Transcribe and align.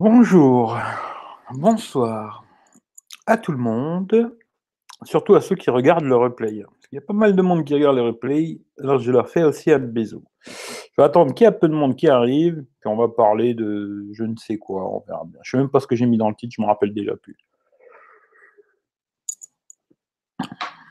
Bonjour, 0.00 0.78
bonsoir 1.52 2.46
à 3.26 3.36
tout 3.36 3.52
le 3.52 3.58
monde, 3.58 4.34
surtout 5.02 5.34
à 5.34 5.42
ceux 5.42 5.56
qui 5.56 5.68
regardent 5.68 6.06
le 6.06 6.16
replay. 6.16 6.64
Qu'il 6.88 6.92
y 6.92 6.96
a 6.96 7.02
pas 7.02 7.12
mal 7.12 7.36
de 7.36 7.42
monde 7.42 7.66
qui 7.66 7.74
regarde 7.74 7.96
le 7.96 8.04
replay, 8.04 8.62
alors 8.78 8.98
je 8.98 9.12
leur 9.12 9.28
fais 9.28 9.42
aussi 9.42 9.70
un 9.70 9.78
bisou. 9.78 10.24
Je 10.46 10.52
vais 10.96 11.02
attendre 11.02 11.34
qu'il 11.34 11.44
y 11.44 11.48
ait 11.48 11.52
peu 11.52 11.68
de 11.68 11.74
monde 11.74 11.96
qui 11.96 12.08
arrive, 12.08 12.64
puis 12.80 12.88
on 12.88 12.96
va 12.96 13.08
parler 13.08 13.52
de 13.52 14.06
je 14.14 14.24
ne 14.24 14.36
sais 14.36 14.56
quoi, 14.56 14.90
on 14.90 15.00
verra 15.00 15.24
bien. 15.26 15.38
Je 15.42 15.50
sais 15.50 15.58
même 15.58 15.68
pas 15.68 15.80
ce 15.80 15.86
que 15.86 15.96
j'ai 15.96 16.06
mis 16.06 16.16
dans 16.16 16.30
le 16.30 16.34
titre, 16.34 16.54
je 16.56 16.62
me 16.62 16.66
rappelle 16.66 16.94
déjà 16.94 17.14
plus. 17.16 17.36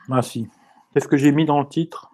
Ah 0.08 0.22
si, 0.22 0.48
qu'est-ce 0.94 1.08
que 1.08 1.16
j'ai 1.16 1.32
mis 1.32 1.46
dans 1.46 1.58
le 1.58 1.68
titre? 1.68 2.12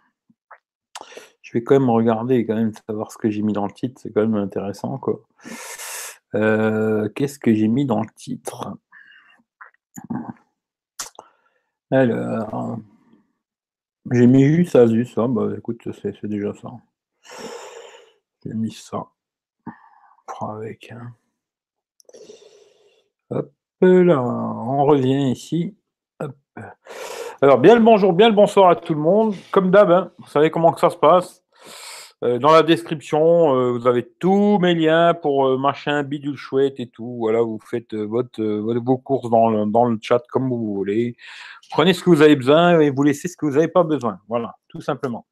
Je 1.42 1.52
vais 1.52 1.62
quand 1.62 1.78
même 1.78 1.90
regarder 1.90 2.36
et 2.36 2.46
quand 2.46 2.54
même 2.54 2.72
savoir 2.88 3.12
ce 3.12 3.18
que 3.18 3.28
j'ai 3.28 3.42
mis 3.42 3.52
dans 3.52 3.66
le 3.66 3.72
titre, 3.72 4.00
c'est 4.00 4.14
quand 4.14 4.22
même 4.22 4.36
intéressant 4.36 4.96
quoi. 4.96 5.20
Euh, 6.34 7.08
qu'est-ce 7.10 7.38
que 7.38 7.54
j'ai 7.54 7.68
mis 7.68 7.86
dans 7.86 8.00
le 8.00 8.10
titre? 8.14 8.76
Alors, 11.90 12.78
j'ai 14.10 14.26
mis 14.26 14.44
juste 14.44 14.76
Asus, 14.76 15.06
ça. 15.06 15.26
Bah 15.28 15.48
écoute, 15.56 15.88
c'est 16.02 16.26
déjà 16.26 16.52
ça. 16.54 16.70
J'ai 18.44 18.54
mis 18.54 18.72
ça. 18.72 19.06
Avec. 20.40 20.92
Hein. 20.92 21.14
Hop 23.30 23.52
là, 23.80 24.22
on 24.22 24.84
revient 24.84 25.30
ici. 25.30 25.76
Alors, 27.42 27.58
bien 27.58 27.74
le 27.74 27.82
bonjour, 27.82 28.12
bien 28.12 28.28
le 28.28 28.34
bonsoir 28.34 28.70
à 28.70 28.76
tout 28.76 28.94
le 28.94 29.00
monde. 29.00 29.34
Comme 29.50 29.70
d'hab, 29.70 29.90
hein, 29.90 30.10
vous 30.18 30.28
savez 30.28 30.50
comment 30.50 30.72
que 30.72 30.80
ça 30.80 30.90
se 30.90 30.96
passe. 30.96 31.42
Euh, 32.24 32.38
dans 32.38 32.52
la 32.52 32.62
description, 32.62 33.54
euh, 33.54 33.72
vous 33.72 33.86
avez 33.86 34.02
tous 34.18 34.58
mes 34.58 34.74
liens 34.74 35.12
pour 35.12 35.46
euh, 35.46 35.58
machin, 35.58 36.02
bidule 36.02 36.36
chouette 36.36 36.80
et 36.80 36.86
tout. 36.88 37.16
Voilà, 37.18 37.42
vous 37.42 37.58
faites 37.58 37.94
votre, 37.94 38.42
vos 38.42 38.96
courses 38.96 39.28
dans 39.28 39.50
le, 39.50 39.66
dans 39.66 39.84
le 39.84 39.98
chat 40.00 40.22
comme 40.30 40.48
vous 40.48 40.74
voulez. 40.74 41.16
Prenez 41.70 41.92
ce 41.92 42.02
que 42.02 42.08
vous 42.08 42.22
avez 42.22 42.36
besoin 42.36 42.80
et 42.80 42.90
vous 42.90 43.02
laissez 43.02 43.28
ce 43.28 43.36
que 43.36 43.44
vous 43.44 43.52
n'avez 43.52 43.68
pas 43.68 43.82
besoin. 43.82 44.18
Voilà, 44.28 44.54
tout 44.68 44.80
simplement. 44.80 45.26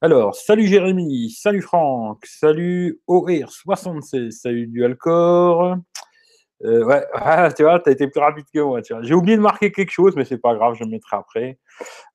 Alors, 0.00 0.34
salut 0.34 0.66
Jérémy, 0.66 1.30
salut 1.30 1.62
Franck, 1.62 2.24
salut 2.26 3.00
OR76, 3.06 4.30
salut 4.32 4.66
Dualcore. 4.66 5.76
Euh, 6.64 6.84
ouais, 6.84 7.04
ah, 7.14 7.52
tu 7.52 7.62
vois, 7.62 7.80
tu 7.80 7.88
as 7.88 7.92
été 7.92 8.08
plus 8.08 8.20
rapide 8.20 8.46
que 8.52 8.60
moi. 8.60 8.80
J'ai 9.02 9.14
oublié 9.14 9.36
de 9.36 9.42
marquer 9.42 9.72
quelque 9.72 9.90
chose, 9.90 10.14
mais 10.16 10.24
c'est 10.24 10.38
pas 10.38 10.54
grave, 10.54 10.74
je 10.78 10.84
le 10.84 10.90
mettrai 10.90 11.16
après. 11.16 11.58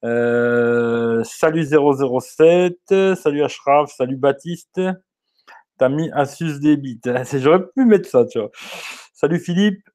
Euh, 0.03 1.23
salut 1.23 1.65
007, 1.65 2.75
salut 3.15 3.43
Ashraf, 3.43 3.91
salut 3.91 4.17
Baptiste. 4.17 4.81
T'as 5.77 5.89
mis 5.89 6.09
Asus 6.11 6.59
Debit. 6.59 7.01
J'aurais 7.33 7.65
pu 7.67 7.85
mettre 7.85 8.09
ça, 8.09 8.25
tu 8.25 8.39
vois. 8.39 8.49
Salut 9.13 9.39
Philippe. 9.39 9.87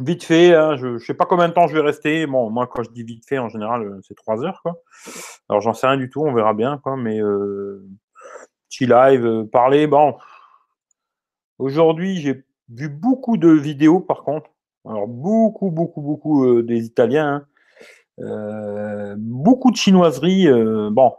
Vite 0.00 0.22
fait, 0.22 0.54
hein, 0.54 0.76
je 0.76 0.86
ne 0.86 0.98
sais 0.98 1.14
pas 1.14 1.26
combien 1.26 1.48
de 1.48 1.54
temps 1.54 1.66
je 1.66 1.74
vais 1.74 1.80
rester. 1.80 2.26
Bon, 2.26 2.50
moi, 2.50 2.68
quand 2.68 2.84
je 2.84 2.90
dis 2.90 3.02
vite 3.02 3.24
fait, 3.28 3.38
en 3.38 3.48
général, 3.48 3.82
euh, 3.82 4.00
c'est 4.06 4.14
3 4.14 4.44
heures. 4.44 4.60
Quoi. 4.62 4.80
Alors, 5.48 5.60
j'en 5.60 5.74
sais 5.74 5.88
rien 5.88 5.96
du 5.96 6.08
tout, 6.08 6.22
on 6.24 6.32
verra 6.32 6.54
bien. 6.54 6.78
Quoi, 6.78 6.96
mais 6.96 7.20
petit 8.68 8.86
live, 8.86 9.44
parler, 9.50 9.86
bon. 9.86 10.16
Aujourd'hui, 11.58 12.20
j'ai 12.20 12.44
vu 12.68 12.88
beaucoup 12.88 13.36
de 13.36 13.48
vidéos 13.48 14.00
par 14.00 14.22
contre. 14.22 14.50
Alors 14.84 15.06
beaucoup, 15.06 15.70
beaucoup, 15.70 16.00
beaucoup 16.00 16.44
euh, 16.44 16.62
des 16.62 16.84
Italiens. 16.86 17.26
Hein. 17.28 17.46
Euh, 18.20 19.14
beaucoup 19.18 19.70
de 19.70 19.76
chinoiseries. 19.76 20.48
Euh, 20.48 20.90
bon, 20.90 21.14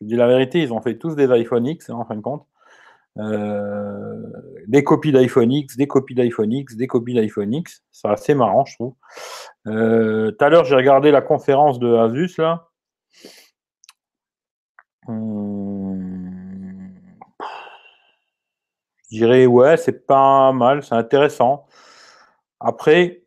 je 0.00 0.06
dis 0.06 0.16
la 0.16 0.26
vérité, 0.26 0.60
ils 0.60 0.72
ont 0.72 0.80
fait 0.80 0.98
tous 0.98 1.14
des 1.14 1.30
iPhone 1.30 1.66
X 1.66 1.90
hein, 1.90 1.94
en 1.94 2.04
fin 2.04 2.16
de 2.16 2.20
compte. 2.20 2.46
des 4.66 4.84
copies 4.84 5.12
d'iPhone 5.12 5.52
X, 5.52 5.76
des 5.76 5.86
copies 5.86 6.14
d'iPhone 6.14 6.52
X, 6.52 6.76
des 6.76 6.86
copies 6.86 7.14
d'iPhone 7.14 7.54
X. 7.54 7.84
C'est 7.90 8.08
assez 8.08 8.34
marrant, 8.34 8.64
je 8.64 8.74
trouve. 8.74 8.94
Tout 9.64 10.44
à 10.44 10.48
l'heure, 10.48 10.64
j'ai 10.64 10.76
regardé 10.76 11.10
la 11.10 11.22
conférence 11.22 11.78
de 11.78 11.94
Asus 11.94 12.38
là. 12.38 12.68
Hum, 15.08 15.71
je 19.12 19.18
dirais, 19.18 19.44
ouais, 19.44 19.76
c'est 19.76 20.06
pas 20.06 20.52
mal, 20.52 20.82
c'est 20.82 20.94
intéressant. 20.94 21.66
Après, 22.60 23.22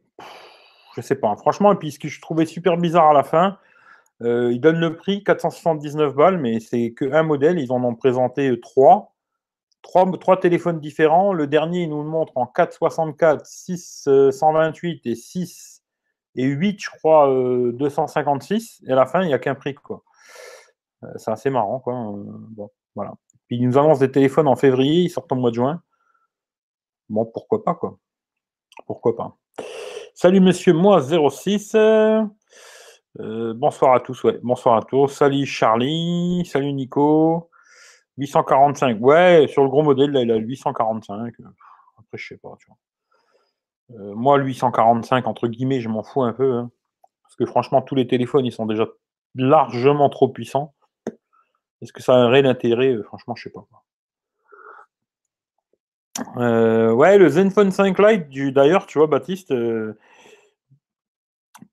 je 0.95 1.01
sais 1.01 1.15
pas. 1.15 1.35
Franchement, 1.35 1.71
et 1.73 1.75
puis 1.75 1.91
ce 1.91 1.99
que 1.99 2.07
je 2.07 2.19
trouvais 2.19 2.45
super 2.47 2.77
bizarre 2.77 3.09
à 3.09 3.13
la 3.13 3.23
fin, 3.23 3.59
euh, 4.23 4.51
ils 4.51 4.59
donnent 4.59 4.79
le 4.79 4.95
prix 4.95 5.23
479 5.23 6.15
balles, 6.15 6.39
mais 6.39 6.59
c'est 6.59 6.93
qu'un 6.93 7.21
modèle. 7.21 7.59
Ils 7.59 7.71
en 7.71 7.83
ont 7.83 7.93
présenté 7.93 8.59
trois. 8.59 9.13
trois. 9.83 10.09
Trois 10.19 10.39
téléphones 10.39 10.79
différents. 10.79 11.33
Le 11.33 11.45
dernier, 11.45 11.83
il 11.83 11.89
nous 11.89 12.01
le 12.01 12.09
montre 12.09 12.33
en 12.35 12.47
464, 12.47 13.45
628 13.45 15.05
et 15.05 15.15
6 15.15 15.83
et 16.35 16.45
8, 16.45 16.81
je 16.81 16.89
crois, 16.89 17.27
256. 17.73 18.81
Euh, 18.83 18.89
et 18.89 18.93
à 18.93 18.95
la 18.95 19.05
fin, 19.05 19.21
il 19.21 19.27
n'y 19.27 19.33
a 19.33 19.39
qu'un 19.39 19.55
prix. 19.55 19.75
Euh, 19.91 21.07
c'est 21.17 21.31
assez 21.31 21.51
marrant. 21.51 21.79
Quoi. 21.79 21.93
bon, 21.93 22.71
voilà. 22.95 23.13
Puis 23.47 23.57
ils 23.57 23.67
nous 23.67 23.77
annoncent 23.77 23.99
des 23.99 24.11
téléphones 24.11 24.47
en 24.47 24.55
février, 24.55 25.03
ils 25.03 25.09
sortent 25.09 25.31
au 25.31 25.35
mois 25.35 25.51
de 25.51 25.55
juin. 25.55 25.81
Bon, 27.09 27.25
pourquoi 27.25 27.63
pas, 27.63 27.75
quoi. 27.75 27.97
Pourquoi 28.85 29.15
pas. 29.15 29.37
Salut 30.13 30.39
monsieur, 30.39 30.73
moi 30.73 31.01
06. 31.01 31.75
Euh, 31.75 33.53
bonsoir 33.53 33.93
à 33.93 33.99
tous, 33.99 34.23
ouais. 34.23 34.39
Bonsoir 34.43 34.77
à 34.77 34.81
tous. 34.81 35.07
Salut 35.07 35.45
Charlie. 35.45 36.45
Salut 36.45 36.73
Nico. 36.73 37.49
845. 38.17 38.97
Ouais, 38.99 39.47
sur 39.47 39.63
le 39.63 39.69
gros 39.69 39.83
modèle, 39.83 40.11
là, 40.11 40.21
il 40.21 40.31
a 40.31 40.35
845. 40.35 41.33
Après, 41.97 42.17
je 42.17 42.27
sais 42.27 42.37
pas, 42.37 42.55
tu 42.59 42.67
vois. 42.67 42.77
Euh, 43.91 44.15
moi, 44.15 44.37
845, 44.37 45.27
entre 45.27 45.47
guillemets, 45.47 45.79
je 45.79 45.89
m'en 45.89 46.03
fous 46.03 46.23
un 46.23 46.33
peu. 46.33 46.53
Hein. 46.53 46.71
parce 47.23 47.35
que 47.35 47.45
franchement, 47.45 47.81
tous 47.81 47.95
les 47.95 48.07
téléphones, 48.07 48.45
ils 48.45 48.51
sont 48.51 48.65
déjà 48.65 48.87
largement 49.35 50.09
trop 50.09 50.29
puissants. 50.29 50.73
Est-ce 51.85 51.93
que 51.93 52.01
ça 52.01 52.15
a 52.15 52.17
un 52.17 52.29
réel 52.29 52.47
intérêt? 52.47 52.93
Euh, 52.93 53.03
Franchement, 53.03 53.35
je 53.35 53.43
sais 53.43 53.51
pas. 53.51 53.67
Euh, 56.37 56.91
ouais, 56.91 57.19
le 57.19 57.29
Zenfone 57.29 57.71
5 57.71 57.99
Lite, 57.99 58.53
d'ailleurs, 58.53 58.87
tu 58.87 58.97
vois, 58.97 59.05
Baptiste, 59.05 59.51
euh, 59.51 59.95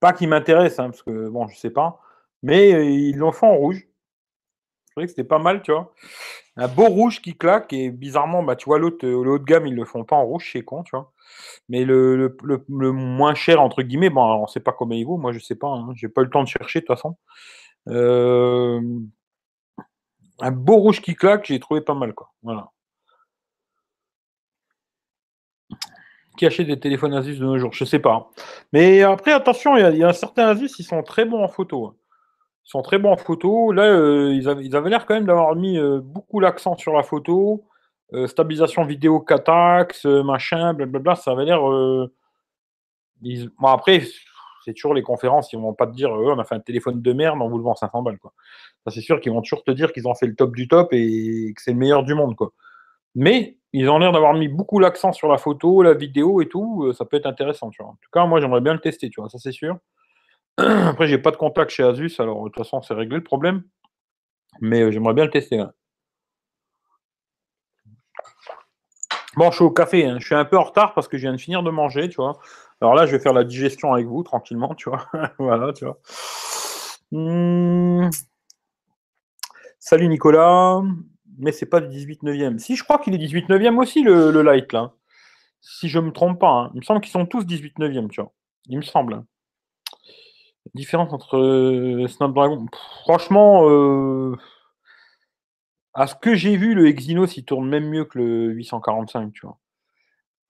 pas 0.01 0.12
qui 0.12 0.27
m'intéresse, 0.27 0.78
hein, 0.78 0.91
parce 0.91 1.03
que 1.03 1.31
bon, 1.31 1.49
je 1.49 1.56
sais 1.56 1.71
pas, 1.71 1.99
mais 2.43 2.95
ils 2.95 3.17
l'ont 3.17 3.33
fait 3.33 3.47
en 3.47 3.55
rouge. 3.56 3.87
C'est 4.89 4.95
vrai 4.97 5.05
que 5.06 5.11
c'était 5.11 5.25
pas 5.25 5.39
mal, 5.39 5.62
tu 5.62 5.72
vois. 5.72 5.95
Un 6.56 6.69
beau 6.69 6.89
rouge 6.89 7.22
qui 7.22 7.34
claque, 7.34 7.72
et 7.72 7.91
bizarrement, 7.91 8.43
bah, 8.43 8.55
tu 8.56 8.67
vois, 8.67 8.78
l'autre, 8.78 9.06
le 9.06 9.17
haut 9.17 9.39
de 9.39 9.45
gamme, 9.45 9.67
ils 9.67 9.75
le 9.75 9.87
font 9.87 10.05
pas 10.05 10.17
en 10.17 10.27
rouge, 10.27 10.51
c'est 10.53 10.62
con, 10.62 10.83
tu 10.83 10.95
vois. 10.95 11.11
Mais 11.71 11.84
le, 11.87 12.37
moins 12.69 13.34
cher, 13.34 13.62
entre 13.62 13.81
guillemets, 13.83 14.11
bon, 14.11 14.22
on 14.22 14.47
sait 14.47 14.61
pas 14.61 14.72
combien 14.72 14.99
il 14.99 15.06
vaut, 15.06 15.17
moi 15.17 15.33
je 15.33 15.39
sais 15.39 15.56
pas, 15.56 15.69
hein, 15.69 15.93
j'ai 15.95 16.09
pas 16.11 16.21
eu 16.21 16.25
le 16.25 16.31
temps 16.31 16.43
de 16.43 16.49
chercher 16.49 16.81
de 16.81 16.87
toute 16.87 16.97
façon. 16.97 17.17
Un 20.42 20.50
beau 20.50 20.76
rouge 20.78 21.00
qui 21.00 21.14
claque, 21.14 21.47
j'ai 21.47 21.60
trouvé 21.60 21.80
pas 21.80 21.94
mal, 21.94 22.14
quoi. 22.14 22.32
Voilà. 22.42 22.69
Qui 26.36 26.47
achète 26.47 26.66
des 26.66 26.80
téléphones 26.80 27.14
Asus 27.14 27.36
de 27.36 27.44
nos 27.44 27.58
jours 27.58 27.72
Je 27.72 27.84
sais 27.84 28.00
pas. 28.00 28.28
Mais 28.72 29.03
après, 29.03 29.30
attention, 29.32 29.76
il 29.76 29.97
y, 29.97 30.03
a, 30.03 30.08
un 30.08 30.12
certain 30.12 30.48
Asus, 30.48 30.80
ils 30.80 30.84
sont 30.84 31.04
très 31.04 31.25
bons 31.25 31.44
en 31.44 31.48
photo. 31.48 31.86
Hein. 31.86 31.94
Ils 32.66 32.70
sont 32.70 32.82
très 32.82 32.98
bons 32.98 33.12
en 33.12 33.16
photo. 33.16 33.70
Là, 33.70 33.84
euh, 33.84 34.34
ils 34.34 34.75
avaient 34.75 34.91
l'air 34.91 35.06
quand 35.06 35.14
même 35.14 35.26
d'avoir 35.26 35.54
mis 35.54 35.78
euh, 35.78 36.00
beaucoup 36.03 36.41
l'accent 36.41 36.76
sur 36.76 36.92
la 36.92 37.04
photo. 37.04 37.64
Euh, 38.12 38.26
stabilisation 38.26 38.84
vidéo 38.84 39.20
4 39.20 40.22
machin, 40.24 40.74
blablabla. 40.74 41.14
Ça 41.14 41.30
avait 41.30 41.44
l'air. 41.44 41.60
Bon, 41.60 42.09
après, 43.69 44.03
c'est 44.65 44.75
toujours 44.75 44.95
les 44.95 45.03
conférences, 45.03 45.53
ils 45.53 45.59
vont 45.59 45.75
pas 45.75 45.87
te 45.87 45.93
dire 45.93 46.11
on 46.11 46.39
a 46.39 46.45
fait 46.45 46.55
un 46.55 46.61
téléphone 46.61 47.03
de 47.03 47.12
merde, 47.12 47.39
on 47.41 47.49
vous 47.49 47.59
le 47.59 47.65
vend 47.65 47.75
500 47.75 48.03
balles. 48.03 48.19
Quoi. 48.19 48.33
c'est 48.89 49.00
sûr 49.00 49.21
qu'ils 49.21 49.33
vont 49.33 49.43
toujours 49.43 49.65
te 49.65 49.71
dire 49.71 49.93
qu'ils 49.93 50.09
ont 50.09 50.15
fait 50.15 50.27
le 50.27 50.34
top 50.34 50.55
du 50.55 50.69
top 50.69 50.92
et 50.92 51.53
que 51.57 51.63
c'est 51.63 51.72
le 51.72 51.78
meilleur 51.78 52.04
du 52.04 52.15
monde. 52.15 52.34
Mais 53.15 53.57
ils 53.72 53.89
ont 53.89 53.98
l'air 53.98 54.13
d'avoir 54.13 54.34
mis 54.34 54.48
beaucoup 54.48 54.78
l'accent 54.78 55.13
sur 55.13 55.28
la 55.28 55.39
photo, 55.39 55.83
la 55.83 55.95
vidéo 55.95 56.41
et 56.42 56.48
tout. 56.48 56.84
Euh, 56.84 56.92
ça 56.92 57.04
peut 57.04 57.16
être 57.16 57.27
intéressant. 57.27 57.71
Tu 57.71 57.83
vois. 57.83 57.92
En 57.92 57.98
tout 58.01 58.10
cas, 58.13 58.27
moi, 58.27 58.41
j'aimerais 58.41 58.60
bien 58.60 58.75
le 58.75 58.81
tester, 58.81 59.09
tu 59.10 59.21
vois, 59.21 59.31
ça 59.31 59.39
c'est 59.39 59.53
sûr. 59.53 59.78
Après, 60.59 61.07
j'ai 61.07 61.19
pas 61.19 61.31
de 61.31 61.36
contact 61.36 61.71
chez 61.71 61.83
Asus, 61.83 62.13
alors 62.19 62.45
de 62.45 62.48
toute 62.48 62.59
façon, 62.59 62.83
c'est 62.83 62.95
réglé 62.95 63.16
le 63.16 63.25
problème. 63.25 63.63
Mais 64.60 64.83
euh, 64.83 64.91
j'aimerais 64.91 65.15
bien 65.15 65.25
le 65.25 65.31
tester. 65.31 65.65
Bon, 69.36 69.51
je 69.51 69.57
suis 69.57 69.65
au 69.65 69.71
café, 69.71 70.04
hein. 70.04 70.19
je 70.19 70.27
suis 70.27 70.34
un 70.34 70.45
peu 70.45 70.59
en 70.59 70.63
retard 70.63 70.92
parce 70.92 71.09
que 71.09 71.16
je 71.16 71.22
viens 71.22 71.33
de 71.33 71.39
finir 71.41 71.63
de 71.63 71.71
manger, 71.71 72.10
tu 72.10 72.16
vois. 72.16 72.39
Alors 72.83 72.97
là, 72.97 73.07
je 73.07 73.13
vais 73.13 73.23
faire 73.23 73.33
la 73.33 73.45
digestion 73.45 73.93
avec 73.95 74.09
vous, 74.09 74.25
tranquillement, 74.25 74.75
tu 74.75 74.91
vois. 74.91 75.07
voilà, 75.39 75.73
tu 75.73 75.84
vois. 75.84 76.01
Hmm. 77.13 78.11
Salut 79.79 80.09
Nicolas. 80.09 80.83
Mais 81.39 81.53
c'est 81.53 81.67
pas 81.67 81.81
du 81.81 81.87
18 81.87 82.25
9e. 82.25 82.59
Si, 82.59 82.75
je 82.75 82.83
crois 82.83 82.99
qu'il 82.99 83.15
est 83.15 83.19
18 83.19 83.49
9e 83.49 83.79
aussi, 83.79 84.03
le, 84.03 84.43
light, 84.43 84.73
là. 84.73 84.95
Si 85.61 85.89
je 85.89 86.01
me 86.01 86.11
trompe 86.11 86.41
pas. 86.41 86.51
Hein. 86.51 86.71
Il 86.75 86.81
me 86.81 86.84
semble 86.84 87.01
qu'ils 87.01 87.13
sont 87.13 87.25
tous 87.25 87.47
18 87.47 87.79
9e, 87.79 88.09
tu 88.09 88.21
vois. 88.21 88.33
Il 88.67 88.79
me 88.79 88.83
semble. 88.83 89.23
Différence 90.75 91.13
entre 91.13 91.39
euh, 91.39 92.09
Snapdragon. 92.09 92.67
franchement, 93.05 93.69
euh, 93.71 94.37
À 95.95 96.09
ce 96.09 96.17
que 96.17 96.34
j'ai 96.34 96.57
vu, 96.57 96.75
le 96.75 96.89
Exynos, 96.89 97.37
il 97.37 97.45
tourne 97.45 97.69
même 97.69 97.89
mieux 97.89 98.07
que 98.07 98.19
le 98.19 98.51
845, 98.55 99.33
tu 99.33 99.47
vois. 99.47 99.59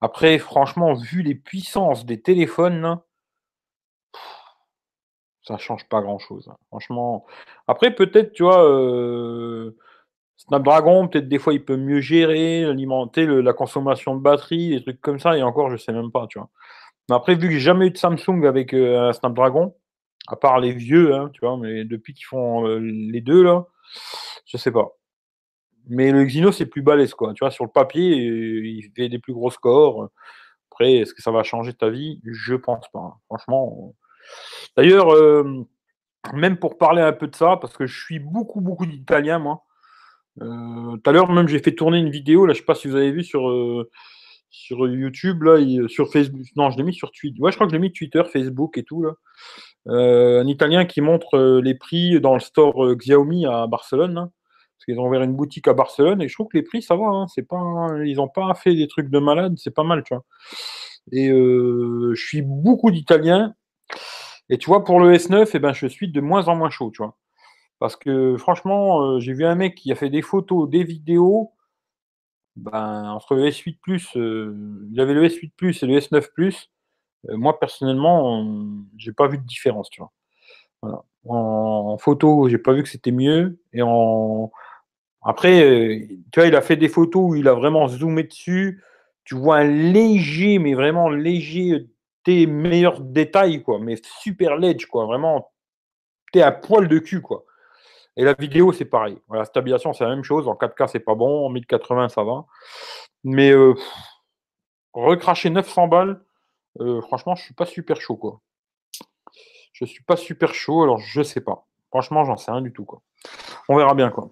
Après, 0.03 0.39
franchement, 0.39 0.95
vu 0.95 1.23
les 1.23 1.37
puissances 1.37 2.05
des 2.05 2.21
téléphones, 2.21 2.99
ça 5.43 5.59
change 5.59 5.89
pas 5.89 6.03
grand-chose. 6.03 6.49
Hein. 6.51 6.57
Franchement. 6.67 7.25
Après, 7.69 7.95
peut-être, 7.95 8.33
tu 8.33 8.43
vois, 8.43 8.65
euh, 8.69 9.77
Snapdragon, 10.37 11.07
peut-être 11.07 11.29
des 11.29 11.39
fois, 11.39 11.55
il 11.55 11.65
peut 11.65 11.77
mieux 11.77 12.01
gérer, 12.01 12.65
alimenter 12.65 13.27
la 13.27 13.53
consommation 13.53 14.17
de 14.17 14.21
batterie, 14.21 14.71
des 14.71 14.83
trucs 14.83 15.01
comme 15.01 15.21
ça. 15.21 15.39
Et 15.39 15.43
encore, 15.45 15.71
je 15.71 15.77
sais 15.77 15.93
même 15.93 16.11
pas, 16.11 16.27
tu 16.29 16.41
vois. 16.41 16.51
Mais 17.09 17.15
après, 17.15 17.37
vu 17.37 17.47
que 17.49 17.55
j'ai 17.55 17.61
jamais 17.61 17.87
eu 17.87 17.91
de 17.93 17.99
Samsung 17.99 18.45
avec 18.45 18.75
euh, 18.75 19.09
un 19.11 19.13
Snapdragon, 19.13 19.77
à 20.27 20.35
part 20.37 20.59
les 20.59 20.73
vieux, 20.73 21.15
hein, 21.15 21.31
tu 21.33 21.41
vois, 21.47 21.57
mais 21.59 21.85
depuis 21.85 22.15
qu'ils 22.15 22.27
font 22.27 22.67
euh, 22.67 22.79
les 22.81 23.21
deux, 23.21 23.43
là, 23.45 23.67
je 24.47 24.57
sais 24.57 24.73
pas. 24.73 24.97
Mais 25.89 26.13
le 26.13 26.23
Exynos, 26.23 26.57
c'est 26.57 26.67
plus 26.67 26.83
balèze, 26.83 27.15
quoi. 27.15 27.35
Tu 27.35 27.41
vois, 27.41 27.51
sur 27.51 27.65
le 27.65 27.71
papier, 27.71 28.17
il 28.17 28.91
fait 28.97 29.09
des 29.09 29.19
plus 29.19 29.33
gros 29.33 29.51
scores. 29.51 30.11
Après, 30.71 30.95
est-ce 30.95 31.13
que 31.13 31.23
ça 31.23 31.31
va 31.31 31.43
changer 31.43 31.75
ta 31.75 31.91
vie? 31.91 32.21
Je 32.25 32.55
pense 32.55 32.89
pas. 32.93 33.01
Hein. 33.01 33.15
Franchement. 33.27 33.95
D'ailleurs, 34.77 35.13
euh, 35.13 35.67
même 36.33 36.57
pour 36.57 36.79
parler 36.79 37.03
un 37.03 37.13
peu 37.13 37.27
de 37.27 37.37
ça, 37.37 37.59
parce 37.61 37.77
que 37.77 37.87
je 37.87 38.05
suis 38.05 38.19
beaucoup, 38.19 38.61
beaucoup 38.61 38.87
d'Italiens, 38.87 39.39
moi. 39.39 39.65
Euh, 40.41 40.97
tout 40.97 41.11
à 41.11 41.13
l'heure, 41.13 41.31
même, 41.31 41.49
j'ai 41.49 41.59
fait 41.59 41.75
tourner 41.75 41.99
une 41.99 42.11
vidéo, 42.11 42.47
là, 42.47 42.55
je 42.55 42.61
sais 42.61 42.65
pas 42.65 42.75
si 42.75 42.89
vous 42.89 42.97
avez 42.97 43.13
vu 43.13 43.23
sur, 43.23 43.51
euh, 43.51 43.91
YouTube, 44.71 45.43
là, 45.43 45.59
sur 45.89 46.11
Facebook. 46.11 46.47
Non, 46.57 46.71
je 46.71 46.79
l'ai 46.79 46.85
mis 46.85 46.95
sur 46.95 47.11
Twitter. 47.11 47.41
Je 47.45 47.55
crois 47.55 47.67
que 47.67 47.77
mis 47.77 47.93
Twitter, 47.93 48.23
Facebook 48.33 48.79
et 48.79 48.85
tout, 48.85 49.03
là. 49.03 49.13
un 49.87 50.47
Italien 50.47 50.87
qui 50.87 51.01
montre 51.01 51.61
les 51.63 51.75
prix 51.75 52.21
dans 52.21 52.35
le 52.35 52.41
store 52.41 52.95
Xiaomi 52.97 53.47
à 53.47 53.67
Barcelone. 53.67 54.31
Parce 54.83 54.97
qu'ils 54.97 55.01
ont 55.01 55.07
ouvert 55.07 55.23
une 55.23 55.37
boutique 55.37 55.69
à 55.69 55.75
Barcelone 55.75 56.21
et 56.23 56.27
je 56.27 56.35
trouve 56.35 56.49
que 56.49 56.57
les 56.57 56.65
prix, 56.65 56.83
ça 56.83 56.97
va. 56.97 57.07
Hein. 57.07 57.27
c'est 57.29 57.47
pas, 57.47 57.87
ils 58.05 58.17
n'ont 58.17 58.27
pas 58.27 58.53
fait 58.55 58.75
des 58.75 58.89
trucs 58.89 59.11
de 59.11 59.19
malade, 59.21 59.55
c'est 59.57 59.71
pas 59.71 59.85
mal, 59.85 60.03
tu 60.03 60.13
vois. 60.13 60.25
Et 61.13 61.29
je 61.29 62.15
suis 62.17 62.43
beaucoup 62.43 62.91
d'Italiens. 62.91 63.55
Et 64.49 64.59
tu 64.59 64.67
vois, 64.67 64.83
pour 64.85 64.99
le 64.99 65.15
S9, 65.15 65.49
eh 65.55 65.59
ben, 65.61 65.73
je 65.73 65.87
suis 65.87 66.11
de 66.11 66.21
moins 66.21 66.49
en 66.49 66.57
moins 66.57 66.71
chaud, 66.71 66.91
tu 66.91 67.01
vois. 67.01 67.17
Parce 67.79 67.95
que 67.95 68.37
franchement, 68.39 69.21
j'ai 69.21 69.33
vu 69.35 69.45
un 69.45 69.55
mec 69.55 69.77
qui 69.77 69.93
a 69.93 69.95
fait 69.95 70.11
des 70.11 70.23
photos, 70.23 70.69
des 70.69 70.83
vidéos. 70.83 71.53
Ben, 72.57 73.11
entre 73.13 73.37
le 73.37 73.49
S8 73.49 73.79
Plus, 73.81 74.11
il 74.17 75.01
avait 75.01 75.15
le 75.15 75.29
S8 75.29 75.53
Plus 75.57 75.81
et 75.85 75.87
le 75.87 75.99
S9 76.01 76.29
Plus. 76.35 76.73
moi, 77.29 77.61
personnellement, 77.61 78.45
j'ai 78.97 79.13
pas 79.13 79.29
vu 79.29 79.39
de 79.39 79.45
différence, 79.45 79.91
tu 79.91 80.01
vois. 80.01 81.05
En, 81.25 81.97
photo, 81.99 82.49
j'ai 82.49 82.59
pas 82.59 82.73
vu 82.73 82.83
que 82.83 82.89
c'était 82.89 83.13
mieux. 83.13 83.61
Et 83.73 83.83
en. 83.83 84.51
Après, 85.25 86.07
tu 86.33 86.41
vois, 86.41 86.49
il 86.49 86.57
a 86.57 86.61
fait 86.63 86.77
des 86.77 86.89
photos 86.89 87.31
où 87.31 87.35
il 87.37 87.49
a 87.49 87.55
vraiment 87.55 87.89
zoomé 87.89 88.25
dessus. 88.25 88.83
Tu 89.25 89.37
vois 89.37 89.59
un 89.59 89.65
léger, 89.65 90.59
mais 90.59 90.75
vraiment 90.75 91.09
léger, 91.09 91.87
tes 92.25 92.47
meilleurs 92.47 93.01
détails, 93.01 93.63
quoi. 93.63 93.79
Mais 93.79 93.97
super 94.21 94.57
ledge, 94.57 94.87
quoi. 94.87 95.07
Vraiment, 95.07 95.53
t'es 96.33 96.43
à 96.43 96.53
poil 96.53 96.89
de 96.89 96.99
cul, 96.99 97.21
quoi. 97.21 97.45
Et 98.17 98.25
la 98.25 98.35
vidéo, 98.35 98.73
c'est 98.73 98.85
pareil. 98.85 99.19
La 99.31 99.45
stabilisation, 99.45 99.93
c'est 99.93 100.05
la 100.05 100.11
même 100.11 100.25
chose. 100.25 100.49
En 100.49 100.55
4K, 100.55 100.89
c'est 100.89 101.01
pas 101.01 101.15
bon. 101.15 101.47
En 101.47 101.51
1080, 101.51 102.09
ça 102.11 102.25
va. 102.25 102.45
Mais 103.25 103.51
euh, 103.53 103.75
recracher 104.93 105.51
900 105.51 105.89
balles, 105.89 106.21
euh, 106.81 107.01
franchement, 107.03 107.35
je 107.35 107.43
suis 107.45 107.55
pas 107.55 107.67
super 107.67 108.01
chaud, 108.01 108.17
quoi. 108.17 108.41
Je 109.73 109.85
suis 109.85 110.05
pas 110.05 110.17
super 110.17 110.55
chaud, 110.55 110.83
alors 110.83 110.99
je 110.99 111.23
sais 111.23 111.41
pas. 111.41 111.67
Franchement, 111.91 112.25
j'en 112.25 112.37
sais 112.37 112.51
rien 112.51 112.63
du 112.63 112.73
tout, 112.73 112.85
quoi. 112.85 113.03
On 113.69 113.77
verra 113.77 113.95
bien, 113.95 114.11
quoi. 114.11 114.31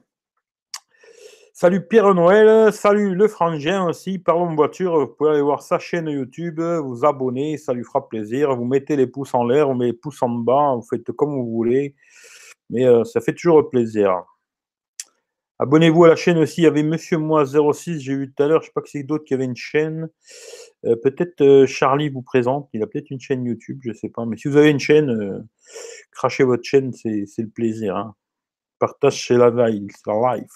Salut 1.61 1.87
Pierre 1.87 2.15
Noël, 2.15 2.73
salut 2.73 3.15
le 3.15 3.29
frangin 3.29 3.85
aussi, 3.85 4.19
parlons 4.19 4.55
voiture, 4.55 4.99
vous 4.99 5.09
pouvez 5.09 5.33
aller 5.33 5.43
voir 5.43 5.61
sa 5.61 5.79
chaîne 5.79 6.09
YouTube, 6.09 6.59
vous 6.59 7.05
abonner, 7.05 7.59
ça 7.59 7.75
lui 7.75 7.85
fera 7.85 8.09
plaisir, 8.09 8.57
vous 8.57 8.65
mettez 8.65 8.97
les 8.97 9.07
pouces 9.07 9.35
en 9.35 9.45
l'air, 9.45 9.69
vous 9.69 9.75
mettez 9.75 9.93
les 9.93 9.99
pouces 9.99 10.23
en 10.23 10.31
bas, 10.31 10.73
vous 10.75 10.87
faites 10.89 11.13
comme 11.13 11.35
vous 11.35 11.51
voulez, 11.51 11.95
mais 12.71 12.87
euh, 12.87 13.05
ça 13.05 13.21
fait 13.21 13.35
toujours 13.35 13.69
plaisir. 13.69 14.25
Abonnez-vous 15.59 16.05
à 16.05 16.09
la 16.09 16.17
chaîne 16.17 16.39
aussi, 16.39 16.63
il 16.63 16.65
y 16.65 16.67
avait 16.67 16.83
Monsieur 16.83 17.19
Moi 17.19 17.45
06, 17.45 18.01
j'ai 18.01 18.17
vu 18.17 18.33
tout 18.33 18.43
à 18.43 18.47
l'heure, 18.47 18.63
je 18.63 18.65
ne 18.65 18.69
sais 18.69 18.73
pas 18.75 18.81
que 18.81 18.89
c'est 18.89 19.03
d'autres 19.03 19.25
qui 19.25 19.35
avaient 19.35 19.45
une 19.45 19.55
chaîne, 19.55 20.09
euh, 20.87 20.97
peut-être 20.97 21.43
euh, 21.43 21.67
Charlie 21.67 22.09
vous 22.09 22.23
présente, 22.23 22.71
il 22.73 22.83
a 22.83 22.87
peut-être 22.87 23.11
une 23.11 23.21
chaîne 23.21 23.45
YouTube, 23.45 23.81
je 23.85 23.91
ne 23.91 23.95
sais 23.95 24.09
pas, 24.09 24.25
mais 24.25 24.39
si 24.39 24.49
vous 24.49 24.57
avez 24.57 24.71
une 24.71 24.81
chaîne, 24.81 25.47
crachez 26.11 26.45
votre 26.45 26.65
chaîne, 26.65 26.95
c'est 26.95 27.27
le 27.37 27.51
plaisir. 27.51 27.97
Hein. 27.97 28.15
Partage 28.79 29.17
chez 29.17 29.37
la 29.37 29.51
live. 29.51 30.49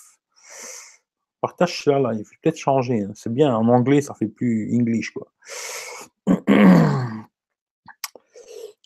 Partage 1.44 1.82
cela 1.82 1.98
là, 1.98 2.14
il 2.14 2.24
faut 2.24 2.32
peut-être 2.42 2.56
changer. 2.56 3.02
Hein. 3.02 3.10
C'est 3.12 3.30
bien, 3.30 3.54
en 3.54 3.68
anglais, 3.68 4.00
ça 4.00 4.14
fait 4.14 4.28
plus 4.28 4.74
English, 4.74 5.10
quoi. 5.10 5.28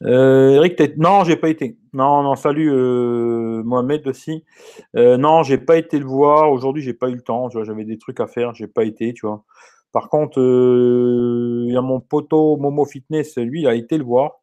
Euh, 0.05 0.51
Eric, 0.51 0.97
non, 0.97 1.25
j'ai 1.25 1.35
pas 1.35 1.49
été. 1.49 1.77
Non, 1.93 2.23
non, 2.23 2.37
salut 2.37 2.71
euh, 2.73 3.65
Mohamed 3.65 4.07
aussi. 4.07 4.45
Euh, 4.95 5.17
non, 5.17 5.43
j'ai 5.43 5.59
pas 5.59 5.77
été 5.77 5.99
le 5.99 6.05
voir. 6.05 6.53
Aujourd'hui, 6.53 6.85
j'ai 6.85 6.95
pas 6.95 7.09
eu 7.09 7.17
le 7.17 7.21
temps. 7.21 7.51
j'avais 7.51 7.85
des 7.85 7.99
trucs 7.99 8.21
à 8.21 8.29
faire, 8.29 8.55
j'ai 8.55 8.69
pas 8.69 8.85
été, 8.85 9.13
tu 9.13 9.27
vois. 9.27 9.43
Par 9.91 10.09
contre, 10.09 10.39
il 10.39 11.73
y 11.73 11.77
a 11.77 11.81
mon 11.81 11.99
poteau 11.99 12.57
Momo 12.59 12.85
Fitness, 12.85 13.39
lui, 13.39 13.63
il 13.63 13.67
a 13.67 13.75
été 13.75 13.99
le 13.99 14.05
voir. 14.05 14.35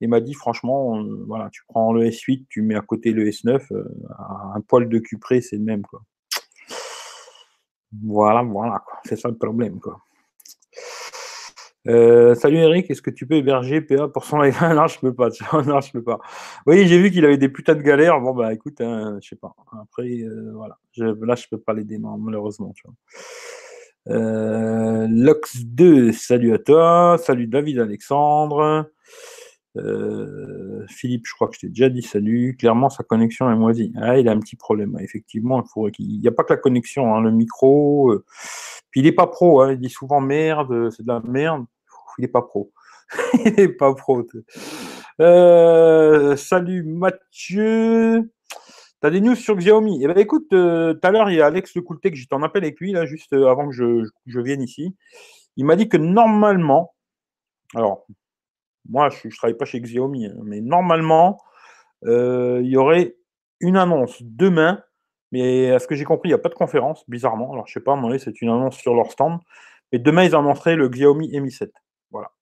Il 0.00 0.08
m'a 0.08 0.20
dit, 0.20 0.34
franchement, 0.34 1.00
voilà, 1.28 1.50
tu 1.52 1.62
prends 1.68 1.92
le 1.92 2.04
S8, 2.06 2.46
tu 2.48 2.62
mets 2.62 2.74
à 2.74 2.80
côté 2.80 3.12
le 3.12 3.26
S9, 3.26 3.62
un 4.56 4.60
poil 4.62 4.88
de 4.88 4.98
cupré, 4.98 5.40
c'est 5.40 5.56
le 5.56 5.62
même, 5.62 5.82
quoi. 5.82 6.02
Voilà, 7.92 8.42
voilà, 8.42 8.82
c'est 9.04 9.16
ça 9.16 9.28
le 9.28 9.36
problème. 9.36 9.80
Quoi. 9.80 10.00
Euh, 11.88 12.34
salut 12.34 12.58
Eric, 12.58 12.90
est-ce 12.90 13.00
que 13.00 13.10
tu 13.10 13.26
peux 13.26 13.36
héberger 13.36 13.80
PA 13.80 14.06
pour 14.08 14.24
son 14.24 14.38
live 14.40 14.56
Non, 14.62 14.86
je 14.86 14.98
peux 15.00 15.14
pas. 15.14 15.28
non, 15.66 15.80
je 15.80 15.92
peux 15.92 16.02
pas. 16.02 16.18
Oui, 16.66 16.86
j'ai 16.86 17.00
vu 17.00 17.10
qu'il 17.10 17.24
avait 17.24 17.38
des 17.38 17.48
putains 17.48 17.74
de 17.74 17.82
galères. 17.82 18.20
Bon, 18.20 18.34
bah 18.34 18.52
écoute, 18.52 18.80
hein, 18.80 19.18
je 19.22 19.28
sais 19.30 19.36
pas. 19.36 19.54
Après, 19.80 20.08
euh, 20.08 20.52
voilà. 20.54 20.78
Je, 20.92 21.04
là, 21.04 21.34
je 21.34 21.46
peux 21.50 21.58
pas 21.58 21.72
l'aider, 21.72 21.98
malheureusement. 21.98 22.72
Tu 22.76 22.82
vois. 22.84 22.94
Euh, 24.14 25.06
Lox2, 25.08 26.12
salut 26.12 26.52
à 26.52 26.58
toi. 26.58 27.16
Salut 27.18 27.46
David 27.46 27.80
Alexandre. 27.80 28.90
Euh, 29.76 30.84
Philippe, 30.88 31.26
je 31.26 31.34
crois 31.34 31.48
que 31.48 31.54
je 31.54 31.60
t'ai 31.60 31.68
déjà 31.68 31.88
dit 31.88 32.02
salut. 32.02 32.56
Clairement, 32.58 32.90
sa 32.90 33.04
connexion 33.04 33.50
est 33.50 33.56
moisie. 33.56 33.92
Ah, 33.96 34.18
il 34.18 34.28
a 34.28 34.32
un 34.32 34.40
petit 34.40 34.56
problème. 34.56 34.96
Effectivement, 35.00 35.64
il 35.98 36.18
n'y 36.20 36.28
a 36.28 36.32
pas 36.32 36.44
que 36.44 36.52
la 36.52 36.58
connexion, 36.58 37.14
hein, 37.14 37.20
le 37.20 37.30
micro. 37.30 38.12
Euh, 38.12 38.24
puis 38.90 39.00
il 39.00 39.04
n'est 39.04 39.12
pas 39.12 39.26
pro. 39.26 39.62
Hein, 39.62 39.72
il 39.72 39.78
dit 39.78 39.90
souvent 39.90 40.20
merde, 40.20 40.90
c'est 40.90 41.02
de 41.02 41.08
la 41.08 41.20
merde. 41.20 41.64
Il 42.18 42.22
n'est 42.22 42.28
pas 42.28 42.42
pro. 42.42 42.72
il 43.44 43.54
n'est 43.54 43.68
pas 43.68 43.94
pro. 43.94 44.26
Euh, 45.20 46.36
salut 46.36 46.82
Mathieu. 46.82 48.30
T'as 49.00 49.10
des 49.10 49.20
news 49.20 49.34
sur 49.34 49.56
Xiaomi? 49.56 50.04
Eh 50.04 50.06
ben 50.08 50.18
écoute, 50.18 50.48
tout 50.50 50.56
à 50.56 51.10
l'heure, 51.10 51.30
il 51.30 51.36
y 51.36 51.40
a 51.40 51.46
Alex 51.46 51.74
Le 51.74 51.80
Cooltech, 51.80 52.14
j'étais 52.14 52.34
en 52.34 52.42
appel 52.42 52.64
avec 52.64 52.78
lui, 52.80 52.92
là, 52.92 53.06
juste 53.06 53.32
avant 53.32 53.68
que 53.68 53.74
je, 53.74 54.04
je 54.26 54.40
vienne 54.40 54.60
ici. 54.60 54.94
Il 55.56 55.64
m'a 55.64 55.74
dit 55.76 55.88
que 55.88 55.96
normalement, 55.96 56.94
alors, 57.74 58.06
moi, 58.88 59.08
je 59.10 59.28
ne 59.28 59.32
travaille 59.32 59.56
pas 59.56 59.64
chez 59.64 59.80
Xiaomi, 59.80 60.26
hein, 60.26 60.34
mais 60.42 60.60
normalement, 60.60 61.38
euh, 62.04 62.60
il 62.62 62.70
y 62.70 62.76
aurait 62.76 63.16
une 63.60 63.76
annonce 63.76 64.22
demain. 64.22 64.82
Mais 65.32 65.70
à 65.70 65.78
ce 65.78 65.86
que 65.86 65.94
j'ai 65.94 66.04
compris, 66.04 66.28
il 66.28 66.32
n'y 66.32 66.38
a 66.38 66.38
pas 66.38 66.48
de 66.48 66.54
conférence, 66.54 67.08
bizarrement. 67.08 67.52
Alors, 67.52 67.66
je 67.66 67.72
ne 67.72 67.74
sais 67.74 67.84
pas, 67.84 67.94
à 67.94 68.18
c'est 68.18 68.42
une 68.42 68.48
annonce 68.48 68.76
sur 68.76 68.94
leur 68.94 69.12
stand. 69.12 69.38
Mais 69.92 69.98
demain, 69.98 70.24
ils 70.24 70.34
annonceraient 70.34 70.76
le 70.76 70.88
Xiaomi 70.88 71.38
Mi 71.40 71.52
7. 71.52 71.72
Voilà. 72.10 72.32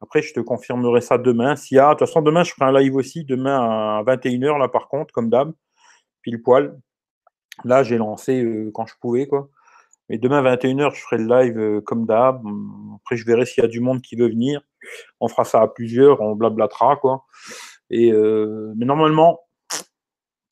Après, 0.00 0.22
je 0.22 0.34
te 0.34 0.40
confirmerai 0.40 1.00
ça 1.00 1.18
demain. 1.18 1.56
S'il 1.56 1.76
y 1.76 1.78
a, 1.80 1.88
de 1.88 1.90
toute 1.90 2.00
façon, 2.00 2.22
demain, 2.22 2.42
je 2.42 2.52
ferai 2.52 2.66
un 2.66 2.78
live 2.80 2.96
aussi, 2.96 3.24
demain 3.24 3.58
à 3.98 4.02
21h, 4.04 4.58
là, 4.58 4.68
par 4.68 4.88
contre, 4.88 5.12
comme 5.12 5.30
d'hab, 5.30 5.52
pile 6.22 6.42
poil. 6.42 6.78
Là, 7.64 7.82
j'ai 7.82 7.96
lancé 7.96 8.42
euh, 8.44 8.70
quand 8.74 8.86
je 8.86 8.94
pouvais, 9.00 9.26
quoi. 9.26 9.48
Mais 10.08 10.18
demain, 10.18 10.44
à 10.44 10.56
21h, 10.56 10.94
je 10.94 11.00
ferai 11.00 11.18
le 11.18 11.26
live 11.26 11.58
euh, 11.58 11.80
comme 11.80 12.06
d'hab. 12.06 12.42
Après, 12.96 13.16
je 13.16 13.24
verrai 13.24 13.46
s'il 13.46 13.62
y 13.62 13.64
a 13.64 13.68
du 13.68 13.80
monde 13.80 14.02
qui 14.02 14.16
veut 14.16 14.28
venir 14.28 14.60
on 15.20 15.28
fera 15.28 15.44
ça 15.44 15.62
à 15.62 15.68
plusieurs, 15.68 16.20
on 16.20 16.34
blablatera, 16.34 17.00
euh, 17.92 18.72
mais 18.76 18.86
normalement, 18.86 19.40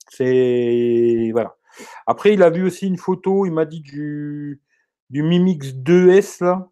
c'est. 0.09 1.29
Voilà. 1.31 1.55
Après, 2.07 2.33
il 2.33 2.43
a 2.43 2.49
vu 2.49 2.65
aussi 2.65 2.87
une 2.87 2.97
photo, 2.97 3.45
il 3.45 3.51
m'a 3.51 3.65
dit 3.65 3.81
du, 3.81 4.61
Mimix 5.09 5.73
2S, 5.73 6.43
là. 6.43 6.69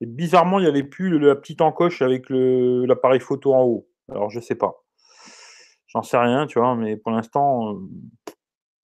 Et 0.00 0.06
bizarrement, 0.06 0.58
il 0.60 0.62
n'y 0.62 0.68
avait 0.68 0.84
plus 0.84 1.18
la 1.18 1.34
petite 1.34 1.60
encoche 1.60 2.02
avec 2.02 2.26
l'appareil 2.28 3.20
photo 3.20 3.54
en 3.54 3.64
haut. 3.64 3.88
Alors, 4.10 4.30
je 4.30 4.40
sais 4.40 4.54
pas. 4.54 4.84
J'en 5.88 6.02
sais 6.02 6.18
rien, 6.18 6.46
tu 6.46 6.58
vois, 6.58 6.76
mais 6.76 6.96
pour 6.96 7.12
l'instant, 7.12 7.74
euh, 7.74 7.78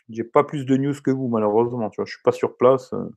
j'ai 0.09 0.25
pas 0.25 0.43
plus 0.43 0.65
de 0.65 0.77
news 0.77 0.95
que 1.05 1.11
vous, 1.11 1.29
malheureusement. 1.29 1.91
Tu 1.91 1.97
vois, 1.97 2.07
je 2.07 2.13
suis 2.13 2.23
pas 2.23 2.33
sur 2.33 2.57
place. 2.57 2.93
Euh, 2.95 3.11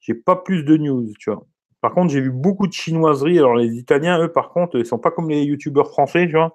j'ai 0.00 0.14
pas 0.14 0.36
plus 0.36 0.64
de 0.64 0.76
news, 0.76 1.12
tu 1.18 1.30
vois. 1.30 1.46
Par 1.84 1.92
contre, 1.92 2.14
j'ai 2.14 2.22
vu 2.22 2.30
beaucoup 2.30 2.66
de 2.66 2.72
chinoiseries. 2.72 3.38
Alors, 3.38 3.56
les 3.56 3.76
Italiens, 3.76 4.18
eux, 4.18 4.32
par 4.32 4.48
contre, 4.48 4.78
ils 4.78 4.86
sont 4.86 4.98
pas 4.98 5.10
comme 5.10 5.28
les 5.28 5.42
youtubeurs 5.42 5.90
français, 5.90 6.26
tu 6.26 6.32
vois. 6.32 6.54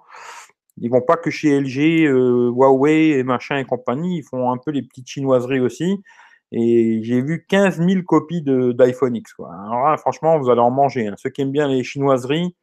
Ils 0.78 0.90
vont 0.90 1.02
pas 1.02 1.16
que 1.16 1.30
chez 1.30 1.60
LG, 1.60 2.04
euh, 2.08 2.50
Huawei 2.50 3.10
et 3.10 3.22
machin 3.22 3.56
et 3.58 3.64
compagnie. 3.64 4.18
Ils 4.18 4.22
font 4.24 4.50
un 4.50 4.56
peu 4.58 4.72
les 4.72 4.82
petites 4.82 5.06
chinoiseries 5.08 5.60
aussi. 5.60 6.02
Et 6.50 6.98
j'ai 7.04 7.22
vu 7.22 7.46
15 7.48 7.76
000 7.80 8.02
copies 8.02 8.42
d'iPhone 8.42 9.14
X. 9.14 9.34
Alors 9.38 10.00
franchement, 10.00 10.36
vous 10.40 10.50
allez 10.50 10.60
en 10.60 10.72
manger. 10.72 11.06
Hein. 11.06 11.14
Ceux 11.16 11.30
qui 11.30 11.42
aiment 11.42 11.52
bien 11.52 11.68
les 11.68 11.84
chinoiseries, 11.84 12.56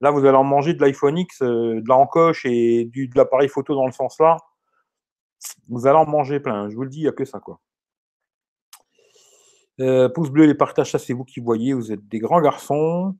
là, 0.00 0.10
vous 0.10 0.24
allez 0.24 0.38
en 0.38 0.44
manger 0.44 0.72
de 0.72 0.80
l'iPhone 0.80 1.18
X, 1.18 1.42
euh, 1.42 1.82
de 1.82 1.88
la 1.90 1.96
encoche 1.96 2.46
et 2.46 2.86
du, 2.86 3.08
de 3.08 3.18
l'appareil 3.18 3.48
photo 3.48 3.74
dans 3.74 3.84
le 3.84 3.92
sens 3.92 4.18
là. 4.18 4.38
Vous 5.68 5.86
allez 5.86 5.98
en 5.98 6.06
manger 6.06 6.40
plein. 6.40 6.70
Je 6.70 6.74
vous 6.74 6.84
le 6.84 6.88
dis, 6.88 7.00
il 7.00 7.02
n'y 7.02 7.08
a 7.08 7.12
que 7.12 7.26
ça. 7.26 7.38
quoi. 7.38 7.60
Euh, 9.80 10.08
pouce 10.08 10.30
bleu, 10.30 10.44
les 10.44 10.54
partages, 10.54 10.90
ça 10.90 10.98
c'est 10.98 11.12
vous 11.12 11.24
qui 11.24 11.40
voyez. 11.40 11.72
Vous 11.72 11.92
êtes 11.92 12.06
des 12.08 12.18
grands 12.18 12.40
garçons. 12.40 13.14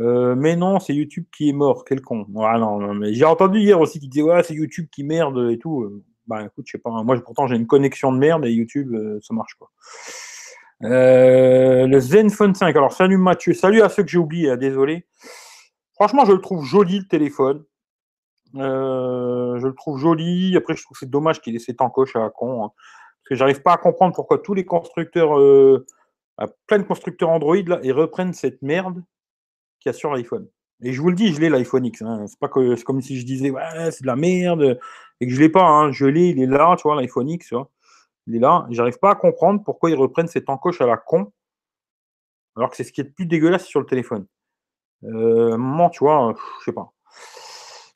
Euh, 0.00 0.34
mais 0.34 0.56
non, 0.56 0.80
c'est 0.80 0.94
YouTube 0.94 1.24
qui 1.36 1.48
est 1.50 1.52
mort. 1.52 1.84
Quel 1.84 2.00
con. 2.00 2.26
Ah 2.40 2.58
non, 2.58 2.94
mais 2.94 3.14
j'ai 3.14 3.24
entendu 3.24 3.60
hier 3.60 3.80
aussi 3.80 4.00
qui 4.00 4.08
disait 4.08 4.42
c'est 4.42 4.54
YouTube 4.54 4.88
qui 4.90 5.04
merde 5.04 5.50
et 5.50 5.58
tout. 5.58 6.02
Bah 6.26 6.42
écoute, 6.44 6.64
je 6.66 6.72
sais 6.72 6.78
pas. 6.78 6.90
Moi, 7.02 7.20
pourtant, 7.22 7.46
j'ai 7.46 7.56
une 7.56 7.66
connexion 7.66 8.12
de 8.12 8.18
merde 8.18 8.46
et 8.46 8.50
YouTube, 8.50 8.94
euh, 8.94 9.18
ça 9.22 9.34
marche 9.34 9.54
quoi. 9.54 9.70
Euh, 10.82 11.86
le 11.86 12.00
Zenfone 12.00 12.54
5. 12.54 12.74
Alors, 12.74 12.92
salut 12.92 13.18
Mathieu. 13.18 13.52
Salut 13.52 13.82
à 13.82 13.88
ceux 13.88 14.02
que 14.02 14.08
j'ai 14.08 14.18
oubliés. 14.18 14.50
Hein, 14.50 14.56
désolé. 14.56 15.06
Franchement, 15.94 16.24
je 16.24 16.32
le 16.32 16.40
trouve 16.40 16.64
joli 16.64 17.00
le 17.00 17.06
téléphone. 17.06 17.64
je 18.54 19.66
le 19.66 19.74
trouve 19.74 19.98
joli. 19.98 20.56
Après, 20.56 20.74
je 20.74 20.82
trouve 20.82 20.94
que 20.94 21.00
c'est 21.00 21.10
dommage 21.10 21.40
qu'il 21.40 21.54
ait 21.54 21.60
cette 21.60 21.80
encoche 21.80 22.16
à 22.16 22.20
la 22.20 22.30
con. 22.30 22.64
Hein. 22.64 22.70
Parce 23.24 23.30
que 23.30 23.34
j'arrive 23.36 23.62
pas 23.62 23.72
à 23.72 23.76
comprendre 23.78 24.14
pourquoi 24.14 24.38
tous 24.38 24.52
les 24.52 24.66
constructeurs, 24.66 25.38
plein 26.66 26.78
de 26.78 26.82
constructeurs 26.82 27.30
Android, 27.30 27.56
ils 27.56 27.92
reprennent 27.92 28.34
cette 28.34 28.60
merde 28.60 29.02
qu'il 29.80 29.88
y 29.88 29.94
a 29.94 29.94
sur 29.94 30.12
l'iPhone. 30.12 30.46
Et 30.82 30.92
je 30.92 31.00
vous 31.00 31.08
le 31.08 31.14
dis, 31.16 31.32
je 31.32 31.40
l'ai 31.40 31.48
l'iPhone 31.48 31.86
X. 31.86 32.02
Hein. 32.02 32.26
C'est 32.26 32.38
pas 32.38 32.48
comme 32.48 33.00
si 33.00 33.18
je 33.18 33.24
disais 33.24 33.50
ouais, 33.50 33.90
c'est 33.90 34.02
de 34.02 34.06
la 34.06 34.16
merde 34.16 34.78
et 35.20 35.26
que 35.26 35.32
je 35.32 35.40
l'ai 35.40 35.48
pas. 35.48 35.64
Hein. 35.64 35.92
Je 35.92 36.04
l'ai, 36.04 36.28
il 36.28 36.42
est 36.42 36.46
là, 36.46 36.76
tu 36.76 36.82
vois, 36.82 36.96
l'iPhone 36.96 37.28
X, 37.30 37.52
vois. 37.52 37.70
Il 38.26 38.36
est 38.36 38.40
là. 38.40 38.66
J'arrive 38.70 38.98
pas 38.98 39.12
à 39.12 39.14
comprendre 39.14 39.62
pourquoi 39.64 39.90
ils 39.90 39.96
reprennent 39.96 40.28
cette 40.28 40.50
encoche 40.50 40.82
à 40.82 40.86
la 40.86 40.98
con, 40.98 41.32
alors 42.56 42.70
que 42.70 42.76
c'est 42.76 42.84
ce 42.84 42.92
qui 42.92 43.00
est 43.00 43.04
le 43.04 43.12
plus 43.12 43.26
dégueulasse 43.26 43.64
sur 43.64 43.80
le 43.80 43.86
téléphone. 43.86 44.26
Euh, 45.04 45.56
moment, 45.56 45.90
tu 45.90 46.00
vois, 46.00 46.34
je 46.60 46.64
sais 46.64 46.72
pas. 46.72 46.93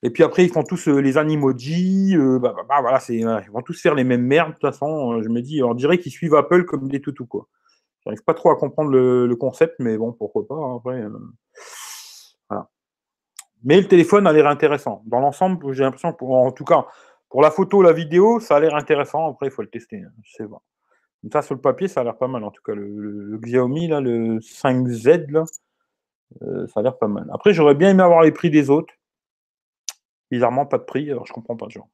Et 0.03 0.11
puis 0.11 0.23
après, 0.23 0.45
ils 0.45 0.51
font 0.53 0.63
tous 0.63 0.89
euh, 0.89 1.01
les 1.01 1.19
animojis. 1.19 2.17
Euh, 2.17 2.39
bah, 2.39 2.55
bah, 2.57 2.65
bah, 2.69 2.81
voilà, 2.81 3.01
ils 3.09 3.51
vont 3.51 3.63
tous 3.63 3.81
faire 3.81 3.95
les 3.95 4.05
mêmes 4.05 4.23
merdes. 4.23 4.51
De 4.51 4.55
toute 4.55 4.71
façon, 4.71 5.21
je 5.23 5.29
me 5.29 5.41
dis, 5.43 5.63
on 5.63 5.75
dirait 5.75 5.99
qu'ils 5.99 6.13
suivent 6.13 6.37
Apple 6.37 6.65
comme 6.65 6.89
des 6.89 7.01
toutous, 7.01 7.27
quoi. 7.27 7.49
J'arrive 8.05 8.23
pas 8.23 8.35
trop 8.35 8.51
à 8.51 8.57
comprendre 8.57 8.91
le, 8.91 9.35
concept, 9.37 9.75
mais 9.81 9.99
bon, 9.99 10.13
pourquoi 10.13 10.47
pas. 10.47 10.55
Hein, 10.55 10.77
après, 10.77 11.03
mais 13.65 13.81
le 13.81 13.89
téléphone 13.89 14.27
a 14.27 14.33
l'air 14.33 14.47
intéressant. 14.47 15.03
Dans 15.07 15.21
l'ensemble, 15.21 15.73
j'ai 15.73 15.83
l'impression, 15.83 16.17
en 16.21 16.53
tout 16.53 16.65
cas, 16.65 16.87
pour 17.29 17.43
la 17.43 17.51
photo, 17.51 17.83
la 17.83 17.93
vidéo, 17.93 18.41
ça 18.41 18.57
a 18.57 18.61
l'air 18.61 18.75
intéressant. 18.75 19.31
Après, 19.31 19.47
il 19.47 19.51
faut 19.51 19.63
le 19.63 19.69
tester. 19.69 20.03
Hein, 20.03 20.49
ça, 21.33 21.43
sur 21.43 21.55
le 21.55 21.61
papier, 21.61 21.89
ça 21.89 22.01
a 22.01 22.05
l'air 22.05 22.17
pas 22.17 22.29
mal. 22.29 22.45
En 22.45 22.51
tout 22.51 22.63
cas, 22.63 22.75
le, 22.75 23.39
Xiaomi, 23.39 23.89
là, 23.89 24.01
le 24.01 24.39
5Z, 24.39 25.31
là, 25.31 25.45
euh, 26.43 26.67
ça 26.69 26.81
a 26.81 26.83
l'air 26.83 26.97
pas 26.97 27.09
mal. 27.09 27.29
Après, 27.33 27.53
j'aurais 27.53 27.75
bien 27.75 27.91
aimé 27.91 28.03
avoir 28.03 28.23
les 28.23 28.33
prix 28.33 28.51
des 28.51 28.71
autres. 28.71 28.95
Bizarrement, 30.31 30.67
pas 30.67 30.79
de 30.79 30.85
prix, 30.85 31.11
alors 31.11 31.27
je 31.27 31.33
comprends 31.33 31.57
pas, 31.57 31.69
genre. 31.69 31.89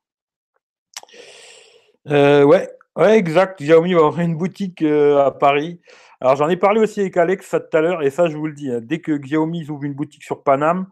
Euh, 2.08 2.42
ouais, 2.44 2.68
ouais, 2.96 3.16
exact. 3.18 3.60
Xiaomi 3.62 3.94
va 3.94 4.02
ouvrir 4.02 4.26
une 4.26 4.36
boutique 4.36 4.82
euh, 4.82 5.24
à 5.24 5.30
Paris. 5.30 5.80
Alors, 6.20 6.36
j'en 6.36 6.48
ai 6.48 6.56
parlé 6.56 6.80
aussi 6.80 7.00
avec 7.00 7.16
Alex 7.16 7.46
ça 7.46 7.60
tout 7.60 7.76
à 7.76 7.80
l'heure, 7.80 8.02
et 8.02 8.10
ça, 8.10 8.28
je 8.28 8.36
vous 8.36 8.46
le 8.46 8.54
dis, 8.54 8.70
hein, 8.70 8.80
dès 8.82 9.00
que 9.00 9.12
Xiaomi 9.12 9.68
ouvre 9.70 9.84
une 9.84 9.94
boutique 9.94 10.24
sur 10.24 10.42
Paname, 10.42 10.86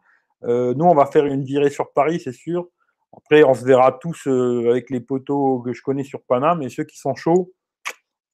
euh, 0.44 0.74
nous, 0.74 0.84
on 0.84 0.94
va 0.94 1.06
faire 1.06 1.26
une 1.26 1.44
virée 1.44 1.70
sur 1.70 1.92
Paris, 1.92 2.20
c'est 2.20 2.32
sûr. 2.32 2.68
Après, 3.16 3.44
on 3.44 3.54
se 3.54 3.64
verra 3.64 3.92
tous 3.92 4.26
euh, 4.26 4.70
avec 4.70 4.90
les 4.90 5.00
poteaux 5.00 5.60
que 5.60 5.72
je 5.72 5.82
connais 5.82 6.04
sur 6.04 6.22
Paname 6.22 6.62
et 6.62 6.68
ceux 6.68 6.84
qui 6.84 6.98
sont 6.98 7.14
chauds. 7.14 7.52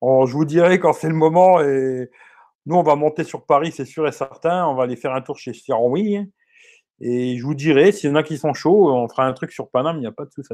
je 0.03 0.33
vous 0.33 0.45
dirai 0.45 0.79
quand 0.79 0.93
c'est 0.93 1.09
le 1.09 1.15
moment. 1.15 1.61
Et 1.61 2.09
nous, 2.67 2.77
on 2.77 2.83
va 2.83 2.95
monter 2.95 3.25
sur 3.25 3.45
Paris, 3.45 3.73
c'est 3.73 3.85
sûr 3.85 4.07
et 4.07 4.12
certain. 4.12 4.67
On 4.67 4.75
va 4.75 4.85
aller 4.85 4.97
faire 4.97 5.15
un 5.15 5.21
tour 5.21 5.38
chez 5.38 5.53
Xiaomi. 5.53 6.31
Et 7.00 7.37
je 7.37 7.45
vous 7.45 7.55
dirai, 7.55 7.93
s'il 7.93 8.11
y 8.11 8.12
en 8.12 8.17
a 8.17 8.23
qui 8.23 8.38
sont 8.38 8.55
chauds, 8.55 8.90
on 8.90 9.09
fera 9.09 9.26
un 9.26 9.33
truc 9.33 9.52
sur 9.52 9.71
Paname, 9.71 9.97
il 9.97 10.00
n'y 10.00 10.07
a 10.07 10.12
pas 10.12 10.25
de 10.25 10.31
souci. 10.33 10.52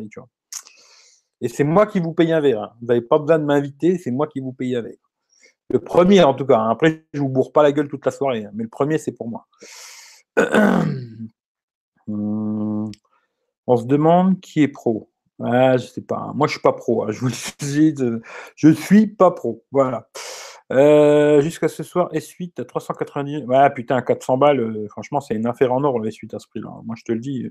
Et 1.40 1.48
c'est 1.48 1.64
moi 1.64 1.86
qui 1.86 2.00
vous 2.00 2.12
paye 2.12 2.32
un 2.32 2.40
verre. 2.40 2.62
Hein. 2.62 2.72
Vous 2.80 2.86
n'avez 2.86 3.00
pas 3.00 3.18
besoin 3.18 3.38
de 3.38 3.44
m'inviter, 3.44 3.98
c'est 3.98 4.10
moi 4.10 4.26
qui 4.26 4.40
vous 4.40 4.52
paye 4.52 4.76
un 4.76 4.82
verre. 4.82 4.94
Le 5.70 5.78
premier, 5.78 6.22
en 6.22 6.34
tout 6.34 6.46
cas. 6.46 6.58
Hein. 6.58 6.70
Après, 6.70 7.04
je 7.12 7.20
vous 7.20 7.28
bourre 7.28 7.52
pas 7.52 7.62
la 7.62 7.72
gueule 7.72 7.88
toute 7.88 8.04
la 8.04 8.12
soirée. 8.12 8.44
Hein. 8.44 8.50
Mais 8.54 8.64
le 8.64 8.68
premier, 8.68 8.98
c'est 8.98 9.12
pour 9.12 9.28
moi. 9.28 9.46
Hum, 10.36 11.28
on 13.66 13.76
se 13.76 13.84
demande 13.84 14.40
qui 14.40 14.62
est 14.62 14.68
pro. 14.68 15.10
Ah, 15.42 15.76
je 15.76 15.86
sais 15.86 16.02
pas. 16.02 16.32
Moi, 16.34 16.46
je 16.46 16.52
suis 16.52 16.60
pas 16.60 16.72
pro. 16.72 17.10
Je 17.10 17.20
vous 17.20 17.28
le 17.28 18.22
je 18.56 18.68
suis 18.72 19.06
pas 19.06 19.30
pro. 19.30 19.64
Voilà. 19.72 20.08
Euh, 20.72 21.40
jusqu'à 21.42 21.68
ce 21.68 21.82
soir, 21.82 22.10
S8 22.12 22.60
à 22.60 22.64
390. 22.64 23.44
Ouais, 23.44 23.70
putain, 23.70 24.00
400 24.00 24.38
balles. 24.38 24.60
Euh, 24.60 24.88
franchement, 24.88 25.20
c'est 25.20 25.34
une 25.34 25.46
affaire 25.46 25.72
en 25.72 25.84
or 25.84 25.98
le 25.98 26.08
S8 26.08 26.34
à 26.34 26.38
ce 26.38 26.48
prix-là. 26.48 26.70
Moi, 26.84 26.94
je 26.98 27.04
te 27.04 27.12
le 27.12 27.20
dis. 27.20 27.44
Euh. 27.44 27.50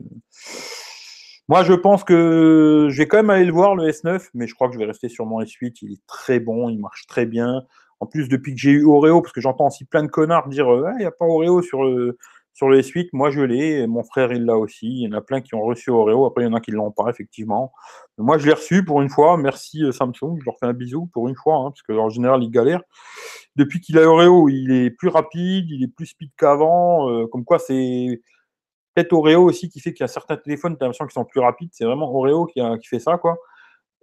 Moi, 1.49 1.63
je 1.63 1.73
pense 1.73 2.03
que 2.03 2.87
je 2.89 2.97
vais 2.97 3.07
quand 3.07 3.17
même 3.17 3.29
aller 3.29 3.45
le 3.45 3.51
voir, 3.51 3.75
le 3.75 3.89
S9, 3.89 4.29
mais 4.33 4.47
je 4.47 4.55
crois 4.55 4.67
que 4.69 4.73
je 4.73 4.79
vais 4.79 4.85
rester 4.85 5.09
sur 5.09 5.25
mon 5.25 5.41
S8. 5.41 5.79
Il 5.81 5.93
est 5.93 6.05
très 6.07 6.39
bon, 6.39 6.69
il 6.69 6.79
marche 6.79 7.05
très 7.05 7.25
bien. 7.25 7.63
En 7.99 8.05
plus, 8.05 8.29
depuis 8.29 8.55
que 8.55 8.59
j'ai 8.59 8.71
eu 8.71 8.85
Oreo, 8.85 9.21
parce 9.21 9.33
que 9.33 9.41
j'entends 9.41 9.67
aussi 9.67 9.85
plein 9.85 10.03
de 10.03 10.07
connards 10.07 10.47
dire 10.47 10.67
il 10.67 10.99
n'y 10.99 11.05
a 11.05 11.11
pas 11.11 11.25
Oreo 11.25 11.61
sur 11.61 11.83
le, 11.83 12.17
sur 12.53 12.69
les 12.69 12.83
suites, 12.83 13.11
moi 13.13 13.31
je 13.31 13.41
l'ai, 13.41 13.87
mon 13.87 14.03
frère 14.03 14.31
il 14.31 14.45
l'a 14.45 14.57
aussi. 14.57 14.87
Il 14.87 14.99
y 14.99 15.07
en 15.07 15.17
a 15.17 15.21
plein 15.21 15.41
qui 15.41 15.55
ont 15.55 15.61
reçu 15.61 15.89
Oreo, 15.89 16.25
après 16.25 16.43
il 16.43 16.47
y 16.47 16.49
en 16.49 16.53
a 16.53 16.61
qui 16.61 16.71
ne 16.71 16.77
l'ont 16.77 16.91
pas, 16.91 17.09
effectivement. 17.09 17.71
moi 18.17 18.37
je 18.37 18.45
l'ai 18.45 18.53
reçu 18.53 18.85
pour 18.85 19.01
une 19.01 19.09
fois, 19.09 19.37
merci 19.37 19.83
euh, 19.83 19.91
Samsung, 19.91 20.37
je 20.39 20.45
leur 20.45 20.57
fais 20.59 20.67
un 20.67 20.73
bisou 20.73 21.07
pour 21.07 21.27
une 21.27 21.35
fois, 21.35 21.57
hein, 21.57 21.71
parce 21.71 21.81
qu'en 21.81 22.09
général 22.09 22.43
ils 22.43 22.51
galèrent. 22.51 22.83
Depuis 23.55 23.81
qu'il 23.81 23.97
a 23.97 24.07
Oreo, 24.07 24.49
il 24.49 24.71
est 24.71 24.91
plus 24.91 25.09
rapide, 25.09 25.69
il 25.69 25.83
est 25.83 25.87
plus 25.87 26.07
speed 26.07 26.31
qu'avant, 26.37 27.09
euh, 27.09 27.27
comme 27.27 27.43
quoi 27.43 27.59
c'est 27.59 28.21
peut-être 28.93 29.13
Oreo 29.13 29.43
aussi 29.43 29.69
qui 29.69 29.79
fait 29.79 29.93
qu'il 29.93 30.03
y 30.03 30.05
a 30.05 30.07
certains 30.07 30.37
téléphones, 30.37 30.77
tu 30.77 30.83
as 30.83 30.87
l'impression 30.87 31.05
qu'ils 31.05 31.13
sont 31.13 31.25
plus 31.25 31.39
rapides, 31.41 31.69
c'est 31.73 31.85
vraiment 31.85 32.13
Oreo 32.13 32.45
qui, 32.45 32.61
qui 32.81 32.87
fait 32.87 32.99
ça, 32.99 33.17
quoi. 33.17 33.37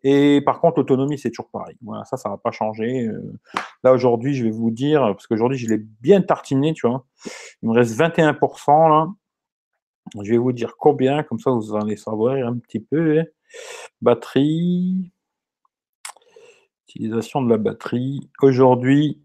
Et 0.03 0.41
par 0.41 0.61
contre, 0.61 0.79
l'autonomie, 0.79 1.19
c'est 1.19 1.31
toujours 1.31 1.51
pareil. 1.51 1.77
Voilà, 1.83 2.05
ça, 2.05 2.17
ça 2.17 2.29
va 2.29 2.39
pas 2.39 2.51
changer. 2.51 3.07
Euh. 3.07 3.39
Là, 3.85 3.93
aujourd'hui, 3.93 4.35
je 4.35 4.45
vais 4.45 4.51
vous 4.51 4.71
dire, 4.71 5.01
parce 5.01 5.27
qu'aujourd'hui, 5.27 5.59
je 5.59 5.69
l'ai 5.69 5.79
bien 5.79 6.23
tartiné, 6.23 6.73
tu 6.73 6.87
vois. 6.87 7.05
Il 7.63 7.69
me 7.69 7.75
reste 7.75 7.97
21%, 7.99 8.89
là. 8.89 9.09
Je 10.23 10.31
vais 10.31 10.39
vous 10.39 10.53
dire 10.53 10.77
combien, 10.77 11.23
comme 11.23 11.39
ça, 11.39 11.51
vous 11.51 11.77
allez 11.77 11.97
savoir 11.97 12.35
un 12.35 12.57
petit 12.59 12.81
peu. 12.81 13.21
Hein. 13.21 13.25
Batterie. 14.01 15.13
Utilisation 16.89 17.43
de 17.43 17.51
la 17.51 17.59
batterie. 17.59 18.31
Aujourd'hui, 18.43 19.23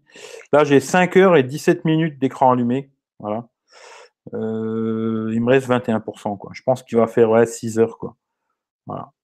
là, 0.52 0.64
j'ai 0.64 0.80
5 0.80 1.16
heures 1.16 1.36
et 1.36 1.42
17 1.42 1.84
minutes 1.84 2.18
d'écran 2.18 2.52
allumé. 2.52 2.90
Voilà. 3.18 3.48
Euh, 4.34 5.30
il 5.32 5.40
me 5.40 5.50
reste 5.50 5.68
21%, 5.68 6.36
quoi. 6.36 6.50
Je 6.54 6.62
pense 6.62 6.82
qu'il 6.82 6.98
va 6.98 7.06
faire 7.06 7.46
6 7.46 7.78
heures, 7.78 7.98
quoi. 7.98 8.16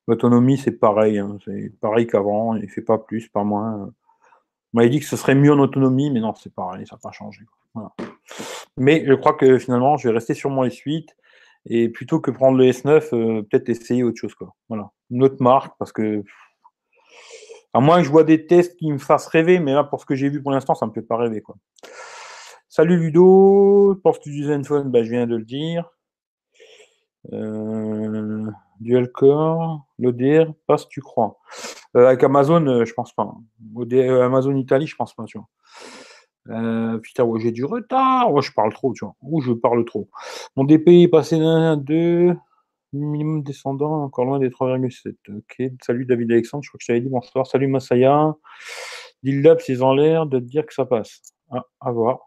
L'autonomie, 0.08 0.58
c'est 0.58 0.72
pareil. 0.72 1.18
Hein, 1.18 1.38
c'est 1.44 1.72
pareil 1.80 2.06
qu'avant. 2.06 2.54
Il 2.56 2.62
ne 2.62 2.68
fait 2.68 2.82
pas 2.82 2.98
plus, 2.98 3.28
pas 3.28 3.44
moins. 3.44 3.92
On 4.74 4.78
m'avait 4.78 4.90
dit 4.90 5.00
que 5.00 5.06
ce 5.06 5.16
serait 5.16 5.34
mieux 5.34 5.52
en 5.52 5.58
autonomie, 5.58 6.10
mais 6.10 6.20
non, 6.20 6.34
c'est 6.34 6.54
pareil, 6.54 6.86
ça 6.86 6.96
n'a 6.96 7.00
pas 7.00 7.12
changé. 7.12 7.42
Mais 8.76 9.04
je 9.06 9.12
crois 9.12 9.34
que 9.34 9.58
finalement, 9.58 9.96
je 9.96 10.08
vais 10.08 10.14
rester 10.14 10.34
sur 10.34 10.50
mon 10.50 10.64
S8 10.64 11.08
et 11.66 11.88
plutôt 11.88 12.20
que 12.20 12.30
prendre 12.30 12.58
le 12.58 12.64
S9, 12.64 13.14
euh, 13.14 13.42
peut-être 13.42 13.68
essayer 13.68 14.02
autre 14.02 14.18
chose. 14.18 14.34
Voilà. 14.68 14.90
Une 15.10 15.22
autre 15.22 15.36
marque, 15.40 15.76
parce 15.78 15.92
que 15.92 16.24
à 17.74 17.80
moins 17.80 17.98
que 17.98 18.04
je 18.04 18.10
vois 18.10 18.24
des 18.24 18.46
tests 18.46 18.76
qui 18.76 18.90
me 18.90 18.98
fassent 18.98 19.26
rêver, 19.26 19.58
mais 19.58 19.72
là, 19.72 19.84
pour 19.84 20.00
ce 20.00 20.06
que 20.06 20.14
j'ai 20.14 20.28
vu 20.28 20.42
pour 20.42 20.52
l'instant, 20.52 20.74
ça 20.74 20.86
ne 20.86 20.90
me 20.90 20.94
fait 20.94 21.02
pas 21.02 21.16
rêver. 21.16 21.40
Quoi. 21.40 21.56
Salut 22.68 22.98
Ludo, 22.98 24.00
pour 24.02 24.18
que 24.18 24.22
tu 24.22 24.30
utilises 24.30 24.48
Zenfone, 24.48 24.90
bah, 24.90 25.04
je 25.04 25.10
viens 25.10 25.26
de 25.26 25.36
le 25.36 25.44
dire. 25.44 25.90
Euh, 27.32 28.46
Dual 28.82 29.10
Core, 29.10 29.86
l'ODR, 29.98 30.52
passe, 30.66 30.88
tu 30.88 31.00
crois. 31.00 31.38
Euh, 31.96 32.06
avec 32.06 32.22
Amazon, 32.24 32.66
euh, 32.66 32.84
je 32.84 32.92
pense 32.94 33.12
pas. 33.12 33.32
Euh, 33.92 34.24
Amazon 34.24 34.56
Italie, 34.56 34.86
je 34.86 34.96
pense 34.96 35.14
pas, 35.14 35.24
tu 35.24 35.38
vois. 35.38 36.98
putain, 37.00 37.24
ouais, 37.24 37.40
j'ai 37.40 37.52
du 37.52 37.64
retard. 37.64 38.32
Ouais, 38.32 38.42
je 38.42 38.52
parle 38.52 38.72
trop, 38.72 38.92
tu 38.92 39.04
vois. 39.04 39.14
Ou 39.22 39.40
je 39.40 39.52
parle 39.52 39.84
trop. 39.84 40.08
Mon 40.56 40.64
DPI 40.64 41.04
est 41.04 41.08
passé 41.08 41.38
d'un 41.38 41.72
à 41.72 41.76
2. 41.76 42.36
Minimum 42.94 43.42
descendant, 43.42 44.02
encore 44.04 44.26
loin 44.26 44.38
des 44.38 44.50
3,7. 44.50 45.14
Ok. 45.34 45.62
Salut 45.82 46.04
David 46.04 46.30
Alexandre, 46.30 46.62
je 46.62 46.68
crois 46.68 46.78
que 46.78 46.84
je 46.84 46.88
t'avais 46.88 47.00
dit 47.00 47.08
bonsoir. 47.08 47.46
Salut 47.46 47.66
Masaya. 47.66 48.34
Dildab, 49.22 49.60
ils 49.68 49.82
ont 49.82 49.94
l'air 49.94 50.26
de 50.26 50.38
te 50.38 50.44
dire 50.44 50.66
que 50.66 50.74
ça 50.74 50.84
passe. 50.84 51.22
Ah, 51.50 51.64
à 51.80 51.90
voir. 51.90 52.18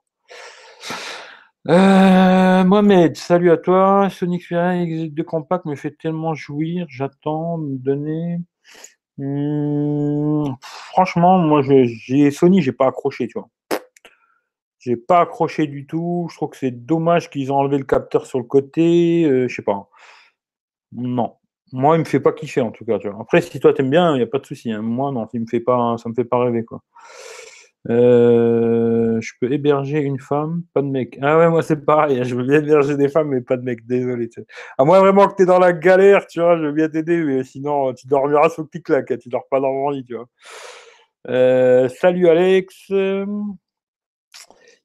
Euh, 1.68 2.64
Mohamed, 2.64 3.18
salut 3.18 3.50
à 3.52 3.58
toi. 3.58 4.10
Sonic 4.12 4.44
Xperia 4.44 4.86
de 5.10 5.24
compact 5.24 5.66
me 5.66 5.76
fait 5.76 5.92
tellement 5.92 6.36
jouir. 6.36 6.86
J'attends 6.90 7.58
me 7.58 7.78
donner. 7.78 8.40
Hmm, 9.18 10.46
franchement, 10.62 11.40
moi, 11.40 11.62
j'ai 11.64 12.32
Sony, 12.32 12.62
j'ai 12.62 12.72
pas 12.74 12.88
accroché, 12.88 13.28
tu 13.28 13.40
vois. 13.40 13.50
J'ai 14.80 14.98
pas 14.98 15.22
accroché 15.22 15.66
du 15.68 15.88
tout. 15.88 16.28
Je 16.30 16.36
trouve 16.36 16.52
que 16.52 16.58
c'est 16.58 16.72
dommage 16.86 17.30
qu'ils 17.32 17.52
ont 17.52 17.56
enlevé 17.58 17.78
le 17.80 17.86
capteur 17.86 18.26
sur 18.28 18.40
le 18.40 18.46
côté. 18.46 19.24
Euh, 19.26 19.48
je 19.48 19.56
sais 19.56 19.64
pas. 19.64 19.90
Non, 20.94 21.36
Moi, 21.74 21.96
il 21.98 22.00
me 22.00 22.06
fait 22.06 22.20
pas 22.20 22.32
kiffer 22.34 22.62
en 22.62 22.72
tout 22.72 22.86
cas. 22.86 23.00
Tu 23.00 23.10
vois. 23.10 23.22
Après, 23.22 23.42
si 23.42 23.60
toi 23.60 23.74
t'aimes 23.74 23.90
bien, 23.90 24.14
il 24.14 24.18
n'y 24.18 24.24
a 24.24 24.28
pas 24.28 24.40
de 24.40 24.46
souci. 24.46 24.72
Hein. 24.72 24.82
Moi, 24.82 25.12
non, 25.12 25.28
il 25.34 25.42
me 25.42 25.48
fait 25.48 25.60
pas, 25.60 25.98
ça 25.98 26.10
me 26.10 26.14
fait 26.14 26.26
pas 26.26 26.40
rêver 26.44 26.64
quoi. 26.64 26.82
Euh, 27.90 29.22
je 29.22 29.34
peux 29.40 29.52
héberger 29.52 30.00
une 30.00 30.20
femme, 30.20 30.64
pas 30.74 30.82
de 30.82 30.88
mec. 30.88 31.20
Ah 31.22 31.38
ouais, 31.38 31.50
moi 31.50 31.62
c'est 31.62 31.86
pareil. 31.86 32.20
Hein. 32.20 32.24
Je 32.24 32.36
veux 32.36 32.44
bien 32.44 32.60
héberger 32.60 32.98
des 32.98 33.10
femmes, 33.10 33.30
mais 33.30 33.42
pas 33.42 33.58
de 33.58 33.64
mec. 33.64 33.86
Désolé. 33.86 34.30
À 34.78 34.86
moins 34.86 35.00
vraiment 35.00 35.28
que 35.28 35.36
tu 35.36 35.44
es 35.44 35.46
dans 35.46 35.60
la 35.60 35.74
galère, 35.74 36.26
tu 36.28 36.40
vois, 36.40 36.58
je 36.58 36.64
veux 36.64 36.72
bien 36.72 36.90
t'aider, 36.90 37.18
mais 37.24 37.44
sinon 37.44 37.94
tu 37.94 38.08
dormiras 38.08 38.50
sous 38.50 38.62
le 38.64 38.68
clic 38.68 38.86
Tu 39.20 39.30
dors 39.30 39.48
pas 39.50 39.60
dans 39.60 39.72
mon 39.72 39.90
lit, 39.92 40.04
tu 40.04 40.16
vois. 40.16 40.28
Euh, 41.28 41.90
salut 41.90 42.28
Alex. 42.28 42.92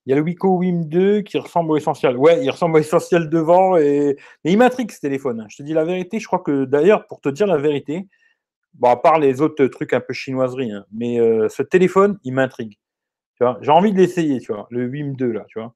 Il 0.06 0.10
y 0.10 0.12
a 0.12 0.16
le 0.16 0.22
Wico 0.22 0.56
Wim 0.58 0.86
2 0.86 1.20
qui 1.22 1.38
ressemble 1.38 1.72
au 1.72 1.76
essentiel. 1.76 2.16
Ouais, 2.16 2.42
il 2.42 2.50
ressemble 2.50 2.76
au 2.76 2.80
essentiel 2.80 3.28
devant. 3.28 3.76
Et... 3.76 4.16
Mais 4.44 4.52
il 4.52 4.58
m'intrigue 4.58 4.90
ce 4.90 5.00
téléphone. 5.00 5.40
Hein. 5.40 5.46
Je 5.48 5.58
te 5.58 5.62
dis 5.62 5.74
la 5.74 5.84
vérité. 5.84 6.18
Je 6.18 6.26
crois 6.26 6.40
que 6.40 6.64
d'ailleurs, 6.64 7.06
pour 7.06 7.20
te 7.20 7.28
dire 7.28 7.46
la 7.46 7.58
vérité, 7.58 8.06
bon, 8.74 8.88
à 8.88 8.96
part 8.96 9.18
les 9.18 9.40
autres 9.40 9.66
trucs 9.66 9.92
un 9.92 10.00
peu 10.00 10.12
chinoiseries, 10.12 10.72
hein, 10.72 10.84
mais 10.92 11.20
euh, 11.20 11.48
ce 11.48 11.62
téléphone, 11.62 12.18
il 12.24 12.32
m'intrigue. 12.34 12.79
J'ai 13.60 13.70
envie 13.70 13.92
de 13.92 13.98
l'essayer, 13.98 14.40
tu 14.40 14.52
vois, 14.52 14.66
le 14.70 14.86
Wim 14.86 15.16
2, 15.16 15.32
là, 15.32 15.44
tu 15.48 15.58
vois. 15.58 15.74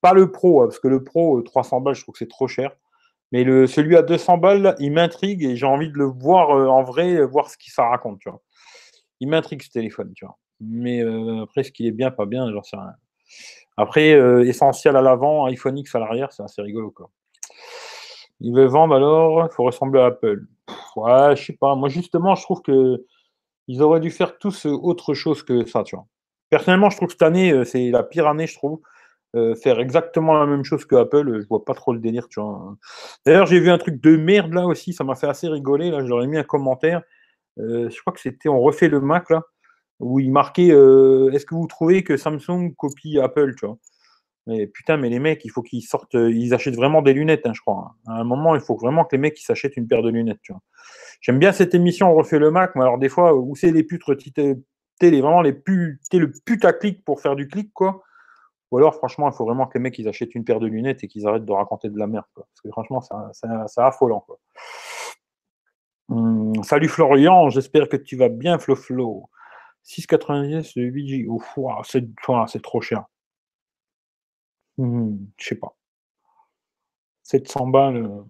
Pas 0.00 0.12
le 0.12 0.30
Pro, 0.30 0.62
hein, 0.62 0.66
parce 0.66 0.78
que 0.78 0.88
le 0.88 1.02
Pro, 1.04 1.40
300 1.42 1.76
euh, 1.76 1.80
balles, 1.80 1.94
je 1.94 2.02
trouve 2.02 2.12
que 2.14 2.18
c'est 2.18 2.28
trop 2.28 2.48
cher. 2.48 2.72
Mais 3.32 3.44
le, 3.44 3.66
celui 3.66 3.96
à 3.96 4.02
200 4.02 4.38
balles, 4.38 4.74
il 4.78 4.92
m'intrigue 4.92 5.42
et 5.44 5.56
j'ai 5.56 5.66
envie 5.66 5.90
de 5.90 5.98
le 5.98 6.04
voir 6.04 6.50
euh, 6.50 6.66
en 6.66 6.82
vrai, 6.82 7.24
voir 7.24 7.48
ce 7.50 7.56
qu'il 7.56 7.72
ça 7.72 7.88
raconte, 7.88 8.20
tu 8.20 8.28
vois. 8.28 8.42
Il 9.20 9.28
m'intrigue 9.28 9.62
ce 9.62 9.70
téléphone, 9.70 10.12
tu 10.14 10.24
vois. 10.24 10.36
Mais 10.60 11.02
après, 11.42 11.62
ce 11.62 11.72
qu'il 11.72 11.86
est 11.86 11.92
bien, 11.92 12.10
pas 12.10 12.26
bien, 12.26 12.50
j'en 12.52 12.62
sais 12.62 12.76
rien. 12.76 12.94
Après, 13.76 14.12
euh, 14.12 14.46
essentiel 14.46 14.96
à 14.96 15.02
l'avant, 15.02 15.46
iPhone 15.46 15.78
X 15.78 15.94
à 15.94 15.98
l'arrière, 15.98 16.32
c'est 16.32 16.42
assez 16.42 16.62
rigolo. 16.62 16.90
Quoi. 16.90 17.10
Ils 18.40 18.54
veulent 18.54 18.68
vendre 18.68 18.94
alors, 18.94 19.48
il 19.50 19.54
faut 19.54 19.64
ressembler 19.64 20.00
à 20.00 20.06
Apple. 20.06 20.46
ouais, 20.96 21.36
je 21.36 21.44
sais 21.44 21.52
pas. 21.54 21.74
Moi, 21.74 21.88
justement, 21.88 22.34
je 22.34 22.42
trouve 22.42 22.62
que 22.62 23.04
ils 23.66 23.82
auraient 23.82 24.00
dû 24.00 24.10
faire 24.10 24.38
tous 24.38 24.66
autre 24.66 25.14
chose 25.14 25.42
que 25.42 25.64
ça, 25.64 25.82
tu 25.82 25.96
vois. 25.96 26.06
Personnellement, 26.54 26.90
je 26.90 26.96
trouve 26.96 27.08
que 27.08 27.14
cette 27.14 27.22
année, 27.22 27.52
euh, 27.52 27.64
c'est 27.64 27.90
la 27.90 28.02
pire 28.02 28.28
année, 28.28 28.46
je 28.46 28.54
trouve. 28.54 28.80
Euh, 29.34 29.56
faire 29.56 29.80
exactement 29.80 30.38
la 30.38 30.46
même 30.46 30.62
chose 30.62 30.84
que 30.84 30.94
Apple, 30.94 31.40
je 31.42 31.48
vois 31.48 31.64
pas 31.64 31.74
trop 31.74 31.92
le 31.92 31.98
délire, 31.98 32.28
tu 32.28 32.40
vois. 32.40 32.76
D'ailleurs, 33.26 33.46
j'ai 33.46 33.58
vu 33.58 33.70
un 33.70 33.78
truc 33.78 34.00
de 34.00 34.16
merde 34.16 34.52
là 34.54 34.64
aussi, 34.66 34.92
ça 34.92 35.02
m'a 35.02 35.16
fait 35.16 35.26
assez 35.26 35.48
rigoler. 35.48 35.90
Là, 35.90 36.04
j'aurais 36.04 36.28
mis 36.28 36.38
un 36.38 36.44
commentaire. 36.44 37.02
je 37.56 38.00
crois 38.00 38.12
que 38.12 38.20
c'était 38.20 38.48
on 38.48 38.60
refait 38.60 38.88
le 38.88 39.00
Mac 39.00 39.30
là 39.30 39.42
où 40.00 40.20
il 40.20 40.30
marquait 40.30 40.70
euh, 40.70 41.30
Est-ce 41.32 41.46
que 41.46 41.54
vous 41.54 41.66
trouvez 41.66 42.04
que 42.04 42.16
Samsung 42.16 42.74
copie 42.76 43.18
Apple 43.18 43.54
tu 43.58 43.66
vois? 43.66 43.78
Mais 44.46 44.66
putain, 44.66 44.98
mais 44.98 45.08
les 45.08 45.18
mecs, 45.18 45.42
il 45.46 45.50
faut 45.50 45.62
qu'ils 45.62 45.82
sortent, 45.82 46.16
euh, 46.16 46.30
ils 46.30 46.52
achètent 46.52 46.76
vraiment 46.76 47.00
des 47.00 47.14
lunettes, 47.14 47.46
hein, 47.46 47.52
je 47.54 47.62
crois. 47.62 47.96
Hein. 48.06 48.12
À 48.12 48.20
un 48.20 48.24
moment, 48.24 48.54
il 48.54 48.60
faut 48.60 48.76
vraiment 48.76 49.04
que 49.04 49.16
les 49.16 49.18
mecs 49.18 49.38
s'achètent 49.38 49.78
une 49.78 49.88
paire 49.88 50.02
de 50.02 50.10
lunettes, 50.10 50.40
tu 50.42 50.52
vois. 50.52 50.60
J'aime 51.22 51.38
bien 51.38 51.52
cette 51.52 51.74
émission, 51.74 52.10
on 52.10 52.14
refait 52.14 52.38
le 52.38 52.50
Mac, 52.50 52.72
mais 52.76 52.82
alors 52.82 52.98
des 52.98 53.08
fois, 53.08 53.34
où 53.34 53.56
c'est 53.56 53.72
les 53.72 53.84
putres 53.84 54.14
télé, 54.98 55.20
vraiment 55.20 55.42
les 55.42 55.52
pu, 55.52 56.00
le 56.12 56.32
putaclic 56.44 57.04
pour 57.04 57.20
faire 57.20 57.36
du 57.36 57.48
clic, 57.48 57.72
quoi. 57.72 58.02
Ou 58.70 58.78
alors, 58.78 58.94
franchement, 58.94 59.28
il 59.30 59.34
faut 59.34 59.44
vraiment 59.44 59.66
que 59.66 59.78
les 59.78 59.82
mecs 59.82 59.98
ils 59.98 60.08
achètent 60.08 60.34
une 60.34 60.44
paire 60.44 60.60
de 60.60 60.66
lunettes 60.66 61.04
et 61.04 61.08
qu'ils 61.08 61.26
arrêtent 61.26 61.44
de 61.44 61.52
raconter 61.52 61.90
de 61.90 61.98
la 61.98 62.06
merde, 62.06 62.26
quoi. 62.34 62.46
Parce 62.52 62.60
que 62.60 62.70
franchement, 62.70 63.00
c'est 63.32 63.80
affolant, 63.80 64.20
quoi. 64.20 64.38
Hum, 66.10 66.52
salut 66.64 66.88
Florian, 66.88 67.48
j'espère 67.48 67.88
que 67.88 67.96
tu 67.96 68.16
vas 68.16 68.28
bien, 68.28 68.58
Flo 68.58 68.76
Flo. 68.76 69.30
6,90 69.84 70.78
de 70.78 70.82
8 70.82 71.24
Go. 71.24 71.42
c'est 71.84 72.62
trop 72.62 72.80
cher. 72.80 73.04
Hmm, 74.78 75.16
je 75.36 75.48
sais 75.48 75.54
pas. 75.56 75.76
700 77.22 77.66
balles. 77.68 77.96
Euh, 77.96 78.22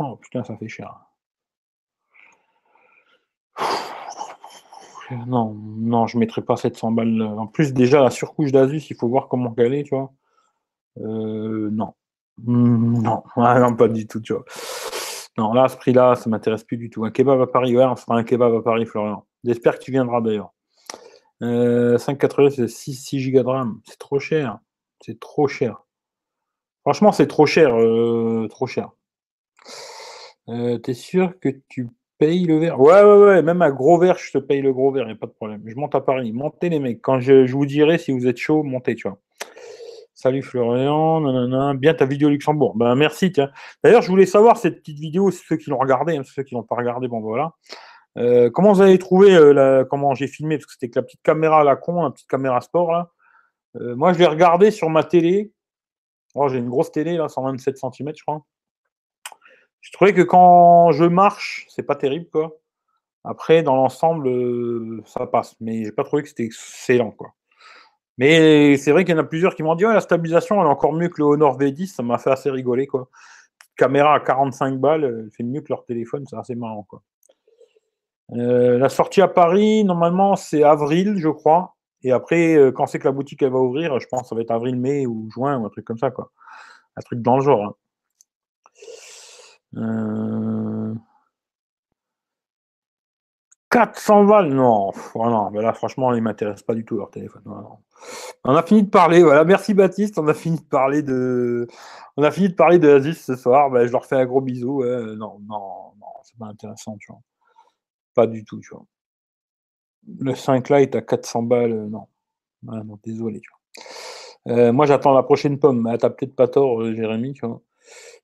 oh 0.00 0.16
putain, 0.16 0.44
ça 0.44 0.56
fait 0.56 0.68
cher. 0.68 1.07
Non, 5.26 5.54
non, 5.54 6.06
je 6.06 6.18
mettrai 6.18 6.42
pas 6.42 6.56
700 6.56 6.92
balles. 6.92 7.22
En 7.22 7.46
plus, 7.46 7.72
déjà, 7.72 8.02
la 8.02 8.10
surcouche 8.10 8.52
d'Asus, 8.52 8.90
il 8.90 8.96
faut 8.96 9.08
voir 9.08 9.28
comment 9.28 9.54
elle 9.56 9.82
tu 9.84 9.94
vois. 9.94 10.12
Euh, 10.98 11.70
non. 11.70 11.94
Hmm, 12.38 13.02
non. 13.02 13.22
non, 13.36 13.76
pas 13.76 13.88
du 13.88 14.06
tout, 14.06 14.20
tu 14.20 14.32
vois. 14.34 14.44
Non, 15.38 15.52
là, 15.52 15.68
ce 15.68 15.76
prix-là, 15.76 16.16
ça 16.16 16.28
m'intéresse 16.28 16.64
plus 16.64 16.76
du 16.76 16.90
tout. 16.90 17.04
Un 17.04 17.10
kebab 17.10 17.40
à 17.40 17.46
Paris, 17.46 17.76
ouais, 17.76 17.84
on 17.84 17.96
fera 17.96 18.16
un 18.16 18.24
kebab 18.24 18.54
à 18.54 18.62
Paris, 18.62 18.86
Florian. 18.86 19.24
J'espère 19.44 19.78
que 19.78 19.84
tu 19.84 19.92
viendras 19.92 20.20
d'ailleurs. 20.20 20.52
580, 21.40 22.46
euh, 22.46 22.50
c'est 22.50 22.68
6, 22.68 22.94
6 22.94 23.30
Go 23.30 23.42
de 23.42 23.48
RAM. 23.48 23.80
C'est 23.84 23.98
trop 23.98 24.18
cher. 24.18 24.58
C'est 25.00 25.20
trop 25.20 25.46
cher. 25.46 25.84
Franchement, 26.82 27.12
c'est 27.12 27.28
trop 27.28 27.46
cher. 27.46 27.76
Euh, 27.76 28.48
trop 28.48 28.66
cher. 28.66 28.90
Euh, 30.48 30.78
T'es 30.78 30.94
sûr 30.94 31.38
que 31.40 31.50
tu 31.68 31.88
payes 32.18 32.44
le 32.44 32.58
verre 32.58 32.80
Ouais, 32.80 33.02
ouais, 33.02 33.24
ouais. 33.24 33.42
Même 33.42 33.62
à 33.62 33.70
gros 33.70 33.98
verre, 33.98 34.18
je 34.18 34.32
te 34.32 34.38
paye 34.38 34.60
le 34.60 34.72
gros 34.72 34.90
verre. 34.90 35.04
Il 35.04 35.08
n'y 35.08 35.12
a 35.12 35.16
pas 35.16 35.26
de 35.26 35.32
problème. 35.32 35.62
Je 35.64 35.74
monte 35.74 35.94
à 35.94 36.00
Paris. 36.00 36.32
Montez 36.32 36.68
les 36.68 36.80
mecs. 36.80 37.00
Quand 37.00 37.20
je, 37.20 37.50
vous 37.50 37.66
dirai 37.66 37.98
si 37.98 38.12
vous 38.12 38.26
êtes 38.26 38.36
chaud, 38.36 38.62
montez, 38.62 38.94
tu 38.94 39.08
vois. 39.08 39.18
Salut 40.14 40.42
Florian, 40.42 41.74
bien 41.74 41.94
ta 41.94 42.04
vidéo 42.04 42.28
Luxembourg. 42.28 42.74
Ben 42.76 42.96
merci, 42.96 43.30
tiens. 43.30 43.52
D'ailleurs, 43.84 44.02
je 44.02 44.08
voulais 44.08 44.26
savoir 44.26 44.56
cette 44.56 44.80
petite 44.80 44.98
vidéo, 44.98 45.30
ceux 45.30 45.56
qui 45.56 45.70
l'ont 45.70 45.78
regardé, 45.78 46.16
hein, 46.16 46.22
ceux 46.24 46.42
qui 46.42 46.56
l'ont 46.56 46.64
pas 46.64 46.74
regardé, 46.74 47.06
bon 47.06 47.20
voilà. 47.20 47.52
Euh, 48.16 48.50
comment 48.50 48.72
vous 48.72 48.80
avez 48.80 48.98
trouvé 48.98 49.32
euh, 49.36 49.84
comment 49.84 50.14
j'ai 50.14 50.26
filmé 50.26 50.56
Parce 50.56 50.66
que 50.66 50.72
c'était 50.72 50.90
que 50.90 50.98
la 50.98 51.04
petite 51.04 51.22
caméra 51.22 51.60
à 51.60 51.64
la 51.64 51.76
con, 51.76 52.02
la 52.02 52.10
petite 52.10 52.26
caméra 52.26 52.60
sport 52.60 52.90
là. 52.90 53.10
Euh, 53.76 53.94
moi, 53.94 54.12
je 54.12 54.18
l'ai 54.18 54.26
regardé 54.26 54.70
sur 54.70 54.90
ma 54.90 55.04
télé. 55.04 55.52
Oh, 56.34 56.48
j'ai 56.48 56.58
une 56.58 56.68
grosse 56.68 56.90
télé 56.90 57.16
là, 57.16 57.28
127 57.28 57.78
cm, 57.78 58.12
je 58.16 58.22
crois. 58.22 58.44
Je 59.88 59.92
trouvais 59.94 60.12
que 60.12 60.20
quand 60.20 60.92
je 60.92 61.04
marche, 61.04 61.66
c'est 61.70 61.82
pas 61.82 61.96
terrible 61.96 62.26
quoi. 62.30 62.58
Après, 63.24 63.62
dans 63.62 63.74
l'ensemble, 63.74 65.02
ça 65.06 65.26
passe. 65.26 65.56
Mais 65.60 65.84
j'ai 65.84 65.92
pas 65.92 66.04
trouvé 66.04 66.22
que 66.22 66.28
c'était 66.28 66.44
excellent 66.44 67.10
quoi. 67.10 67.30
Mais 68.18 68.76
c'est 68.76 68.92
vrai 68.92 69.04
qu'il 69.04 69.14
y 69.14 69.18
en 69.18 69.20
a 69.22 69.24
plusieurs 69.24 69.54
qui 69.54 69.62
m'ont 69.62 69.74
dit 69.76 69.84
la 69.84 70.00
stabilisation 70.00 70.60
elle 70.60 70.66
est 70.66 70.70
encore 70.70 70.92
mieux 70.92 71.08
que 71.08 71.22
le 71.22 71.24
Honor 71.24 71.58
V10, 71.58 71.86
ça 71.86 72.02
m'a 72.02 72.18
fait 72.18 72.30
assez 72.30 72.50
rigoler 72.50 72.86
quoi. 72.86 73.08
Caméra 73.76 74.14
à 74.14 74.20
45 74.20 74.78
balles, 74.78 75.04
elle 75.04 75.30
fait 75.30 75.42
mieux 75.42 75.62
que 75.62 75.68
leur 75.70 75.86
téléphone, 75.86 76.26
c'est 76.28 76.36
assez 76.36 76.54
marrant 76.54 76.82
quoi. 76.82 77.02
Euh, 78.32 78.76
la 78.76 78.90
sortie 78.90 79.22
à 79.22 79.28
Paris, 79.28 79.84
normalement, 79.84 80.36
c'est 80.36 80.64
avril, 80.64 81.16
je 81.16 81.30
crois. 81.30 81.76
Et 82.02 82.12
après, 82.12 82.56
euh, 82.56 82.72
quand 82.72 82.86
c'est 82.86 82.98
que 82.98 83.06
la 83.06 83.12
boutique 83.12 83.40
elle 83.42 83.52
va 83.52 83.58
ouvrir, 83.58 83.98
je 84.00 84.06
pense 84.06 84.22
que 84.22 84.28
ça 84.28 84.34
va 84.34 84.42
être 84.42 84.50
avril, 84.50 84.76
mai 84.76 85.06
ou 85.06 85.30
juin 85.32 85.58
ou 85.58 85.64
un 85.64 85.70
truc 85.70 85.86
comme 85.86 85.96
ça, 85.96 86.10
quoi. 86.10 86.30
Un 86.96 87.00
truc 87.00 87.22
dans 87.22 87.38
le 87.38 87.42
genre. 87.42 87.60
400 87.60 87.70
hein. 87.70 87.74
Euh, 89.76 90.94
balles, 93.70 94.52
non. 94.52 94.90
Oh 95.14 95.30
non, 95.30 95.50
là, 95.50 95.72
franchement, 95.72 96.12
ils 96.12 96.16
ne 96.16 96.22
m'intéressent 96.22 96.64
pas 96.64 96.74
du 96.74 96.84
tout 96.84 96.96
leur 96.96 97.10
téléphone. 97.10 97.42
On 98.44 98.54
a 98.54 98.62
fini 98.62 98.82
de 98.82 98.90
parler. 98.90 99.22
Voilà, 99.22 99.44
merci 99.44 99.74
Baptiste. 99.74 100.18
On 100.18 100.26
a 100.28 100.34
fini 100.34 100.58
de 100.58 100.64
parler 100.64 101.02
de, 101.02 101.66
on 102.16 102.22
a 102.22 102.30
fini 102.30 102.48
de 102.48 102.54
parler 102.54 102.78
de 102.78 102.88
Aziz 102.88 103.18
ce 103.24 103.36
soir. 103.36 103.70
Ben, 103.70 103.86
je 103.86 103.92
leur 103.92 104.06
fais 104.06 104.16
un 104.16 104.26
gros 104.26 104.40
bisou. 104.40 104.84
non, 104.84 105.38
non, 105.46 105.92
non, 106.00 106.06
c'est 106.22 106.38
pas 106.38 106.46
intéressant, 106.46 106.96
tu 106.98 107.12
vois. 107.12 107.20
Pas 108.14 108.26
du 108.26 108.44
tout, 108.44 108.60
tu 108.60 108.70
vois. 108.74 108.84
Le 110.20 110.34
5 110.34 110.70
Lite 110.70 110.94
à 110.94 111.02
400 111.02 111.42
balles, 111.42 111.72
euh, 111.72 111.88
non. 111.88 112.06
Ah, 112.68 112.82
non, 112.84 112.98
désolé, 113.04 113.40
tu 113.40 113.50
vois. 113.50 114.56
Euh, 114.56 114.72
moi, 114.72 114.86
j'attends 114.86 115.14
la 115.14 115.22
prochaine 115.22 115.58
pomme. 115.58 115.86
Ah, 115.86 115.98
t'as 115.98 116.10
peut-être 116.10 116.34
pas 116.34 116.48
tort, 116.48 116.84
Jérémy, 116.94 117.34
tu 117.34 117.46
vois. 117.46 117.60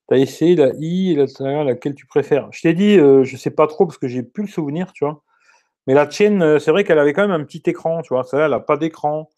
T'as 0.07 0.17
essayé 0.17 0.55
la 0.55 0.71
i 0.77 1.11
et 1.11 1.15
la 1.15 1.63
laquelle 1.63 1.95
tu 1.95 2.05
préfères? 2.05 2.47
Je 2.51 2.61
t'ai 2.61 2.73
dit, 2.73 2.95
je 2.97 3.37
sais 3.37 3.51
pas 3.51 3.67
trop 3.67 3.85
parce 3.85 3.97
que 3.97 4.07
j'ai 4.07 4.23
plus 4.23 4.43
le 4.43 4.49
souvenir, 4.49 4.93
tu 4.93 5.05
vois. 5.05 5.23
Mais 5.87 5.93
la 5.95 6.07
tienne, 6.07 6.59
c'est 6.59 6.71
vrai 6.71 6.83
qu'elle 6.83 6.99
avait 6.99 7.13
quand 7.13 7.27
même 7.27 7.39
un 7.39 7.43
petit 7.43 7.63
écran, 7.67 8.01
tu 8.03 8.13
vois. 8.13 8.23
Celle-là, 8.23 8.45
elle 8.45 8.51
n'a 8.51 8.59
pas 8.59 8.77
d'écran. 8.77 9.29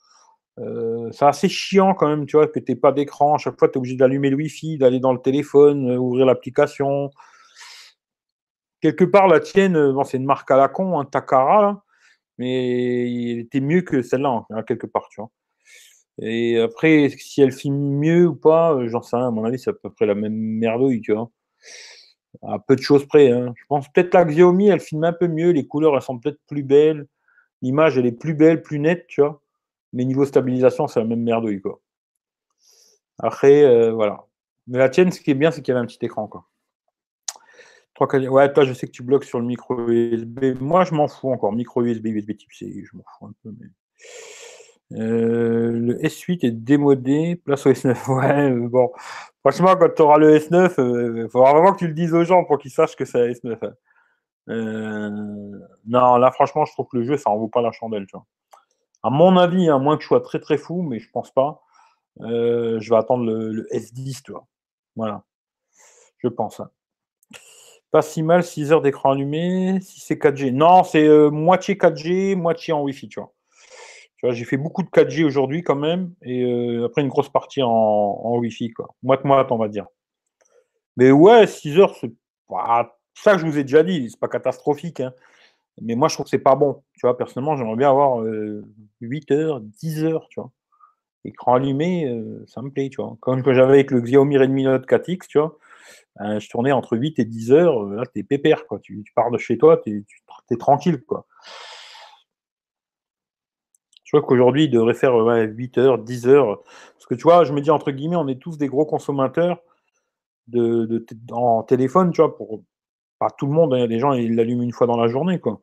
c'est 0.58 1.26
assez 1.26 1.50
chiant 1.50 1.94
quand 1.94 2.10
même, 2.10 2.26
tu 2.26 2.38
vois, 2.38 2.48
que 2.48 2.60
tu 2.60 2.76
pas 2.76 2.92
d'écran. 2.92 3.36
À 3.36 3.38
chaque 3.38 3.58
fois, 3.60 3.70
tu 3.70 3.76
es 3.76 3.78
obligé 3.78 3.96
d'allumer 3.96 4.30
le 4.30 4.38
Wi-Fi, 4.38 4.78
d'aller 4.78 5.00
dans 5.00 5.14
le 5.14 5.20
téléphone, 5.22 5.98
ouvrir 5.98 6.26
l'application, 6.26 7.12
quelque 8.82 9.04
part, 9.04 9.28
la 9.28 9.40
tienne, 9.40 9.76
euh, 9.76 9.94
bon, 9.94 10.04
c'est 10.04 10.18
une 10.18 10.26
marque 10.26 10.50
à 10.52 10.58
la 10.58 10.68
con, 10.70 11.00
un 11.00 11.06
Takara, 11.06 11.84
mais 12.38 13.32
elle 13.32 13.40
était 13.40 13.60
mieux 13.62 13.82
que 13.82 14.02
celle-là, 14.02 14.46
hein, 14.50 14.64
quelque 14.64 14.88
part, 14.88 15.08
tu 15.10 15.22
vois. 15.22 15.32
Et 16.22 16.60
après, 16.60 17.10
si 17.10 17.42
elle 17.42 17.52
filme 17.52 17.78
mieux 17.78 18.28
ou 18.28 18.36
pas, 18.36 18.74
euh, 18.74 18.88
j'en 18.88 19.02
sais 19.02 19.16
rien. 19.16 19.28
À 19.28 19.32
mon 19.32 19.44
avis, 19.44 19.60
c'est 19.60 19.70
à 19.70 19.74
peu 19.74 19.90
près 19.90 20.06
la 20.06 20.16
même 20.16 20.34
merdouille, 20.34 21.02
tu 21.02 21.14
vois. 21.14 21.30
À 22.44 22.60
peu 22.60 22.76
de 22.76 22.82
choses 22.82 23.06
près. 23.08 23.32
Hein. 23.32 23.54
Je 23.56 23.64
pense 23.68 23.88
peut-être 23.92 24.14
la 24.14 24.26
Xiaomi, 24.26 24.70
elle 24.70 24.80
filme 24.80 25.04
un 25.04 25.14
peu 25.14 25.28
mieux. 25.28 25.52
Les 25.52 25.68
couleurs, 25.68 25.96
elles 25.96 26.02
sont 26.02 26.20
peut-être 26.20 26.40
plus 26.48 26.64
belles. 26.64 27.08
L'image, 27.62 27.98
elle 27.98 28.06
est 28.06 28.12
plus 28.12 28.34
belle, 28.34 28.62
plus 28.62 28.80
nette, 28.80 29.08
tu 29.08 29.22
vois. 29.22 29.42
Mais 29.94 30.06
niveau 30.06 30.26
stabilisation, 30.26 30.88
c'est 30.88 31.00
la 31.00 31.06
même 31.06 31.24
merdouille, 31.24 31.62
quoi. 31.62 31.82
Après, 33.20 33.64
euh, 33.64 33.92
voilà. 33.94 34.26
Mais 34.68 34.78
la 34.78 34.90
tienne, 34.90 35.12
ce 35.12 35.22
qui 35.22 35.32
est 35.32 35.36
bien, 35.36 35.52
c'est 35.52 35.62
qu'il 35.62 35.74
y 35.74 35.78
avait 35.78 35.84
un 35.84 35.88
petit 35.88 36.04
écran, 36.04 36.28
quoi. 36.28 36.46
Ouais, 38.00 38.54
toi, 38.54 38.64
je 38.64 38.74
sais 38.74 38.86
que 38.86 38.92
tu 38.92 39.02
bloques 39.02 39.24
sur 39.24 39.40
le 39.40 39.46
micro 39.46 39.90
USB. 39.90 40.60
Moi, 40.60 40.84
je 40.84 40.94
m'en 40.94 41.08
fous 41.08 41.32
encore. 41.32 41.52
Micro 41.52 41.84
USB, 41.84 42.08
USB 42.08 42.38
type 42.38 42.54
C, 42.54 42.84
je 42.84 42.96
m'en 42.96 43.04
fous 43.18 43.26
un 43.26 43.34
peu. 43.42 43.52
Euh, 44.94 45.72
le 45.72 45.96
S8 45.96 46.46
est 46.46 46.52
démodé, 46.52 47.36
place 47.36 47.66
au 47.66 47.72
S9. 47.72 47.96
Ouais, 48.08 48.52
bon. 48.52 48.92
Franchement, 49.42 49.76
quand 49.76 49.90
tu 49.96 50.02
auras 50.02 50.18
le 50.18 50.38
S9, 50.38 50.74
il 50.78 50.82
euh, 50.82 51.30
faudra 51.30 51.54
vraiment 51.54 51.74
que 51.74 51.80
tu 51.80 51.88
le 51.88 51.94
dises 51.94 52.14
aux 52.14 52.24
gens 52.24 52.44
pour 52.46 52.58
qu'ils 52.58 52.72
sachent 52.72 52.96
que 52.96 53.06
c'est 53.06 53.20
un 53.20 53.28
S9. 53.28 53.58
Hein. 53.62 53.74
Euh, 54.50 55.60
non, 55.86 56.18
là, 56.18 56.32
franchement, 56.32 56.66
je 56.66 56.72
trouve 56.74 56.88
que 56.88 56.98
le 56.98 57.04
jeu, 57.04 57.18
ça 57.18 57.30
en 57.30 57.38
vaut 57.38 57.50
pas 57.50 57.62
la 57.62 57.72
chandelle, 57.72 58.06
tu 58.08 58.16
vois. 58.16 58.26
À 59.04 59.10
mon 59.10 59.38
avis, 59.38 59.70
à 59.70 59.76
hein, 59.76 59.80
moins 59.80 59.98
que 59.98 60.04
je 60.04 60.08
sois 60.08 60.22
très 60.22 60.40
très 60.40 60.58
fou, 60.58 60.82
mais 60.82 61.00
je 61.00 61.10
pense 61.12 61.32
pas, 61.32 61.62
je 62.20 62.90
vais 62.90 62.96
attendre 62.96 63.26
le, 63.26 63.68
S10, 63.72 64.24
tu 64.24 64.32
vois. 64.32 64.48
Voilà. 64.96 65.24
Je 66.20 66.28
pense. 66.30 66.60
Hein. 66.60 66.72
Pas 67.92 68.02
si 68.02 68.24
mal, 68.24 68.44
6 68.44 68.72
heures 68.72 68.82
d'écran 68.82 69.12
allumé, 69.12 69.80
si 69.82 70.00
c'est 70.00 70.16
4G. 70.16 70.52
Non, 70.52 70.84
c'est 70.84 71.08
moitié 71.30 71.76
4G, 71.76 72.36
moitié 72.36 72.74
en 72.74 72.82
Wi-Fi, 72.84 73.08
tu 73.10 73.20
vois. 73.20 73.34
J'ai 74.24 74.46
fait 74.46 74.58
beaucoup 74.58 74.84
de 74.84 74.90
4G 74.90 75.24
aujourd'hui 75.24 75.64
quand 75.64 75.76
même, 75.76 76.14
et 76.24 76.82
après 76.84 77.02
une 77.02 77.08
grosse 77.08 77.30
partie 77.30 77.62
en, 77.62 78.38
Wi-Fi, 78.40 78.72
quoi. 78.72 78.88
Moite-moite, 79.04 79.52
on 79.52 79.58
va 79.58 79.68
dire. 79.68 79.86
Mais 80.96 81.12
ouais, 81.12 81.46
6 81.46 81.80
heures, 81.80 81.96
c'est 81.96 82.12
ça 83.14 83.38
je 83.38 83.46
vous 83.46 83.58
ai 83.58 83.64
déjà 83.64 83.84
dit, 83.84 84.10
c'est 84.10 84.20
pas 84.20 84.28
catastrophique. 84.28 85.00
Hein. 85.00 85.14
Mais 85.82 85.96
moi, 85.96 86.08
je 86.08 86.16
trouve 86.16 86.26
que 86.26 86.30
c'est 86.30 86.40
pas 86.40 86.56
bon. 86.56 86.84
Tu 86.94 87.02
vois, 87.04 87.18
personnellement, 87.18 87.56
j'aimerais 87.56 87.76
bien 87.76 87.90
avoir 87.90 88.24
8 89.02 89.32
heures, 89.32 89.62
10 89.62 90.04
heures, 90.06 90.28
tu 90.30 90.40
vois. 90.40 90.52
Écran 91.26 91.56
allumé, 91.56 92.10
ça 92.48 92.62
me 92.62 92.70
plaît, 92.72 92.90
tu 92.90 93.02
vois. 93.02 93.18
Comme 93.20 93.44
que 93.44 93.54
j'avais 93.54 93.74
avec 93.74 93.92
le 93.92 94.02
Xiaomi 94.02 94.38
Redmi 94.38 94.64
Note 94.64 94.88
4X, 94.88 95.28
tu 95.28 95.40
vois, 95.40 95.58
ben, 96.16 96.40
je 96.40 96.50
tournais 96.50 96.72
entre 96.72 96.98
8 96.98 97.20
et 97.20 97.26
10 97.26 97.52
heures, 97.52 97.84
là, 97.84 98.04
t'es 98.06 98.24
pépère, 98.24 98.66
quoi. 98.66 98.80
Tu, 98.80 99.04
pars 99.16 99.30
de 99.30 99.38
chez 99.38 99.58
toi, 99.58 99.78
t'es 99.78 100.04
es, 100.52 100.58
tranquille, 100.58 101.04
quoi. 101.06 101.28
Je 104.08 104.16
vois 104.16 104.26
qu'aujourd'hui, 104.26 104.64
il 104.64 104.72
devrait 104.72 104.94
faire 104.94 105.14
8 105.16 105.78
heures, 105.80 105.98
10 105.98 106.28
heures. 106.30 106.64
Parce 106.94 107.06
que 107.10 107.14
tu 107.14 107.24
vois, 107.24 107.44
je 107.44 107.52
me 107.52 107.60
dis, 107.60 107.70
entre 107.70 107.92
guillemets, 107.92 108.16
on 108.16 108.30
est 108.30 108.40
tous 108.40 108.58
des 108.58 108.70
gros 108.70 108.86
consommateurs 108.86 109.60
de, 110.48 111.06
en 111.32 111.62
téléphone, 111.64 112.12
tu 112.12 112.22
vois, 112.22 112.38
pour 112.38 112.64
pas 113.20 113.30
tout 113.38 113.48
le 113.48 113.52
monde, 113.52 113.74
hein, 113.74 113.78
il 113.78 113.82
y 113.82 113.84
a 113.84 113.88
des 113.88 114.00
gens, 114.00 114.14
ils 114.14 114.34
l'allument 114.34 114.64
une 114.64 114.72
fois 114.72 114.88
dans 114.88 114.96
la 114.96 115.10
journée, 115.10 115.40
quoi. 115.40 115.60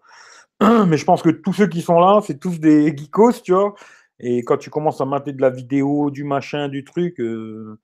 Mais 0.86 0.98
je 0.98 1.06
pense 1.06 1.22
que 1.22 1.30
tous 1.30 1.54
ceux 1.54 1.68
qui 1.68 1.80
sont 1.80 1.98
là, 1.98 2.20
c'est 2.22 2.38
tous 2.38 2.60
des 2.60 2.88
geekos, 2.96 3.40
tu 3.42 3.54
vois. 3.54 3.74
Et 4.20 4.44
quand 4.44 4.58
tu 4.58 4.68
commences 4.68 5.00
à 5.00 5.06
mater 5.06 5.32
de 5.32 5.40
la 5.40 5.48
vidéo, 5.48 6.10
du 6.10 6.24
machin, 6.24 6.68
du 6.68 6.84
truc, 6.84 7.20
euh, 7.20 7.80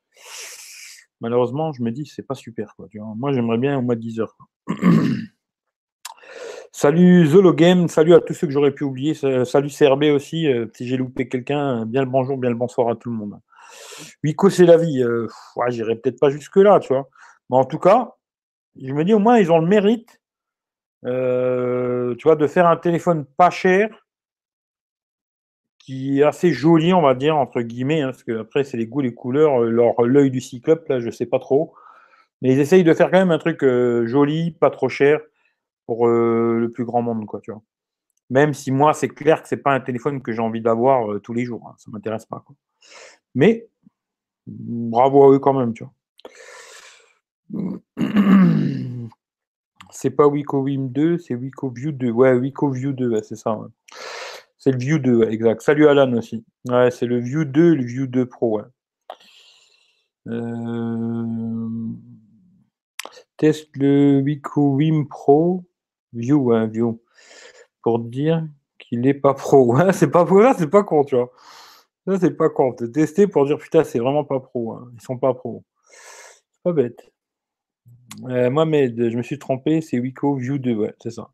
malheureusement, 1.23 1.73
je 1.73 1.83
me 1.83 1.90
dis, 1.90 2.05
c'est 2.05 2.27
pas 2.27 2.35
super, 2.35 2.75
quoi. 2.77 2.87
Moi, 3.16 3.33
j'aimerais 3.33 3.57
bien 3.57 3.79
au 3.79 3.83
moins 3.83 3.96
10 3.96 4.20
heures. 4.20 4.37
salut 6.73 7.27
Zologame, 7.27 7.89
salut 7.89 8.15
à 8.15 8.21
tous 8.21 8.35
ceux 8.35 8.47
que 8.47 8.53
j'aurais 8.53 8.71
pu 8.73 8.85
oublier. 8.85 9.15
Salut 9.15 9.71
CRB 9.71 10.05
aussi, 10.05 10.47
euh, 10.47 10.67
si 10.75 10.87
j'ai 10.87 10.97
loupé 10.97 11.29
quelqu'un, 11.29 11.85
bien 11.87 12.03
le 12.03 12.11
bonjour, 12.11 12.39
bien 12.39 12.51
le 12.51 12.57
bonsoir 12.57 12.89
à 12.89 12.97
tout 12.97 13.11
le 13.11 13.17
monde. 13.17 13.39
Wico, 14.25 14.51
c'est 14.51 14.67
la 14.67 14.77
vie. 14.77 15.03
Euh, 15.03 15.27
J'irai 15.69 15.97
peut-être 15.97 16.21
pas 16.21 16.31
jusque-là, 16.31 16.81
tu 16.81 16.89
vois. 16.89 17.09
Mais 17.51 17.57
en 17.57 17.65
tout 17.65 17.79
cas, 17.79 18.15
je 18.81 18.93
me 18.93 19.05
dis 19.05 19.15
au 19.15 19.19
moins 19.19 19.39
ils 19.39 19.53
ont 19.53 19.59
le 19.59 19.67
mérite, 19.67 20.21
euh, 21.07 22.15
tu 22.17 22.25
vois, 22.25 22.37
de 22.37 22.47
faire 22.47 22.67
un 22.67 22.77
téléphone 22.77 23.25
pas 23.25 23.51
cher, 23.51 23.89
qui 25.79 26.21
est 26.21 26.25
assez 26.25 26.53
joli, 26.53 26.93
on 26.93 27.03
va 27.03 27.15
dire 27.15 27.37
entre 27.37 27.63
guillemets, 27.63 28.03
hein, 28.03 28.11
parce 28.11 28.23
que 28.23 28.41
après 28.41 28.65
c'est 28.65 28.77
les 28.77 28.87
goûts, 28.87 29.01
les 29.01 29.15
couleurs, 29.15 29.63
euh, 29.63 29.71
leur 29.71 30.01
l'œil 30.03 30.31
du 30.31 30.41
cyclope 30.41 30.89
là, 30.89 31.01
je 31.01 31.11
sais 31.11 31.27
pas 31.27 31.39
trop, 31.39 31.75
mais 32.43 32.53
ils 32.53 32.61
essayent 32.61 32.85
de 32.85 32.95
faire 32.95 33.11
quand 33.11 33.19
même 33.19 33.31
un 33.31 33.39
truc 33.39 33.65
euh, 33.65 34.07
joli, 34.07 34.53
pas 34.53 34.71
trop 34.71 34.89
cher 34.89 35.21
pour 35.90 36.07
le 36.07 36.70
plus 36.72 36.85
grand 36.85 37.03
monde, 37.03 37.26
quoi, 37.26 37.40
tu 37.40 37.50
vois. 37.50 37.62
Même 38.31 38.55
si 38.55 38.70
moi 38.70 38.94
c'est 38.94 39.09
clair 39.09 39.42
que 39.42 39.48
c'est 39.48 39.57
pas 39.57 39.74
un 39.74 39.81
téléphone 39.81 40.22
que 40.22 40.31
j'ai 40.31 40.40
envie 40.40 40.61
d'avoir 40.61 41.20
tous 41.20 41.33
les 41.33 41.44
jours, 41.44 41.66
hein, 41.66 41.74
ça 41.79 41.90
m'intéresse 41.90 42.26
pas. 42.26 42.44
Quoi. 42.46 42.55
Mais 43.35 43.66
bravo 44.46 45.24
à 45.24 45.35
eux 45.35 45.40
quand 45.40 45.53
même, 45.53 45.74
tu 45.74 45.83
vois. 45.83 47.81
C'est 49.90 50.11
pas 50.11 50.29
WicoWim 50.29 50.90
2, 50.90 51.18
c'est 51.18 51.35
WicoView 51.35 51.90
2. 51.90 52.11
Ouais, 52.11 52.35
WicoView 52.35 52.92
2, 52.92 53.20
c'est 53.24 53.35
ça. 53.35 53.59
C'est 54.59 54.70
le 54.70 54.79
View 54.79 55.00
2, 55.00 55.29
exact. 55.29 55.61
Salut 55.62 55.88
Alan 55.88 56.12
aussi. 56.12 56.44
Ouais, 56.68 56.92
c'est 56.92 57.07
le 57.07 57.18
View 57.18 57.44
2 57.44 57.74
le 57.74 57.85
View 57.85 58.07
2 58.07 58.26
Pro. 58.26 58.61
Ouais. 58.61 58.64
Euh... 60.29 61.88
Teste 63.38 63.70
le 63.74 64.22
Pro. 65.09 65.64
View, 66.12 66.38
ouais, 66.38 66.66
View. 66.66 67.01
Pour 67.83 67.99
dire 68.01 68.46
qu'il 68.79 69.01
n'est 69.01 69.14
pas 69.14 69.35
pro. 69.35 69.75
Ouais, 69.75 69.92
c'est 69.92 70.11
pas 70.11 70.25
pro, 70.27 70.42
c'est 70.59 70.70
pas 70.70 70.83
con, 70.83 71.05
tu 71.05 71.16
vois. 71.16 71.31
Ça, 72.07 72.18
c'est 72.18 72.37
pas 72.37 72.51
con. 72.51 72.73
Tester 72.73 73.27
pour 73.27 73.46
dire 73.46 73.59
putain, 73.59 73.85
c'est 73.85 73.99
vraiment 73.99 74.25
pas 74.25 74.40
pro. 74.40 74.73
Hein. 74.73 74.90
Ils 74.94 75.03
sont 75.03 75.18
pas 75.18 75.35
pro. 75.35 75.64
C'est 76.53 76.62
pas 76.64 76.73
bête. 76.73 77.11
Euh, 78.29 78.51
mais 78.66 78.88
je 78.88 79.16
me 79.16 79.23
suis 79.23 79.38
trompé, 79.38 79.81
c'est 79.81 79.99
Wiko 79.99 80.35
View 80.37 80.59
2, 80.59 80.75
ouais, 80.75 80.94
c'est 81.01 81.11
ça. 81.11 81.31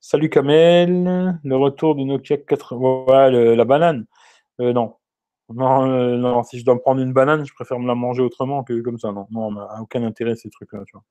Salut 0.00 0.30
Kamel, 0.30 1.38
le 1.44 1.56
retour 1.56 1.94
de 1.94 2.02
Nokia 2.02 2.38
4. 2.38 2.74
Ouais, 2.76 3.56
la 3.56 3.64
banane. 3.64 4.06
Euh, 4.60 4.72
non. 4.72 4.94
Euh, 5.50 6.16
non, 6.16 6.42
si 6.44 6.58
je 6.58 6.64
dois 6.64 6.74
me 6.74 6.80
prendre 6.80 7.00
une 7.00 7.12
banane, 7.12 7.44
je 7.44 7.52
préfère 7.54 7.78
me 7.78 7.86
la 7.86 7.94
manger 7.94 8.22
autrement 8.22 8.64
que 8.64 8.80
comme 8.82 8.98
ça. 8.98 9.12
Non, 9.12 9.26
non, 9.30 9.56
aucun 9.80 10.04
intérêt 10.04 10.36
ces 10.36 10.50
trucs-là, 10.50 10.82
tu 10.86 10.92
vois. 10.92 11.04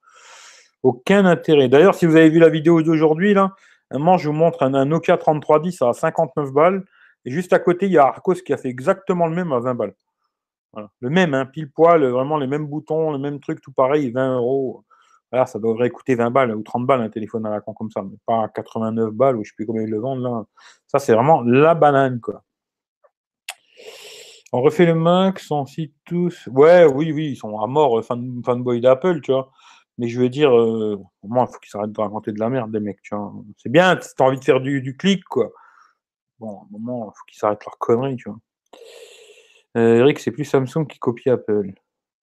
Aucun 0.83 1.25
intérêt. 1.25 1.67
D'ailleurs, 1.67 1.95
si 1.95 2.05
vous 2.05 2.15
avez 2.15 2.29
vu 2.29 2.39
la 2.39 2.49
vidéo 2.49 2.81
d'aujourd'hui, 2.81 3.33
là, 3.33 3.53
moi, 3.91 4.17
je 4.17 4.27
vous 4.27 4.35
montre 4.35 4.63
un, 4.63 4.85
Nokia 4.85 5.17
3310 5.17 5.81
à 5.81 5.93
59 5.93 6.51
balles. 6.51 6.85
Et 7.25 7.31
juste 7.31 7.53
à 7.53 7.59
côté, 7.59 7.87
il 7.87 7.91
y 7.91 7.97
a 7.97 8.05
Arcos 8.05 8.35
qui 8.35 8.53
a 8.53 8.57
fait 8.57 8.69
exactement 8.69 9.27
le 9.27 9.35
même 9.35 9.51
à 9.51 9.59
20 9.59 9.75
balles. 9.75 9.93
Le 10.99 11.09
même, 11.09 11.33
hein, 11.33 11.45
pile 11.45 11.69
poil, 11.71 12.05
vraiment 12.05 12.37
les 12.37 12.47
mêmes 12.47 12.67
boutons, 12.67 13.11
le 13.11 13.17
même 13.17 13.39
truc, 13.39 13.59
tout 13.61 13.71
pareil, 13.71 14.11
20 14.11 14.35
euros. 14.37 14.85
Ça 15.31 15.59
devrait 15.59 15.89
coûter 15.89 16.15
20 16.15 16.31
balles 16.31 16.55
ou 16.55 16.63
30 16.63 16.87
balles 16.87 17.01
un 17.01 17.09
téléphone 17.09 17.45
à 17.45 17.51
la 17.51 17.61
con 17.61 17.73
comme 17.73 17.91
ça, 17.91 18.01
mais 18.01 18.17
pas 18.25 18.47
89 18.49 19.11
balles 19.11 19.37
ou 19.37 19.43
je 19.43 19.49
sais 19.49 19.55
plus 19.55 19.65
combien 19.65 19.83
ils 19.83 19.89
le 19.89 19.99
vendent 19.99 20.23
là. 20.23 20.43
Ça, 20.87 20.97
c'est 20.99 21.13
vraiment 21.13 21.41
la 21.41 21.75
banane, 21.75 22.19
quoi. 22.19 22.43
On 24.51 24.61
refait 24.61 24.87
le 24.87 24.95
max, 24.95 25.51
on 25.51 25.67
cite 25.67 25.93
tous. 26.05 26.47
Ouais, 26.47 26.85
oui, 26.85 27.11
oui, 27.11 27.31
ils 27.31 27.35
sont 27.35 27.59
à 27.59 27.67
mort, 27.67 27.99
euh, 27.99 28.01
fan, 28.01 28.41
fanboy 28.43 28.81
d'Apple, 28.81 29.21
tu 29.21 29.31
vois. 29.31 29.51
Mais 29.99 30.07
je 30.07 30.19
veux 30.19 30.29
dire, 30.29 30.57
euh, 30.57 30.97
au 31.21 31.27
moins, 31.27 31.45
il 31.47 31.53
faut 31.53 31.59
qu'ils 31.59 31.69
s'arrêtent 31.69 31.91
de 31.91 32.01
raconter 32.01 32.31
de 32.31 32.39
la 32.39 32.49
merde, 32.49 32.71
des 32.71 32.79
mecs, 32.79 33.01
tu. 33.03 33.13
C'est 33.57 33.71
bien, 33.71 33.99
si 34.01 34.15
t'as 34.15 34.25
envie 34.25 34.39
de 34.39 34.43
faire 34.43 34.61
du, 34.61 34.81
du 34.81 34.97
clic, 34.97 35.23
quoi. 35.25 35.51
Bon, 36.39 36.59
à 36.59 36.63
un 36.63 36.67
moment, 36.71 37.11
il 37.13 37.17
faut 37.17 37.25
qu'ils 37.27 37.37
s'arrêtent 37.37 37.65
leur 37.65 37.77
conneries, 37.77 38.15
tu 38.15 38.29
vois. 38.29 38.39
Euh, 39.77 39.99
Eric, 39.99 40.19
c'est 40.19 40.31
plus 40.31 40.45
Samsung 40.45 40.87
qui 40.87 40.97
copie 40.99 41.29
Apple. 41.29 41.73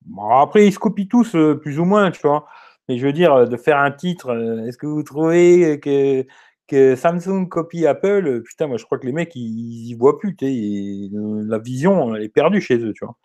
Bon, 0.06 0.28
après, 0.30 0.66
ils 0.66 0.72
se 0.72 0.78
copient 0.80 1.06
tous, 1.06 1.36
plus 1.62 1.78
ou 1.78 1.84
moins, 1.84 2.10
tu 2.10 2.20
vois. 2.26 2.46
Mais 2.88 2.98
je 2.98 3.06
veux 3.06 3.12
dire, 3.12 3.32
euh, 3.34 3.46
de 3.46 3.56
faire 3.56 3.78
un 3.78 3.90
titre, 3.90 4.30
euh, 4.30 4.64
est-ce 4.66 4.78
que 4.78 4.86
vous 4.86 5.02
trouvez 5.02 5.80
que, 5.80 6.24
que 6.68 6.96
Samsung 6.96 7.48
copie 7.48 7.86
Apple? 7.86 8.26
Euh, 8.26 8.42
Putain, 8.42 8.66
moi 8.68 8.76
je 8.76 8.84
crois 8.84 8.98
que 8.98 9.06
les 9.06 9.12
mecs, 9.12 9.34
ils, 9.34 9.88
y 9.90 9.94
voient 9.94 10.18
plus. 10.18 10.36
la 10.40 11.58
vision, 11.58 12.14
elle 12.14 12.22
est 12.22 12.28
perdue 12.28 12.60
chez 12.60 12.78
eux, 12.78 12.92
tu 12.92 13.04
vois. 13.04 13.16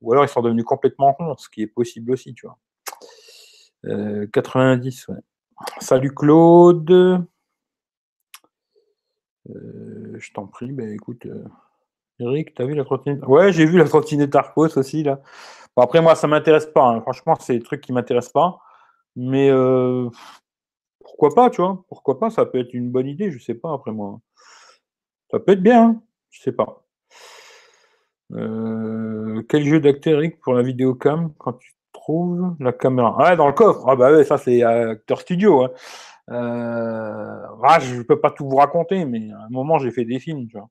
Ou 0.00 0.12
alors 0.12 0.24
ils 0.24 0.28
sont 0.28 0.42
devenus 0.42 0.64
complètement 0.64 1.12
ronds, 1.12 1.36
ce 1.38 1.48
qui 1.48 1.62
est 1.62 1.66
possible 1.68 2.12
aussi, 2.12 2.34
tu 2.34 2.46
vois. 2.46 2.58
90, 3.84 5.08
ouais. 5.08 5.16
Salut 5.80 6.14
Claude. 6.14 7.26
je 9.46 10.32
t'en 10.32 10.46
prie, 10.46 10.72
ben 10.72 10.90
écoute. 10.90 11.26
Eric, 12.20 12.54
t'as 12.54 12.64
vu 12.64 12.74
la 12.74 12.84
trottinette 12.84 13.24
Ouais, 13.26 13.52
j'ai 13.52 13.64
vu 13.64 13.78
la 13.78 13.84
trottinette 13.84 14.34
Arcos 14.34 14.76
aussi, 14.76 15.02
là. 15.04 15.20
Après, 15.76 16.00
moi, 16.00 16.16
ça 16.16 16.26
m'intéresse 16.26 16.66
pas. 16.66 16.88
Hein. 16.88 17.00
Franchement, 17.02 17.36
c'est 17.40 17.58
des 17.58 17.62
trucs 17.62 17.80
qui 17.80 17.92
m'intéressent 17.92 18.32
pas. 18.32 18.60
Mais 19.14 19.50
euh, 19.50 20.08
pourquoi 21.00 21.34
pas, 21.34 21.50
tu 21.50 21.62
vois? 21.62 21.84
Pourquoi 21.88 22.18
pas 22.18 22.30
Ça 22.30 22.46
peut 22.46 22.58
être 22.58 22.74
une 22.74 22.90
bonne 22.90 23.06
idée, 23.06 23.30
je 23.30 23.38
sais 23.38 23.54
pas, 23.54 23.72
après 23.72 23.92
moi. 23.92 24.20
Ça 25.30 25.38
peut 25.40 25.52
être 25.52 25.62
bien, 25.62 25.84
hein 25.84 26.02
je 26.30 26.42
sais 26.42 26.52
pas. 26.52 26.84
Euh, 28.32 29.42
quel 29.48 29.64
jeu 29.64 29.80
d'acteur 29.80 30.20
pour 30.42 30.54
la 30.54 30.62
vidéocam 30.62 31.32
quand 31.38 31.54
tu 31.54 31.74
la 32.60 32.72
caméra 32.72 33.16
Ah, 33.18 33.36
dans 33.36 33.46
le 33.46 33.52
coffre 33.52 33.84
Ah, 33.88 33.96
bah 33.96 34.12
ouais, 34.12 34.24
ça 34.24 34.38
c'est 34.38 34.62
acteur 34.62 35.20
studio. 35.20 35.64
Hein. 35.64 35.70
Euh, 36.30 37.46
ah, 37.64 37.78
je 37.80 38.02
peux 38.02 38.20
pas 38.20 38.30
tout 38.30 38.48
vous 38.48 38.56
raconter, 38.56 39.04
mais 39.04 39.30
à 39.32 39.44
un 39.44 39.48
moment 39.50 39.78
j'ai 39.78 39.90
fait 39.90 40.04
des 40.04 40.18
films, 40.18 40.46
tu 40.48 40.56
vois. 40.56 40.68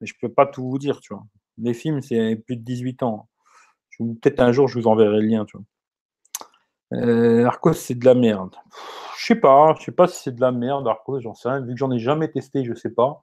Mais 0.00 0.06
je 0.06 0.14
peux 0.20 0.32
pas 0.32 0.46
tout 0.46 0.68
vous 0.68 0.78
dire, 0.78 1.00
tu 1.00 1.14
vois. 1.14 1.24
Les 1.58 1.74
films, 1.74 2.02
c'est 2.02 2.36
plus 2.36 2.56
de 2.56 2.62
18 2.62 3.02
ans. 3.02 3.28
Peut-être 3.98 4.40
un 4.40 4.52
jour 4.52 4.68
je 4.68 4.78
vous 4.78 4.88
enverrai 4.88 5.20
le 5.20 5.28
lien, 5.28 5.44
tu 5.44 5.56
vois. 5.56 5.66
Euh, 6.92 7.44
Arcos, 7.46 7.72
c'est 7.74 7.94
de 7.98 8.04
la 8.04 8.14
merde. 8.14 8.54
Je 9.18 9.26
sais 9.26 9.34
pas, 9.36 9.74
je 9.78 9.84
sais 9.84 9.92
pas 9.92 10.06
si 10.06 10.22
c'est 10.22 10.34
de 10.34 10.40
la 10.40 10.52
merde, 10.52 10.86
Arcos, 10.86 11.20
j'en 11.20 11.34
sais 11.34 11.48
rien. 11.48 11.60
Vu 11.60 11.72
que 11.72 11.78
j'en 11.78 11.90
ai 11.90 11.98
jamais 11.98 12.28
testé, 12.30 12.64
je 12.64 12.74
sais 12.74 12.90
pas. 12.90 13.22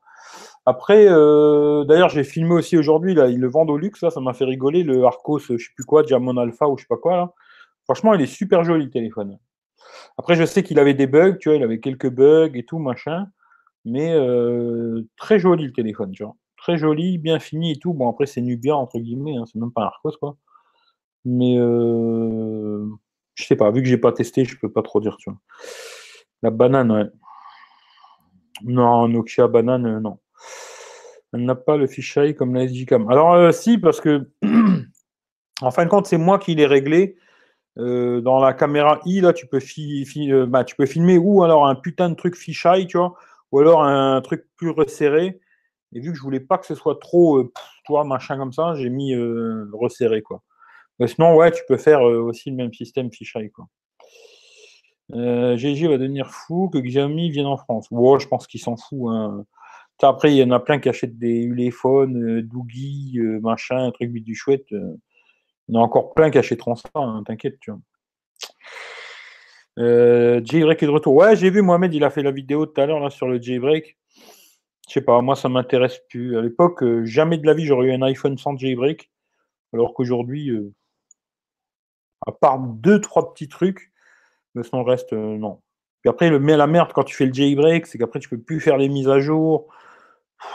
Après, 0.66 1.08
euh, 1.10 1.84
d'ailleurs, 1.86 2.10
j'ai 2.10 2.24
filmé 2.24 2.54
aussi 2.54 2.78
aujourd'hui, 2.78 3.14
là, 3.16 3.28
ils 3.28 3.40
le 3.40 3.50
vendent 3.50 3.70
au 3.72 3.78
luxe, 3.78 4.02
là, 4.02 4.10
ça 4.12 4.20
m'a 4.22 4.34
fait 4.34 4.46
rigoler, 4.46 4.84
le 4.84 5.04
Arcos, 5.06 5.40
je 5.40 5.58
sais 5.58 5.74
plus 5.76 5.86
quoi, 5.86 6.04
Diamond 6.04 6.38
Alpha 6.38 6.68
ou 6.68 6.78
je 6.78 6.84
sais 6.84 6.88
pas 6.88 6.98
quoi, 6.98 7.18
là. 7.18 7.34
Franchement, 7.92 8.14
il 8.14 8.22
est 8.22 8.26
super 8.26 8.64
joli, 8.64 8.86
le 8.86 8.90
téléphone. 8.90 9.38
Après, 10.18 10.36
je 10.36 10.46
sais 10.46 10.64
qu'il 10.64 10.80
avait 10.80 10.94
des 10.94 11.08
bugs, 11.08 11.36
tu 11.38 11.50
vois, 11.50 11.58
il 11.58 11.64
avait 11.64 11.82
quelques 11.82 12.10
bugs 12.10 12.52
et 12.54 12.64
tout, 12.64 12.80
machin. 12.80 13.28
Mais 13.84 14.14
euh, 14.14 15.02
très 15.18 15.40
joli, 15.40 15.66
le 15.66 15.74
téléphone, 15.74 16.14
tu 16.14 16.24
vois. 16.24 16.38
Très 16.56 16.78
joli, 16.78 17.18
bien 17.18 17.38
fini 17.40 17.74
et 17.74 17.80
tout. 17.80 17.94
Bon, 17.94 18.10
après, 18.10 18.28
c'est 18.28 18.40
Nubia, 18.40 18.78
entre 18.78 18.98
guillemets, 18.98 19.36
hein, 19.36 19.44
c'est 19.46 19.60
même 19.60 19.74
pas 19.74 19.82
un 19.82 19.86
Arcos, 19.88 20.16
quoi. 20.22 20.38
Mais 21.26 21.58
je 21.58 23.44
sais 23.44 23.58
pas, 23.58 23.70
vu 23.72 23.82
que 23.82 23.90
j'ai 23.90 23.98
pas 23.98 24.14
testé, 24.14 24.46
je 24.46 24.58
peux 24.58 24.72
pas 24.72 24.84
trop 24.84 25.02
dire, 25.02 25.18
tu 25.18 25.30
vois. 25.30 25.40
La 26.42 26.50
banane, 26.50 26.94
ouais. 26.94 27.10
Non, 28.64 29.10
Nokia 29.10 29.50
Banane, 29.50 30.00
non. 30.00 30.20
Elle 31.34 31.44
n'a 31.44 31.56
pas 31.56 31.76
le 31.76 31.88
fisheye 31.88 32.36
comme 32.36 32.56
la 32.56 32.68
SG-Cam. 32.68 33.10
Alors, 33.12 33.54
si, 33.54 33.78
parce 33.78 34.00
que, 34.00 34.30
en 35.62 35.72
fin 35.72 35.84
de 35.84 35.90
compte, 35.90 36.06
c'est 36.06 36.18
moi 36.18 36.40
qui 36.40 36.56
l'ai 36.56 36.66
réglé. 36.66 37.18
Dans 37.78 38.40
la 38.40 38.54
caméra 38.54 39.00
I, 39.06 39.22
là, 39.22 39.34
tu 39.34 39.48
peux, 39.48 39.60
bah, 40.48 40.64
tu 40.64 40.76
peux 40.76 40.86
filmer 40.86 41.18
ou 41.18 41.44
alors 41.44 41.68
un 41.68 41.76
putain 41.76 42.10
de 42.10 42.16
truc 42.16 42.36
fisheye, 42.36 42.88
tu 42.88 42.98
vois, 42.98 43.16
ou 43.52 43.60
alors 43.60 43.84
un 43.84 44.22
truc 44.22 44.46
plus 44.58 44.70
resserré. 44.70 45.40
Et 45.94 46.00
vu 46.00 46.12
que 46.12 46.18
je 46.18 46.22
voulais 46.22 46.40
pas 46.40 46.58
que 46.58 46.66
ce 46.66 46.76
soit 46.76 47.00
trop, 47.00 47.38
euh, 47.38 47.52
toi, 47.86 48.04
machin 48.04 48.38
comme 48.38 48.54
ça, 48.54 48.76
j'ai 48.76 48.90
mis 48.90 49.14
euh, 49.14 49.70
resserré, 49.74 50.22
quoi. 50.22 50.42
Sinon, 51.08 51.36
ouais, 51.36 51.52
tu 51.52 51.64
peux 51.68 51.78
faire 51.78 52.08
euh, 52.08 52.22
aussi 52.22 52.52
le 52.52 52.56
même 52.56 52.74
système 52.74 53.12
fisheye, 53.12 53.52
quoi. 53.52 53.68
GG 55.14 55.88
va 55.90 55.98
devenir 55.98 56.32
fou 56.32 56.70
que 56.70 56.78
Xiaomi 56.78 57.32
vienne 57.32 57.48
en 57.48 57.58
France. 57.58 57.88
Ouais, 57.92 58.20
je 58.20 58.28
pense 58.28 58.48
qu'il 58.48 58.62
s'en 58.62 58.78
fout. 58.78 59.10
Hein. 59.10 59.46
Après, 60.02 60.32
il 60.32 60.38
y 60.38 60.44
en 60.44 60.52
a 60.52 60.60
plein 60.60 60.80
qui 60.80 60.88
achètent 60.88 61.18
des 61.18 61.42
Ulefone, 61.42 62.42
Doogie, 62.42 63.20
machin, 63.42 63.78
un 63.78 63.92
truc 63.92 64.14
du 64.14 64.36
chouette. 64.36 64.68
Il 65.72 65.76
y 65.76 65.78
en 65.78 65.82
a 65.82 65.84
encore 65.84 66.14
plein 66.14 66.30
qui 66.30 66.38
achèteront 66.38 66.76
ça, 66.76 66.90
t'inquiète, 67.26 67.58
tu 67.60 67.72
vois. 67.72 67.80
Jailbreak 69.78 70.84
est 70.84 70.86
de 70.86 70.92
retour. 70.92 71.16
Ouais, 71.16 71.36
j'ai 71.36 71.50
vu 71.50 71.62
Mohamed, 71.64 71.94
il 71.94 72.04
a 72.04 72.10
fait 72.10 72.22
la 72.22 72.32
vidéo 72.32 72.68
tout 72.68 72.80
à 72.80 72.86
l'heure 72.86 73.12
sur 73.12 73.28
le 73.28 73.42
jailbreak. 73.42 73.98
Je 74.92 74.96
sais 74.96 75.06
pas, 75.06 75.22
moi 75.22 75.38
ça 75.38 75.48
m'intéresse 75.48 76.00
plus. 76.10 76.38
À 76.38 76.42
l'époque, 76.42 76.84
euh, 76.84 77.06
jamais 77.06 77.38
de 77.38 77.46
la 77.48 77.54
vie 77.54 77.66
j'aurais 77.66 77.88
eu 77.88 77.94
un 77.94 78.02
iPhone 78.02 78.38
sans 78.38 78.58
jailbreak, 78.58 79.10
alors 79.74 79.94
qu'aujourd'hui, 79.94 80.50
euh, 80.50 80.74
à 82.28 82.34
part 82.34 82.60
deux, 82.60 83.00
trois 83.00 83.34
petits 83.34 83.48
trucs, 83.48 83.94
mais 84.54 84.64
sinon 84.64 84.84
le 84.84 84.92
reste, 84.92 85.14
euh, 85.14 85.38
non. 85.38 85.62
Puis 86.02 86.10
après, 86.10 86.30
le, 86.30 86.40
la 86.40 86.68
merde 86.68 86.92
quand 86.94 87.06
tu 87.06 87.16
fais 87.16 87.26
le 87.26 87.34
jailbreak, 87.34 87.88
c'est 87.88 87.98
qu'après 87.98 88.20
tu 88.20 88.28
peux 88.28 88.42
plus 88.42 88.60
faire 88.60 88.78
les 88.78 88.90
mises 88.90 89.08
à 89.08 89.22
jour. 89.22 89.74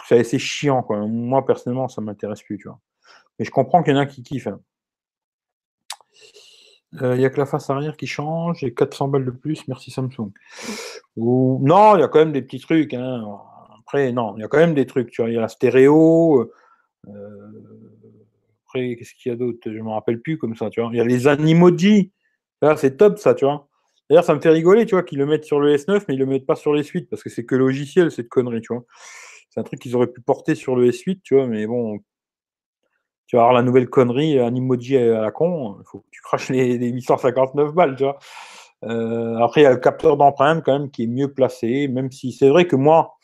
C'est 0.06 0.38
chiant, 0.38 0.82
quoi. 0.82 1.06
Moi 1.06 1.46
personnellement, 1.46 1.88
ça 1.88 2.02
m'intéresse 2.02 2.42
plus, 2.42 2.58
tu 2.58 2.68
vois. 2.68 2.78
Mais 3.38 3.46
je 3.46 3.50
comprends 3.50 3.82
qu'il 3.82 3.94
y 3.94 3.96
en 3.96 4.00
a 4.00 4.06
qui 4.06 4.22
kiffent. 4.22 4.48
Hein. 4.48 4.60
Il 6.92 7.18
n'y 7.18 7.24
a 7.24 7.30
que 7.30 7.38
la 7.38 7.46
face 7.46 7.68
arrière 7.68 7.96
qui 7.96 8.06
change 8.06 8.62
et 8.64 8.72
400 8.72 9.08
balles 9.08 9.24
de 9.24 9.30
plus, 9.30 9.66
merci 9.68 9.90
Samsung. 9.90 10.30
Ou... 11.16 11.60
Non, 11.62 11.96
il 11.96 12.00
y 12.00 12.02
a 12.02 12.08
quand 12.08 12.20
même 12.20 12.32
des 12.32 12.42
petits 12.42 12.60
trucs. 12.60 12.94
Hein. 12.94 13.24
Après, 13.80 14.12
non, 14.12 14.34
il 14.36 14.40
y 14.40 14.44
a 14.44 14.48
quand 14.48 14.58
même 14.58 14.74
des 14.74 14.86
trucs. 14.86 15.10
Tu 15.10 15.22
vois, 15.22 15.30
il 15.30 15.34
y 15.34 15.38
a 15.38 15.40
la 15.40 15.48
stéréo. 15.48 16.50
Euh, 17.08 17.12
après, 18.66 18.96
qu'est-ce 18.96 19.14
qu'il 19.14 19.30
y 19.30 19.34
a 19.34 19.36
d'autre? 19.36 19.58
Je 19.64 19.70
ne 19.70 19.82
me 19.82 19.90
rappelle 19.90 20.20
plus 20.20 20.38
comme 20.38 20.54
ça. 20.54 20.70
Tu 20.70 20.80
vois, 20.80 20.90
il 20.92 20.96
y 20.96 21.00
a 21.00 21.04
les 21.04 21.28
Animoji. 21.28 22.12
c'est 22.76 22.96
top 22.96 23.18
ça, 23.18 23.34
tu 23.34 23.44
vois. 23.44 23.68
D'ailleurs, 24.08 24.24
ça 24.24 24.34
me 24.34 24.40
fait 24.40 24.50
rigoler, 24.50 24.86
tu 24.86 24.94
vois, 24.94 25.02
qu'ils 25.02 25.18
le 25.18 25.26
mettent 25.26 25.44
sur 25.44 25.58
le 25.58 25.74
S9, 25.76 26.04
mais 26.08 26.14
ils 26.14 26.18
le 26.18 26.26
mettent 26.26 26.46
pas 26.46 26.54
sur 26.54 26.72
les 26.72 26.84
suites 26.84 27.10
parce 27.10 27.22
que 27.22 27.30
c'est 27.30 27.44
que 27.44 27.56
logiciel, 27.56 28.10
cette 28.10 28.28
connerie, 28.28 28.60
tu 28.60 28.72
vois. 28.72 28.84
C'est 29.50 29.60
un 29.60 29.64
truc 29.64 29.80
qu'ils 29.80 29.96
auraient 29.96 30.06
pu 30.06 30.20
porter 30.20 30.54
sur 30.54 30.76
le 30.76 30.90
S8, 30.90 31.20
tu 31.22 31.34
vois, 31.34 31.46
mais 31.46 31.66
bon, 31.66 31.98
tu 33.26 33.36
vas 33.36 33.42
avoir 33.42 33.54
la 33.54 33.62
nouvelle 33.62 33.88
connerie, 33.88 34.38
un 34.38 34.54
emoji 34.54 34.96
à 34.96 35.20
la 35.22 35.30
con, 35.30 35.76
il 35.80 35.84
faut 35.86 36.00
que 36.00 36.06
tu 36.10 36.20
craches 36.22 36.48
les, 36.50 36.76
859 36.90 37.72
balles, 37.72 37.96
tu 37.96 38.04
vois. 38.04 38.18
Euh, 38.84 39.38
après, 39.38 39.62
il 39.62 39.64
y 39.64 39.66
a 39.66 39.72
le 39.72 39.78
capteur 39.78 40.16
d'empreinte 40.16 40.62
quand 40.64 40.78
même 40.78 40.90
qui 40.90 41.04
est 41.04 41.08
mieux 41.08 41.32
placé, 41.32 41.88
même 41.88 42.10
si 42.10 42.32
c'est 42.32 42.48
vrai 42.48 42.66
que 42.66 42.76
moi, 42.76 43.16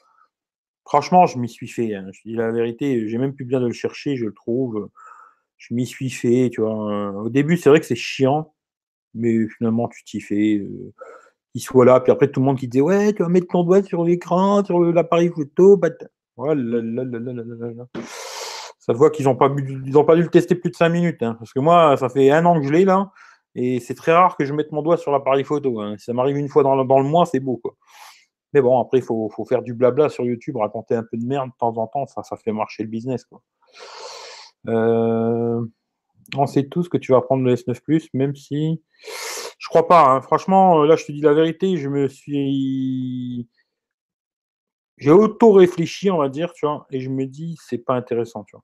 Franchement, 0.84 1.26
je 1.26 1.38
m'y 1.38 1.48
suis 1.48 1.68
fait. 1.68 1.94
Hein. 1.94 2.08
Je 2.12 2.20
dis 2.24 2.34
la 2.34 2.50
vérité, 2.50 3.08
j'ai 3.08 3.18
même 3.18 3.34
plus 3.34 3.44
besoin 3.44 3.60
de 3.60 3.66
le 3.66 3.72
chercher, 3.72 4.16
je 4.16 4.26
le 4.26 4.32
trouve. 4.32 4.90
Je 5.56 5.74
m'y 5.74 5.86
suis 5.86 6.10
fait, 6.10 6.50
tu 6.52 6.60
vois. 6.60 7.12
Au 7.22 7.28
début, 7.30 7.56
c'est 7.56 7.70
vrai 7.70 7.80
que 7.80 7.86
c'est 7.86 7.94
chiant, 7.94 8.52
mais 9.14 9.46
finalement, 9.56 9.88
tu 9.88 10.04
t'y 10.04 10.20
fais. 10.20 10.58
Euh, 10.58 10.92
qu'il 11.52 11.62
soit 11.62 11.84
là, 11.84 12.00
puis 12.00 12.10
après, 12.12 12.30
tout 12.30 12.40
le 12.40 12.46
monde 12.46 12.58
qui 12.58 12.68
disait 12.68 12.82
Ouais, 12.82 13.12
tu 13.12 13.22
vas 13.22 13.28
mettre 13.28 13.48
ton 13.48 13.62
doigt 13.62 13.82
sur 13.82 14.04
l'écran, 14.04 14.64
sur 14.64 14.80
l'appareil 14.80 15.28
photo. 15.28 15.76
Bah, 15.76 15.90
ça 18.82 18.94
se 18.94 18.98
voit 18.98 19.10
qu'ils 19.10 19.26
n'ont 19.26 19.36
pas, 19.36 19.48
dû 19.48 19.62
le 19.64 20.28
tester 20.28 20.56
plus 20.56 20.70
de 20.70 20.74
5 20.74 20.88
minutes. 20.88 21.22
Hein, 21.22 21.36
parce 21.38 21.52
que 21.52 21.60
moi, 21.60 21.96
ça 21.96 22.08
fait 22.08 22.32
un 22.32 22.44
an 22.44 22.60
que 22.60 22.66
je 22.66 22.72
l'ai 22.72 22.84
là, 22.84 23.12
et 23.54 23.78
c'est 23.78 23.94
très 23.94 24.12
rare 24.12 24.36
que 24.36 24.44
je 24.44 24.52
mette 24.52 24.72
mon 24.72 24.82
doigt 24.82 24.96
sur 24.96 25.12
l'appareil 25.12 25.44
photo. 25.44 25.80
Hein. 25.80 25.94
ça 25.98 26.12
m'arrive 26.12 26.36
une 26.36 26.48
fois 26.48 26.64
dans 26.64 26.74
le, 26.74 26.84
dans 26.84 26.98
le 26.98 27.04
mois, 27.04 27.24
c'est 27.24 27.38
beau. 27.38 27.58
Quoi. 27.62 27.76
Mais 28.52 28.60
bon, 28.60 28.80
après, 28.80 28.98
il 28.98 29.04
faut, 29.04 29.30
faire 29.48 29.62
du 29.62 29.72
blabla 29.72 30.08
sur 30.08 30.24
YouTube, 30.24 30.56
raconter 30.56 30.96
un 30.96 31.04
peu 31.04 31.16
de 31.16 31.24
merde 31.24 31.50
de 31.50 31.54
temps 31.60 31.78
en 31.78 31.86
temps, 31.86 32.06
ça, 32.06 32.24
ça 32.24 32.36
fait 32.36 32.50
marcher 32.50 32.82
le 32.82 32.88
business. 32.88 33.24
Quoi. 33.24 33.40
Euh, 34.66 35.64
on 36.36 36.46
sait 36.46 36.64
tous 36.64 36.88
que 36.88 36.98
tu 36.98 37.12
vas 37.12 37.20
prendre 37.20 37.44
le 37.44 37.54
S9 37.54 37.80
Plus, 37.82 38.08
même 38.14 38.34
si 38.34 38.82
je 39.58 39.68
crois 39.68 39.86
pas. 39.86 40.06
Hein. 40.08 40.22
Franchement, 40.22 40.82
là, 40.82 40.96
je 40.96 41.04
te 41.04 41.12
dis 41.12 41.20
la 41.20 41.34
vérité, 41.34 41.76
je 41.76 41.88
me 41.88 42.08
suis. 42.08 43.48
J'ai 45.02 45.10
auto-réfléchi, 45.10 46.12
on 46.12 46.18
va 46.18 46.28
dire, 46.28 46.52
tu 46.52 46.64
vois, 46.64 46.86
et 46.92 47.00
je 47.00 47.10
me 47.10 47.26
dis, 47.26 47.56
c'est 47.60 47.78
pas 47.78 47.94
intéressant, 47.94 48.44
tu 48.44 48.54
vois. 48.54 48.62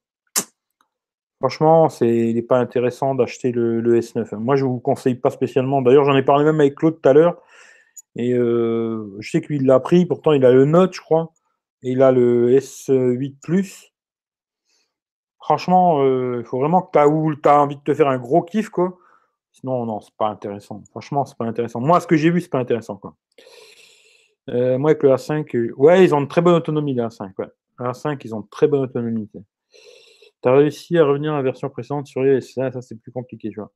Franchement, 1.40 1.88
c'est, 1.88 2.30
il 2.30 2.36
n'est 2.36 2.42
pas 2.42 2.58
intéressant 2.60 3.16
d'acheter 3.16 3.50
le, 3.50 3.80
le, 3.80 4.00
S9. 4.00 4.36
Moi, 4.36 4.54
je 4.54 4.64
ne 4.64 4.70
vous 4.70 4.78
conseille 4.78 5.16
pas 5.16 5.30
spécialement. 5.30 5.82
D'ailleurs, 5.82 6.04
j'en 6.04 6.14
ai 6.14 6.22
parlé 6.22 6.44
même 6.44 6.60
avec 6.60 6.76
Claude 6.76 7.00
tout 7.02 7.08
à 7.08 7.12
l'heure. 7.12 7.42
Et 8.14 8.34
euh, 8.34 9.16
je 9.18 9.28
sais 9.28 9.40
que 9.40 9.48
lui, 9.48 9.56
il 9.56 9.66
l'a 9.66 9.80
pris. 9.80 10.06
Pourtant, 10.06 10.30
il 10.30 10.44
a 10.44 10.52
le 10.52 10.64
Note, 10.64 10.94
je 10.94 11.00
crois. 11.00 11.32
Et 11.82 11.90
il 11.90 12.02
a 12.02 12.12
le 12.12 12.50
S8 12.56 13.34
Plus. 13.42 13.92
Franchement, 15.40 16.04
euh, 16.04 16.38
il 16.38 16.44
faut 16.44 16.60
vraiment 16.60 16.82
que 16.82 16.92
tu 16.92 16.98
as, 17.00 17.52
as 17.52 17.60
envie 17.60 17.76
de 17.76 17.82
te 17.82 17.94
faire 17.94 18.08
un 18.08 18.18
gros 18.18 18.42
kiff, 18.42 18.68
quoi. 18.68 18.96
Sinon, 19.50 19.86
non, 19.86 20.00
c'est 20.00 20.14
pas 20.16 20.28
intéressant. 20.28 20.84
Franchement, 20.90 21.24
c'est 21.24 21.36
pas 21.36 21.46
intéressant. 21.46 21.80
Moi, 21.80 21.98
ce 21.98 22.06
que 22.06 22.16
j'ai 22.16 22.30
vu, 22.30 22.40
c'est 22.40 22.50
pas 22.50 22.60
intéressant, 22.60 22.96
quoi. 22.96 23.16
Euh, 24.48 24.78
moi, 24.78 24.90
avec 24.90 25.02
le 25.02 25.10
A5, 25.10 25.72
ouais, 25.74 26.04
ils 26.04 26.14
ont 26.14 26.20
une 26.20 26.28
très 26.28 26.40
bonne 26.40 26.54
autonomie, 26.54 26.94
le 26.94 27.04
A5. 27.04 27.32
Ouais. 27.38 27.46
Le 27.78 27.86
A5, 27.86 28.20
ils 28.24 28.34
ont 28.34 28.40
une 28.40 28.48
très 28.48 28.66
bonne 28.66 28.80
autonomie. 28.80 29.28
Tu 30.42 30.48
as 30.48 30.52
réussi 30.52 30.96
à 30.98 31.04
revenir 31.04 31.32
à 31.32 31.36
la 31.36 31.42
version 31.42 31.68
précédente 31.68 32.06
sur 32.06 32.22
les 32.22 32.40
ça, 32.40 32.70
c'est 32.80 33.00
plus 33.00 33.12
compliqué, 33.12 33.50
tu 33.50 33.60
vois. 33.60 33.72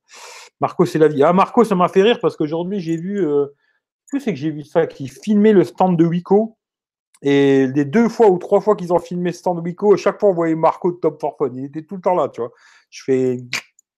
Marco, 0.59 0.85
c'est 0.85 0.99
la 0.99 1.07
vie. 1.07 1.23
Ah, 1.23 1.33
Marco, 1.33 1.63
ça 1.63 1.75
m'a 1.75 1.89
fait 1.89 2.01
rire 2.01 2.19
parce 2.21 2.37
qu'aujourd'hui, 2.37 2.79
j'ai 2.79 2.97
vu 2.97 3.25
c'est 4.19 4.33
que 4.33 4.39
j'ai 4.39 4.51
vu 4.51 4.63
ça, 4.63 4.87
qui 4.87 5.07
filmait 5.07 5.53
le 5.53 5.63
stand 5.63 5.97
de 5.97 6.05
Wico. 6.05 6.57
Et 7.21 7.67
les 7.67 7.85
deux 7.85 8.09
fois 8.09 8.29
ou 8.29 8.37
trois 8.37 8.59
fois 8.59 8.75
qu'ils 8.75 8.91
ont 8.91 8.99
filmé 8.99 9.29
le 9.29 9.35
stand 9.35 9.57
de 9.57 9.61
Wico, 9.61 9.93
à 9.93 9.97
chaque 9.97 10.19
fois 10.19 10.29
on 10.29 10.33
voyait 10.33 10.55
Marco 10.55 10.91
de 10.91 10.97
Top 10.97 11.21
for 11.21 11.37
Fun. 11.37 11.51
Il 11.55 11.65
était 11.65 11.83
tout 11.83 11.95
le 11.95 12.01
temps 12.01 12.15
là, 12.15 12.29
tu 12.29 12.41
vois. 12.41 12.51
Je 12.89 13.03
fais. 13.03 13.37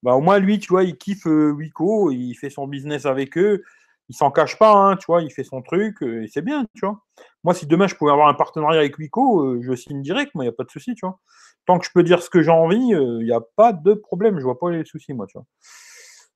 Bah, 0.03 0.13
au 0.13 0.21
moins, 0.21 0.37
lui, 0.37 0.59
tu 0.59 0.67
vois, 0.67 0.83
il 0.83 0.97
kiffe 0.97 1.25
euh, 1.25 1.51
Wico, 1.51 2.11
il 2.11 2.35
fait 2.35 2.51
son 2.51 2.67
business 2.67 3.07
avec 3.07 3.37
eux. 3.37 3.63
Il 4.09 4.15
s'en 4.15 4.31
cache 4.31 4.57
pas, 4.59 4.73
hein, 4.73 4.97
tu 4.97 5.05
vois, 5.07 5.21
il 5.21 5.31
fait 5.31 5.43
son 5.43 5.61
truc, 5.61 6.01
euh, 6.03 6.23
et 6.23 6.27
c'est 6.27 6.43
bien, 6.43 6.65
tu 6.75 6.85
vois. 6.85 6.99
Moi, 7.43 7.53
si 7.53 7.65
demain 7.65 7.87
je 7.87 7.95
pouvais 7.95 8.11
avoir 8.11 8.27
un 8.27 8.33
partenariat 8.33 8.79
avec 8.79 8.97
Wico, 8.97 9.41
euh, 9.41 9.61
je 9.61 9.73
signe 9.75 10.01
direct, 10.01 10.35
moi, 10.35 10.43
il 10.43 10.47
n'y 10.47 10.53
a 10.53 10.55
pas 10.55 10.63
de 10.63 10.69
souci, 10.69 10.93
tu 10.93 11.05
vois. 11.05 11.19
Tant 11.65 11.79
que 11.79 11.85
je 11.85 11.91
peux 11.91 12.03
dire 12.03 12.21
ce 12.21 12.29
que 12.29 12.43
j'ai 12.43 12.51
envie, 12.51 12.89
il 12.89 13.23
n'y 13.23 13.31
a 13.31 13.41
pas 13.55 13.73
de 13.73 13.93
problème, 13.95 14.37
je 14.37 14.43
vois 14.43 14.59
pas 14.59 14.69
les 14.69 14.85
soucis, 14.85 15.13
moi, 15.13 15.25
tu 15.25 15.37
vois. 15.37 15.45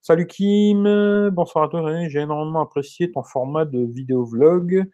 Salut 0.02 0.26
Kim, 0.26 1.30
bonsoir 1.30 1.66
à 1.66 1.68
toi. 1.68 2.08
J'ai 2.08 2.20
énormément 2.20 2.62
apprécié 2.62 3.12
ton 3.12 3.22
format 3.22 3.64
de 3.64 3.84
vidéo 3.84 4.24
vlog. 4.24 4.84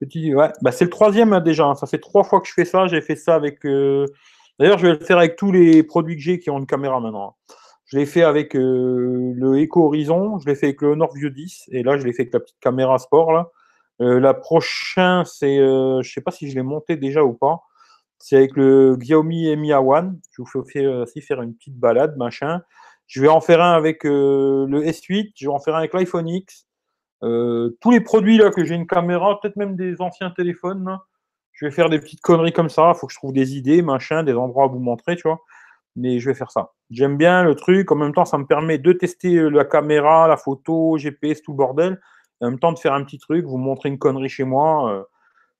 Petit, 0.00 0.34
ouais, 0.34 0.50
bah 0.62 0.72
c'est 0.72 0.84
le 0.84 0.90
troisième 0.90 1.32
hein, 1.32 1.40
déjà. 1.40 1.66
Hein. 1.66 1.74
Ça 1.74 1.86
fait 1.86 2.00
trois 2.00 2.24
fois 2.24 2.40
que 2.40 2.48
je 2.48 2.54
fais 2.54 2.64
ça. 2.64 2.86
J'ai 2.86 3.00
fait 3.00 3.14
ça 3.14 3.34
avec. 3.34 3.64
Euh, 3.66 4.06
d'ailleurs, 4.58 4.78
je 4.78 4.86
vais 4.86 4.94
le 4.94 5.04
faire 5.04 5.18
avec 5.18 5.36
tous 5.36 5.52
les 5.52 5.82
produits 5.82 6.16
que 6.16 6.22
j'ai 6.22 6.38
qui 6.38 6.50
ont 6.50 6.58
une 6.58 6.66
caméra 6.66 6.98
maintenant. 6.98 7.36
Je 7.86 7.98
l'ai 7.98 8.06
fait 8.06 8.22
avec 8.22 8.56
euh, 8.56 9.32
le 9.34 9.62
Eco 9.62 9.86
Horizon, 9.86 10.38
je 10.38 10.46
l'ai 10.46 10.54
fait 10.54 10.66
avec 10.66 10.80
le 10.82 10.88
Honor 10.88 11.12
View 11.14 11.30
10, 11.30 11.68
et 11.68 11.82
là, 11.82 11.98
je 11.98 12.04
l'ai 12.04 12.12
fait 12.12 12.22
avec 12.22 12.34
la 12.34 12.40
petite 12.40 12.60
caméra 12.60 12.98
sport. 12.98 13.32
Là. 13.32 13.50
Euh, 14.00 14.18
la 14.20 14.34
prochaine, 14.34 15.24
c'est. 15.24 15.56
je 15.56 15.98
ne 15.98 16.02
sais 16.02 16.20
pas 16.20 16.30
si 16.30 16.50
je 16.50 16.54
l'ai 16.54 16.62
monté 16.62 16.96
déjà 16.96 17.22
ou 17.22 17.34
pas. 17.34 17.60
C'est 18.18 18.36
avec 18.36 18.56
le 18.56 18.96
Xiaomi 18.96 19.54
Mi 19.56 19.70
A1. 19.70 20.14
Je 20.32 20.42
vous 20.42 20.64
fais 20.64 20.86
aussi 20.86 21.20
faire 21.20 21.42
une 21.42 21.54
petite 21.54 21.78
balade, 21.78 22.16
machin. 22.16 22.62
Je 23.06 23.20
vais 23.20 23.28
en 23.28 23.40
faire 23.40 23.60
un 23.60 23.72
avec 23.72 24.06
euh, 24.06 24.66
le 24.68 24.82
S8, 24.82 25.32
je 25.36 25.46
vais 25.46 25.52
en 25.52 25.58
faire 25.58 25.74
un 25.74 25.78
avec 25.78 25.92
l'iPhone 25.92 26.28
X. 26.28 26.66
Euh, 27.22 27.76
tous 27.80 27.90
les 27.90 28.00
produits 28.00 28.38
là 28.38 28.50
que 28.50 28.64
j'ai 28.64 28.74
une 28.74 28.86
caméra, 28.86 29.38
peut-être 29.40 29.56
même 29.56 29.76
des 29.76 30.00
anciens 30.00 30.30
téléphones, 30.30 30.98
je 31.52 31.66
vais 31.66 31.70
faire 31.70 31.88
des 31.88 31.98
petites 31.98 32.20
conneries 32.20 32.52
comme 32.52 32.68
ça. 32.68 32.92
Il 32.94 32.98
faut 32.98 33.06
que 33.06 33.12
je 33.12 33.18
trouve 33.18 33.32
des 33.32 33.56
idées, 33.56 33.82
machin, 33.82 34.22
des 34.22 34.34
endroits 34.34 34.64
à 34.64 34.68
vous 34.68 34.78
montrer, 34.78 35.16
tu 35.16 35.22
vois. 35.28 35.40
Mais 35.96 36.18
je 36.18 36.28
vais 36.28 36.34
faire 36.34 36.50
ça. 36.50 36.72
J'aime 36.90 37.16
bien 37.16 37.44
le 37.44 37.54
truc. 37.54 37.90
En 37.92 37.96
même 37.96 38.12
temps, 38.12 38.24
ça 38.24 38.38
me 38.38 38.46
permet 38.46 38.78
de 38.78 38.92
tester 38.92 39.36
euh, 39.36 39.48
la 39.48 39.64
caméra, 39.64 40.28
la 40.28 40.36
photo, 40.36 40.96
GPS, 40.98 41.42
tout 41.42 41.52
le 41.52 41.56
bordel. 41.56 42.00
en 42.40 42.50
même 42.50 42.58
temps, 42.58 42.72
de 42.72 42.78
faire 42.78 42.94
un 42.94 43.04
petit 43.04 43.18
truc, 43.18 43.44
vous 43.44 43.58
montrer 43.58 43.88
une 43.88 43.98
connerie 43.98 44.28
chez 44.28 44.44
moi. 44.44 45.08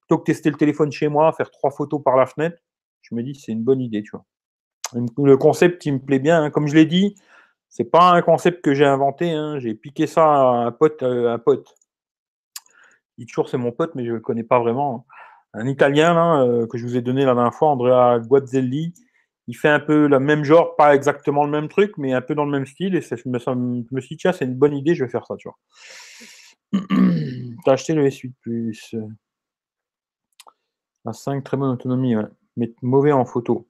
plutôt 0.01 0.19
que 0.19 0.25
tester 0.25 0.51
le 0.51 0.57
téléphone 0.57 0.93
chez 0.93 1.09
moi, 1.09 1.33
faire 1.33 1.51
trois 1.51 1.71
photos 1.71 2.03
par 2.03 2.17
la 2.17 2.27
fenêtre, 2.27 2.59
je 3.03 3.15
me 3.15 3.23
dis 3.23 3.35
c'est 3.35 3.53
une 3.53 3.63
bonne 3.63 3.81
idée, 3.81 4.03
tu 4.03 4.11
vois. 4.13 4.25
Le 5.19 5.37
concept, 5.37 5.87
il 5.87 5.95
me 5.95 5.99
plaît 5.99 6.19
bien. 6.19 6.45
Hein. 6.45 6.51
Comme 6.51 6.69
je 6.69 6.75
l'ai 6.75 6.87
dit, 6.87 7.17
c'est 7.69 7.85
pas 7.85 8.13
un 8.13 8.23
concept 8.23 8.63
que 8.63 8.75
j'ai 8.75 8.85
inventé. 8.85 9.33
Hein. 9.33 9.59
J'ai 9.59 9.75
piqué 9.75 10.07
ça 10.07 10.25
à 10.25 10.67
un 10.67 10.73
pote. 10.73 11.03
Euh, 11.03 11.33
un 11.33 11.39
pote. 11.39 11.75
Il 13.19 13.27
toujours 13.27 13.49
c'est 13.49 13.59
mon 13.59 13.73
pote, 13.73 13.95
mais 13.95 14.05
je 14.05 14.11
ne 14.11 14.15
le 14.17 14.21
connais 14.21 14.43
pas 14.43 14.59
vraiment. 14.61 15.07
Hein. 15.55 15.61
Un 15.61 15.67
Italien 15.67 16.43
euh, 16.47 16.67
que 16.67 16.79
je 16.79 16.85
vous 16.85 16.97
ai 16.97 17.01
donné 17.01 17.25
la 17.25 17.35
dernière 17.35 17.55
fois, 17.55 17.69
Andrea 17.69 18.19
Guazzelli. 18.21 18.95
Il 19.47 19.57
fait 19.57 19.69
un 19.69 19.81
peu 19.81 20.07
le 20.07 20.21
même 20.21 20.45
genre, 20.45 20.75
pas 20.77 20.95
exactement 20.95 21.45
le 21.45 21.51
même 21.51 21.69
truc, 21.69 21.93
mais 21.99 22.13
un 22.13 22.23
peu 22.23 22.35
dans 22.35 22.45
le 22.45 22.51
même 22.51 22.67
style. 22.67 22.95
Et 22.95 23.03
ça, 23.03 23.17
je, 23.17 23.29
me, 23.29 24.01
suis 24.01 24.15
dit, 24.15 24.17
tiens, 24.17 24.33
c'est 24.33 24.45
une 24.47 24.55
bonne 24.55 24.75
idée, 24.75 24.95
je 24.95 25.05
vais 25.05 25.11
faire 25.11 25.27
ça, 25.27 25.37
tu 25.37 25.49
vois. 25.49 25.59
T'as 27.65 27.73
acheté 27.73 27.95
le 27.95 28.07
S8 28.07 28.33
Plus. 28.41 28.95
Un 31.05 31.13
5, 31.13 31.45
très 31.45 31.57
bonne 31.57 31.71
autonomie, 31.71 32.15
mais 32.57 32.73
mauvais 32.81 33.13
en 33.13 33.27
photo. 33.27 33.69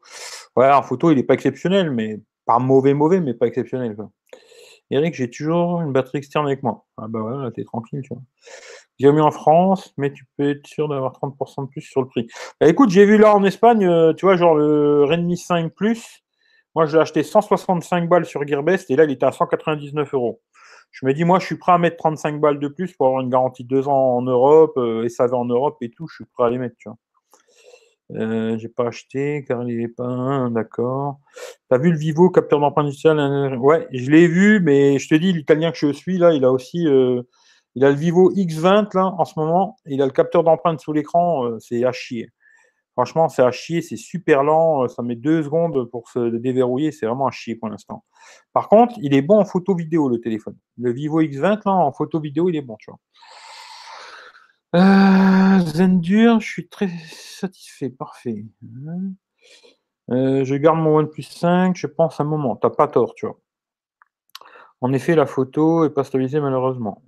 Ouais, 0.56 0.70
en 0.70 0.82
photo, 0.82 1.10
il 1.10 1.16
n'est 1.16 1.24
pas 1.24 1.34
exceptionnel, 1.34 1.90
mais 1.90 2.20
pas 2.46 2.60
mauvais, 2.60 2.94
mauvais, 2.94 3.20
mais 3.20 3.34
pas 3.34 3.46
exceptionnel. 3.46 3.96
Eric, 4.90 5.14
j'ai 5.14 5.30
toujours 5.30 5.80
une 5.80 5.92
batterie 5.92 6.18
externe 6.18 6.46
avec 6.46 6.62
moi. 6.62 6.86
Ah 6.96 7.08
bah 7.08 7.20
ouais, 7.20 7.42
là, 7.42 7.50
t'es 7.50 7.64
tranquille, 7.64 8.02
tu 8.02 8.14
vois. 8.14 8.22
J'ai 8.98 9.10
mis 9.10 9.20
en 9.20 9.30
France, 9.30 9.92
mais 9.96 10.12
tu 10.12 10.24
peux 10.36 10.50
être 10.50 10.66
sûr 10.66 10.88
d'avoir 10.88 11.12
30% 11.12 11.64
de 11.64 11.68
plus 11.68 11.80
sur 11.80 12.00
le 12.00 12.06
prix. 12.06 12.28
Bah, 12.60 12.68
écoute, 12.68 12.90
j'ai 12.90 13.04
vu 13.04 13.18
là 13.18 13.34
en 13.34 13.42
Espagne, 13.44 13.84
euh, 13.86 14.12
tu 14.14 14.24
vois, 14.24 14.36
genre 14.36 14.54
le 14.54 15.04
Redmi 15.04 15.36
5 15.36 15.72
Plus, 15.74 16.24
moi 16.74 16.86
je 16.86 16.96
l'ai 16.96 17.02
acheté 17.02 17.22
165 17.22 18.08
balles 18.08 18.26
sur 18.26 18.46
Gearbest 18.46 18.90
et 18.90 18.96
là 18.96 19.04
il 19.04 19.10
était 19.10 19.26
à 19.26 19.32
199 19.32 20.14
euros. 20.14 20.40
Je 20.90 21.06
me 21.06 21.12
dis, 21.12 21.24
moi 21.24 21.40
je 21.40 21.46
suis 21.46 21.56
prêt 21.56 21.72
à 21.72 21.78
mettre 21.78 21.96
35 21.96 22.40
balles 22.40 22.60
de 22.60 22.68
plus 22.68 22.92
pour 22.92 23.06
avoir 23.06 23.22
une 23.22 23.30
garantie 23.30 23.64
de 23.64 23.68
2 23.68 23.88
ans 23.88 24.16
en 24.16 24.22
Europe, 24.22 24.74
euh, 24.76 25.04
et 25.04 25.08
ça 25.08 25.26
va 25.26 25.36
en 25.36 25.44
Europe 25.44 25.76
et 25.80 25.90
tout, 25.90 26.06
je 26.08 26.16
suis 26.16 26.24
prêt 26.26 26.46
à 26.46 26.50
les 26.50 26.58
mettre, 26.58 26.76
tu 26.78 26.88
vois. 26.88 26.98
Euh, 28.12 28.58
j'ai 28.58 28.68
pas 28.68 28.88
acheté 28.88 29.44
car 29.48 29.66
il 29.66 29.80
est 29.80 29.88
pas 29.88 30.48
d'accord. 30.50 31.20
T'as 31.68 31.78
vu 31.78 31.90
le 31.90 31.96
Vivo 31.96 32.28
capteur 32.30 32.60
d'empreinte 32.60 32.86
digitale 32.86 33.56
Ouais, 33.58 33.88
je 33.92 34.10
l'ai 34.10 34.28
vu, 34.28 34.60
mais 34.60 34.98
je 34.98 35.08
te 35.08 35.14
dis, 35.14 35.32
l'italien 35.32 35.72
que 35.72 35.78
je 35.78 35.90
suis 35.92 36.18
là, 36.18 36.32
il 36.32 36.44
a 36.44 36.52
aussi, 36.52 36.86
euh, 36.86 37.22
il 37.74 37.84
a 37.84 37.90
le 37.90 37.96
Vivo 37.96 38.32
X20 38.32 38.96
là 38.96 39.14
en 39.18 39.24
ce 39.24 39.38
moment. 39.38 39.76
il 39.86 40.00
a 40.02 40.06
le 40.06 40.12
capteur 40.12 40.44
d'empreinte 40.44 40.80
sous 40.80 40.92
l'écran, 40.92 41.46
euh, 41.46 41.58
c'est 41.60 41.84
à 41.84 41.92
chier. 41.92 42.30
Franchement, 42.92 43.28
c'est 43.28 43.42
à 43.42 43.50
chier, 43.50 43.82
c'est 43.82 43.96
super 43.96 44.44
lent, 44.44 44.86
ça 44.86 45.02
met 45.02 45.16
deux 45.16 45.42
secondes 45.42 45.90
pour 45.90 46.08
se 46.08 46.30
déverrouiller, 46.36 46.92
c'est 46.92 47.06
vraiment 47.06 47.26
à 47.26 47.32
chier 47.32 47.56
pour 47.56 47.68
l'instant. 47.68 48.04
Par 48.52 48.68
contre, 48.68 48.94
il 49.02 49.14
est 49.14 49.22
bon 49.22 49.40
en 49.40 49.44
photo 49.44 49.74
vidéo 49.74 50.08
le 50.08 50.20
téléphone. 50.20 50.56
Le 50.78 50.92
Vivo 50.92 51.20
X20 51.20 51.62
là 51.66 51.72
en 51.72 51.92
photo 51.92 52.20
vidéo, 52.20 52.48
il 52.48 52.56
est 52.56 52.62
bon. 52.62 52.76
Euh, 54.76 55.58
Zendur, 55.60 56.40
je 56.40 56.46
suis 56.46 56.68
très 56.68 56.88
satisfait, 57.10 57.90
parfait. 57.90 58.44
Euh, 60.10 60.44
je 60.44 60.54
garde 60.54 60.78
mon 60.78 60.96
OnePlus 60.98 61.22
5, 61.22 61.76
je 61.76 61.86
pense 61.88 62.20
un 62.20 62.24
moment. 62.24 62.54
T'as 62.56 62.70
pas 62.70 62.86
tort, 62.86 63.14
tu 63.14 63.26
vois. 63.26 63.40
En 64.80 64.92
effet, 64.92 65.14
la 65.16 65.26
photo 65.26 65.84
est 65.84 65.90
pas 65.90 66.04
stabilisée 66.04 66.40
malheureusement. 66.40 67.02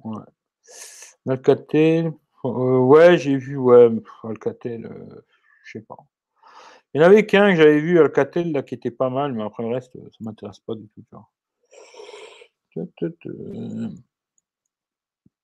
Alcatel, 1.28 2.12
euh, 2.44 2.78
ouais, 2.78 3.18
j'ai 3.18 3.36
vu, 3.36 3.56
ouais, 3.56 3.90
Alcatel, 4.24 4.86
euh, 4.86 5.24
je 5.64 5.78
sais 5.78 5.84
pas. 5.84 5.96
Il 6.94 7.00
y 7.00 7.04
en 7.04 7.06
avait 7.06 7.26
qu'un 7.26 7.50
que 7.50 7.56
j'avais 7.56 7.80
vu, 7.80 7.98
Alcatel, 7.98 8.52
là, 8.52 8.62
qui 8.62 8.74
était 8.74 8.90
pas 8.90 9.10
mal, 9.10 9.32
mais 9.32 9.42
après 9.42 9.62
le 9.62 9.70
reste, 9.70 9.92
ça 9.94 10.18
m'intéresse 10.20 10.60
pas 10.60 10.74
du 10.74 10.88
tout. 10.88 11.04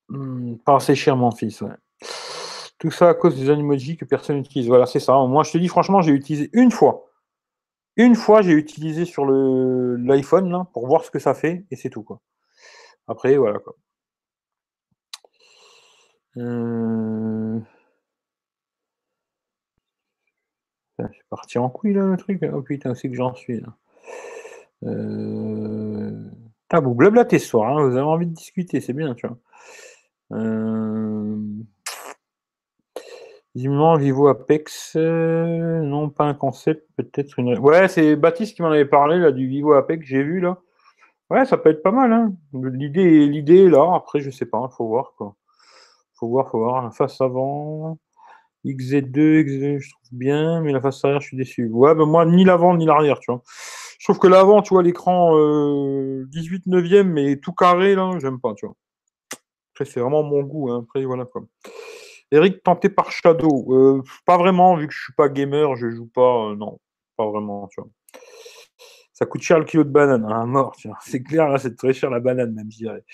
Hmm, 0.08 0.56
assez 0.66 0.94
cher, 0.94 1.16
mon 1.16 1.30
fils, 1.30 1.60
ouais. 1.62 1.74
Tout 2.78 2.90
ça 2.90 3.10
à 3.10 3.14
cause 3.14 3.38
des 3.38 3.48
animojis 3.50 3.96
que 3.96 4.04
personne 4.04 4.36
n'utilise. 4.36 4.66
Voilà, 4.68 4.86
c'est 4.86 5.00
ça. 5.00 5.14
Moi, 5.26 5.44
je 5.44 5.52
te 5.52 5.58
dis 5.58 5.68
franchement, 5.68 6.02
j'ai 6.02 6.12
utilisé 6.12 6.50
une 6.52 6.70
fois. 6.70 7.08
Une 7.96 8.14
fois, 8.16 8.42
j'ai 8.42 8.52
utilisé 8.52 9.04
sur 9.04 9.24
l'iPhone 9.26 10.64
pour 10.72 10.86
voir 10.86 11.04
ce 11.04 11.10
que 11.10 11.18
ça 11.18 11.34
fait 11.34 11.64
et 11.70 11.76
c'est 11.76 11.90
tout 11.90 12.02
quoi. 12.02 12.20
Après, 13.06 13.36
voilà 13.36 13.58
quoi. 13.58 13.76
Euh... 16.36 17.60
C'est 20.98 21.28
parti 21.30 21.58
en 21.58 21.68
couille 21.68 21.94
là 21.94 22.04
le 22.04 22.16
truc. 22.16 22.40
Oh 22.52 22.62
putain, 22.62 22.94
c'est 22.94 23.08
que 23.08 23.16
j'en 23.16 23.34
suis 23.34 23.60
là. 23.60 23.76
Euh... 24.84 26.30
Ah, 26.70 26.80
vous 26.80 26.96
ce 26.98 27.38
soir, 27.38 27.76
hein. 27.76 27.86
vous 27.86 27.96
avez 27.96 28.06
envie 28.06 28.26
de 28.26 28.32
discuter, 28.32 28.80
c'est 28.80 28.94
bien, 28.94 29.14
tu 29.14 29.26
vois. 29.26 29.38
Euh... 30.32 31.36
Visiblement, 33.54 33.96
Vivo 33.96 34.28
Apex, 34.28 34.94
euh, 34.96 35.82
non, 35.82 36.08
pas 36.08 36.24
un 36.24 36.32
concept, 36.32 36.88
peut-être 36.96 37.38
une. 37.38 37.58
Ouais, 37.58 37.88
c'est 37.88 38.16
Baptiste 38.16 38.56
qui 38.56 38.62
m'en 38.62 38.70
avait 38.70 38.86
parlé 38.86 39.18
là 39.18 39.30
du 39.30 39.46
Vivo 39.46 39.74
Apex, 39.74 40.06
j'ai 40.06 40.22
vu 40.22 40.40
là. 40.40 40.58
Ouais, 41.28 41.44
ça 41.44 41.58
peut 41.58 41.70
être 41.70 41.82
pas 41.82 41.92
mal. 41.92 42.12
Hein. 42.12 42.34
L'idée, 42.54 43.26
l'idée 43.26 43.68
là. 43.68 43.94
Après, 43.94 44.20
je 44.20 44.30
sais 44.30 44.46
pas, 44.46 44.68
faut 44.76 44.86
voir 44.88 45.12
quoi. 45.18 45.36
Faut 46.22 46.28
voir, 46.28 46.48
faut 46.52 46.58
voir. 46.58 46.84
La 46.84 46.92
face 46.92 47.20
avant, 47.20 47.98
XZ2, 48.64 49.42
XZ, 49.42 49.80
je 49.80 49.90
trouve 49.90 50.08
bien, 50.12 50.60
mais 50.60 50.70
la 50.70 50.80
face 50.80 51.04
arrière, 51.04 51.20
je 51.20 51.26
suis 51.26 51.36
déçu. 51.36 51.68
Ouais, 51.68 51.96
ben 51.96 52.06
moi, 52.06 52.24
ni 52.24 52.44
l'avant 52.44 52.76
ni 52.76 52.86
l'arrière, 52.86 53.18
tu 53.18 53.32
vois. 53.32 53.42
Je 53.98 54.06
trouve 54.06 54.20
que 54.20 54.28
l'avant, 54.28 54.62
tu 54.62 54.72
vois, 54.72 54.84
l'écran 54.84 55.32
18 56.26 56.66
neuvième, 56.66 57.12
mais 57.12 57.38
tout 57.38 57.52
carré 57.52 57.96
là, 57.96 58.16
j'aime 58.20 58.38
pas, 58.38 58.54
tu 58.54 58.66
vois. 58.66 58.76
Après, 59.74 59.84
c'est 59.84 59.98
vraiment 59.98 60.22
mon 60.22 60.44
goût. 60.44 60.70
Hein. 60.70 60.84
Après, 60.84 61.04
voilà 61.04 61.24
quoi. 61.24 61.42
Eric, 62.30 62.62
tenté 62.62 62.88
par 62.88 63.10
Shadow. 63.10 63.74
Euh, 63.74 64.02
pas 64.24 64.38
vraiment, 64.38 64.76
vu 64.76 64.86
que 64.86 64.94
je 64.94 65.02
suis 65.02 65.14
pas 65.14 65.28
gamer, 65.28 65.74
je 65.74 65.90
joue 65.90 66.06
pas. 66.14 66.50
Euh, 66.50 66.54
non, 66.54 66.78
pas 67.16 67.26
vraiment, 67.26 67.66
tu 67.66 67.80
vois. 67.80 67.90
Ça 69.12 69.26
coûte 69.26 69.42
cher 69.42 69.58
le 69.58 69.64
kilo 69.64 69.84
de 69.84 69.90
banane, 69.90 70.24
hein, 70.24 70.46
mort, 70.46 70.74
C'est 71.02 71.22
clair, 71.22 71.48
là, 71.48 71.58
c'est 71.58 71.76
très 71.76 71.92
cher 71.92 72.10
la 72.10 72.20
banane, 72.20 72.52
même, 72.52 72.70
je 72.70 72.78
dirais. 72.78 73.04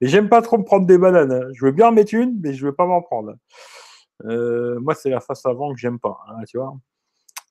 Mais 0.00 0.08
j'aime 0.08 0.28
pas 0.28 0.40
trop 0.40 0.56
me 0.56 0.62
prendre 0.62 0.86
des 0.86 0.98
bananes. 0.98 1.32
Hein. 1.32 1.48
Je 1.52 1.64
veux 1.64 1.72
bien 1.72 1.88
en 1.88 1.92
mettre 1.92 2.14
une, 2.14 2.38
mais 2.40 2.54
je 2.54 2.64
veux 2.64 2.74
pas 2.74 2.86
m'en 2.86 3.02
prendre. 3.02 3.34
Euh, 4.24 4.78
moi, 4.80 4.94
c'est 4.94 5.10
la 5.10 5.20
face 5.20 5.44
avant 5.46 5.72
que 5.72 5.80
j'aime 5.80 5.98
pas, 5.98 6.18
hein, 6.28 6.44
tu 6.46 6.58
vois. 6.58 6.76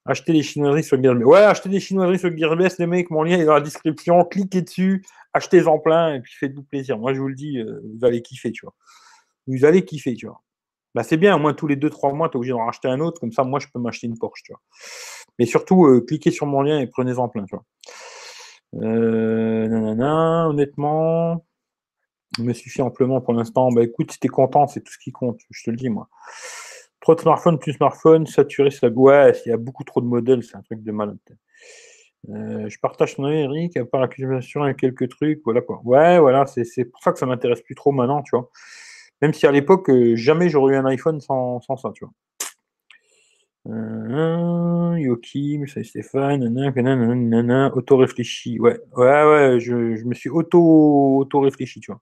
Acheter 0.06 0.32
des 0.32 0.41
chinoiseries 0.41 0.86
sur 0.86 1.02
Gearbest. 1.02 1.26
Ouais, 1.26 1.39
acheter 1.39 1.67
des 1.67 1.82
chinoiseries 1.82 2.20
sur 2.20 2.36
Gearbest, 2.36 2.80
les 2.80 2.88
mecs, 2.88 3.12
mon 3.12 3.24
lien 3.24 3.38
est 3.38 3.46
dans 3.46 3.56
la 3.56 3.62
description. 3.62 4.24
Cliquez 4.24 4.62
dessus, 4.62 5.04
achetez-en 5.34 5.80
plein, 5.80 6.15
et 6.15 6.22
puis 6.22 6.34
faites-vous 6.39 6.63
plaisir. 6.63 6.98
Moi, 6.98 7.13
je 7.13 7.20
vous 7.20 7.28
le 7.28 7.36
dis, 7.36 7.62
vous 7.62 8.06
allez 8.06 8.22
kiffer, 8.22 8.54
tu 8.54 8.65
vois. 8.65 8.74
Vous 9.48 9.65
allez 9.65 9.84
kiffer, 9.84 10.15
tu 10.15 10.28
vois. 10.28 10.41
Bah, 10.97 11.03
c'est 11.03 11.17
bien, 11.17 11.36
au 11.36 11.39
moins 11.39 11.53
tous 11.53 11.67
les 11.67 11.75
2-3 11.75 12.12
mois, 12.12 12.27
tu 12.27 12.33
es 12.33 12.38
obligé 12.38 12.53
d'en 12.53 12.65
racheter 12.65 12.88
un 12.88 12.99
autre, 13.01 13.19
comme 13.21 13.31
ça, 13.31 13.43
moi, 13.43 13.60
je 13.60 13.67
peux 13.71 13.77
m'acheter 13.79 14.07
une 14.07 14.17
Porsche, 14.17 14.41
tu 14.41 14.51
vois. 14.51 14.62
Mais 15.38 15.45
surtout, 15.45 15.86
euh, 15.86 16.01
cliquez 16.01 16.31
sur 16.31 16.47
mon 16.47 16.63
lien 16.63 16.79
et 16.79 16.88
prenez-en 16.88 17.29
plein, 17.29 17.45
tu 17.45 17.55
vois. 17.55 17.63
Euh, 18.83 19.67
nanana, 19.67 20.49
honnêtement, 20.49 21.45
il 22.39 22.45
me 22.45 22.53
suffit 22.53 22.81
amplement 22.81 23.21
pour 23.21 23.33
l'instant. 23.33 23.71
Bah 23.71 23.83
écoute, 23.83 24.12
si 24.12 24.19
t'es 24.19 24.27
content, 24.27 24.67
c'est 24.67 24.81
tout 24.81 24.91
ce 24.91 24.97
qui 24.97 25.12
compte, 25.12 25.39
je 25.51 25.63
te 25.63 25.69
le 25.69 25.77
dis, 25.77 25.89
moi. 25.89 26.10
Trop 27.01 27.15
de 27.15 27.21
smartphones, 27.21 27.60
plus 27.60 27.73
smartphones, 27.73 28.25
saturé, 28.25 28.71
ça. 28.71 28.89
Ouais, 28.89 29.33
il 29.45 29.49
y 29.49 29.53
a 29.53 29.57
beaucoup 29.57 29.83
trop 29.83 30.01
de 30.01 30.07
modèles, 30.07 30.43
c'est 30.43 30.57
un 30.57 30.63
truc 30.63 30.81
de 30.83 30.91
malade. 30.91 31.17
Euh, 32.29 32.67
je 32.69 32.79
partage 32.79 33.15
ton 33.15 33.25
avis, 33.25 33.38
Eric, 33.38 33.77
à 33.77 33.86
part 33.86 34.01
l'accusation 34.01 34.67
et 34.67 34.75
quelques 34.75 35.10
trucs, 35.10 35.41
voilà 35.45 35.62
quoi. 35.62 35.79
Ouais, 35.86 36.19
voilà, 36.19 36.45
c'est 36.47 36.86
pour 36.86 37.01
ça 37.03 37.12
que 37.13 37.19
ça 37.19 37.25
m'intéresse 37.25 37.62
plus 37.62 37.75
trop 37.75 37.91
maintenant, 37.91 38.23
tu 38.23 38.31
vois. 38.36 38.49
Même 39.21 39.34
si 39.34 39.47
à 39.47 39.51
l'époque, 39.51 39.89
euh, 39.89 40.15
jamais 40.15 40.49
j'aurais 40.49 40.75
eu 40.75 40.77
un 40.77 40.86
iPhone 40.86 41.19
sans, 41.21 41.62
sans 41.62 41.77
ça, 41.77 41.91
tu 41.95 42.06
vois. 42.06 42.13
Euh, 43.67 44.97
Yokim, 44.97 45.67
ça 45.67 45.84
Stéphane, 45.84 46.47
nanana, 46.47 47.71
auto-réfléchi. 47.75 48.60
Ouais, 48.60 48.80
ouais, 48.95 49.23
ouais, 49.25 49.60
je, 49.60 49.95
je 49.95 50.06
me 50.06 50.13
suis 50.13 50.30
auto, 50.30 51.17
auto-réfléchi, 51.19 51.82
tu 51.82 51.91
vois. 51.91 52.01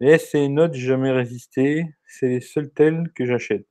Et 0.00 0.18
ces 0.18 0.48
notes, 0.48 0.74
jamais 0.74 1.10
résisté. 1.10 1.84
C'est 2.06 2.28
les 2.28 2.40
seules 2.40 2.70
telles 2.70 3.10
que 3.14 3.26
j'achète. 3.26 3.66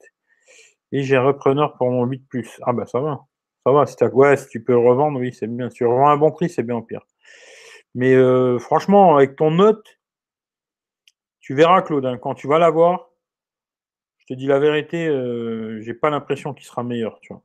Et 0.91 1.03
j'ai 1.03 1.17
un 1.17 1.23
repreneur 1.23 1.75
pour 1.77 1.89
mon 1.91 2.05
8 2.05 2.23
Plus. 2.29 2.59
Ah 2.63 2.73
bah 2.73 2.85
ça 2.85 2.99
va. 2.99 3.25
Ça 3.65 3.71
va. 3.71 3.85
Si, 3.85 3.95
ouais, 4.13 4.37
si 4.37 4.47
tu 4.49 4.63
peux 4.63 4.77
revendre, 4.77 5.19
oui, 5.19 5.33
c'est 5.33 5.47
bien. 5.47 5.69
Si 5.69 5.77
tu 5.77 5.85
revends 5.85 6.09
un 6.09 6.17
bon 6.17 6.31
prix, 6.31 6.49
c'est 6.49 6.63
bien 6.63 6.81
pire. 6.81 7.01
Mais 7.95 8.15
euh, 8.15 8.59
franchement, 8.59 9.15
avec 9.17 9.35
ton 9.35 9.51
note, 9.51 9.85
tu 11.47 11.55
verras, 11.55 11.81
Claude, 11.81 12.05
hein, 12.05 12.17
quand 12.17 12.33
tu 12.33 12.45
vas 12.45 12.59
l'avoir, 12.59 13.09
je 14.17 14.25
te 14.25 14.33
dis 14.33 14.47
la 14.47 14.59
vérité, 14.59 15.05
je 15.05 15.11
euh, 15.11 15.81
j'ai 15.81 15.93
pas 15.93 16.09
l'impression 16.09 16.53
qu'il 16.53 16.65
sera 16.65 16.83
meilleur, 16.83 17.21
tu 17.21 17.31
vois. 17.31 17.41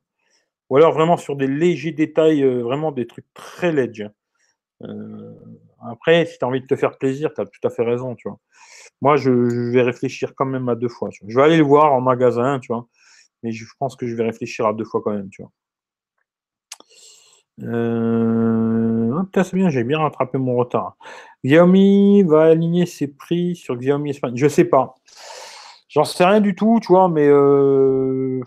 Ou 0.69 0.75
alors 0.75 0.91
vraiment 0.91 1.15
sur 1.15 1.37
des 1.37 1.47
légers 1.47 1.93
détails, 1.93 2.43
euh, 2.43 2.63
vraiment 2.63 2.91
des 2.91 3.07
trucs 3.07 3.33
très 3.33 3.71
ledge. 3.71 4.01
Hein. 4.01 4.11
Euh, 4.81 5.33
après, 5.89 6.25
si 6.25 6.37
tu 6.37 6.43
as 6.43 6.49
envie 6.49 6.59
de 6.59 6.67
te 6.67 6.75
faire 6.75 6.97
plaisir, 6.97 7.33
tu 7.33 7.39
as 7.39 7.45
tout 7.45 7.65
à 7.65 7.69
fait 7.69 7.83
raison, 7.83 8.13
tu 8.15 8.27
vois. 8.27 8.39
Moi, 9.01 9.15
je, 9.15 9.31
vais 9.71 9.83
réfléchir 9.83 10.35
quand 10.35 10.47
même 10.47 10.67
à 10.67 10.75
deux 10.75 10.89
fois. 10.89 11.09
Je 11.09 11.33
vais 11.33 11.41
aller 11.41 11.55
le 11.55 11.63
voir 11.63 11.93
en 11.93 12.01
magasin, 12.01 12.59
tu 12.59 12.73
vois. 12.73 12.85
Mais 13.41 13.53
je 13.53 13.63
pense 13.79 13.95
que 13.95 14.05
je 14.05 14.15
vais 14.15 14.25
réfléchir 14.25 14.65
à 14.65 14.73
deux 14.73 14.83
fois 14.83 15.01
quand 15.01 15.13
même, 15.13 15.29
tu 15.29 15.43
vois. 15.43 15.51
Euh... 17.61 19.11
Oh, 19.13 19.27
c'est 19.33 19.53
bien, 19.53 19.69
j'ai 19.69 19.83
bien 19.83 19.99
rattrapé 19.99 20.37
mon 20.37 20.55
retard. 20.55 20.97
Xiaomi 21.45 22.23
va 22.23 22.45
aligner 22.45 22.85
ses 22.85 23.07
prix 23.07 23.55
sur 23.55 23.77
Xiaomi 23.77 24.11
Espagne. 24.11 24.33
Je 24.35 24.47
sais 24.47 24.65
pas. 24.65 24.95
J'en 25.89 26.03
sais 26.03 26.25
rien 26.25 26.41
du 26.41 26.55
tout, 26.55 26.79
tu 26.81 26.87
vois, 26.87 27.07
mais 27.09 27.27
euh... 27.27 28.41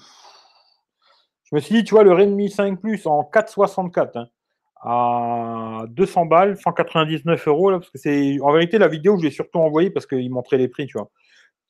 je 1.45 1.55
me 1.55 1.61
suis 1.61 1.77
dit, 1.77 1.85
tu 1.85 1.95
vois, 1.95 2.03
le 2.03 2.13
Redmi 2.13 2.51
5 2.51 2.81
Plus 2.81 3.07
en 3.07 3.23
464 3.23 4.17
hein, 4.17 4.29
à 4.83 5.85
200 5.91 6.27
balles, 6.27 6.57
199 6.57 7.47
euros, 7.47 7.71
là, 7.71 7.79
parce 7.79 7.91
que 7.91 7.99
c'est 7.99 8.41
en 8.41 8.53
vérité 8.53 8.79
la 8.79 8.89
vidéo, 8.89 9.17
je 9.19 9.25
l'ai 9.25 9.31
surtout 9.31 9.59
envoyée 9.59 9.91
parce 9.91 10.07
qu'il 10.07 10.29
montrait 10.31 10.59
les 10.59 10.69
prix, 10.69 10.87
tu 10.87 10.99
vois. 10.99 11.11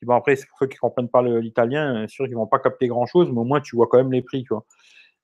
Bon, 0.03 0.14
après, 0.14 0.37
c'est 0.37 0.47
pour 0.47 0.59
ceux 0.59 0.66
qui 0.66 0.76
ne 0.76 0.80
comprennent 0.80 1.09
pas 1.09 1.22
l'italien, 1.22 2.07
c'est 2.07 2.14
sûr 2.14 2.24
qu'ils 2.26 2.34
ne 2.34 2.39
vont 2.39 2.47
pas 2.47 2.59
capter 2.59 2.87
grand 2.89 3.07
chose, 3.07 3.30
mais 3.30 3.39
au 3.39 3.45
moins 3.45 3.61
tu 3.61 3.76
vois 3.76 3.87
quand 3.91 3.99
même 3.99 4.12
les 4.12 4.22
prix, 4.22 4.45
tu 4.45 4.55
vois. 4.55 4.64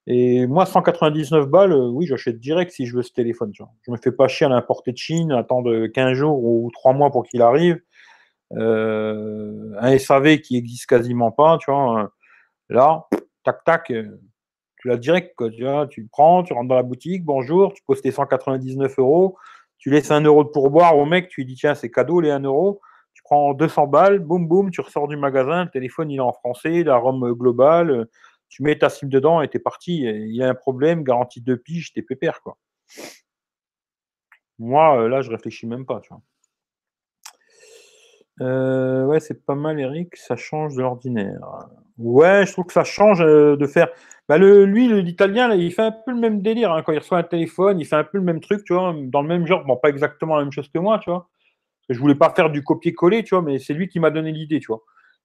Et 0.07 0.47
moi, 0.47 0.67
199 0.67 1.47
balles, 1.49 1.73
euh, 1.73 1.89
oui, 1.89 2.07
j'achète 2.07 2.41
direct 2.41 2.73
si 2.73 2.87
je 2.87 2.97
veux 2.97 3.03
ce 3.03 3.13
téléphone. 3.13 3.53
Je 3.55 3.91
me 3.91 3.97
fais 3.97 4.11
pas 4.11 4.27
chier 4.27 4.47
à 4.47 4.49
l'importer 4.51 4.93
de 4.93 4.97
Chine, 4.97 5.31
attendre 5.33 5.87
15 5.87 6.15
jours 6.15 6.43
ou 6.43 6.71
3 6.73 6.93
mois 6.93 7.11
pour 7.11 7.25
qu'il 7.25 7.41
arrive. 7.43 7.81
Euh, 8.55 9.73
un 9.81 9.97
SAV 9.99 10.39
qui 10.41 10.57
existe 10.57 10.87
quasiment 10.87 11.31
pas, 11.31 11.57
tu 11.59 11.71
vois. 11.71 12.13
Là, 12.69 13.07
tac, 13.45 13.65
tac, 13.65 13.91
euh, 13.93 14.21
tu 14.79 14.89
l'as 14.89 14.97
direct. 14.97 15.35
Tu, 15.53 15.63
vois, 15.65 15.87
tu 15.87 16.09
prends, 16.11 16.43
tu 16.43 16.53
rentres 16.53 16.69
dans 16.69 16.75
la 16.77 16.83
boutique, 16.83 17.25
bonjour, 17.25 17.73
tu 17.73 17.83
poses 17.87 18.03
tes 18.03 18.11
199 18.11 18.99
euros, 18.99 19.37
tu 19.79 19.91
laisses 19.91 20.11
un 20.11 20.21
euro 20.23 20.45
de 20.45 20.49
pourboire 20.51 20.99
au 20.99 21.07
mec, 21.07 21.29
tu 21.29 21.43
lui 21.43 21.47
dis, 21.47 21.55
tiens, 21.55 21.75
c'est 21.75 21.91
cadeau, 21.91 22.21
les 22.21 22.31
1 22.31 22.41
euro. 22.41 22.81
Tu 23.15 23.23
prends 23.25 23.53
200 23.55 23.89
balles, 23.89 24.19
boum, 24.21 24.49
boum, 24.49 24.71
tu 24.71 24.81
ressors 24.81 25.07
du 25.07 25.17
magasin, 25.17 25.65
le 25.65 25.71
téléphone, 25.71 26.11
il 26.11 26.17
est 26.17 26.21
en 26.21 26.33
français, 26.33 26.83
la 26.83 26.97
ROM 26.97 27.33
globale, 27.35 28.09
tu 28.53 28.63
mets 28.63 28.79
ta 28.79 28.91
SIM 28.91 29.09
dedans 29.09 29.41
et 29.41 29.49
t'es 29.49 29.59
parti. 29.59 30.03
Il 30.03 30.37
y 30.37 30.43
a 30.43 30.49
un 30.51 30.55
problème, 30.55 31.05
garantie 31.05 31.41
de 31.41 31.55
pige, 31.55 31.95
t'es 31.95 32.03
pépère, 32.03 32.43
quoi. 32.43 32.59
Moi, 34.59 35.09
là, 35.09 35.23
je 35.23 35.31
réfléchis 35.31 35.67
même 35.67 35.87
pas, 35.87 36.01
tu 36.01 36.11
vois. 36.11 36.21
Euh, 38.43 39.07
ouais, 39.07 39.21
c'est 39.21 39.47
pas 39.47 39.55
mal, 39.55 39.81
Eric. 39.81 40.17
Ça 40.17 40.37
change 40.37 40.77
de 40.77 40.83
l'ordinaire. 40.83 41.41
Ouais, 41.97 42.45
je 42.47 42.53
trouve 42.53 42.67
que 42.67 42.75
ça 42.75 42.85
change 42.85 43.23
euh, 43.23 43.57
de 43.57 43.67
faire. 43.67 43.89
Bah, 44.29 44.37
le, 44.37 44.67
lui, 44.67 44.87
l'italien, 45.03 45.55
il 45.55 45.73
fait 45.73 45.83
un 45.83 45.93
peu 45.93 46.13
le 46.13 46.21
même 46.21 46.43
délire. 46.43 46.73
Hein. 46.73 46.83
Quand 46.83 46.93
il 46.93 46.99
reçoit 46.99 47.19
un 47.19 47.23
téléphone, 47.23 47.81
il 47.81 47.87
fait 47.87 47.97
un 47.97 48.05
peu 48.05 48.19
le 48.19 48.25
même 48.25 48.41
truc, 48.41 48.65
tu 48.65 48.75
vois, 48.75 48.95
dans 48.95 49.23
le 49.23 49.29
même 49.29 49.47
genre. 49.47 49.65
Bon, 49.65 49.79
pas 49.79 49.89
exactement 49.89 50.37
la 50.37 50.43
même 50.43 50.53
chose 50.53 50.69
que 50.69 50.79
moi, 50.79 50.99
tu 50.99 51.09
vois. 51.09 51.31
Je 51.89 51.99
voulais 51.99 52.15
pas 52.15 52.29
faire 52.31 52.51
du 52.51 52.63
copier-coller, 52.63 53.25
tu 53.25 53.35
vois, 53.35 53.43
mais 53.43 53.59
c'est 53.59 53.73
lui 53.73 53.89
qui 53.89 53.99
m'a 53.99 54.11
donné 54.11 54.31
l'idée, 54.31 54.61
tu 54.61 54.67
vois. 54.67 54.83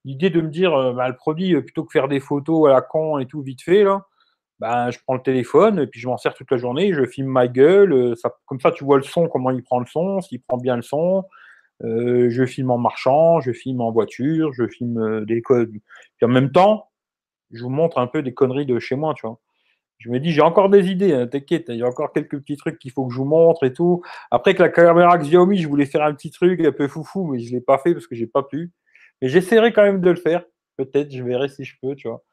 L'idée 0.07 0.31
de 0.31 0.41
me 0.41 0.49
dire, 0.49 0.73
euh, 0.73 0.93
bah, 0.93 1.07
le 1.07 1.15
produit, 1.15 1.61
plutôt 1.61 1.83
que 1.83 1.91
faire 1.91 2.07
des 2.07 2.19
photos 2.19 2.69
à 2.69 2.73
la 2.73 2.81
con 2.81 3.19
et 3.19 3.27
tout 3.27 3.41
vite 3.41 3.61
fait, 3.61 3.83
là, 3.83 4.05
bah, 4.59 4.89
je 4.89 4.97
prends 5.05 5.15
le 5.15 5.21
téléphone 5.21 5.79
et 5.79 5.87
puis 5.87 5.99
je 5.99 6.07
m'en 6.07 6.17
sers 6.17 6.33
toute 6.33 6.49
la 6.49 6.57
journée, 6.57 6.93
je 6.93 7.05
filme 7.05 7.27
ma 7.27 7.47
gueule. 7.47 8.15
Ça, 8.17 8.33
comme 8.45 8.59
ça, 8.59 8.71
tu 8.71 8.83
vois 8.83 8.97
le 8.97 9.03
son, 9.03 9.27
comment 9.27 9.51
il 9.51 9.63
prend 9.63 9.79
le 9.79 9.85
son, 9.85 10.21
s'il 10.21 10.41
prend 10.41 10.57
bien 10.57 10.75
le 10.77 10.81
son. 10.81 11.25
Euh, 11.83 12.29
je 12.29 12.45
filme 12.45 12.71
en 12.71 12.77
marchant, 12.77 13.39
je 13.39 13.51
filme 13.51 13.81
en 13.81 13.91
voiture, 13.91 14.53
je 14.53 14.67
filme 14.67 14.97
euh, 14.99 15.25
des 15.25 15.41
codes. 15.41 15.71
Puis 15.71 16.25
en 16.25 16.27
même 16.29 16.51
temps, 16.51 16.89
je 17.51 17.63
vous 17.63 17.69
montre 17.69 17.99
un 17.99 18.07
peu 18.07 18.23
des 18.23 18.33
conneries 18.33 18.65
de 18.65 18.79
chez 18.79 18.95
moi, 18.95 19.13
tu 19.13 19.27
vois. 19.27 19.39
Je 19.99 20.09
me 20.09 20.19
dis, 20.19 20.31
j'ai 20.31 20.41
encore 20.41 20.69
des 20.69 20.89
idées, 20.89 21.13
hein, 21.13 21.27
t'inquiète, 21.27 21.65
il 21.69 21.77
y 21.77 21.83
a 21.83 21.87
encore 21.87 22.13
quelques 22.13 22.39
petits 22.39 22.57
trucs 22.57 22.77
qu'il 22.79 22.91
faut 22.91 23.07
que 23.07 23.13
je 23.13 23.17
vous 23.17 23.25
montre 23.25 23.63
et 23.65 23.73
tout. 23.73 24.03
Après 24.31 24.53
que 24.53 24.61
la 24.61 24.69
caméra 24.69 25.17
Xiaomi, 25.17 25.57
je 25.57 25.67
voulais 25.67 25.87
faire 25.87 26.03
un 26.03 26.13
petit 26.13 26.31
truc 26.31 26.61
un 26.61 26.71
peu 26.71 26.87
foufou, 26.87 27.25
mais 27.25 27.39
je 27.39 27.49
ne 27.49 27.55
l'ai 27.57 27.61
pas 27.61 27.79
fait 27.79 27.93
parce 27.93 28.07
que 28.07 28.15
j'ai 28.15 28.27
pas 28.27 28.43
pu. 28.43 28.71
Mais 29.21 29.29
j'essaierai 29.29 29.73
quand 29.73 29.83
même 29.83 30.01
de 30.01 30.09
le 30.09 30.15
faire. 30.15 30.43
Peut-être, 30.77 31.11
je 31.11 31.23
verrai 31.23 31.49
si 31.49 31.63
je 31.63 31.75
peux, 31.81 31.95
tu 31.95 32.07
vois. 32.07 32.23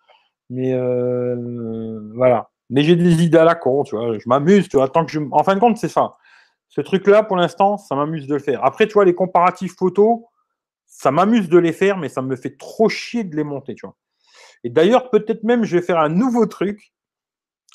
Mais 0.51 0.75
euh, 0.75 2.01
voilà. 2.15 2.51
Mais 2.71 2.83
j'ai 2.83 2.97
des 2.97 3.23
idées 3.23 3.39
à 3.39 3.45
la 3.45 3.55
con, 3.55 3.85
tu 3.85 3.97
vois. 3.97 4.19
Je 4.19 4.29
m'amuse, 4.29 4.69
tu 4.69 4.77
vois. 4.77 4.89
Tant 4.89 5.05
que 5.05 5.13
je... 5.13 5.21
En 5.33 5.43
fin 5.43 5.55
de 5.55 5.61
compte, 5.61 5.79
c'est 5.79 5.89
ça. 5.89 6.17
Ce 6.69 6.81
truc-là, 6.81 7.23
pour 7.23 7.37
l'instant, 7.37 7.77
ça 7.77 7.95
m'amuse 7.95 8.27
de 8.27 8.35
le 8.35 8.41
faire. 8.41 8.65
Après, 8.65 8.87
tu 8.87 8.95
vois, 8.95 9.05
les 9.05 9.15
comparatifs 9.15 9.77
photos, 9.77 10.21
ça 10.87 11.11
m'amuse 11.11 11.49
de 11.49 11.59
les 11.59 11.73
faire, 11.73 11.97
mais 11.97 12.09
ça 12.09 12.23
me 12.23 12.37
fait 12.37 12.57
trop 12.57 12.89
chier 12.89 13.25
de 13.25 13.37
les 13.37 13.45
monter, 13.45 13.75
tu 13.75 13.87
vois. 13.87 13.97
Et 14.65 14.71
d'ailleurs, 14.71 15.11
peut-être 15.11 15.45
même, 15.45 15.65
je 15.65 15.77
vais 15.77 15.83
faire 15.83 15.99
un 15.99 16.09
nouveau 16.09 16.47
truc. 16.47 16.93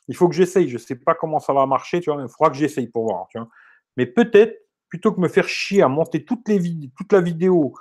Il 0.07 0.15
faut 0.15 0.27
que 0.27 0.35
j'essaye. 0.35 0.67
Je 0.67 0.73
ne 0.73 0.79
sais 0.79 0.95
pas 0.95 1.13
comment 1.15 1.39
ça 1.39 1.53
va 1.53 1.65
marcher, 1.65 2.01
tu 2.01 2.11
vois. 2.11 2.21
Il 2.21 2.29
faudra 2.29 2.49
que 2.49 2.57
j'essaye 2.57 2.87
pour 2.87 3.05
voir, 3.05 3.27
tu 3.29 3.37
vois. 3.37 3.47
Mais 3.95 4.05
peut-être, 4.05 4.57
plutôt 4.89 5.11
que 5.11 5.21
me 5.21 5.27
faire 5.27 5.47
chier 5.47 5.83
à 5.83 5.87
monter 5.87 6.25
toutes 6.25 6.47
les 6.49 6.59
toute 6.97 7.13
la 7.13 7.21
vidéo, 7.21 7.75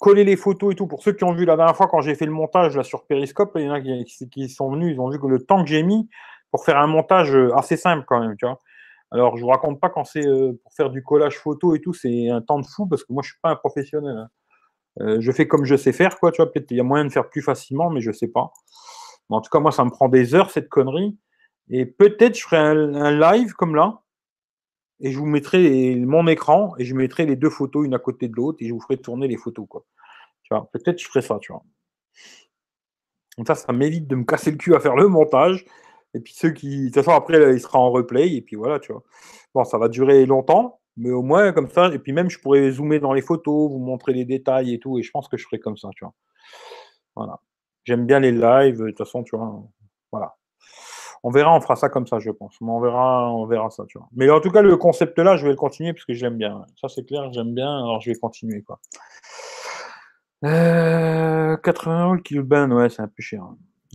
coller 0.00 0.24
les 0.24 0.36
photos 0.36 0.72
et 0.72 0.74
tout, 0.74 0.88
pour 0.88 1.02
ceux 1.02 1.12
qui 1.12 1.22
ont 1.22 1.32
vu 1.32 1.44
la 1.44 1.56
dernière 1.56 1.76
fois 1.76 1.86
quand 1.86 2.00
j'ai 2.00 2.16
fait 2.16 2.26
le 2.26 2.32
montage 2.32 2.76
là, 2.76 2.82
sur 2.82 3.06
Periscope, 3.06 3.52
il 3.56 3.62
y 3.62 3.70
en 3.70 3.74
a 3.74 3.80
qui, 3.80 4.48
sont 4.48 4.72
venus, 4.72 4.94
ils 4.94 5.00
ont 5.00 5.10
vu 5.10 5.20
que 5.20 5.26
le 5.26 5.38
temps 5.38 5.62
que 5.62 5.70
j'ai 5.70 5.82
mis 5.82 6.08
pour 6.50 6.64
faire 6.64 6.78
un 6.78 6.88
montage 6.88 7.36
assez 7.54 7.76
simple 7.76 8.04
quand 8.08 8.18
même. 8.18 8.34
Alors, 9.12 9.36
je 9.36 9.42
vous 9.42 9.48
raconte 9.48 9.80
pas 9.80 9.90
quand 9.90 10.04
c'est 10.04 10.26
euh, 10.26 10.52
pour 10.62 10.72
faire 10.72 10.90
du 10.90 11.02
collage 11.02 11.36
photo 11.38 11.74
et 11.74 11.80
tout, 11.80 11.92
c'est 11.92 12.28
un 12.28 12.40
temps 12.40 12.60
de 12.60 12.66
fou 12.66 12.86
parce 12.86 13.04
que 13.04 13.12
moi, 13.12 13.22
je 13.24 13.30
suis 13.30 13.40
pas 13.42 13.50
un 13.50 13.56
professionnel. 13.56 14.16
Hein. 14.16 14.28
Euh, 15.00 15.16
je 15.20 15.32
fais 15.32 15.48
comme 15.48 15.64
je 15.64 15.76
sais 15.76 15.92
faire, 15.92 16.18
quoi. 16.18 16.30
Tu 16.32 16.42
vois, 16.42 16.50
peut-être 16.50 16.70
il 16.70 16.76
y 16.76 16.80
a 16.80 16.84
moyen 16.84 17.04
de 17.04 17.10
faire 17.10 17.28
plus 17.28 17.42
facilement, 17.42 17.90
mais 17.90 18.00
je 18.00 18.12
sais 18.12 18.28
pas. 18.28 18.52
en 19.28 19.40
tout 19.40 19.50
cas, 19.50 19.60
moi, 19.60 19.72
ça 19.72 19.84
me 19.84 19.90
prend 19.90 20.08
des 20.08 20.34
heures 20.34 20.50
cette 20.50 20.68
connerie. 20.68 21.18
Et 21.70 21.86
peut-être 21.86 22.36
je 22.36 22.42
ferai 22.42 22.58
un, 22.58 23.10
live 23.12 23.52
comme 23.54 23.76
là, 23.76 24.00
et 25.00 25.12
je 25.12 25.18
vous 25.18 25.26
mettrai 25.26 25.96
mon 25.96 26.26
écran 26.26 26.74
et 26.78 26.84
je 26.84 26.94
mettrai 26.94 27.26
les 27.26 27.36
deux 27.36 27.50
photos 27.50 27.86
une 27.86 27.94
à 27.94 27.98
côté 27.98 28.28
de 28.28 28.34
l'autre 28.34 28.58
et 28.60 28.68
je 28.68 28.72
vous 28.72 28.80
ferai 28.80 28.98
tourner 28.98 29.28
les 29.28 29.36
photos, 29.36 29.66
quoi. 29.68 29.84
Tu 30.42 30.54
vois, 30.54 30.68
peut-être 30.72 30.98
je 30.98 31.06
ferai 31.08 31.22
ça, 31.22 31.38
tu 31.40 31.52
vois. 31.52 31.62
Donc 33.38 33.46
ça, 33.46 33.54
ça 33.54 33.72
m'évite 33.72 34.06
de 34.06 34.16
me 34.16 34.24
casser 34.24 34.50
le 34.50 34.56
cul 34.56 34.74
à 34.74 34.80
faire 34.80 34.96
le 34.96 35.08
montage. 35.08 35.64
Et 36.14 36.20
puis 36.20 36.34
ceux 36.34 36.50
qui. 36.50 36.80
De 36.80 36.84
toute 36.86 36.94
façon, 36.96 37.12
après, 37.12 37.54
il 37.54 37.60
sera 37.60 37.78
en 37.78 37.90
replay, 37.90 38.34
et 38.34 38.42
puis 38.42 38.56
voilà, 38.56 38.80
tu 38.80 38.92
vois. 38.92 39.02
Bon, 39.54 39.64
ça 39.64 39.78
va 39.78 39.88
durer 39.88 40.26
longtemps, 40.26 40.80
mais 40.96 41.10
au 41.10 41.22
moins 41.22 41.52
comme 41.52 41.70
ça, 41.70 41.92
et 41.92 41.98
puis 41.98 42.12
même, 42.12 42.30
je 42.30 42.38
pourrais 42.38 42.70
zoomer 42.72 42.98
dans 43.00 43.12
les 43.12 43.22
photos, 43.22 43.70
vous 43.70 43.78
montrer 43.78 44.12
les 44.12 44.24
détails 44.24 44.74
et 44.74 44.78
tout, 44.80 44.98
et 44.98 45.02
je 45.02 45.10
pense 45.10 45.28
que 45.28 45.36
je 45.36 45.44
ferai 45.44 45.60
comme 45.60 45.76
ça, 45.76 45.88
tu 45.96 46.04
vois. 46.04 46.14
Voilà. 47.16 47.40
J'aime 47.84 48.06
bien 48.06 48.20
les 48.20 48.32
lives, 48.32 48.80
de 48.80 48.88
toute 48.88 48.98
façon, 48.98 49.22
tu 49.24 49.36
vois. 49.36 49.62
Voilà. 50.12 50.36
On 51.22 51.30
verra, 51.30 51.54
on 51.54 51.60
fera 51.60 51.76
ça 51.76 51.88
comme 51.88 52.06
ça, 52.06 52.18
je 52.18 52.30
pense. 52.30 52.56
Mais 52.60 52.70
on 52.70 52.80
verra, 52.80 53.32
on 53.32 53.46
verra 53.46 53.70
ça, 53.70 53.84
tu. 53.86 53.98
Mais 54.12 54.30
en 54.30 54.40
tout 54.40 54.50
cas, 54.50 54.62
le 54.62 54.76
concept 54.76 55.18
là, 55.18 55.36
je 55.36 55.44
vais 55.44 55.50
le 55.50 55.56
continuer 55.56 55.92
parce 55.92 56.04
que 56.04 56.14
j'aime 56.14 56.36
bien. 56.36 56.64
Ça, 56.80 56.88
c'est 56.88 57.04
clair, 57.04 57.32
j'aime 57.32 57.54
bien, 57.54 57.70
alors 57.70 58.00
je 58.00 58.10
vais 58.10 58.16
continuer, 58.16 58.62
quoi. 58.62 58.80
80 60.42 62.04
euros 62.04 62.14
le 62.14 62.22
kilo 62.22 62.42
ouais, 62.44 62.88
c'est 62.88 63.02
un 63.02 63.08
peu 63.08 63.22
cher. 63.22 63.44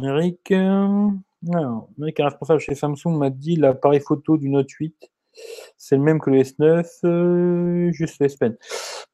Eric. 0.03 0.51
Euh, 0.51 1.09
alors, 1.53 1.89
le 1.97 2.05
mec 2.05 2.17
responsable 2.19 2.59
chez 2.59 2.75
Samsung 2.75 3.17
m'a 3.17 3.29
dit 3.29 3.55
l'appareil 3.55 3.99
photo 3.99 4.37
du 4.37 4.49
Note 4.49 4.69
8, 4.69 5.11
c'est 5.77 5.95
le 5.95 6.01
même 6.01 6.19
que 6.19 6.29
le 6.29 6.41
S9, 6.41 6.85
euh, 7.05 7.91
juste 7.91 8.19
le 8.19 8.25
S 8.25 8.35
Pen. 8.35 8.57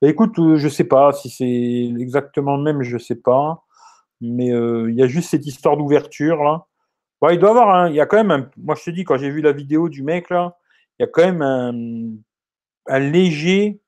Bah, 0.01 0.07
écoute, 0.07 0.38
euh, 0.39 0.55
je 0.55 0.68
sais 0.70 0.84
pas 0.84 1.12
si 1.14 1.30
c'est 1.30 2.01
exactement 2.01 2.57
le 2.57 2.64
même, 2.64 2.84
je 2.84 2.97
sais 2.97 3.16
pas. 3.16 3.64
Mais 4.22 4.51
euh, 4.51 4.89
il 4.89 4.95
y 4.95 5.03
a 5.03 5.07
juste 5.07 5.30
cette 5.32 5.45
histoire 5.45 5.78
d'ouverture 5.78 6.43
là. 6.43 6.68
Il 7.30 7.39
doit 7.39 7.51
avoir 7.51 7.88
il 7.88 7.95
y 7.95 8.01
a 8.01 8.05
quand 8.05 8.17
même 8.17 8.32
un, 8.32 8.49
moi 8.57 8.76
je 8.76 8.84
te 8.84 8.89
dis 8.89 9.03
quand 9.03 9.17
j'ai 9.17 9.30
vu 9.30 9.41
la 9.41 9.51
vidéo 9.51 9.89
du 9.89 10.03
mec 10.03 10.30
là, 10.30 10.57
il 10.99 11.03
y 11.03 11.05
a 11.05 11.07
quand 11.07 11.24
même 11.24 11.41
un, 12.88 12.99
léger 12.99 13.82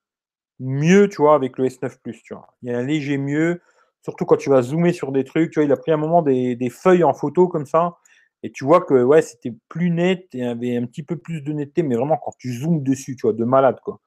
mieux, 0.59 1.09
tu 1.09 1.17
vois, 1.17 1.36
avec 1.36 1.57
le 1.57 1.65
S9 1.67 1.97
Plus, 2.01 2.21
tu 2.23 2.34
vois. 2.34 2.47
Il 2.61 2.71
y 2.71 2.73
a 2.73 2.77
un 2.77 2.84
léger 2.84 3.17
mieux, 3.17 3.61
surtout 4.03 4.25
quand 4.25 4.38
tu 4.38 4.49
vas 4.49 4.61
zoomer 4.61 4.93
sur 4.93 5.11
des 5.11 5.23
trucs, 5.23 5.51
tu 5.51 5.59
vois, 5.59 5.65
il 5.65 5.71
a 5.71 5.77
pris 5.77 5.91
un 5.91 5.97
moment 5.97 6.21
des, 6.21 6.55
des 6.55 6.69
feuilles 6.69 7.03
en 7.03 7.13
photo 7.13 7.47
comme 7.47 7.65
ça. 7.65 7.97
Et 8.43 8.51
tu 8.51 8.65
vois 8.65 8.81
que 8.81 9.03
ouais, 9.03 9.21
c'était 9.21 9.53
plus 9.69 9.89
net 9.89 10.27
et 10.34 10.45
avait 10.45 10.75
un 10.75 10.86
petit 10.86 11.03
peu 11.03 11.17
plus 11.17 11.41
de 11.41 11.53
netteté, 11.53 11.81
mais 11.81 11.95
vraiment 11.95 12.17
quand 12.17 12.34
tu 12.38 12.53
zoomes 12.53 12.84
dessus, 12.84 13.15
tu 13.15 13.21
vois, 13.23 13.34
de 13.34 13.45
malade, 13.45 13.79
quoi. 13.81 14.01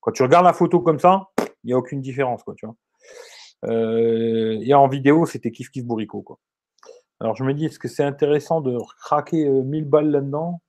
Quand 0.00 0.12
tu 0.12 0.22
regardes 0.22 0.46
la 0.46 0.54
photo 0.54 0.80
comme 0.80 0.98
ça, 0.98 1.28
il 1.62 1.68
n'y 1.68 1.72
a 1.74 1.78
aucune 1.78 2.00
différence, 2.00 2.42
quoi, 2.42 2.54
tu 2.56 2.66
vois. 2.66 2.74
Euh, 3.66 4.58
et 4.62 4.74
en 4.74 4.88
vidéo, 4.88 5.26
c'était 5.26 5.50
kiff 5.52 5.70
kiff 5.70 5.84
bourrico, 5.84 6.22
quoi. 6.22 6.38
Alors 7.22 7.36
je 7.36 7.44
me 7.44 7.54
dis, 7.54 7.66
est-ce 7.66 7.78
que 7.78 7.88
c'est 7.88 8.04
intéressant 8.04 8.60
de 8.60 8.76
craquer 8.98 9.48
1000 9.48 9.84
euh, 9.84 9.86
balles 9.86 10.10
là-dedans? 10.10 10.60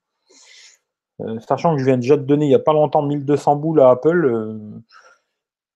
Euh, 1.21 1.39
Sachant 1.39 1.73
que 1.73 1.79
je 1.79 1.85
viens 1.85 1.97
déjà 1.97 2.15
de 2.15 2.23
donner 2.23 2.45
il 2.45 2.49
n'y 2.49 2.55
a 2.55 2.59
pas 2.59 2.73
longtemps 2.73 3.01
1200 3.01 3.55
boules 3.55 3.81
à 3.81 3.89
Apple, 3.89 4.59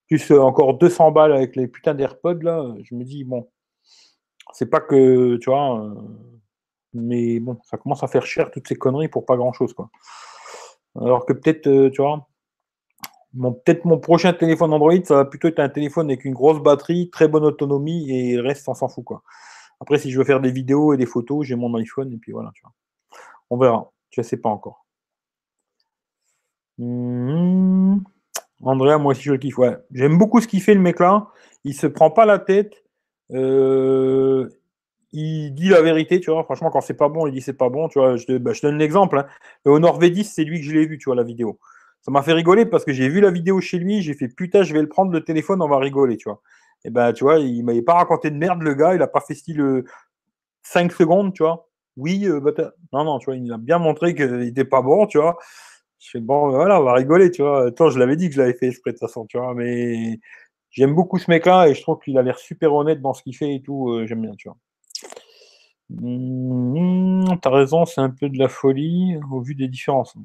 plus 0.07 0.31
encore 0.31 0.75
200 0.77 1.11
balles 1.11 1.33
avec 1.33 1.55
les 1.55 1.67
putains 1.67 1.95
d'AirPods, 1.95 2.41
là, 2.41 2.63
je 2.83 2.95
me 2.95 3.03
dis, 3.03 3.23
bon, 3.23 3.49
c'est 4.53 4.69
pas 4.69 4.79
que, 4.79 5.37
tu 5.37 5.49
vois 5.49 5.93
mais 6.93 7.39
bon, 7.39 7.57
ça 7.63 7.77
commence 7.77 8.03
à 8.03 8.07
faire 8.07 8.25
cher 8.25 8.51
toutes 8.51 8.67
ces 8.67 8.75
conneries 8.75 9.07
pour 9.07 9.25
pas 9.25 9.37
grand 9.37 9.53
chose, 9.53 9.73
quoi. 9.73 9.89
Alors 10.99 11.25
que 11.25 11.33
peut-être, 11.33 11.67
euh, 11.67 11.89
tu 11.91 12.01
vois, 12.01 12.27
peut-être 13.33 13.85
mon 13.85 13.99
prochain 13.99 14.33
téléphone 14.33 14.73
Android, 14.73 14.93
ça 15.03 15.15
va 15.15 15.25
plutôt 15.25 15.47
être 15.47 15.59
un 15.59 15.69
téléphone 15.69 16.09
avec 16.09 16.25
une 16.25 16.33
grosse 16.33 16.61
batterie, 16.61 17.09
très 17.09 17.27
bonne 17.27 17.43
autonomie 17.43 18.09
et 18.11 18.35
le 18.35 18.41
reste, 18.41 18.67
on 18.67 18.73
s'en 18.73 18.87
fout, 18.87 19.03
quoi. 19.03 19.21
Après, 19.79 19.97
si 19.99 20.11
je 20.11 20.17
veux 20.17 20.25
faire 20.25 20.41
des 20.41 20.51
vidéos 20.51 20.93
et 20.93 20.97
des 20.97 21.05
photos, 21.05 21.45
j'ai 21.45 21.55
mon 21.55 21.73
iPhone 21.75 22.11
et 22.11 22.17
puis 22.17 22.31
voilà, 22.31 22.51
tu 22.53 22.61
vois. 22.63 22.73
On 23.49 23.57
verra. 23.57 23.91
Je 24.09 24.21
sais 24.21 24.37
pas 24.37 24.49
encore. 24.49 24.85
Mmh. 26.77 27.99
Andrea, 28.63 28.97
moi 28.97 29.11
aussi 29.11 29.23
je 29.23 29.31
le 29.31 29.37
kiffe. 29.37 29.57
Ouais. 29.57 29.77
J'aime 29.91 30.17
beaucoup 30.17 30.41
ce 30.41 30.47
qu'il 30.47 30.61
fait 30.61 30.73
le 30.73 30.81
mec 30.81 30.99
là. 30.99 31.27
Il 31.63 31.73
se 31.73 31.87
prend 31.87 32.09
pas 32.09 32.25
la 32.25 32.39
tête. 32.39 32.83
Euh, 33.31 34.49
il 35.11 35.51
dit 35.53 35.69
la 35.69 35.81
vérité, 35.81 36.19
tu 36.19 36.31
vois. 36.31 36.43
Franchement, 36.43 36.69
quand 36.69 36.81
c'est 36.81 36.93
pas 36.93 37.09
bon, 37.09 37.27
il 37.27 37.33
dit 37.33 37.41
c'est 37.41 37.53
pas 37.53 37.69
bon, 37.69 37.87
tu 37.87 37.99
vois. 37.99 38.17
Je, 38.17 38.37
bah, 38.37 38.51
donne 38.61 38.77
l'exemple. 38.77 39.19
Hein. 39.19 39.27
Le 39.65 39.71
Honor 39.71 39.99
V10, 39.99 40.23
c'est 40.23 40.43
lui 40.43 40.59
que 40.59 40.65
je 40.65 40.71
l'ai 40.71 40.85
vu, 40.85 40.97
tu 40.97 41.05
vois, 41.05 41.15
la 41.15 41.23
vidéo. 41.23 41.59
Ça 42.01 42.11
m'a 42.11 42.21
fait 42.21 42.33
rigoler 42.33 42.65
parce 42.65 42.85
que 42.85 42.93
j'ai 42.93 43.09
vu 43.09 43.19
la 43.21 43.31
vidéo 43.31 43.59
chez 43.59 43.79
lui, 43.79 44.01
j'ai 44.01 44.13
fait 44.13 44.29
putain, 44.29 44.63
je 44.63 44.73
vais 44.73 44.81
le 44.81 44.87
prendre 44.87 45.11
le 45.11 45.23
téléphone, 45.23 45.61
on 45.61 45.67
va 45.67 45.77
rigoler, 45.77 46.17
tu 46.17 46.29
vois. 46.29 46.41
Et 46.85 46.89
ben, 46.89 47.13
tu 47.13 47.23
vois, 47.23 47.39
il 47.39 47.63
m'avait 47.63 47.81
pas 47.81 47.95
raconté 47.95 48.31
de 48.31 48.37
merde, 48.37 48.61
le 48.61 48.73
gars, 48.73 48.95
il 48.95 49.01
a 49.01 49.07
pas 49.07 49.21
fait 49.21 49.35
style 49.35 49.83
5 50.63 50.91
euh, 50.91 50.95
secondes, 50.95 51.33
tu 51.33 51.43
vois. 51.43 51.67
Oui, 51.97 52.27
euh, 52.27 52.39
bah, 52.39 52.51
non, 52.93 53.03
non, 53.03 53.19
tu 53.19 53.25
vois, 53.25 53.35
il 53.35 53.51
a 53.51 53.57
bien 53.57 53.79
montré 53.79 54.15
qu'il 54.15 54.41
était 54.43 54.65
pas 54.65 54.81
bon, 54.81 55.07
tu 55.07 55.17
vois. 55.17 55.37
Je 55.99 56.11
fais 56.11 56.19
bon, 56.19 56.49
voilà, 56.51 56.79
on 56.79 56.83
va 56.83 56.93
rigoler, 56.93 57.31
tu 57.31 57.41
vois. 57.41 57.67
Attends, 57.67 57.89
je 57.89 57.99
l'avais 57.99 58.15
dit 58.15 58.29
que 58.29 58.35
je 58.35 58.41
l'avais 58.41 58.53
fait 58.53 58.67
exprès 58.67 58.91
de 58.91 58.97
toute 58.97 59.07
façon, 59.07 59.25
tu 59.25 59.37
vois, 59.37 59.53
mais 59.55 60.19
j'aime 60.71 60.93
beaucoup 60.95 61.17
ce 61.19 61.29
mec-là 61.31 61.67
et 61.67 61.75
je 61.75 61.81
trouve 61.81 61.99
qu'il 61.99 62.17
a 62.17 62.21
l'air 62.23 62.37
super 62.39 62.73
honnête 62.73 63.01
dans 63.01 63.13
ce 63.13 63.23
qu'il 63.23 63.35
fait 63.35 63.55
et 63.55 63.61
tout, 63.61 63.89
euh, 63.91 64.05
j'aime 64.07 64.21
bien, 64.21 64.35
tu 64.37 64.49
vois. 64.49 64.57
Mmh, 65.89 67.37
t'as 67.41 67.49
raison, 67.49 67.85
c'est 67.85 68.01
un 68.01 68.09
peu 68.09 68.29
de 68.29 68.37
la 68.37 68.49
folie 68.49 69.17
au 69.31 69.41
vu 69.41 69.55
des 69.55 69.69
différences. 69.69 70.15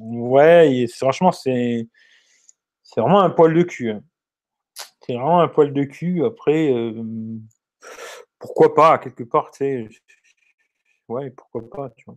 Ouais, 0.00 0.86
franchement, 0.88 1.30
c'est 1.32 1.88
c'est 2.82 3.00
vraiment 3.00 3.20
un 3.22 3.30
poil 3.30 3.54
de 3.54 3.62
cul. 3.62 3.90
Hein. 3.90 4.02
C'est 5.06 5.14
vraiment 5.14 5.40
un 5.40 5.48
poil 5.48 5.72
de 5.72 5.84
cul. 5.84 6.24
Après, 6.24 6.72
euh, 6.72 7.02
pourquoi 8.38 8.74
pas, 8.74 8.98
quelque 8.98 9.24
part, 9.24 9.50
tu 9.50 9.58
sais. 9.58 9.88
ouais, 11.08 11.30
pourquoi 11.30 11.68
pas, 11.68 11.90
tu 11.90 12.04
vois. 12.06 12.16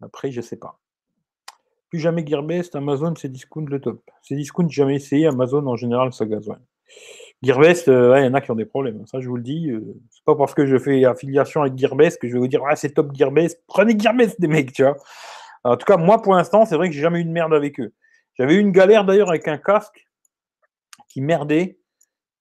Après, 0.00 0.32
je 0.32 0.40
sais 0.40 0.56
pas. 0.56 0.80
Plus 1.90 2.00
jamais 2.00 2.26
Gearbest, 2.26 2.74
Amazon, 2.74 3.14
c'est 3.16 3.28
discount 3.28 3.66
le 3.66 3.80
top. 3.80 4.02
C'est 4.22 4.34
discount, 4.34 4.68
jamais 4.68 4.96
essayé. 4.96 5.26
Amazon, 5.26 5.66
en 5.66 5.76
général, 5.76 6.12
ça 6.12 6.24
ouais. 6.24 6.40
Gearbest, 7.42 7.88
euh, 7.88 8.18
il 8.18 8.24
y 8.24 8.28
en 8.28 8.34
a 8.34 8.40
qui 8.40 8.50
ont 8.50 8.56
des 8.56 8.64
problèmes. 8.64 9.06
Ça, 9.06 9.20
je 9.20 9.28
vous 9.28 9.36
le 9.36 9.42
dis. 9.42 9.70
euh, 9.70 9.94
c'est 10.10 10.24
pas 10.24 10.34
parce 10.34 10.54
que 10.54 10.66
je 10.66 10.78
fais 10.78 11.04
affiliation 11.04 11.62
avec 11.62 11.78
Gearbest 11.78 12.20
que 12.20 12.26
je 12.26 12.32
vais 12.32 12.38
vous 12.40 12.48
dire, 12.48 12.62
ah, 12.68 12.74
c'est 12.74 12.90
top 12.90 13.14
Gearbest. 13.14 13.62
Prenez 13.68 13.96
Gearbest, 13.98 14.40
des 14.40 14.48
mecs, 14.48 14.72
tu 14.72 14.82
vois. 14.82 14.96
En 15.62 15.76
tout 15.76 15.84
cas, 15.84 15.96
moi, 15.96 16.20
pour 16.22 16.34
l'instant, 16.34 16.64
c'est 16.64 16.74
vrai 16.76 16.88
que 16.88 16.94
j'ai 16.94 17.02
jamais 17.02 17.20
eu 17.20 17.24
de 17.24 17.30
merde 17.30 17.54
avec 17.54 17.78
eux. 17.78 17.92
J'avais 18.36 18.54
eu 18.54 18.58
une 18.58 18.72
galère 18.72 19.04
d'ailleurs 19.04 19.28
avec 19.28 19.46
un 19.46 19.58
casque 19.58 20.08
qui 21.12 21.20
merdait. 21.20 21.78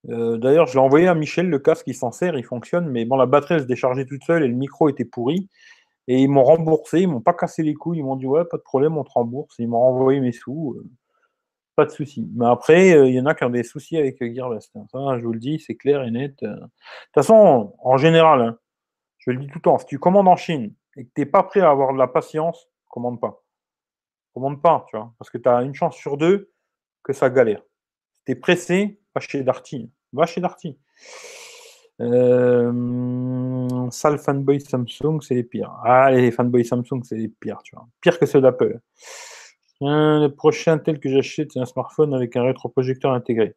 Euh, 0.09 0.37
d'ailleurs, 0.37 0.65
je 0.67 0.73
l'ai 0.73 0.79
envoyé 0.79 1.07
à 1.07 1.13
Michel, 1.15 1.49
le 1.49 1.59
casque, 1.59 1.87
il 1.87 1.93
s'en 1.93 2.11
sert, 2.11 2.37
il 2.37 2.45
fonctionne, 2.45 2.89
mais 2.89 3.05
bon, 3.05 3.17
la 3.17 3.25
batterie 3.25 3.55
elle 3.55 3.61
se 3.61 3.65
déchargeait 3.65 4.05
toute 4.05 4.23
seule 4.23 4.43
et 4.43 4.47
le 4.47 4.55
micro 4.55 4.89
était 4.89 5.05
pourri. 5.05 5.49
Et 6.07 6.19
ils 6.19 6.29
m'ont 6.29 6.43
remboursé, 6.43 7.01
ils 7.01 7.07
m'ont 7.07 7.21
pas 7.21 7.33
cassé 7.33 7.63
les 7.63 7.73
couilles, 7.73 7.99
ils 7.99 8.03
m'ont 8.03 8.15
dit 8.15 8.25
ouais, 8.25 8.45
pas 8.45 8.57
de 8.57 8.63
problème, 8.63 8.97
on 8.97 9.03
te 9.03 9.11
rembourse. 9.11 9.55
Ils 9.59 9.67
m'ont 9.67 9.79
renvoyé 9.79 10.19
mes 10.21 10.31
sous, 10.31 10.75
euh, 10.77 10.89
pas 11.75 11.85
de 11.85 11.91
souci. 11.91 12.27
Mais 12.35 12.47
après, 12.47 12.93
euh, 12.93 13.07
il 13.07 13.15
y 13.15 13.19
en 13.21 13.25
a 13.25 13.35
qui 13.35 13.43
ont 13.43 13.49
des 13.49 13.63
soucis 13.63 13.97
avec 13.97 14.23
Gearbest. 14.23 14.71
Ça, 14.91 15.19
je 15.19 15.23
vous 15.25 15.33
le 15.33 15.39
dis, 15.39 15.59
c'est 15.59 15.75
clair 15.75 16.03
et 16.03 16.11
net. 16.11 16.35
De 16.41 16.55
toute 16.55 16.69
façon, 17.13 17.75
en 17.79 17.97
général, 17.97 18.41
hein, 18.41 18.57
je 19.19 19.31
le 19.31 19.37
dis 19.37 19.47
tout 19.47 19.59
le 19.59 19.61
temps, 19.61 19.77
si 19.77 19.85
tu 19.85 19.99
commandes 19.99 20.27
en 20.27 20.37
Chine 20.37 20.73
et 20.97 21.05
que 21.05 21.09
tu 21.15 21.21
n'es 21.21 21.25
pas 21.25 21.43
prêt 21.43 21.61
à 21.61 21.69
avoir 21.69 21.93
de 21.93 21.97
la 21.97 22.07
patience, 22.07 22.69
commande 22.89 23.19
pas. 23.19 23.43
Commande 24.33 24.61
pas, 24.61 24.85
tu 24.89 24.97
vois, 24.97 25.13
parce 25.19 25.29
que 25.29 25.37
tu 25.37 25.49
as 25.49 25.61
une 25.61 25.75
chance 25.75 25.95
sur 25.95 26.17
deux 26.17 26.51
que 27.03 27.13
ça 27.13 27.29
galère. 27.29 27.61
Si 28.21 28.25
tu 28.25 28.31
es 28.33 28.35
pressé, 28.35 28.99
va 29.15 29.21
chez 29.21 29.41
Darty. 29.41 29.89
Va 30.13 30.27
chez 30.27 30.41
Darty. 30.41 30.77
Euh, 32.01 33.89
sale 33.89 34.19
fanboy 34.19 34.61
Samsung, 34.61 35.21
c'est 35.21 35.33
les 35.33 35.43
pires. 35.43 35.75
Ah, 35.83 36.11
les 36.11 36.29
fanboys 36.29 36.63
Samsung, 36.63 37.01
c'est 37.03 37.15
les 37.15 37.29
pires, 37.29 37.63
tu 37.63 37.75
vois. 37.75 37.87
Pire 37.99 38.19
que 38.19 38.27
ceux 38.27 38.39
d'Apple. 38.39 38.79
Le 39.81 40.27
prochain 40.27 40.77
tel 40.77 40.99
que 40.99 41.09
j'achète, 41.09 41.53
c'est 41.53 41.59
un 41.59 41.65
smartphone 41.65 42.13
avec 42.13 42.35
un 42.35 42.43
rétroprojecteur 42.43 43.11
intégré. 43.11 43.55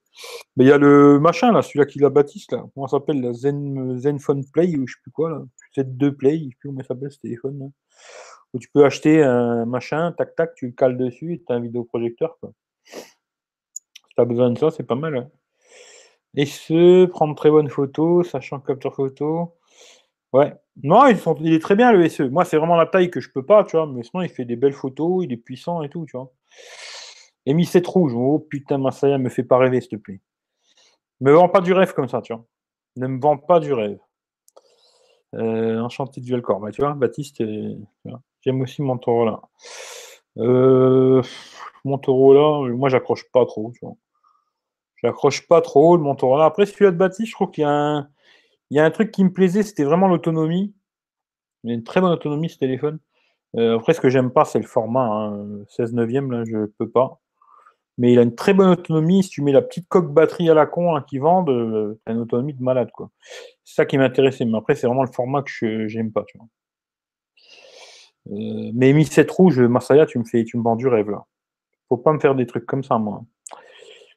Mais 0.56 0.64
il 0.64 0.68
y 0.68 0.72
a 0.72 0.78
le 0.78 1.18
machin, 1.20 1.52
là, 1.52 1.60
celui-là 1.60 1.84
qui 1.84 1.98
l'a 1.98 2.08
bâtisse, 2.08 2.50
là. 2.50 2.64
Comment 2.74 2.86
ça 2.86 2.96
s'appelle 2.96 3.34
Zen, 3.34 3.98
Zenfone 3.98 4.46
Play, 4.50 4.74
ou 4.76 4.86
je 4.86 4.94
sais 4.94 5.00
plus 5.02 5.10
quoi, 5.10 5.28
là. 5.28 5.42
Z2 5.76 6.12
Play, 6.12 6.38
je 6.38 6.44
sais 6.44 6.56
plus 6.58 6.68
comment 6.70 6.80
ça 6.80 6.88
s'appelle 6.88 7.12
ce 7.12 7.18
téléphone. 7.18 7.70
Où 8.54 8.58
tu 8.58 8.70
peux 8.72 8.86
acheter 8.86 9.22
un 9.22 9.66
machin, 9.66 10.12
tac, 10.12 10.34
tac, 10.34 10.54
tu 10.54 10.66
le 10.68 10.72
cales 10.72 10.96
dessus 10.96 11.34
et 11.34 11.42
tu 11.46 11.52
as 11.52 11.56
un 11.56 11.60
vidéoprojecteur. 11.60 12.38
Si 14.14 14.16
tu 14.16 14.22
as 14.22 14.26
besoin 14.26 14.50
de 14.52 14.58
ça, 14.58 14.70
c'est 14.70 14.84
pas 14.84 14.94
mal. 14.94 15.28
Et 16.36 16.46
ce, 16.46 17.06
prendre 17.06 17.34
très 17.34 17.50
bonnes 17.50 17.68
photos, 17.68 18.30
sachant 18.30 18.60
capture 18.60 18.94
photo. 18.94 19.56
Ouais. 20.32 20.54
Non, 20.84 21.06
ils 21.06 21.18
sont, 21.18 21.34
il 21.40 21.52
est 21.52 21.58
très 21.58 21.74
bien 21.74 21.90
le 21.90 22.08
SE. 22.08 22.22
Moi, 22.24 22.44
c'est 22.44 22.56
vraiment 22.56 22.76
la 22.76 22.86
taille 22.86 23.10
que 23.10 23.20
je 23.20 23.28
peux 23.30 23.44
pas, 23.44 23.64
tu 23.64 23.76
vois. 23.76 23.88
Mais 23.88 24.04
sinon, 24.04 24.22
il 24.22 24.28
fait 24.28 24.44
des 24.44 24.54
belles 24.54 24.72
photos, 24.72 25.24
il 25.24 25.32
est 25.32 25.36
puissant 25.36 25.82
et 25.82 25.88
tout, 25.88 26.06
tu 26.06 26.16
vois. 26.16 26.32
Et 27.46 27.54
Mi 27.54 27.66
7 27.66 27.84
rouge. 27.88 28.12
Oh 28.14 28.38
putain, 28.38 28.78
Masaya, 28.78 29.18
me 29.18 29.28
fait 29.30 29.42
pas 29.42 29.58
rêver, 29.58 29.80
s'il 29.80 29.90
te 29.90 29.96
plaît. 29.96 30.20
Me 31.20 31.32
vends 31.32 31.48
pas 31.48 31.60
du 31.60 31.72
rêve 31.72 31.92
comme 31.92 32.08
ça, 32.08 32.22
tu 32.22 32.32
vois. 32.32 32.44
Ne 32.96 33.08
me 33.08 33.20
vends 33.20 33.38
pas 33.38 33.58
du 33.58 33.72
rêve. 33.72 33.98
Euh, 35.34 35.80
enchanté 35.80 36.20
de 36.20 36.26
Dualcore. 36.26 36.60
Bah, 36.60 36.70
tu 36.70 36.82
vois, 36.82 36.94
Baptiste, 36.94 37.40
euh, 37.40 37.74
j'aime 38.42 38.60
aussi 38.60 38.82
mon 38.82 38.98
taureau 38.98 39.24
là. 39.24 39.40
Euh, 40.38 41.22
mon 41.84 41.98
taureau 41.98 42.34
là, 42.34 42.72
moi, 42.74 42.88
j'accroche 42.88 43.24
pas 43.32 43.44
trop, 43.46 43.72
tu 43.74 43.84
vois. 43.84 43.96
J'accroche 45.04 45.46
pas 45.46 45.60
trop 45.60 45.98
le 45.98 46.02
Montorola. 46.02 46.46
Après, 46.46 46.64
celui-là 46.64 46.90
de 46.90 46.96
Baptiste, 46.96 47.28
je 47.28 47.34
trouve 47.34 47.50
qu'il 47.50 47.62
y 47.62 47.66
a 47.66 47.70
un, 47.70 48.08
il 48.70 48.78
y 48.78 48.80
a 48.80 48.84
un 48.86 48.90
truc 48.90 49.10
qui 49.10 49.22
me 49.22 49.30
plaisait, 49.30 49.62
c'était 49.62 49.84
vraiment 49.84 50.08
l'autonomie. 50.08 50.74
Il 51.62 51.70
a 51.72 51.74
une 51.74 51.84
très 51.84 52.00
bonne 52.00 52.12
autonomie 52.12 52.48
ce 52.48 52.58
téléphone. 52.58 52.98
Euh, 53.56 53.76
après, 53.76 53.92
ce 53.92 54.00
que 54.00 54.08
j'aime 54.08 54.30
pas, 54.30 54.46
c'est 54.46 54.58
le 54.58 54.66
format. 54.66 55.04
hein. 55.04 55.46
16 55.68 55.92
neuvième, 55.92 56.32
là, 56.32 56.44
je 56.46 56.66
peux 56.78 56.88
pas. 56.88 57.20
Mais 57.98 58.12
il 58.14 58.18
a 58.18 58.22
une 58.22 58.34
très 58.34 58.54
bonne 58.54 58.70
autonomie. 58.70 59.22
Si 59.22 59.30
tu 59.30 59.42
mets 59.42 59.52
la 59.52 59.62
petite 59.62 59.88
coque 59.88 60.12
batterie 60.12 60.48
à 60.50 60.54
la 60.54 60.66
con 60.66 60.96
hein, 60.96 61.04
qui 61.06 61.18
vendent, 61.18 61.50
euh, 61.50 62.00
une 62.08 62.18
autonomie 62.20 62.54
de 62.54 62.62
malade. 62.62 62.90
C'est 63.64 63.74
ça 63.74 63.86
qui 63.86 63.98
m'intéressait. 63.98 64.46
Mais 64.46 64.56
après, 64.58 64.74
c'est 64.74 64.86
vraiment 64.86 65.04
le 65.04 65.12
format 65.12 65.42
que 65.42 65.50
je 65.50 65.86
j'aime 65.86 66.12
pas. 66.12 66.24
Euh, 68.30 68.70
mais 68.74 68.92
Mi 68.94 69.04
7 69.04 69.30
rouge, 69.30 69.60
Masaya, 69.60 70.06
tu 70.06 70.18
me 70.18 70.24
fais, 70.24 70.44
tu 70.44 70.56
me 70.56 70.62
vends 70.62 70.76
du 70.76 70.88
rêve 70.88 71.10
là. 71.10 71.24
Faut 71.90 71.98
pas 71.98 72.12
me 72.12 72.18
faire 72.20 72.34
des 72.34 72.46
trucs 72.46 72.66
comme 72.66 72.82
ça, 72.82 72.98
moi. 72.98 73.22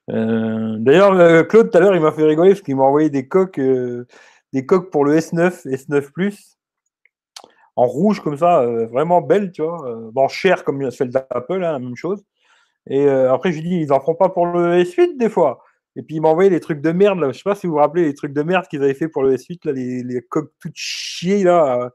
Euh, 0.09 0.77
D'ailleurs, 0.79 1.13
euh, 1.13 1.43
Claude, 1.43 1.71
tout 1.71 1.77
à 1.77 1.81
l'heure, 1.81 1.95
il 1.95 2.01
m'a 2.01 2.11
fait 2.11 2.23
rigoler 2.23 2.51
parce 2.51 2.61
qu'il 2.61 2.75
m'a 2.75 2.83
envoyé 2.83 3.09
des 3.09 3.27
coques, 3.27 3.59
euh, 3.59 4.07
des 4.53 4.65
coques 4.65 4.89
pour 4.91 5.05
le 5.05 5.17
S9, 5.17 5.65
S9 5.67 6.11
Plus, 6.11 6.57
en 7.75 7.85
rouge 7.85 8.21
comme 8.21 8.37
ça, 8.37 8.65
vraiment 8.87 9.21
belle, 9.21 9.51
tu 9.51 9.61
vois. 9.61 9.87
Euh, 9.87 10.09
bon, 10.11 10.27
cher 10.27 10.63
comme 10.63 10.89
celle 10.91 11.09
d'Apple, 11.09 11.63
hein, 11.63 11.73
la 11.73 11.79
même 11.79 11.95
chose. 11.95 12.23
Et 12.89 13.07
après, 13.09 13.51
je 13.51 13.61
lui 13.61 13.69
dis, 13.69 13.75
ils 13.81 13.93
en 13.93 13.99
font 13.99 14.15
pas 14.15 14.29
pour 14.29 14.45
le 14.47 14.81
S8 14.83 15.17
des 15.17 15.29
fois. 15.29 15.61
Et 15.97 16.03
puis 16.03 16.15
il 16.15 16.21
m'a 16.21 16.29
envoyé 16.29 16.49
des 16.49 16.61
trucs 16.61 16.81
de 16.81 16.91
merde. 16.91 17.19
Là. 17.19 17.31
Je 17.31 17.37
sais 17.37 17.43
pas 17.43 17.55
si 17.55 17.67
vous 17.67 17.73
vous 17.73 17.79
rappelez 17.79 18.05
les 18.05 18.13
trucs 18.13 18.33
de 18.33 18.43
merde 18.43 18.67
qu'ils 18.67 18.83
avaient 18.83 18.93
fait 18.93 19.09
pour 19.09 19.23
le 19.23 19.35
S8, 19.35 19.59
là, 19.65 19.71
les, 19.73 20.21
coques 20.29 20.53
toutes 20.61 20.75
chiées 20.75 21.43
là. 21.43 21.91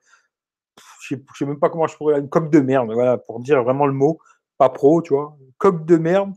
Je 1.03 1.15
sais, 1.17 1.23
sais 1.39 1.47
même 1.47 1.59
pas 1.59 1.71
comment 1.71 1.87
je 1.87 1.97
pourrais. 1.97 2.19
Une 2.21 2.29
coque 2.29 2.51
de 2.51 2.61
merde, 2.61 2.93
voilà, 2.93 3.19
pour 3.19 3.41
dire 3.41 3.63
vraiment 3.63 3.87
le 3.87 3.95
mot, 3.95 4.19
pas 4.59 4.69
pro, 4.69 5.03
tu 5.03 5.15
vois. 5.15 5.37
Coque 5.59 5.87
de 5.87 5.97
merde. 5.97 6.33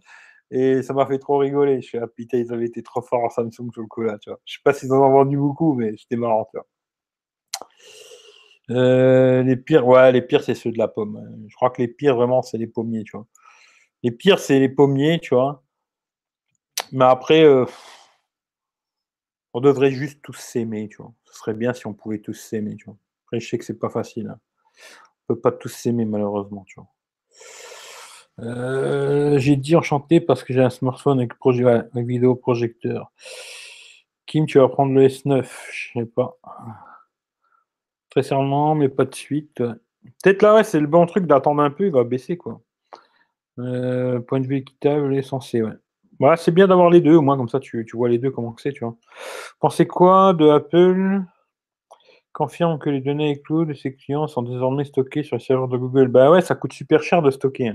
Et 0.51 0.83
ça 0.83 0.93
m'a 0.93 1.05
fait 1.05 1.19
trop 1.19 1.37
rigoler. 1.39 1.81
Je 1.81 1.87
suis 1.87 1.97
ah, 1.97 2.07
putain, 2.07 2.37
ils 2.37 2.53
avaient 2.53 2.65
été 2.65 2.83
trop 2.83 3.01
forts 3.01 3.23
en 3.23 3.29
Samsung 3.29 3.71
sur 3.71 3.81
le 3.81 3.87
coup 3.87 4.01
là. 4.01 4.17
Je 4.23 4.31
sais 4.53 4.59
pas 4.63 4.73
s'ils 4.73 4.91
en 4.93 4.97
ont 4.97 5.11
vendu 5.11 5.37
beaucoup, 5.37 5.73
mais 5.73 5.95
c'était 5.97 6.15
marrant. 6.17 6.47
Euh, 8.71 9.43
les 9.43 9.57
pires, 9.57 9.87
ouais, 9.87 10.11
les 10.11 10.21
pires, 10.21 10.43
c'est 10.43 10.55
ceux 10.55 10.71
de 10.71 10.77
la 10.77 10.87
pomme. 10.87 11.45
Je 11.47 11.55
crois 11.55 11.69
que 11.69 11.81
les 11.81 11.87
pires, 11.87 12.15
vraiment, 12.15 12.41
c'est 12.41 12.57
les 12.57 12.67
pommiers, 12.67 13.03
tu 13.03 13.15
vois. 13.17 13.27
Les 14.03 14.11
pires, 14.11 14.39
c'est 14.39 14.59
les 14.59 14.69
pommiers, 14.69 15.19
tu 15.19 15.35
vois. 15.35 15.63
Mais 16.91 17.05
après, 17.05 17.43
euh, 17.43 17.65
on 19.53 19.61
devrait 19.61 19.91
juste 19.91 20.21
tous 20.21 20.33
s'aimer, 20.37 20.87
tu 20.89 20.97
vois. 20.97 21.13
Ce 21.25 21.33
serait 21.39 21.53
bien 21.53 21.73
si 21.73 21.87
on 21.87 21.93
pouvait 21.93 22.19
tous 22.19 22.33
s'aimer, 22.33 22.75
tu 22.75 22.85
vois. 22.85 22.97
Après, 23.25 23.39
je 23.39 23.47
sais 23.49 23.57
que 23.57 23.65
c'est 23.65 23.79
pas 23.79 23.89
facile. 23.89 24.27
hein. 24.27 24.39
On 25.27 25.33
peut 25.33 25.39
pas 25.41 25.51
tous 25.51 25.69
s'aimer, 25.69 26.05
malheureusement, 26.05 26.63
tu 26.67 26.75
vois. 26.79 26.89
Euh, 28.39 29.37
j'ai 29.37 29.55
dit 29.55 29.75
enchanté 29.75 30.19
parce 30.19 30.43
que 30.43 30.53
j'ai 30.53 30.61
un 30.61 30.69
smartphone 30.69 31.19
avec, 31.19 31.35
projet, 31.35 31.65
avec 31.65 32.05
vidéoprojecteur. 32.05 33.11
Kim, 34.25 34.45
tu 34.45 34.59
vas 34.59 34.67
prendre 34.67 34.93
le 34.93 35.07
S9, 35.07 35.47
je 35.71 35.99
sais 35.99 36.05
pas. 36.05 36.37
Très 38.09 38.23
certainement, 38.23 38.75
mais 38.75 38.89
pas 38.89 39.05
de 39.05 39.15
suite. 39.15 39.61
Peut-être 40.23 40.41
là, 40.41 40.55
ouais, 40.55 40.63
c'est 40.63 40.79
le 40.79 40.87
bon 40.87 41.05
truc 41.05 41.25
d'attendre 41.27 41.61
un 41.61 41.71
peu, 41.71 41.85
il 41.85 41.91
va 41.91 42.03
baisser, 42.03 42.37
quoi. 42.37 42.61
Euh, 43.59 44.19
point 44.19 44.39
de 44.39 44.47
vue 44.47 44.57
équitable 44.57 45.15
et 45.15 45.21
censé, 45.21 45.61
ouais. 45.61 45.73
Voilà, 46.19 46.37
c'est 46.37 46.51
bien 46.51 46.67
d'avoir 46.67 46.89
les 46.89 47.01
deux, 47.01 47.15
au 47.15 47.21
moins 47.21 47.35
comme 47.37 47.49
ça 47.49 47.59
tu, 47.59 47.85
vois 47.93 48.07
les 48.07 48.17
deux, 48.17 48.31
comment 48.31 48.53
que 48.53 48.61
c'est, 48.61 48.71
tu 48.71 48.85
vois. 48.85 48.95
Pensez 49.59 49.85
quoi 49.85 50.33
de 50.33 50.47
Apple? 50.47 51.21
Confirme 52.31 52.79
que 52.79 52.89
les 52.89 53.01
données 53.01 53.31
iCloud 53.31 53.67
de 53.69 53.73
ses 53.73 53.95
clients 53.95 54.27
sont 54.27 54.41
désormais 54.41 54.85
stockées 54.85 55.23
sur 55.23 55.35
le 55.35 55.41
serveur 55.41 55.67
de 55.67 55.77
Google. 55.77 56.07
Bah 56.07 56.31
ouais, 56.31 56.41
ça 56.41 56.55
coûte 56.55 56.73
super 56.73 57.03
cher 57.03 57.21
de 57.21 57.31
stocker. 57.31 57.73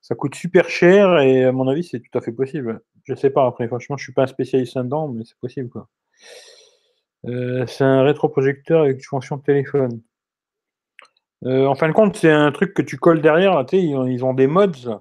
Ça 0.00 0.14
coûte 0.14 0.34
super 0.34 0.68
cher 0.68 1.20
et 1.20 1.44
à 1.44 1.52
mon 1.52 1.68
avis, 1.68 1.84
c'est 1.84 2.00
tout 2.00 2.18
à 2.18 2.20
fait 2.20 2.32
possible. 2.32 2.80
Je 3.04 3.14
sais 3.14 3.30
pas, 3.30 3.46
après, 3.46 3.68
franchement, 3.68 3.96
je 3.96 4.04
suis 4.04 4.12
pas 4.12 4.22
un 4.24 4.26
spécialiste 4.26 4.74
là-dedans, 4.74 5.08
mais 5.08 5.24
c'est 5.24 5.38
possible, 5.38 5.68
quoi. 5.68 5.88
Euh, 7.26 7.66
c'est 7.66 7.84
un 7.84 8.02
rétroprojecteur 8.02 8.82
avec 8.82 8.96
une 8.96 9.04
fonction 9.04 9.36
de 9.36 9.42
téléphone. 9.42 10.00
Euh, 11.44 11.66
en 11.66 11.74
fin 11.74 11.88
de 11.88 11.92
compte, 11.92 12.16
c'est 12.16 12.30
un 12.30 12.50
truc 12.52 12.74
que 12.74 12.82
tu 12.82 12.96
colles 12.98 13.20
derrière. 13.22 13.64
ils, 13.72 13.94
ont, 13.96 14.06
ils 14.06 14.24
ont 14.24 14.34
des 14.34 14.46
mods. 14.46 15.00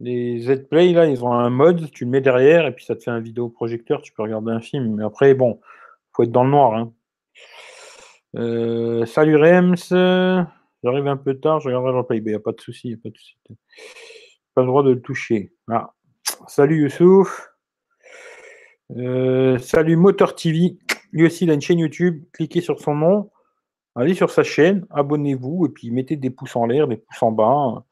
Les 0.00 0.40
Z-Play, 0.40 0.92
là, 0.92 1.06
ils 1.06 1.24
ont 1.24 1.32
un 1.32 1.50
mod, 1.50 1.90
tu 1.90 2.04
le 2.04 2.10
mets 2.10 2.20
derrière 2.20 2.66
et 2.66 2.72
puis 2.72 2.84
ça 2.84 2.94
te 2.94 3.02
fait 3.02 3.10
un 3.10 3.18
vidéoprojecteur, 3.20 4.00
tu 4.00 4.12
peux 4.12 4.22
regarder 4.22 4.52
un 4.52 4.60
film. 4.60 4.94
Mais 4.96 5.04
après, 5.04 5.34
bon, 5.34 5.60
faut 6.12 6.22
être 6.22 6.30
dans 6.30 6.44
le 6.44 6.50
noir. 6.50 6.74
hein. 6.74 6.92
Euh, 8.36 9.06
salut 9.06 9.36
Rems, 9.36 10.46
j'arrive 10.82 11.06
un 11.06 11.16
peu 11.16 11.38
tard, 11.38 11.60
je 11.60 11.68
regarderai 11.68 11.92
le 11.92 11.98
replay. 11.98 12.18
Il 12.18 12.24
n'y 12.24 12.34
a 12.34 12.40
pas 12.40 12.52
de 12.52 12.60
souci, 12.60 12.90
y 12.90 12.94
a 12.94 12.96
pas 12.96 13.10
de 13.10 13.16
souci. 13.16 13.36
Pas 14.54 14.62
le 14.62 14.66
droit 14.66 14.82
de 14.82 14.90
le 14.90 15.00
toucher. 15.00 15.52
Ah. 15.70 15.92
Salut 16.46 16.82
Youssouf. 16.82 17.50
Euh, 18.96 19.58
salut 19.58 19.96
Motor 19.96 20.34
TV. 20.34 20.78
Lui 21.12 21.26
aussi, 21.26 21.44
il 21.44 21.50
a 21.50 21.54
une 21.54 21.60
chaîne 21.60 21.78
YouTube. 21.78 22.24
Cliquez 22.32 22.60
sur 22.60 22.80
son 22.80 22.94
nom. 22.94 23.30
Allez 23.98 24.14
sur 24.14 24.30
sa 24.30 24.44
chaîne, 24.44 24.86
abonnez-vous 24.90 25.66
et 25.66 25.70
puis 25.70 25.90
mettez 25.90 26.14
des 26.14 26.30
pouces 26.30 26.54
en 26.54 26.66
l'air, 26.66 26.86
des 26.86 26.98
pouces 26.98 27.20
en 27.20 27.32
bas. 27.32 27.84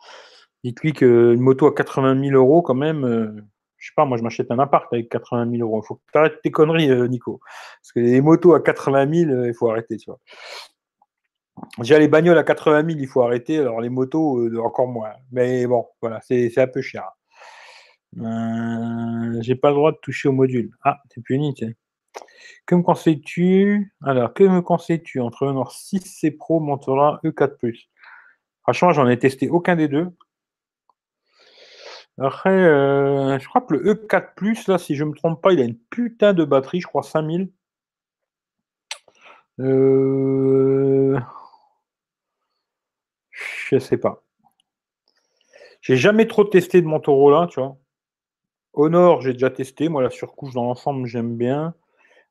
Dites-lui 0.63 0.93
qu'une 0.93 1.41
moto 1.41 1.67
à 1.67 1.75
80 1.75 2.23
000 2.31 2.37
euros, 2.37 2.63
quand 2.63 2.75
même, 2.75 3.05
euh, 3.05 3.33
je 3.77 3.89
sais 3.89 3.93
pas, 3.97 4.05
moi 4.05 4.17
je 4.17 4.23
m'achète 4.23 4.53
un 4.53 4.61
appart 4.61 4.87
avec 4.93 5.09
80 5.09 5.51
000 5.51 5.63
euros. 5.63 5.83
Il 5.83 5.87
faut 5.87 5.97
que 5.97 6.03
tu 6.13 6.19
arrêtes 6.19 6.41
tes 6.43 6.53
conneries, 6.53 6.91
euh, 6.91 7.09
Nico. 7.09 7.41
Parce 7.83 7.91
que 7.93 7.99
les 7.99 8.21
motos 8.21 8.55
à 8.55 8.61
80 8.61 9.13
000, 9.13 9.31
euh, 9.33 9.49
il 9.49 9.55
faut 9.55 9.69
arrêter, 9.69 9.97
tu 9.97 10.09
vois. 10.09 10.21
Déjà, 11.79 11.99
les 11.99 12.09
bagnoles 12.09 12.39
à 12.39 12.45
80 12.45 12.87
000, 12.87 12.99
il 13.01 13.07
faut 13.07 13.23
arrêter. 13.23 13.59
Alors, 13.59 13.81
les 13.81 13.89
motos, 13.89 14.41
euh, 14.41 14.59
encore 14.63 14.89
moins. 14.89 15.13
Mais 15.33 15.67
bon, 15.67 15.87
voilà, 16.01 16.21
c'est 16.23 16.51
c'est 16.51 16.61
un 16.63 16.67
peu 16.67 16.83
cher. 16.83 17.05
Euh, 18.19 19.39
J'ai 19.43 19.57
pas 19.57 19.71
le 19.71 19.77
droit 19.77 19.93
de 19.93 19.99
toucher 20.03 20.29
au 20.29 20.33
module. 20.33 20.71
Ah, 20.85 20.99
t'es 21.11 21.21
puni, 21.21 21.55
sais. 21.59 21.77
Que 22.67 22.75
me 22.75 22.83
conseilles-tu? 22.83 23.93
Alors, 24.05 24.35
que 24.35 24.45
me 24.45 24.61
conseilles-tu? 24.63 25.21
Entre 25.21 25.47
le 25.47 25.53
Nord 25.53 25.73
6C 25.73 26.37
Pro, 26.37 26.61
Motorola 26.61 27.21
E4 27.25 27.89
Franchement, 28.63 28.93
j'en 28.93 29.09
ai 29.09 29.19
testé 29.19 29.49
aucun 29.49 29.77
des 29.77 29.89
deux. 29.89 30.09
Après, 32.19 32.51
euh, 32.51 33.39
je 33.39 33.47
crois 33.49 33.61
que 33.61 33.75
le 33.75 33.95
E4 33.95 34.35
Plus, 34.37 34.69
là, 34.69 34.79
si 34.79 34.97
je 34.97 35.05
ne 35.05 35.11
me 35.11 35.15
trompe 35.15 35.43
pas, 35.43 35.53
il 35.53 35.61
a 35.61 35.65
une 35.65 35.79
putain 35.91 36.33
de 36.33 36.45
batterie, 36.45 36.81
je 36.81 36.87
crois 36.87 37.03
5000. 37.03 37.51
Euh... 39.61 41.19
Je 43.69 43.79
sais 43.81 43.97
pas. 43.97 44.23
J'ai 45.81 45.97
jamais 45.97 46.27
trop 46.27 46.45
testé 46.45 46.81
de 46.81 46.87
Motorola, 46.87 47.49
tu 47.49 47.59
vois. 47.59 47.77
Honor, 48.75 49.23
j'ai 49.23 49.33
déjà 49.33 49.51
testé. 49.51 49.89
Moi, 49.89 50.03
la 50.03 50.11
surcouche 50.11 50.55
dans 50.55 50.65
l'ensemble, 50.65 51.07
j'aime 51.07 51.37
bien. 51.37 51.75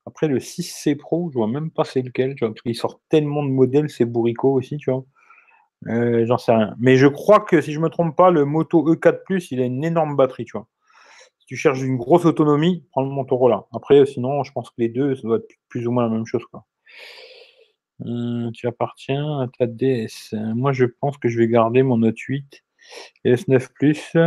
Après, 0.05 0.27
le 0.27 0.39
6C 0.39 0.95
Pro, 0.95 1.29
je 1.33 1.37
vois 1.37 1.47
même 1.47 1.71
pas 1.71 1.83
c'est 1.83 2.01
lequel, 2.01 2.35
tu 2.35 2.45
vois, 2.45 2.53
parce 2.53 2.61
qu'il 2.61 2.75
sort 2.75 3.01
tellement 3.09 3.43
de 3.43 3.49
modèles, 3.49 3.89
c'est 3.89 4.05
bourricot 4.05 4.53
aussi, 4.53 4.77
tu 4.77 4.91
vois. 4.91 5.03
Euh, 5.87 6.25
j'en 6.25 6.37
sais 6.37 6.53
rien. 6.53 6.75
Mais 6.79 6.95
je 6.95 7.07
crois 7.07 7.41
que, 7.41 7.59
si 7.59 7.73
je 7.73 7.79
me 7.81 7.89
trompe 7.89 8.15
pas, 8.15 8.31
le 8.31 8.45
Moto 8.45 8.93
E4 8.93 9.23
Plus, 9.25 9.51
il 9.51 9.61
a 9.61 9.65
une 9.65 9.83
énorme 9.83 10.15
batterie, 10.15 10.45
tu 10.45 10.57
vois. 10.57 10.67
Si 11.39 11.47
tu 11.47 11.57
cherches 11.57 11.81
une 11.81 11.97
grosse 11.97 12.25
autonomie, 12.25 12.85
prends 12.91 13.03
le 13.03 13.09
Motorola. 13.09 13.65
Après, 13.73 14.05
sinon, 14.05 14.43
je 14.43 14.53
pense 14.53 14.69
que 14.69 14.75
les 14.77 14.89
deux, 14.89 15.15
ça 15.15 15.23
doit 15.23 15.37
être 15.37 15.49
plus 15.67 15.85
ou 15.87 15.91
moins 15.91 16.03
la 16.03 16.09
même 16.09 16.25
chose, 16.25 16.45
quoi. 16.51 16.65
Euh, 18.01 18.51
tu 18.51 18.67
appartiens 18.67 19.39
à 19.39 19.47
ta 19.47 19.67
DS. 19.67 20.33
Moi, 20.33 20.73
je 20.73 20.85
pense 20.85 21.17
que 21.17 21.29
je 21.29 21.37
vais 21.37 21.47
garder 21.47 21.83
mon 21.83 21.97
Note 21.97 22.19
8 22.19 22.63
et 23.23 23.33
S9 23.33 23.69
Plus. 23.73 24.17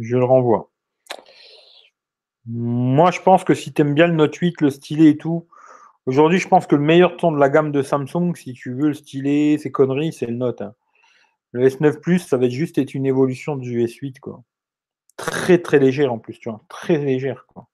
Je 0.00 0.16
le 0.16 0.24
renvoie. 0.24 0.70
Moi, 2.46 3.10
je 3.10 3.20
pense 3.20 3.44
que 3.44 3.54
si 3.54 3.72
tu 3.72 3.82
aimes 3.82 3.94
bien 3.94 4.06
le 4.06 4.14
Note 4.14 4.34
8, 4.34 4.60
le 4.60 4.70
stylet 4.70 5.10
et 5.10 5.16
tout, 5.16 5.46
aujourd'hui, 6.06 6.38
je 6.38 6.48
pense 6.48 6.66
que 6.66 6.76
le 6.76 6.82
meilleur 6.82 7.16
ton 7.16 7.32
de 7.32 7.38
la 7.38 7.48
gamme 7.50 7.72
de 7.72 7.82
Samsung, 7.82 8.34
si 8.34 8.54
tu 8.54 8.72
veux 8.74 8.88
le 8.88 8.94
stylet, 8.94 9.58
ces 9.58 9.70
conneries, 9.70 10.12
c'est 10.12 10.26
le 10.26 10.34
Note. 10.34 10.62
Hein. 10.62 10.74
Le 11.52 11.68
S9 11.68 12.00
Plus, 12.00 12.20
ça 12.20 12.36
va 12.38 12.48
juste 12.48 12.78
être 12.78 12.94
une 12.94 13.06
évolution 13.06 13.56
du 13.56 13.84
S8, 13.84 14.20
quoi. 14.20 14.42
Très 15.16 15.58
très 15.58 15.78
légère 15.78 16.12
en 16.12 16.18
plus, 16.18 16.38
tu 16.38 16.48
vois. 16.48 16.64
Très 16.68 16.98
légère, 16.98 17.46
quoi. 17.46 17.69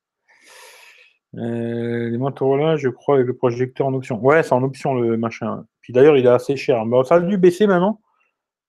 Euh, 1.37 2.11
les 2.11 2.19
Motorola, 2.19 2.77
je 2.77 2.89
crois, 2.89 3.17
avec 3.17 3.27
le 3.27 3.37
projecteur 3.37 3.87
en 3.87 3.95
option. 3.95 4.19
Ouais, 4.21 4.43
c'est 4.43 4.53
en 4.53 4.63
option 4.63 4.95
le 4.95 5.17
machin. 5.17 5.67
Puis 5.83 5.93
d'ailleurs, 5.93 6.17
il 6.17 6.25
est 6.25 6.31
assez 6.31 6.57
cher. 6.57 6.83
ça 7.05 7.17
a 7.17 7.21
dû 7.21 7.37
baisser 7.37 7.67
maintenant, 7.67 8.01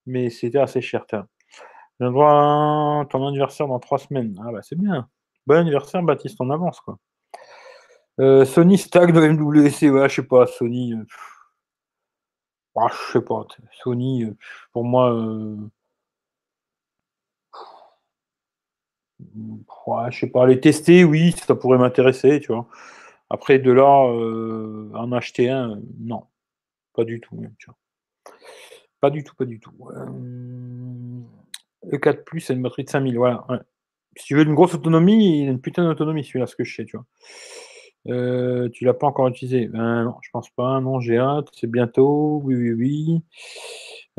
mais 0.06 0.30
c'était 0.30 0.60
assez 0.60 0.82
cher. 0.82 1.06
Droit 2.00 3.06
ton 3.10 3.28
anniversaire 3.28 3.68
dans 3.68 3.80
trois 3.80 3.98
semaines. 3.98 4.36
Ah 4.46 4.52
bah 4.52 4.62
c'est 4.62 4.78
bien. 4.78 5.08
Bon 5.48 5.56
anniversaire, 5.56 6.04
Baptiste, 6.04 6.42
en 6.42 6.50
avance, 6.50 6.80
quoi. 6.82 7.00
Euh, 8.20 8.46
Sony 8.46 8.78
Stag 8.78 9.14
de 9.14 9.22
MWC, 9.22 9.90
ouais, 9.90 10.10
je 10.10 10.16
sais 10.16 10.24
pas, 10.24 10.48
Sony. 10.48 10.94
Euh, 10.94 11.06
ah, 12.76 12.88
je 12.92 13.14
sais 13.14 13.22
pas. 13.22 13.46
Sony, 13.84 14.26
euh, 14.26 14.36
pour 14.74 14.84
moi. 14.84 15.12
Ouais, 19.20 20.12
je 20.12 20.20
sais 20.20 20.28
pas, 20.28 20.46
les 20.46 20.60
tester, 20.60 21.04
oui, 21.04 21.32
ça 21.32 21.56
pourrait 21.56 21.78
m'intéresser, 21.78 22.40
tu 22.40 22.54
vois. 22.54 22.68
Après, 23.30 23.60
de 23.60 23.72
là, 23.72 23.84
en 23.86 25.12
acheter 25.12 25.50
un, 25.50 25.80
non. 26.00 26.24
Pas 26.94 27.04
du 27.04 27.20
tout. 27.20 27.36
Pas 29.00 29.10
du 29.10 29.24
tout, 29.24 29.36
pas 29.36 29.46
du 29.46 29.60
tout. 29.60 29.72
le 31.84 31.98
4 31.98 32.24
Plus, 32.24 32.42
c'est 32.42 32.54
une 32.54 32.62
batterie 32.62 32.84
de 32.84 32.90
5000, 32.90 33.18
voilà. 33.18 33.46
Si 34.18 34.26
tu 34.26 34.36
veux 34.36 34.44
une 34.44 34.56
grosse 34.56 34.74
autonomie, 34.74 35.44
il 35.44 35.48
a 35.48 35.52
une 35.52 35.62
putain 35.62 35.84
d'autonomie 35.84 36.24
celui-là, 36.24 36.48
ce 36.48 36.56
que 36.56 36.64
je 36.64 36.76
sais, 36.76 36.86
tu 36.86 36.98
vois. 36.98 37.06
Euh, 38.10 38.70
tu 38.70 38.86
l'as 38.86 38.94
pas 38.94 39.08
encore 39.08 39.28
utilisé 39.28 39.68
ben, 39.68 40.06
Non, 40.06 40.16
je 40.22 40.30
pense 40.32 40.50
pas. 40.50 40.80
Non, 40.80 41.00
j'ai 41.00 41.18
hâte. 41.18 41.50
C'est 41.54 41.70
bientôt. 41.70 42.42
Oui, 42.44 42.56
oui, 42.56 42.72
oui. 42.72 43.22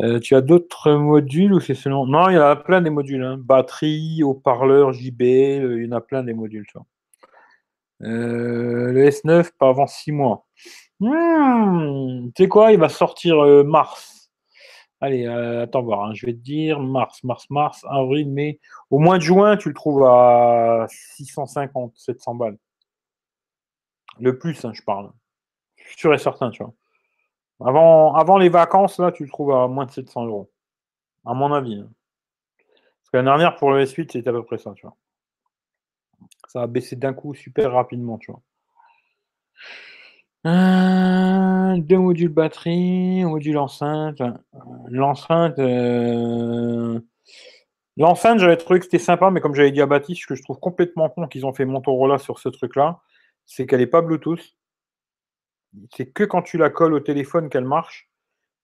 Euh, 0.00 0.20
tu 0.20 0.34
as 0.36 0.40
d'autres 0.40 0.92
modules 0.92 1.52
ou 1.52 1.60
c'est 1.60 1.74
selon 1.74 2.06
Non, 2.06 2.28
il 2.28 2.34
y 2.34 2.38
en 2.38 2.42
a 2.42 2.56
plein 2.56 2.80
des 2.80 2.90
modules. 2.90 3.22
Hein. 3.22 3.36
Batterie, 3.38 4.22
haut-parleur, 4.22 4.92
JB, 4.92 5.22
euh, 5.22 5.78
il 5.78 5.86
y 5.86 5.88
en 5.88 5.96
a 5.96 6.00
plein 6.00 6.22
des 6.22 6.34
modules. 6.34 6.66
Le 8.00 9.08
S9, 9.08 9.50
pas 9.58 9.70
avant 9.70 9.86
6 9.86 10.12
mois. 10.12 10.46
Hmm, 11.00 12.30
tu 12.34 12.44
sais 12.44 12.48
quoi 12.48 12.72
Il 12.72 12.78
va 12.78 12.88
sortir 12.88 13.44
mars. 13.64 14.18
Allez, 15.00 15.26
euh, 15.26 15.62
attends 15.62 15.82
voir, 15.82 16.04
hein, 16.06 16.14
je 16.14 16.26
vais 16.26 16.32
te 16.32 16.38
dire 16.38 16.80
mars, 16.80 17.22
mars, 17.22 17.48
mars, 17.50 17.84
avril, 17.88 18.28
mai. 18.28 18.58
Au 18.90 18.98
mois 18.98 19.18
de 19.18 19.22
juin, 19.22 19.56
tu 19.56 19.68
le 19.68 19.74
trouves 19.74 20.04
à 20.04 20.86
650, 20.88 21.92
700 21.96 22.34
balles. 22.34 22.58
Le 24.18 24.36
plus, 24.38 24.64
hein, 24.64 24.72
je 24.74 24.82
parle. 24.82 25.12
Sûr 25.96 26.12
et 26.14 26.18
certain, 26.18 26.50
tu 26.50 26.64
vois. 26.64 26.74
Avant, 27.60 28.38
les 28.38 28.48
vacances, 28.48 28.98
là, 28.98 29.10
tu 29.10 29.24
le 29.24 29.28
trouves 29.28 29.52
à 29.52 29.66
moins 29.66 29.86
de 29.86 29.90
700 29.90 30.26
euros. 30.26 30.50
À 31.24 31.34
mon 31.34 31.52
avis. 31.52 31.80
Hein. 31.80 31.90
Parce 32.58 33.10
que 33.12 33.16
l'année 33.16 33.26
dernière, 33.26 33.56
pour 33.56 33.72
le 33.72 33.84
S8, 33.84 34.12
c'était 34.12 34.28
à 34.28 34.32
peu 34.32 34.44
près 34.44 34.58
ça, 34.58 34.72
tu 34.76 34.82
vois. 34.82 34.96
Ça 36.48 36.62
a 36.62 36.66
baissé 36.66 36.96
d'un 36.96 37.12
coup 37.12 37.34
super 37.34 37.72
rapidement, 37.72 38.18
tu 38.18 38.30
vois. 38.30 38.40
Euh, 40.46 41.76
deux 41.78 41.98
modules 41.98 42.28
batterie, 42.28 43.24
module 43.24 43.58
enceinte. 43.58 44.22
L'enceinte, 44.88 45.58
euh, 45.58 47.00
l'enceinte, 47.96 48.38
j'avais 48.38 48.56
trouvé 48.56 48.78
que 48.78 48.84
c'était 48.84 48.98
sympa, 48.98 49.30
mais 49.30 49.40
comme 49.40 49.54
j'avais 49.54 49.72
dit 49.72 49.82
à 49.82 49.86
Baptiste, 49.86 50.22
ce 50.22 50.26
que 50.26 50.34
je 50.34 50.42
trouve 50.42 50.58
complètement 50.60 51.08
con 51.08 51.26
qu'ils 51.26 51.44
ont 51.44 51.52
fait 51.52 51.64
Motorola 51.64 52.18
sur 52.18 52.38
ce 52.38 52.48
truc-là, 52.48 53.00
c'est 53.46 53.66
qu'elle 53.66 53.80
n'est 53.80 53.86
pas 53.86 54.02
Bluetooth. 54.02 54.57
C'est 55.94 56.06
que 56.06 56.24
quand 56.24 56.42
tu 56.42 56.58
la 56.58 56.70
colles 56.70 56.94
au 56.94 57.00
téléphone 57.00 57.48
qu'elle 57.48 57.64
marche. 57.64 58.10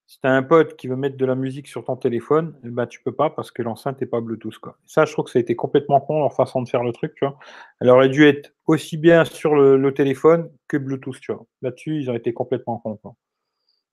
Si 0.06 0.20
tu 0.20 0.26
as 0.26 0.32
un 0.32 0.42
pote 0.42 0.76
qui 0.76 0.86
veut 0.86 0.96
mettre 0.96 1.16
de 1.16 1.24
la 1.24 1.34
musique 1.34 1.66
sur 1.66 1.82
ton 1.82 1.96
téléphone, 1.96 2.54
eh 2.62 2.68
ben, 2.68 2.86
tu 2.86 3.00
peux 3.02 3.14
pas 3.14 3.30
parce 3.30 3.50
que 3.50 3.62
l'enceinte 3.62 4.02
n'est 4.02 4.06
pas 4.06 4.20
Bluetooth. 4.20 4.58
Quoi. 4.58 4.76
Ça, 4.84 5.06
je 5.06 5.12
trouve 5.12 5.24
que 5.24 5.30
ça 5.30 5.38
a 5.38 5.40
été 5.40 5.56
complètement 5.56 5.98
con 5.98 6.20
leur 6.20 6.34
façon 6.34 6.60
de 6.60 6.68
faire 6.68 6.82
le 6.82 6.92
truc. 6.92 7.18
Elle 7.80 7.88
aurait 7.88 8.10
dû 8.10 8.26
être 8.26 8.52
aussi 8.66 8.98
bien 8.98 9.24
sur 9.24 9.54
le, 9.54 9.94
téléphone 9.94 10.50
que 10.68 10.76
Bluetooth. 10.76 11.18
Tu 11.20 11.32
vois. 11.32 11.46
Là-dessus, 11.62 12.00
ils 12.02 12.10
ont 12.10 12.14
été 12.14 12.34
complètement 12.34 12.78
cons. 12.78 12.96
Quoi. 12.96 13.14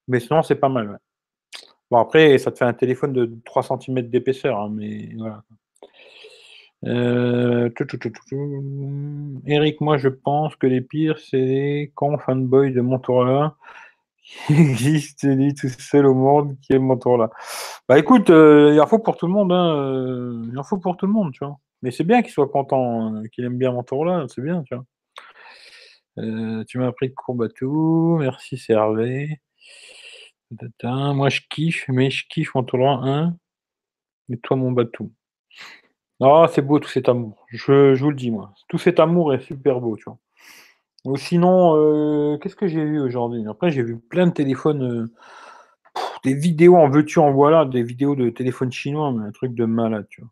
Mais 0.09 0.19
sinon, 0.19 0.43
c'est 0.43 0.55
pas 0.55 0.67
mal. 0.67 0.99
Bon, 1.89 1.97
après, 1.97 2.37
ça 2.37 2.51
te 2.51 2.57
fait 2.57 2.65
un 2.65 2.73
téléphone 2.73 3.13
de 3.13 3.31
3 3.45 3.63
cm 3.63 4.01
d'épaisseur. 4.09 4.59
Hein, 4.59 4.69
mais 4.73 5.13
voilà. 5.17 5.43
Euh, 6.83 7.69
Eric, 9.45 9.81
moi 9.81 9.97
je 9.97 10.07
pense 10.07 10.55
que 10.55 10.67
les 10.67 10.81
pires, 10.81 11.19
c'est 11.19 11.37
les 11.37 11.91
cons 11.93 12.17
fanboys 12.17 12.73
de 12.73 12.81
Motorola 12.81 13.55
il 14.49 14.59
existe 14.59 15.23
lui 15.23 15.53
tout 15.53 15.69
seul 15.69 16.05
au 16.05 16.13
monde 16.13 16.57
qui 16.61 16.73
aime 16.73 16.83
Motorola. 16.83 17.29
Bah 17.87 17.99
écoute, 17.99 18.29
euh, 18.29 18.71
il 18.73 18.79
en 18.79 18.87
faut 18.87 18.99
pour 18.99 19.17
tout 19.17 19.27
le 19.27 19.33
monde, 19.33 19.51
hein, 19.51 19.75
euh, 19.77 20.45
il 20.51 20.57
en 20.57 20.63
faut 20.63 20.77
pour 20.77 20.97
tout 20.97 21.05
le 21.05 21.11
monde, 21.11 21.33
tu 21.33 21.43
vois. 21.43 21.59
Mais 21.81 21.91
c'est 21.91 22.03
bien 22.03 22.21
qu'il 22.21 22.31
soit 22.31 22.47
content, 22.49 23.15
euh, 23.15 23.23
qu'il 23.27 23.45
aime 23.45 23.57
bien 23.57 23.71
Motorola, 23.71 24.25
c'est 24.29 24.41
bien, 24.41 24.63
tu 24.63 24.75
vois. 24.75 24.85
tu 26.65 26.77
m'as 26.77 26.87
appris 26.87 27.09
de 27.09 27.13
Courbatou, 27.13 28.17
merci 28.19 28.61
Hervé. 28.69 29.41
Moi 30.83 31.29
je 31.29 31.41
kiffe, 31.49 31.85
mais 31.87 32.09
je 32.11 32.25
kiffe 32.29 32.53
Motorola 32.55 32.99
1. 33.03 33.35
Et 34.29 34.37
toi 34.37 34.55
mon 34.57 34.71
bateau. 34.71 35.11
Ah, 36.21 36.47
c'est 36.53 36.61
beau 36.61 36.77
tout 36.79 36.87
cet 36.89 37.09
amour. 37.09 37.45
Je, 37.49 37.99
vous 37.99 38.09
le 38.11 38.15
dis, 38.15 38.29
moi. 38.29 38.53
Tout 38.67 38.77
cet 38.77 38.99
amour 38.99 39.33
est 39.33 39.39
super 39.41 39.81
beau, 39.81 39.97
tu 39.97 40.03
vois. 40.05 40.19
Ou 41.05 41.17
sinon, 41.17 41.75
euh, 41.77 42.37
qu'est-ce 42.37 42.55
que 42.55 42.67
j'ai 42.67 42.85
vu 42.85 42.99
aujourd'hui? 43.01 43.43
Après, 43.47 43.71
j'ai 43.71 43.83
vu 43.83 43.99
plein 43.99 44.27
de 44.27 44.33
téléphones, 44.33 44.83
euh, 44.83 45.07
des 46.23 46.35
vidéos 46.35 46.77
en 46.77 46.89
veux-tu, 46.89 47.19
en 47.19 47.31
voilà, 47.31 47.65
des 47.65 47.83
vidéos 47.83 48.15
de 48.15 48.29
téléphones 48.29 48.71
chinois, 48.71 49.11
mais 49.11 49.25
un 49.27 49.31
truc 49.31 49.55
de 49.55 49.65
malade, 49.65 50.07
tu 50.09 50.21
vois. 50.21 50.31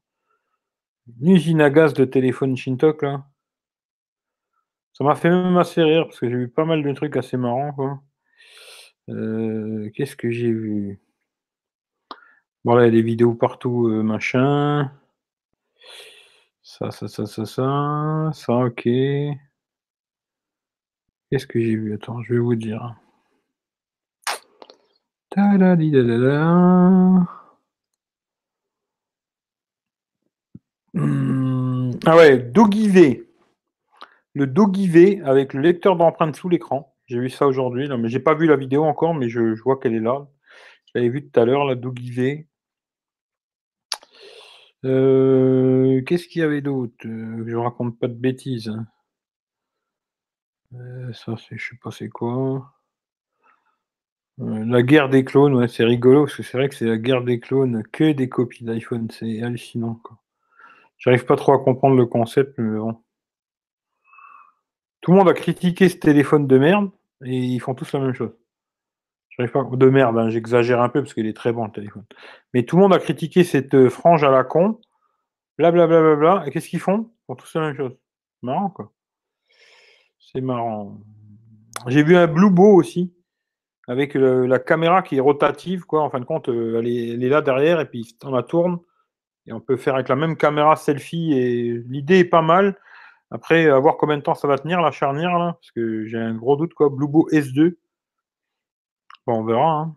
Une 1.21 1.31
usine 1.31 1.61
à 1.61 1.69
gaz 1.69 1.93
de 1.93 2.05
téléphone 2.05 2.55
Shintok, 2.55 3.01
là. 3.03 3.25
Ça 4.93 5.03
m'a 5.03 5.15
fait 5.15 5.29
même 5.29 5.57
assez 5.57 5.81
rire, 5.81 6.05
parce 6.05 6.19
que 6.19 6.29
j'ai 6.29 6.35
vu 6.35 6.49
pas 6.49 6.65
mal 6.65 6.83
de 6.83 6.93
trucs 6.93 7.17
assez 7.17 7.37
marrants, 7.37 7.73
quoi. 7.73 8.01
Euh, 9.09 9.89
qu'est-ce 9.95 10.15
que 10.15 10.29
j'ai 10.29 10.51
vu? 10.51 10.99
Bon, 12.63 12.75
là, 12.75 12.83
il 12.83 12.85
y 12.85 12.89
a 12.89 12.91
des 12.91 13.01
vidéos 13.01 13.33
partout, 13.33 13.87
machin. 14.03 14.91
Ça, 16.70 16.91
ça, 16.91 17.07
ça, 17.07 17.26
ça, 17.26 17.45
ça. 17.45 18.30
Ça, 18.32 18.53
ok. 18.53 18.84
Qu'est-ce 18.84 19.34
que 21.47 21.59
j'ai 21.59 21.76
vu? 21.76 21.95
Attends, 21.95 22.22
je 22.22 22.34
vais 22.34 22.39
vous 22.39 22.53
dire. 22.53 22.95
Hmm, 30.93 31.91
ah 32.05 32.15
ouais, 32.15 32.38
Doggy 32.38 32.88
V. 32.88 33.28
Le 34.36 34.45
Doggy 34.45 34.88
V 34.88 35.22
avec 35.26 35.53
le 35.53 35.61
lecteur 35.61 35.95
d'empreintes 35.95 36.36
sous 36.36 36.49
l'écran. 36.49 36.95
J'ai 37.07 37.20
vu 37.20 37.32
ça 37.32 37.47
aujourd'hui, 37.47 37.89
mais 37.97 38.09
j'ai 38.09 38.20
pas 38.20 38.36
vu 38.36 38.45
la 38.45 38.55
vidéo 38.55 38.84
encore, 38.84 39.15
mais 39.15 39.28
je, 39.28 39.59
vois 39.63 39.80
qu'elle 39.80 39.95
est 39.95 39.99
là. 39.99 40.28
Je 40.86 40.91
l'avais 40.95 41.09
vu 41.09 41.28
tout 41.28 41.39
à 41.39 41.45
l'heure, 41.45 41.65
la 41.65 41.74
Doggy 41.74 42.11
V. 42.11 42.47
Euh, 44.84 46.01
qu'est-ce 46.03 46.27
qu'il 46.27 46.41
y 46.41 46.43
avait 46.43 46.61
d'autre? 46.61 46.93
Euh, 47.05 47.45
Je 47.47 47.55
raconte 47.55 47.97
pas 47.97 48.07
de 48.09 48.13
bêtises. 48.13 48.73
Euh, 50.73 51.13
ça, 51.13 51.36
c'est, 51.38 51.57
je 51.59 51.69
sais 51.69 51.75
pas 51.82 51.91
c'est 51.91 52.09
quoi. 52.09 52.73
La 54.39 54.82
guerre 54.82 55.07
des 55.09 55.23
clones, 55.23 55.53
ouais, 55.53 55.67
c'est 55.67 55.84
rigolo, 55.84 56.25
parce 56.25 56.36
que 56.36 56.43
c'est 56.43 56.57
vrai 56.57 56.67
que 56.67 56.75
c'est 56.75 56.86
la 56.86 56.97
guerre 56.97 57.23
des 57.23 57.39
clones, 57.39 57.84
que 57.91 58.11
des 58.11 58.27
copies 58.27 58.63
d'iPhone, 58.63 59.07
c'est 59.11 59.41
hallucinant. 59.43 60.01
J'arrive 60.97 61.25
pas 61.25 61.36
trop 61.36 61.53
à 61.53 61.59
comprendre 61.63 61.95
le 61.97 62.05
concept, 62.05 62.57
mais 62.57 62.77
bon. 62.80 62.97
Tout 65.01 65.11
le 65.11 65.17
monde 65.17 65.27
a 65.27 65.34
critiqué 65.34 65.89
ce 65.89 65.97
téléphone 65.97 66.47
de 66.47 66.57
merde, 66.57 66.89
et 67.25 67.38
ils 67.38 67.59
font 67.59 67.75
tous 67.75 67.91
la 67.91 67.99
même 67.99 68.13
chose. 68.13 68.32
De 69.39 69.89
merde, 69.89 70.17
hein, 70.17 70.29
j'exagère 70.29 70.81
un 70.81 70.89
peu 70.89 71.01
parce 71.01 71.13
qu'il 71.13 71.25
est 71.25 71.35
très 71.35 71.53
bon 71.53 71.63
le 71.63 71.71
téléphone. 71.71 72.03
Mais 72.53 72.63
tout 72.63 72.75
le 72.75 72.81
monde 72.81 72.93
a 72.93 72.99
critiqué 72.99 73.45
cette 73.45 73.73
euh, 73.73 73.89
frange 73.89 74.25
à 74.25 74.31
la 74.31 74.43
con, 74.43 74.81
blablabla, 75.57 76.01
bla, 76.01 76.15
bla, 76.15 76.39
bla, 76.39 76.43
et 76.45 76.51
qu'est-ce 76.51 76.67
qu'ils 76.67 76.81
font? 76.81 77.09
Ils 77.29 77.35
tous 77.37 77.55
la 77.55 77.61
même 77.61 77.75
chose. 77.75 77.97
Marrant, 78.41 78.69
quoi. 78.69 78.91
C'est 80.19 80.41
marrant. 80.41 80.99
J'ai 81.87 82.03
vu 82.03 82.17
un 82.17 82.27
Blue 82.27 82.51
aussi, 82.59 83.13
avec 83.87 84.13
le, 84.13 84.45
la 84.45 84.59
caméra 84.59 85.01
qui 85.01 85.15
est 85.15 85.21
rotative, 85.21 85.85
quoi. 85.85 86.03
En 86.03 86.09
fin 86.09 86.19
de 86.19 86.25
compte, 86.25 86.49
euh, 86.49 86.79
elle 86.79 86.87
est, 87.23 87.29
là 87.29 87.41
derrière, 87.41 87.79
et 87.79 87.85
puis 87.85 88.17
on 88.25 88.31
la 88.31 88.43
tourne, 88.43 88.79
et 89.47 89.53
on 89.53 89.61
peut 89.61 89.77
faire 89.77 89.95
avec 89.95 90.09
la 90.09 90.17
même 90.17 90.35
caméra 90.35 90.75
selfie, 90.75 91.31
et 91.31 91.81
l'idée 91.87 92.19
est 92.19 92.25
pas 92.25 92.41
mal. 92.41 92.77
Après, 93.31 93.69
à 93.69 93.79
voir 93.79 93.95
combien 93.95 94.17
de 94.17 94.21
temps 94.21 94.35
ça 94.35 94.49
va 94.49 94.57
tenir, 94.57 94.81
la 94.81 94.91
charnière, 94.91 95.39
là, 95.39 95.53
parce 95.53 95.71
que 95.71 96.05
j'ai 96.07 96.17
un 96.17 96.35
gros 96.35 96.57
doute, 96.57 96.73
quoi. 96.73 96.89
Blue 96.89 97.07
Bow 97.07 97.29
S2. 97.31 97.75
On 99.32 99.43
verra. 99.43 99.82
Hein. 99.82 99.95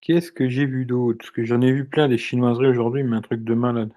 Qu'est-ce 0.00 0.32
que 0.32 0.48
j'ai 0.48 0.66
vu 0.66 0.84
d'autre? 0.84 1.18
Parce 1.18 1.30
que 1.30 1.44
j'en 1.44 1.60
ai 1.60 1.72
vu 1.72 1.86
plein 1.86 2.08
des 2.08 2.18
chinoiseries 2.18 2.68
aujourd'hui, 2.68 3.02
mais 3.04 3.16
un 3.16 3.22
truc 3.22 3.42
de 3.42 3.54
malade. 3.54 3.92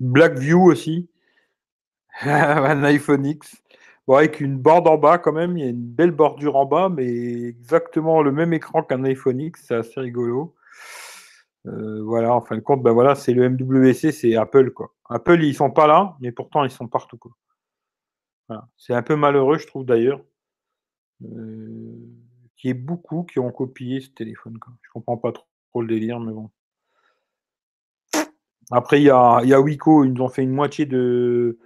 Blackview 0.00 0.62
aussi. 0.62 1.08
un 2.22 2.84
iPhone 2.84 3.26
X. 3.26 3.62
Bon, 4.06 4.16
avec 4.16 4.40
une 4.40 4.58
borde 4.58 4.88
en 4.88 4.98
bas 4.98 5.18
quand 5.18 5.32
même, 5.32 5.56
il 5.56 5.64
y 5.64 5.66
a 5.66 5.70
une 5.70 5.84
belle 5.84 6.10
bordure 6.10 6.56
en 6.56 6.66
bas, 6.66 6.88
mais 6.88 7.06
exactement 7.44 8.22
le 8.22 8.32
même 8.32 8.52
écran 8.52 8.82
qu'un 8.82 9.04
iPhone 9.04 9.40
X, 9.40 9.64
c'est 9.66 9.76
assez 9.76 10.00
rigolo. 10.00 10.54
Euh, 11.66 12.02
voilà, 12.02 12.34
en 12.34 12.40
fin 12.40 12.56
de 12.56 12.60
compte, 12.60 12.82
ben 12.82 12.92
voilà, 12.92 13.14
c'est 13.14 13.32
le 13.32 13.48
MWC, 13.48 14.12
c'est 14.12 14.36
Apple 14.36 14.70
quoi. 14.72 14.92
Apple, 15.08 15.42
ils 15.42 15.54
sont 15.54 15.70
pas 15.70 15.86
là, 15.86 16.16
mais 16.20 16.32
pourtant 16.32 16.64
ils 16.64 16.70
sont 16.70 16.88
partout 16.88 17.16
quoi. 17.16 17.32
C'est 18.76 18.94
un 18.94 19.02
peu 19.02 19.16
malheureux, 19.16 19.58
je 19.58 19.66
trouve 19.66 19.84
d'ailleurs, 19.84 20.22
euh, 21.24 21.96
qu'il 22.56 22.68
y 22.68 22.70
ait 22.70 22.74
beaucoup 22.74 23.24
qui 23.24 23.38
ont 23.38 23.50
copié 23.50 24.00
ce 24.00 24.10
téléphone. 24.10 24.58
Quoi. 24.58 24.72
Je 24.82 24.90
comprends 24.90 25.16
pas 25.16 25.32
trop, 25.32 25.82
le 25.82 25.88
délire, 25.88 26.20
mais 26.20 26.32
bon. 26.32 26.50
Après, 28.70 29.00
il 29.00 29.04
y 29.04 29.10
a, 29.10 29.40
y 29.44 29.52
a 29.52 29.60
Wiko, 29.60 30.04
ils 30.04 30.12
nous 30.12 30.22
ont 30.22 30.28
fait 30.28 30.42
une 30.42 30.50
moitié 30.52 30.86
de 30.86 31.58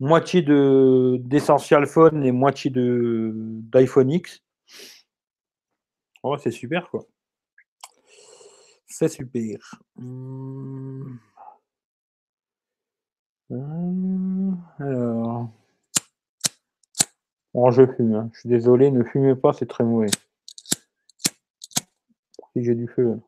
moitié 0.00 0.42
de 0.42 1.18
d'Essential 1.20 1.86
Phone 1.86 2.24
et 2.24 2.32
moitié 2.32 2.70
de 2.70 3.32
d'iPhone 3.34 4.10
X. 4.10 4.42
Oh, 6.22 6.36
c'est 6.38 6.50
super 6.50 6.88
quoi. 6.90 7.04
C'est 8.86 9.08
super. 9.08 9.58
Hum. 9.98 11.18
Hum, 13.50 14.58
alors. 14.78 15.50
Bon, 17.54 17.70
je 17.70 17.86
fume. 17.86 18.14
Hein. 18.14 18.30
Je 18.32 18.40
suis 18.40 18.48
désolé, 18.48 18.90
ne 18.90 19.02
fumez 19.02 19.34
pas, 19.34 19.52
c'est 19.52 19.66
très 19.66 19.84
mauvais. 19.84 20.10
Si 22.52 22.64
j'ai 22.64 22.74
du 22.74 22.88
feu. 22.88 23.20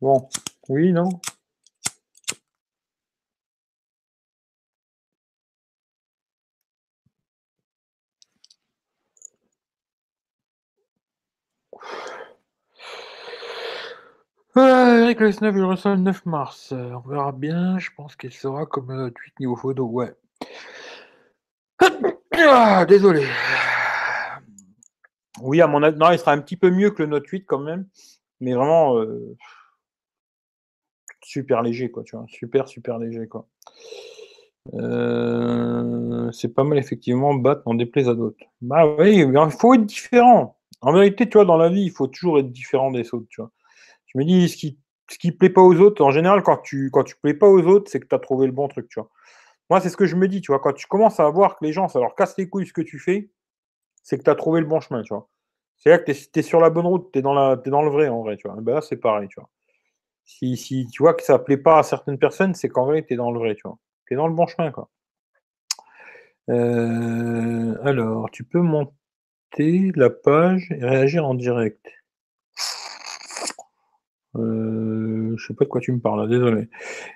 Bon, 0.00 0.28
oui, 0.68 0.92
non? 0.92 1.08
Eric 14.54 15.20
le 15.20 15.28
9, 15.40 15.56
je 15.56 15.62
reçois 15.62 15.94
le 15.94 16.02
9 16.02 16.26
mars. 16.26 16.72
Euh, 16.72 16.92
on 16.92 17.08
verra 17.08 17.32
bien. 17.32 17.78
Je 17.78 17.90
pense 17.96 18.16
qu'il 18.16 18.32
sera 18.32 18.66
comme 18.66 18.92
le 18.92 19.10
tweet 19.10 19.38
niveau 19.40 19.56
photo. 19.56 19.84
Ouais. 19.86 20.14
Ah, 22.44 22.84
désolé. 22.86 23.24
Oui, 25.42 25.60
à 25.60 25.66
mon 25.66 25.82
avis, 25.82 25.96
non, 25.96 26.10
il 26.10 26.18
sera 26.18 26.32
un 26.32 26.40
petit 26.40 26.56
peu 26.56 26.70
mieux 26.70 26.90
que 26.90 27.02
le 27.02 27.08
Note 27.08 27.26
8 27.28 27.44
quand 27.44 27.58
même. 27.58 27.86
Mais 28.40 28.54
vraiment, 28.54 28.96
euh, 28.96 29.36
super 31.22 31.62
léger, 31.62 31.90
quoi, 31.90 32.02
tu 32.02 32.16
vois. 32.16 32.24
Super, 32.28 32.68
super 32.68 32.98
léger, 32.98 33.28
quoi. 33.28 33.46
Euh, 34.74 36.32
c'est 36.32 36.54
pas 36.54 36.64
mal, 36.64 36.78
effectivement, 36.78 37.34
battre 37.34 37.62
en 37.66 37.74
déplaise 37.74 38.08
à 38.08 38.14
d'autres. 38.14 38.44
Bah 38.60 38.86
oui, 38.98 39.18
il 39.18 39.50
faut 39.50 39.74
être 39.74 39.86
différent. 39.86 40.56
En 40.80 40.92
vérité, 40.92 41.28
tu 41.28 41.38
vois, 41.38 41.44
dans 41.44 41.58
la 41.58 41.68
vie, 41.68 41.82
il 41.82 41.90
faut 41.90 42.06
toujours 42.08 42.38
être 42.38 42.50
différent 42.50 42.90
des 42.90 43.14
autres, 43.14 43.26
tu 43.28 43.40
vois. 43.40 43.50
Je 44.14 44.18
me 44.18 44.24
dis, 44.24 44.48
ce 44.48 44.56
qui, 44.56 44.78
ce 45.10 45.18
qui 45.18 45.32
plaît 45.32 45.50
pas 45.50 45.62
aux 45.62 45.76
autres, 45.76 46.02
en 46.02 46.10
général, 46.10 46.42
quand 46.42 46.58
tu, 46.58 46.90
quand 46.90 47.04
tu 47.04 47.16
plais 47.16 47.34
pas 47.34 47.48
aux 47.48 47.62
autres, 47.62 47.90
c'est 47.90 48.00
que 48.00 48.06
tu 48.06 48.14
as 48.14 48.18
trouvé 48.18 48.46
le 48.46 48.52
bon 48.52 48.68
truc, 48.68 48.88
tu 48.88 49.00
vois. 49.00 49.10
Moi, 49.70 49.80
c'est 49.80 49.88
ce 49.88 49.96
que 49.96 50.06
je 50.06 50.16
me 50.16 50.28
dis, 50.28 50.40
tu 50.40 50.52
vois. 50.52 50.60
Quand 50.60 50.72
tu 50.72 50.86
commences 50.86 51.20
à 51.20 51.28
voir 51.30 51.58
que 51.58 51.64
les 51.64 51.72
gens, 51.72 51.88
ça 51.88 51.98
leur 52.00 52.14
casse 52.14 52.36
les 52.36 52.48
couilles 52.48 52.66
ce 52.66 52.72
que 52.72 52.82
tu 52.82 52.98
fais, 52.98 53.30
c'est 54.02 54.18
que 54.18 54.22
tu 54.22 54.30
as 54.30 54.34
trouvé 54.34 54.60
le 54.60 54.66
bon 54.66 54.80
chemin, 54.80 55.02
tu 55.02 55.14
vois. 55.14 55.28
C'est-à-dire 55.78 56.04
que 56.04 56.12
tu 56.12 56.38
es, 56.38 56.42
sur 56.42 56.60
la 56.60 56.70
bonne 56.70 56.86
route, 56.86 57.10
tu 57.12 57.18
es, 57.18 57.22
dans 57.22 57.32
le 57.34 57.90
vrai, 57.90 58.08
en 58.08 58.22
vrai, 58.22 58.36
tu 58.36 58.48
vois. 58.48 58.60
ben 58.60 58.74
là, 58.74 58.80
c'est 58.80 58.96
pareil, 58.96 59.28
tu 59.28 59.40
vois. 59.40 59.48
Si, 60.24 60.56
si, 60.56 60.86
tu 60.88 61.02
vois 61.02 61.14
que 61.14 61.22
ça 61.22 61.38
plaît 61.38 61.56
pas 61.56 61.78
à 61.78 61.82
certaines 61.82 62.18
personnes, 62.18 62.54
c'est 62.54 62.68
qu'en 62.68 62.86
vrai, 62.86 63.04
tu 63.04 63.14
es 63.14 63.16
dans 63.16 63.30
le 63.32 63.38
vrai, 63.38 63.54
tu 63.54 63.62
vois. 63.64 63.78
Tu 64.06 64.14
es 64.14 64.16
dans 64.16 64.28
le 64.28 64.34
bon 64.34 64.46
chemin, 64.46 64.70
quoi. 64.70 64.90
Euh, 66.50 67.76
alors, 67.82 68.30
tu 68.30 68.44
peux 68.44 68.60
monter 68.60 69.92
la 69.96 70.10
page 70.10 70.70
et 70.70 70.84
réagir 70.84 71.26
en 71.26 71.34
direct. 71.34 72.01
Euh, 74.36 75.34
je 75.36 75.46
sais 75.46 75.54
pas 75.54 75.64
de 75.64 75.68
quoi 75.68 75.80
tu 75.80 75.92
me 75.92 76.00
parles, 76.00 76.28
désolé. 76.28 76.68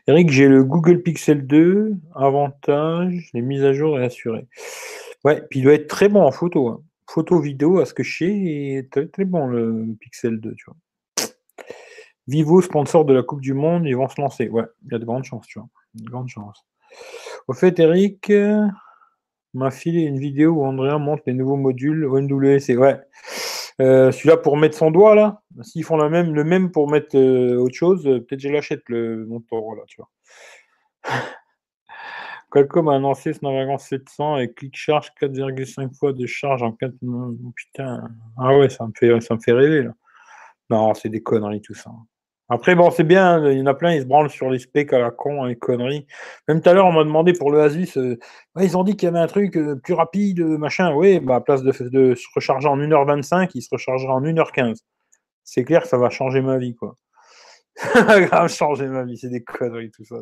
Eric, 0.06 0.30
j'ai 0.30 0.48
le 0.48 0.64
Google 0.64 1.02
Pixel 1.02 1.46
2, 1.46 1.94
avantage, 2.14 3.30
les 3.32 3.42
mises 3.42 3.64
à 3.64 3.72
jour 3.72 3.98
et 3.98 4.04
assurées. 4.04 4.46
Ouais, 5.24 5.42
puis 5.48 5.60
il 5.60 5.62
doit 5.62 5.74
être 5.74 5.88
très 5.88 6.08
bon 6.08 6.22
en 6.22 6.30
photo. 6.30 6.68
Hein. 6.68 6.82
Photo, 7.08 7.40
vidéo, 7.40 7.78
à 7.78 7.86
ce 7.86 7.94
que 7.94 8.02
je 8.02 8.18
sais, 8.18 8.32
il 8.32 8.88
très, 8.88 9.24
bon 9.24 9.46
le 9.46 9.96
Pixel 10.00 10.40
2, 10.40 10.54
tu 10.54 10.64
vois. 10.66 10.76
Vivo, 12.26 12.60
sponsor 12.60 13.04
de 13.04 13.14
la 13.14 13.22
Coupe 13.22 13.40
du 13.40 13.54
Monde, 13.54 13.86
ils 13.86 13.96
vont 13.96 14.08
se 14.08 14.20
lancer. 14.20 14.48
Ouais, 14.48 14.64
il 14.84 14.92
y 14.92 14.94
a 14.94 14.98
de 14.98 15.04
grandes 15.04 15.24
chances, 15.24 15.46
tu 15.46 15.58
vois. 15.58 15.68
De 15.94 16.10
grandes 16.10 16.28
chances. 16.28 16.64
Au 17.46 17.52
fait, 17.52 17.78
Eric 17.78 18.30
m'a 19.54 19.70
filé 19.70 20.02
une 20.02 20.18
vidéo 20.18 20.52
où 20.52 20.64
Andrea 20.64 20.98
montre 20.98 21.22
les 21.26 21.32
nouveaux 21.32 21.56
modules 21.56 22.04
ONWC. 22.04 22.76
Ouais. 22.76 23.00
Euh, 23.80 24.10
celui-là 24.10 24.38
pour 24.38 24.56
mettre 24.56 24.76
son 24.76 24.90
doigt, 24.90 25.14
là, 25.14 25.42
s'ils 25.62 25.84
font 25.84 25.96
la 25.96 26.08
même, 26.08 26.34
le 26.34 26.44
même 26.44 26.72
pour 26.72 26.90
mettre 26.90 27.16
euh, 27.16 27.56
autre 27.56 27.74
chose, 27.74 28.06
euh, 28.06 28.20
peut-être 28.20 28.40
je 28.40 28.48
l'achète, 28.48 28.82
le 28.88 29.26
Montoro, 29.26 29.74
là, 29.74 29.82
tu 29.86 29.96
vois. 30.00 30.10
Qualcomm 32.50 32.88
a 32.88 32.94
annoncé 32.94 33.34
Snapdragon 33.34 33.76
700 33.76 34.38
et 34.38 34.52
Click 34.52 34.74
Charge 34.76 35.12
4,5 35.20 35.94
fois 35.94 36.12
de 36.12 36.26
charge 36.26 36.62
en 36.62 36.72
4 36.72 36.94
Putain. 37.54 38.08
Ah 38.38 38.56
ouais, 38.56 38.70
ça 38.70 38.86
me 38.86 38.92
fait, 38.96 39.20
ça 39.20 39.34
me 39.34 39.40
fait 39.40 39.52
rêver, 39.52 39.82
là. 39.82 39.92
Non, 40.70 40.94
c'est 40.94 41.10
des 41.10 41.22
conneries, 41.22 41.60
tout 41.60 41.74
ça. 41.74 41.90
Après, 42.49 42.76
bon, 42.76 42.90
c'est 42.90 43.05
bien, 43.05 43.51
il 43.51 43.59
y 43.59 43.62
en 43.62 43.66
a 43.66 43.74
plein, 43.74 43.94
ils 43.94 44.03
se 44.03 44.07
branlent 44.07 44.30
sur 44.30 44.51
les 44.51 44.61
specs 44.61 44.92
à 44.92 45.01
la 45.01 45.11
con, 45.11 45.44
les 45.44 45.57
conneries. 45.57 46.07
Même 46.47 46.61
tout 46.61 46.68
à 46.68 46.74
l'heure, 46.74 46.86
on 46.86 46.92
m'a 46.92 47.03
demandé 47.03 47.32
pour 47.32 47.51
le 47.51 47.61
Asus, 47.61 47.97
euh, 47.97 48.16
ils 48.61 48.76
ont 48.76 48.84
dit 48.84 48.97
qu'il 48.97 49.07
y 49.07 49.09
avait 49.09 49.18
un 49.18 49.26
truc 49.26 49.57
euh, 49.57 49.74
plus 49.76 49.94
rapide, 49.94 50.40
machin. 50.40 50.94
Oui, 50.94 51.18
bah, 51.18 51.36
à 51.36 51.40
place 51.40 51.62
de, 51.62 51.72
se 52.14 52.26
recharger 52.34 52.68
en 52.68 52.78
1h25, 52.78 53.51
il 53.55 53.62
se 53.62 53.68
rechargera 53.72 54.14
en 54.14 54.22
1h15. 54.22 54.78
C'est 55.44 55.64
clair 55.64 55.82
que 55.82 55.88
ça 55.88 55.99
va 55.99 56.11
changer 56.11 56.40
ma 56.40 56.59
vie, 56.59 56.74
quoi. 56.76 56.97
ça 57.76 58.20
va 58.20 58.49
changer 58.49 58.86
ma 58.86 59.05
vie, 59.05 59.18
c'est 59.18 59.28
des 59.28 59.42
conneries, 59.42 59.90
tout 59.90 60.05
ça. 60.05 60.16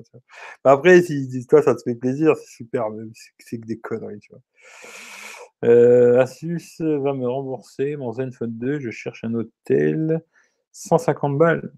Bah, 0.64 0.72
après, 0.72 1.03
si 1.03 1.47
toi, 1.49 1.62
ça 1.62 1.75
te 1.75 1.83
fait 1.83 1.95
plaisir, 1.95 2.37
c'est 2.37 2.57
super, 2.57 2.91
mais 2.91 3.05
c'est 3.39 3.59
que 3.59 3.66
des 3.66 3.79
conneries, 3.81 4.20
tu 4.20 4.33
vois. 4.33 4.41
Euh, 5.64 6.20
Asus 6.20 6.81
va 6.81 7.14
me 7.14 7.29
rembourser 7.29 7.97
mon 7.97 8.12
Zenfone 8.12 8.59
2, 8.59 8.81
je 8.81 8.91
cherche 8.91 9.25
un 9.25 9.35
hôtel. 9.35 10.22
150 10.75 11.39
balles. 11.39 11.72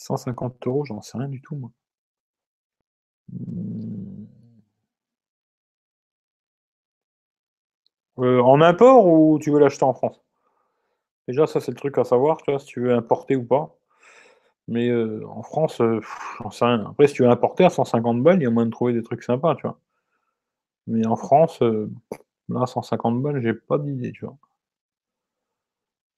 150 0.00 0.66
euros, 0.66 0.84
j'en 0.84 1.02
sais 1.02 1.18
rien 1.18 1.28
du 1.28 1.40
tout, 1.42 1.56
moi. 1.56 1.70
Hmm. 3.32 4.26
Euh, 8.20 8.40
en 8.40 8.60
import 8.60 9.04
ou 9.08 9.40
tu 9.40 9.50
veux 9.50 9.58
l'acheter 9.58 9.82
en 9.84 9.94
France? 9.94 10.20
Déjà, 11.28 11.46
ça, 11.46 11.60
c'est 11.60 11.70
le 11.70 11.78
truc 11.78 11.96
à 11.96 12.04
savoir, 12.04 12.42
tu 12.42 12.50
vois, 12.50 12.60
si 12.60 12.66
tu 12.66 12.80
veux 12.82 12.92
importer 12.94 13.34
ou 13.34 13.44
pas. 13.44 13.74
Mais 14.68 14.88
euh, 14.90 15.26
en 15.28 15.42
France, 15.42 15.80
euh. 15.80 16.00
Après, 16.88 17.08
si 17.08 17.14
tu 17.14 17.22
veux 17.24 17.30
importer 17.30 17.64
à 17.64 17.70
150 17.70 18.22
balles, 18.22 18.40
il 18.40 18.44
y 18.44 18.46
a 18.46 18.50
moyen 18.50 18.66
de 18.66 18.72
trouver 18.72 18.92
des 18.94 19.02
trucs 19.02 19.24
sympas, 19.24 19.56
tu 19.56 19.62
vois. 19.62 19.78
Mais 20.86 21.06
en 21.06 21.16
France, 21.16 21.62
là, 22.50 22.66
150 22.66 23.22
balles, 23.22 23.40
j'ai 23.42 23.54
pas 23.54 23.78
d'idée, 23.78 24.12
tu 24.12 24.26
vois. 24.26 24.36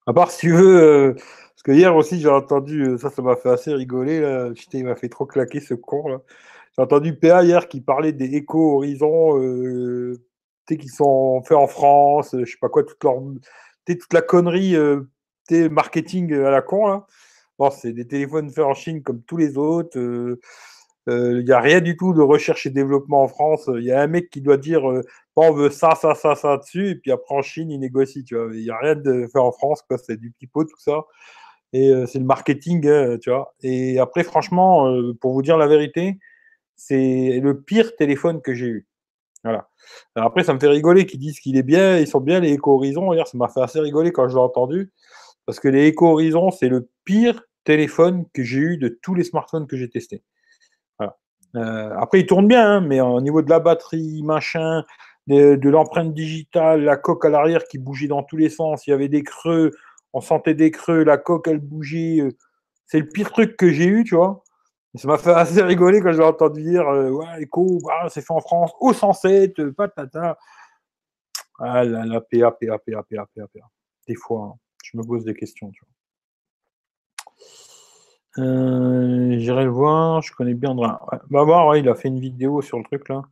À 0.07 0.13
part 0.13 0.31
si 0.33 0.41
tu 0.41 0.53
veux, 0.53 0.83
euh, 0.83 1.15
parce 1.15 1.63
que 1.65 1.73
hier 1.73 1.95
aussi 1.95 2.21
j'ai 2.21 2.29
entendu, 2.29 2.83
euh, 2.83 2.99
ça, 2.99 3.11
ça 3.11 3.23
m'a 3.23 3.37
fait 3.37 3.51
assez 3.51 3.73
rigoler. 3.73 4.21
Là. 4.21 4.51
Il 4.73 4.85
m'a 4.85 4.97
fait 4.97 5.09
trop 5.09 5.27
claquer 5.27 5.61
ce 5.61 5.75
con. 5.75 6.21
J'ai 6.77 6.83
entendu 6.83 7.17
PA 7.17 7.45
hier 7.45 7.69
qui 7.69 7.81
parlait 7.81 8.13
des 8.13 8.35
éco-horizons 8.35 9.39
euh, 9.41 10.19
qui 10.67 10.89
sont 10.89 11.43
faits 11.43 11.59
en 11.59 11.67
France, 11.67 12.35
je 12.39 12.51
sais 12.51 12.57
pas 12.61 12.71
quoi, 12.71 12.83
toute, 12.83 13.03
leur, 13.05 13.17
toute 13.87 14.13
la 14.13 14.23
connerie 14.23 14.75
marketing 15.71 16.33
à 16.33 16.51
la 16.51 16.63
con. 16.63 17.03
Bon, 17.59 17.71
c'est 17.71 17.93
des 17.93 18.07
téléphones 18.07 18.51
faits 18.51 18.65
en 18.65 18.75
Chine 18.75 19.03
comme 19.03 19.23
tous 19.23 19.37
les 19.37 19.59
autres. 19.59 19.99
Il 21.09 21.45
n'y 21.45 21.53
a 21.53 21.61
rien 21.61 21.81
du 21.83 21.97
tout 21.97 22.15
de 22.15 22.23
recherche 22.23 22.65
et 22.67 22.71
développement 22.71 23.23
en 23.23 23.29
France. 23.29 23.69
Il 23.69 23.85
y 23.85 23.93
a 23.93 24.01
un 24.01 24.07
mec 24.07 24.31
qui 24.31 24.41
doit 24.41 24.57
dire 24.57 24.83
on 25.37 25.53
veut 25.53 25.70
ça, 25.70 25.95
ça, 25.95 26.14
ça, 26.14 26.35
ça 26.35 26.57
dessus, 26.59 26.91
et 26.91 26.95
puis 26.97 27.11
après 27.11 27.35
en 27.35 27.43
Chine, 27.43 27.70
il 27.70 27.78
négocie, 27.78 28.24
tu 28.24 28.37
vois. 28.37 28.49
Il 28.55 28.62
n'y 28.62 28.70
a 28.70 28.78
rien 28.78 28.95
de 28.95 29.26
fait 29.33 29.39
en 29.39 29.53
France, 29.53 29.83
quoi. 29.83 29.99
C'est 29.99 30.18
du 30.18 30.33
pot, 30.53 30.64
tout 30.64 30.78
ça. 30.78 31.05
Et 31.72 31.91
euh, 31.91 32.07
c'est 32.07 32.18
le 32.18 32.24
marketing, 32.24 32.87
hein, 32.87 33.18
tu 33.20 33.30
vois. 33.30 33.55
Et 33.62 33.99
après, 33.99 34.24
franchement, 34.24 34.89
euh, 34.89 35.14
pour 35.20 35.33
vous 35.33 35.43
dire 35.43 35.57
la 35.57 35.66
vérité, 35.66 36.18
c'est 36.76 37.41
le 37.43 37.61
pire 37.62 37.97
téléphone 37.97 38.43
que 38.43 38.55
j'ai 38.55 38.66
eu. 38.66 38.89
Voilà. 39.45 39.68
Après, 40.14 40.45
ça 40.45 40.55
me 40.55 40.61
fait 40.61 40.68
rigoler 40.68 41.07
qu'ils 41.07 41.20
disent 41.20 41.41
qu'il 41.41 41.57
est 41.57 41.62
bien, 41.62 41.99
ils 41.99 42.07
sont 42.07 42.20
bien 42.20 42.41
les 42.41 42.55
Eco 42.57 42.74
Horizon. 42.74 43.12
Hier, 43.12 43.26
ça 43.26 43.39
m'a 43.39 43.49
fait 43.49 43.61
assez 43.62 43.80
rigoler 43.80 44.12
quand 44.12 44.28
je 44.28 44.35
l'ai 44.35 44.41
entendu. 44.41 44.93
Parce 45.47 45.61
que 45.61 45.68
les 45.68 45.91
Eco 45.91 46.09
Horizon, 46.12 46.51
c'est 46.51 46.68
le 46.68 46.89
pire 47.05 47.43
téléphone 47.64 48.26
que 48.35 48.43
j'ai 48.43 48.59
eu 48.59 48.76
de 48.76 48.89
tous 49.03 49.14
les 49.14 49.24
smartphones 49.24 49.66
que 49.66 49.76
j'ai 49.76 49.89
testés. 49.89 50.22
Voilà. 50.99 51.16
Euh, 51.57 51.95
après, 51.99 52.20
il 52.20 52.26
tourne 52.26 52.47
bien, 52.47 52.76
hein, 52.76 52.80
mais 52.80 53.01
au 53.01 53.20
niveau 53.20 53.43
de 53.43 53.51
la 53.51 53.61
batterie, 53.61 54.22
machin, 54.22 54.85
de, 55.27 55.68
l'empreinte 55.68 56.14
digitale, 56.14 56.83
la 56.83 56.97
coque 56.97 57.25
à 57.25 57.29
l'arrière 57.29 57.64
qui 57.64 57.79
bougeait 57.79 58.09
dans 58.09 58.23
tous 58.23 58.37
les 58.37 58.51
sens, 58.51 58.87
il 58.87 58.91
y 58.91 58.93
avait 58.93 59.09
des 59.09 59.23
creux, 59.23 59.70
on 60.12 60.20
sentait 60.20 60.55
des 60.55 60.70
creux, 60.70 61.05
la 61.05 61.16
coque 61.16 61.49
elle 61.49 61.59
bougeait. 61.59 62.20
Euh, 62.20 62.31
c'est 62.87 63.01
le 63.01 63.09
pire 63.09 63.31
truc 63.31 63.57
que 63.57 63.70
j'ai 63.70 63.87
eu, 63.87 64.05
tu 64.05 64.16
vois. 64.16 64.43
ça 64.95 65.09
m'a 65.09 65.18
fait 65.18 65.33
assez 65.33 65.62
rigoler 65.62 66.01
quand 66.01 66.12
j'ai 66.12 66.23
entendu 66.23 66.62
dire 66.62 66.87
euh, 66.89 67.11
Ouais, 67.11 67.43
Echo, 67.43 67.79
c'est 68.09 68.20
fait 68.20 68.33
en 68.33 68.41
France, 68.41 68.73
au 68.81 68.93
107, 68.93 69.59
euh, 69.61 69.73
patata. 69.73 70.39
Ah 71.59 71.85
là 71.85 72.05
là, 72.05 72.20
PA, 72.20 72.51
PA, 72.51 72.79
PA, 72.79 73.03
PA, 73.03 73.27
PA, 73.35 73.47
PA. 73.47 73.70
Des 74.09 74.14
fois, 74.16 74.53
hein, 74.53 74.59
je 74.83 74.97
me 74.97 75.05
pose 75.05 75.25
des 75.25 75.35
questions, 75.35 75.70
tu 75.70 75.83
vois. 75.85 75.89
J'irai 79.39 79.64
le 79.64 79.70
voir, 79.70 80.23
je 80.23 80.33
connais 80.33 80.55
bien 80.55 80.70
André. 80.70 80.89
Bah, 81.31 81.45
voir, 81.45 81.77
il 81.77 81.89
a 81.89 81.95
fait 81.95 82.09
une 82.09 82.18
vidéo 82.18 82.62
sur 82.62 82.79
le 82.79 82.85
truc 82.85 83.09
là. 83.09 83.23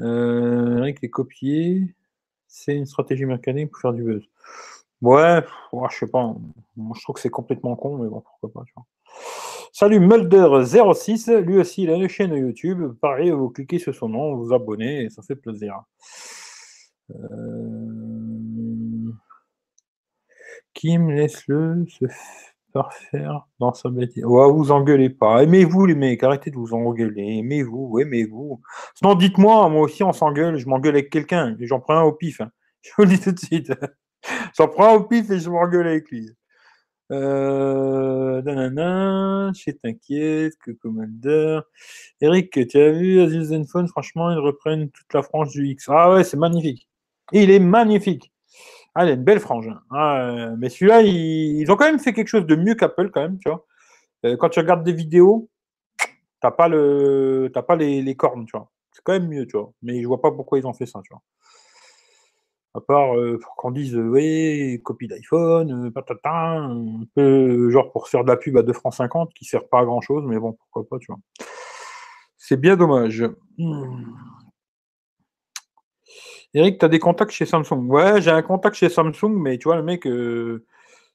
Euh, 0.00 0.78
Eric, 0.78 1.00
les 1.02 1.10
copier, 1.10 1.94
c'est 2.46 2.76
une 2.76 2.86
stratégie 2.86 3.24
mécanique 3.24 3.70
pour 3.70 3.80
faire 3.80 3.92
du 3.92 4.02
buzz. 4.02 4.22
Ouais, 5.00 5.44
je 5.90 5.96
sais 5.96 6.06
pas. 6.06 6.34
Je 6.76 7.02
trouve 7.02 7.14
que 7.14 7.20
c'est 7.20 7.30
complètement 7.30 7.76
con, 7.76 7.98
mais 7.98 8.08
bon, 8.08 8.20
pourquoi 8.20 8.64
pas. 8.64 8.82
Salut 9.72 10.00
Mulder06, 10.00 11.38
lui 11.38 11.58
aussi 11.58 11.84
il 11.84 11.90
a 11.90 11.94
une 11.94 12.08
chaîne 12.08 12.32
YouTube. 12.32 12.94
Pareil, 13.00 13.30
vous 13.30 13.50
cliquez 13.50 13.78
sur 13.78 13.94
son 13.94 14.08
nom, 14.08 14.34
vous 14.34 14.46
vous 14.46 14.52
abonnez 14.52 15.04
et 15.04 15.10
ça 15.10 15.22
fait 15.22 15.36
plaisir. 15.36 15.82
Euh... 17.10 17.78
Kim, 20.74 21.10
laisse-le 21.10 21.86
se 21.88 22.06
faire 23.10 23.46
dans 23.58 23.72
sa 23.72 23.88
bêtise. 23.90 24.24
Ouais, 24.24 24.50
vous 24.50 24.70
engueulez 24.70 25.10
pas. 25.10 25.42
Aimez-vous, 25.42 25.86
les 25.86 25.94
mecs. 25.94 26.22
Arrêtez 26.22 26.50
de 26.50 26.56
vous 26.56 26.74
engueuler. 26.74 27.38
Aimez-vous, 27.38 27.98
aimez-vous. 28.00 28.60
Sinon, 28.94 29.14
dites-moi, 29.14 29.68
moi 29.68 29.82
aussi, 29.82 30.02
on 30.02 30.12
s'engueule. 30.12 30.56
Je 30.56 30.68
m'engueule 30.68 30.94
avec 30.94 31.10
quelqu'un. 31.10 31.56
J'en 31.60 31.80
prends 31.80 31.96
un 31.98 32.02
au 32.02 32.12
pif. 32.12 32.40
Hein. 32.40 32.50
Je 32.82 32.90
vous 32.96 33.04
le 33.04 33.08
dis 33.08 33.20
tout 33.20 33.32
de 33.32 33.38
suite. 33.38 33.72
j'en 34.56 34.68
prends 34.68 34.94
un 34.94 34.96
au 34.96 35.04
pif 35.04 35.30
et 35.30 35.38
je 35.38 35.50
m'engueule 35.50 35.88
avec 35.88 36.10
lui. 36.10 36.30
Euh, 37.10 38.42
nanana, 38.42 39.50
je 39.54 39.70
t'inquiète, 39.70 40.54
que 40.62 40.72
Commander. 40.72 41.60
Eric, 42.20 42.68
tu 42.68 42.78
as 42.78 42.92
vu 42.92 43.20
Aziz 43.20 43.48
Zenfone? 43.48 43.88
Franchement, 43.88 44.30
ils 44.30 44.38
reprennent 44.38 44.90
toute 44.90 45.12
la 45.14 45.22
frange 45.22 45.50
du 45.50 45.66
X. 45.68 45.86
Ah 45.88 46.12
ouais, 46.12 46.24
c'est 46.24 46.36
magnifique. 46.36 46.88
Il 47.32 47.50
est 47.50 47.60
magnifique. 47.60 48.30
Ah, 48.94 49.04
il 49.04 49.10
a 49.10 49.14
une 49.14 49.24
belle 49.24 49.40
frange. 49.40 49.68
Hein. 49.68 49.80
Ah, 49.90 50.50
mais 50.58 50.68
celui-là, 50.68 51.02
ils, 51.02 51.70
ont 51.70 51.76
quand 51.76 51.84
même 51.84 51.98
fait 51.98 52.12
quelque 52.12 52.28
chose 52.28 52.46
de 52.46 52.56
mieux 52.56 52.74
qu'Apple, 52.74 53.10
quand 53.10 53.20
même, 53.20 53.38
tu 53.38 53.48
vois. 53.48 53.64
Euh, 54.24 54.36
quand 54.36 54.48
tu 54.48 54.58
regardes 54.58 54.84
des 54.84 54.92
vidéos, 54.92 55.48
t'as 56.40 56.50
pas 56.50 56.68
le, 56.68 57.50
pas 57.66 57.76
les, 57.76 58.16
cornes, 58.16 58.46
tu 58.46 58.56
vois. 58.56 58.70
C'est 58.92 59.02
quand 59.04 59.12
même 59.12 59.28
mieux, 59.28 59.46
tu 59.46 59.56
vois. 59.56 59.72
Mais 59.82 60.02
je 60.02 60.06
vois 60.06 60.20
pas 60.20 60.32
pourquoi 60.32 60.58
ils 60.58 60.66
ont 60.66 60.72
fait 60.72 60.86
ça, 60.86 61.00
tu 61.04 61.12
vois. 61.12 61.22
À 62.74 62.80
part 62.80 63.16
euh, 63.16 63.38
pour 63.38 63.56
qu'on 63.56 63.70
dise, 63.70 63.96
oui, 63.96 64.80
copie 64.84 65.08
d'iPhone, 65.08 65.90
patata, 65.92 66.68
genre 67.16 67.92
pour 67.92 68.08
faire 68.08 68.24
de 68.24 68.28
la 68.28 68.36
pub 68.36 68.56
à 68.56 68.62
2 68.62 68.72
francs 68.72 68.94
50 68.94 69.32
qui 69.34 69.44
sert 69.44 69.68
pas 69.68 69.80
à 69.80 69.84
grand 69.84 70.00
chose, 70.00 70.24
mais 70.26 70.38
bon, 70.38 70.52
pourquoi 70.52 70.88
pas, 70.88 70.98
tu 70.98 71.06
vois. 71.10 71.20
C'est 72.36 72.56
bien 72.56 72.76
dommage. 72.76 73.24
Hmm. 73.58 74.04
Eric, 76.54 76.78
tu 76.78 76.84
as 76.84 76.88
des 76.88 76.98
contacts 76.98 77.30
chez 77.32 77.46
Samsung? 77.46 77.86
Ouais, 77.88 78.20
j'ai 78.22 78.30
un 78.30 78.42
contact 78.42 78.76
chez 78.76 78.88
Samsung, 78.88 79.30
mais 79.32 79.58
tu 79.58 79.64
vois, 79.64 79.76
le 79.76 79.82
mec, 79.82 80.06
euh, 80.06 80.64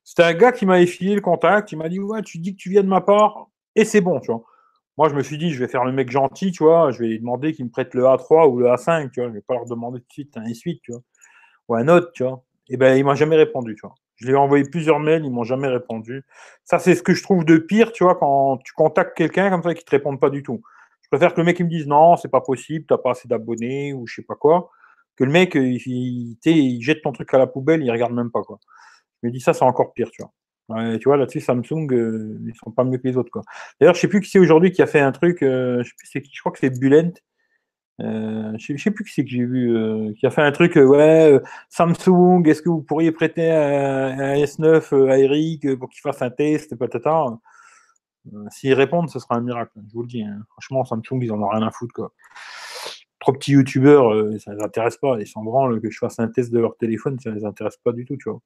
c'était 0.04 0.24
un 0.24 0.34
gars 0.34 0.52
qui 0.52 0.66
m'avait 0.66 0.86
filé 0.86 1.16
le 1.16 1.22
contact. 1.22 1.72
Il 1.72 1.78
m'a 1.78 1.90
dit, 1.90 2.00
ouais, 2.00 2.22
tu 2.22 2.38
dis 2.40 2.56
que 2.56 2.62
tu 2.62 2.70
viens 2.70 2.84
de 2.84 2.88
ma 2.88 3.02
part, 3.02 3.48
et 3.76 3.86
c'est 3.86 4.02
bon, 4.02 4.20
tu 4.20 4.32
vois. 4.32 4.44
Moi, 4.98 5.10
je 5.10 5.16
me 5.16 5.24
suis 5.24 5.38
dit, 5.40 5.52
je 5.52 5.60
vais 5.60 5.68
faire 5.68 5.86
le 5.86 5.92
mec 5.92 6.12
gentil, 6.12 6.52
tu 6.52 6.64
vois. 6.64 6.92
Je 6.92 7.00
vais 7.00 7.08
lui 7.08 7.20
demander 7.20 7.54
qu'il 7.54 7.66
me 7.66 7.72
prête 7.72 7.94
le 7.96 8.04
A3 8.06 8.48
ou 8.48 8.60
le 8.60 8.68
A5, 8.68 9.12
tu 9.12 9.22
vois. 9.22 9.30
Je 9.30 9.34
vais 9.36 9.42
pas 9.42 9.56
leur 9.56 9.66
demander 9.66 10.00
tout 10.02 10.06
de 10.08 10.14
suite 10.14 10.38
un 10.38 10.44
S8, 10.46 10.82
tu 10.84 10.92
vois. 10.92 11.02
Ou 11.70 11.76
un 11.76 11.88
autre, 11.90 12.12
tu 12.14 12.24
vois. 12.24 12.44
Et 12.70 12.78
ben, 12.78 12.98
il 12.98 13.06
m'a 13.06 13.16
jamais 13.16 13.36
répondu, 13.38 13.76
tu 13.76 13.82
vois. 13.82 13.96
Je 14.18 14.28
lui 14.28 14.34
ai 14.34 14.38
envoyé 14.38 14.64
plusieurs 14.66 15.00
mails, 15.00 15.26
ils 15.26 15.32
m'ont 15.32 15.44
jamais 15.44 15.68
répondu. 15.68 16.24
Ça, 16.64 16.80
c'est 16.80 16.96
ce 16.96 17.04
que 17.04 17.14
je 17.14 17.24
trouve 17.24 17.46
de 17.46 17.58
pire, 17.58 17.92
tu 17.92 18.04
vois, 18.04 18.16
quand 18.16 18.58
tu 18.66 18.74
contactes 18.74 19.18
quelqu'un 19.18 19.50
comme 19.50 19.64
ça 19.64 19.72
et 19.72 19.76
qu'il 19.76 19.86
te 19.86 19.92
répond 19.92 20.16
pas 20.18 20.30
du 20.30 20.44
tout. 20.44 20.62
Je 21.02 21.10
préfère 21.10 21.34
que 21.34 21.42
le 21.42 21.46
mec 21.46 21.60
il 21.60 21.66
me 21.66 21.70
dise 21.70 21.88
non, 21.88 22.18
c'est 22.18 22.30
pas 22.30 22.42
possible, 22.42 22.86
t'as 22.88 22.98
pas 22.98 23.12
assez 23.12 23.28
d'abonnés 23.28 23.94
ou 23.94 24.08
je 24.08 24.16
sais 24.16 24.22
pas 24.24 24.36
quoi 24.36 24.72
que 25.16 25.24
le 25.24 25.32
mec, 25.32 25.56
euh, 25.56 25.78
il, 25.86 26.82
jette 26.82 27.02
ton 27.02 27.12
truc 27.12 27.34
à 27.34 27.38
la 27.38 27.48
poubelle, 27.48 27.84
il 27.84 27.92
regarde 27.92 28.14
même 28.14 28.32
pas. 28.32 28.42
Quoi. 28.42 28.60
Je 29.22 29.28
me 29.28 29.32
dis, 29.32 29.40
ça, 29.40 29.54
c'est 29.54 29.66
encore 29.66 29.94
pire, 29.94 30.10
tu 30.12 30.24
vois. 30.24 30.98
tu 30.98 31.04
vois, 31.06 31.18
là-dessus, 31.18 31.42
Samsung, 31.42 31.92
euh, 31.92 32.40
ils 32.46 32.56
sont 32.56 32.72
pas 32.72 32.84
mieux 32.84 32.98
que 32.98 33.08
les 33.08 33.18
autres. 33.18 33.32
Quoi. 33.32 33.44
D'ailleurs, 33.80 33.96
je 33.96 34.02
sais 34.02 34.08
plus 34.08 34.22
qui 34.22 34.30
c'est 34.30 34.40
aujourd'hui 34.40 34.72
qui 34.72 34.82
a 34.82 34.88
fait 34.88 35.00
un 35.00 35.12
truc, 35.12 35.44
euh, 35.44 35.84
je 35.84 35.92
sais 36.04 36.20
plus 36.20 36.30
je 36.34 36.40
crois 36.40 36.52
que 36.52 36.60
c'est 36.60 36.80
Bulent. 36.80 37.14
je, 38.00 38.56
sais, 38.60 38.78
sais 38.78 38.92
plus 38.92 39.06
qui 39.06 39.14
c'est 39.14 39.24
que 39.24 39.30
j'ai 39.30 39.46
vu 39.46 40.14
qui 40.20 40.26
a 40.26 40.32
fait 40.32 40.42
un 40.42 40.52
truc, 40.52 40.76
ouais, 40.76 41.40
Samsung, 41.70 42.44
est-ce 42.48 42.62
que 42.62 42.70
vous 42.70 42.82
pourriez 42.82 43.12
prêter 43.12 43.52
un, 43.52 44.36
S9 44.36 45.10
à 45.10 45.20
Eric 45.20 45.76
pour 45.78 45.90
qu'il 45.90 46.02
fasse 46.02 46.22
un 46.22 46.32
test, 46.32 46.76
patata. 46.76 47.26
S'ils 48.50 48.74
répondent, 48.74 49.10
ce 49.10 49.20
sera 49.20 49.36
un 49.36 49.42
miracle, 49.42 49.74
je 49.90 49.94
vous 49.94 50.02
le 50.02 50.08
dis. 50.08 50.24
Hein. 50.24 50.40
Franchement, 50.52 50.86
Samsung, 50.86 51.22
ils 51.22 51.32
en 51.32 51.42
ont 51.42 51.50
rien 51.50 51.62
à 51.62 51.72
foutre. 51.72 51.94
Quoi 51.94 52.14
trop 53.24 53.32
petits 53.32 53.54
youtubeurs, 53.54 54.14
euh, 54.14 54.38
ça 54.38 54.52
ne 54.52 54.58
les 54.58 54.64
intéresse 54.64 54.98
pas. 54.98 55.18
Ils 55.20 55.28
s'en 55.28 55.44
branlent 55.44 55.80
que 55.82 55.90
je 55.90 55.98
fasse 55.98 56.20
un 56.20 56.28
test 56.28 56.52
de 56.52 56.60
leur 56.60 56.76
téléphone, 56.76 57.18
ça 57.20 57.32
ne 57.32 57.36
les 57.36 57.46
intéresse 57.46 57.78
pas 57.78 57.94
du 57.94 58.06
tout, 58.06 58.18
tu 58.18 58.30
vois. 58.30 58.42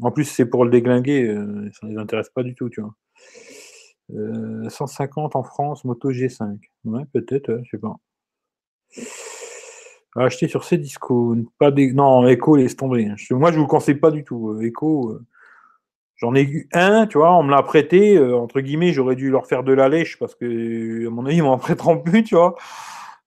En 0.00 0.10
plus, 0.10 0.24
c'est 0.24 0.46
pour 0.46 0.64
le 0.64 0.70
déglinguer, 0.70 1.24
euh, 1.24 1.70
ça 1.78 1.86
ne 1.86 1.92
les 1.92 1.98
intéresse 1.98 2.30
pas 2.30 2.42
du 2.42 2.54
tout, 2.54 2.70
tu 2.70 2.80
vois. 2.80 2.94
150 4.70 5.36
euh, 5.36 5.38
en 5.38 5.42
France, 5.42 5.84
moto 5.84 6.10
G5. 6.10 6.58
Ouais, 6.84 7.02
peut-être, 7.12 7.60
je 7.62 7.70
sais 7.70 7.78
pas. 7.78 7.96
Acheter 10.16 10.48
sur 10.48 10.64
Cdiscount. 10.64 11.44
Pas 11.58 11.70
des... 11.70 11.92
Non, 11.92 12.26
Echo, 12.26 12.56
laisse 12.56 12.74
tomber. 12.74 13.12
Moi, 13.30 13.52
je 13.52 13.56
vous 13.56 13.64
le 13.64 13.68
conseille 13.68 13.96
pas 13.96 14.10
du 14.10 14.24
tout. 14.24 14.58
Echo, 14.62 15.18
j'en 16.16 16.34
ai 16.34 16.42
eu 16.42 16.68
un, 16.72 17.06
tu 17.06 17.18
vois, 17.18 17.36
on 17.36 17.42
me 17.42 17.50
l'a 17.50 17.62
prêté. 17.62 18.18
entre 18.18 18.60
guillemets, 18.60 18.94
j'aurais 18.94 19.14
dû 19.14 19.30
leur 19.30 19.46
faire 19.46 19.62
de 19.62 19.72
la 19.72 19.90
lèche 19.90 20.18
parce 20.18 20.34
que, 20.34 21.06
à 21.06 21.10
mon 21.10 21.26
avis, 21.26 21.36
ils 21.36 21.42
m'en 21.42 21.58
prêteront 21.58 21.98
plus, 21.98 22.24
tu 22.24 22.34
vois. 22.34 22.56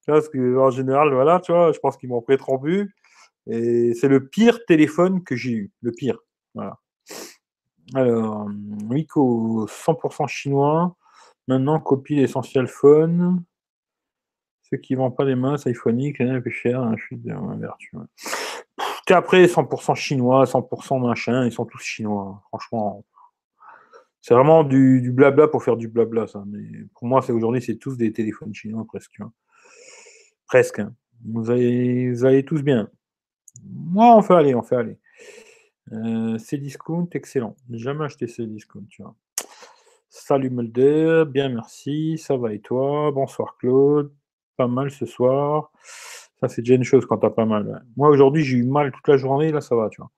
Parce 0.05 0.29
qu'en 0.29 0.71
général, 0.71 1.13
voilà, 1.13 1.39
tu 1.39 1.51
vois, 1.51 1.71
je 1.71 1.79
pense 1.79 1.97
qu'ils 1.97 2.09
m'ont 2.09 2.23
trop 2.37 2.57
but. 2.57 2.91
Et 3.47 3.93
c'est 3.93 4.07
le 4.07 4.27
pire 4.27 4.65
téléphone 4.65 5.23
que 5.23 5.35
j'ai 5.35 5.51
eu. 5.51 5.71
Le 5.81 5.91
pire. 5.91 6.19
Voilà. 6.53 6.79
Alors, 7.93 8.47
Miko, 8.49 9.67
100% 9.67 10.27
chinois. 10.27 10.95
Maintenant, 11.47 11.79
copie 11.79 12.15
l'essentiel 12.15 12.67
phone. 12.67 13.43
Ceux 14.63 14.77
qui 14.77 14.93
ne 14.93 14.99
vendent 14.99 15.17
pas 15.17 15.25
les 15.25 15.35
masses 15.35 15.67
iPhoniques, 15.67 16.17
c'est 16.17 16.29
un 16.29 16.41
peu 16.41 16.49
cher. 16.49 16.81
Hein, 16.81 16.95
je 16.97 17.03
suis 17.03 17.17
de 17.17 17.33
vertu. 17.59 17.91
après, 19.09 19.45
100% 19.45 19.95
chinois, 19.95 20.45
100% 20.45 21.05
machin, 21.05 21.45
ils 21.45 21.51
sont 21.51 21.65
tous 21.65 21.81
chinois. 21.81 22.41
Franchement, 22.49 23.03
c'est 24.21 24.35
vraiment 24.35 24.63
du, 24.63 25.11
blabla 25.11 25.47
pour 25.47 25.63
faire 25.63 25.75
du 25.75 25.87
blabla, 25.87 26.27
ça. 26.27 26.43
Mais 26.45 26.85
pour 26.95 27.07
moi, 27.07 27.21
c'est 27.21 27.33
aujourd'hui, 27.33 27.61
c'est 27.61 27.77
tous 27.77 27.97
des 27.97 28.13
téléphones 28.13 28.53
chinois 28.53 28.85
presque. 28.87 29.19
Presque. 30.51 30.79
Hein. 30.79 30.93
Vous, 31.23 31.49
allez, 31.49 32.43
tous 32.45 32.61
bien. 32.61 32.89
Moi, 33.63 34.17
on 34.17 34.21
fait 34.21 34.33
aller, 34.33 34.53
on 34.53 34.61
fait 34.61 34.75
aller. 34.75 34.97
Euh, 35.93 36.37
discount, 36.51 37.07
excellent. 37.13 37.55
Jamais 37.69 38.03
acheté 38.03 38.27
ces 38.27 38.45
discounts, 38.47 38.83
tu 38.89 39.01
vois. 39.01 39.15
Salut 40.09 40.49
Mulder, 40.49 41.23
bien 41.25 41.47
merci, 41.47 42.17
ça 42.17 42.35
va 42.35 42.51
et 42.51 42.59
toi? 42.59 43.11
Bonsoir 43.13 43.55
Claude, 43.59 44.13
pas 44.57 44.67
mal 44.67 44.91
ce 44.91 45.05
soir. 45.05 45.71
Ça, 46.41 46.49
c'est 46.49 46.63
déjà 46.63 46.75
une 46.75 46.83
chose 46.83 47.05
quand 47.05 47.19
t'as 47.19 47.29
pas 47.29 47.45
mal. 47.45 47.85
Moi, 47.95 48.09
aujourd'hui, 48.09 48.43
j'ai 48.43 48.57
eu 48.57 48.65
mal 48.65 48.91
toute 48.91 49.07
la 49.07 49.15
journée, 49.15 49.53
là, 49.53 49.61
ça 49.61 49.77
va, 49.77 49.87
tu 49.87 50.01
vois. 50.01 50.11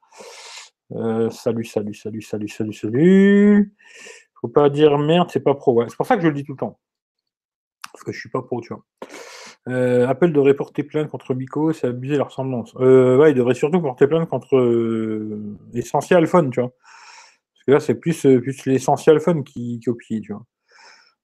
Euh, 0.93 1.29
salut, 1.29 1.63
salut, 1.63 1.93
salut, 1.93 2.23
salut, 2.23 2.47
salut, 2.47 2.73
salut. 2.73 3.75
Faut 4.41 4.47
pas 4.47 4.71
dire 4.71 4.97
merde, 4.97 5.29
c'est 5.31 5.43
pas 5.43 5.53
pro. 5.53 5.87
C'est 5.87 5.95
pour 5.95 6.07
ça 6.07 6.15
que 6.15 6.23
je 6.23 6.27
le 6.29 6.33
dis 6.33 6.43
tout 6.43 6.53
le 6.53 6.57
temps. 6.57 6.79
Parce 7.91 8.03
que 8.03 8.11
je 8.11 8.19
suis 8.19 8.29
pas 8.29 8.41
pro, 8.41 8.61
tu 8.61 8.73
vois. 8.73 8.83
Euh, 9.69 10.07
appel 10.07 10.33
de 10.33 10.39
reporter 10.39 10.83
plainte 10.83 11.09
contre 11.09 11.33
Bico, 11.33 11.71
c'est 11.71 11.87
abuser 11.87 12.17
la 12.17 12.25
ressemblance. 12.25 12.73
Euh, 12.79 13.25
il 13.29 13.35
devrait 13.35 13.53
surtout 13.53 13.81
porter 13.81 14.07
plainte 14.07 14.27
contre 14.27 14.57
euh, 14.57 15.41
Essential 15.73 16.27
Phone, 16.27 16.49
tu 16.51 16.59
vois. 16.59 16.69
Parce 16.69 17.65
que 17.65 17.71
là, 17.71 17.79
c'est 17.79 17.95
plus, 17.95 18.25
euh, 18.25 18.41
plus 18.41 18.65
l'Essential 18.65 19.21
Phone 19.21 19.43
qui 19.43 19.79
copie, 19.79 20.19
tu 20.21 20.33
vois. 20.33 20.43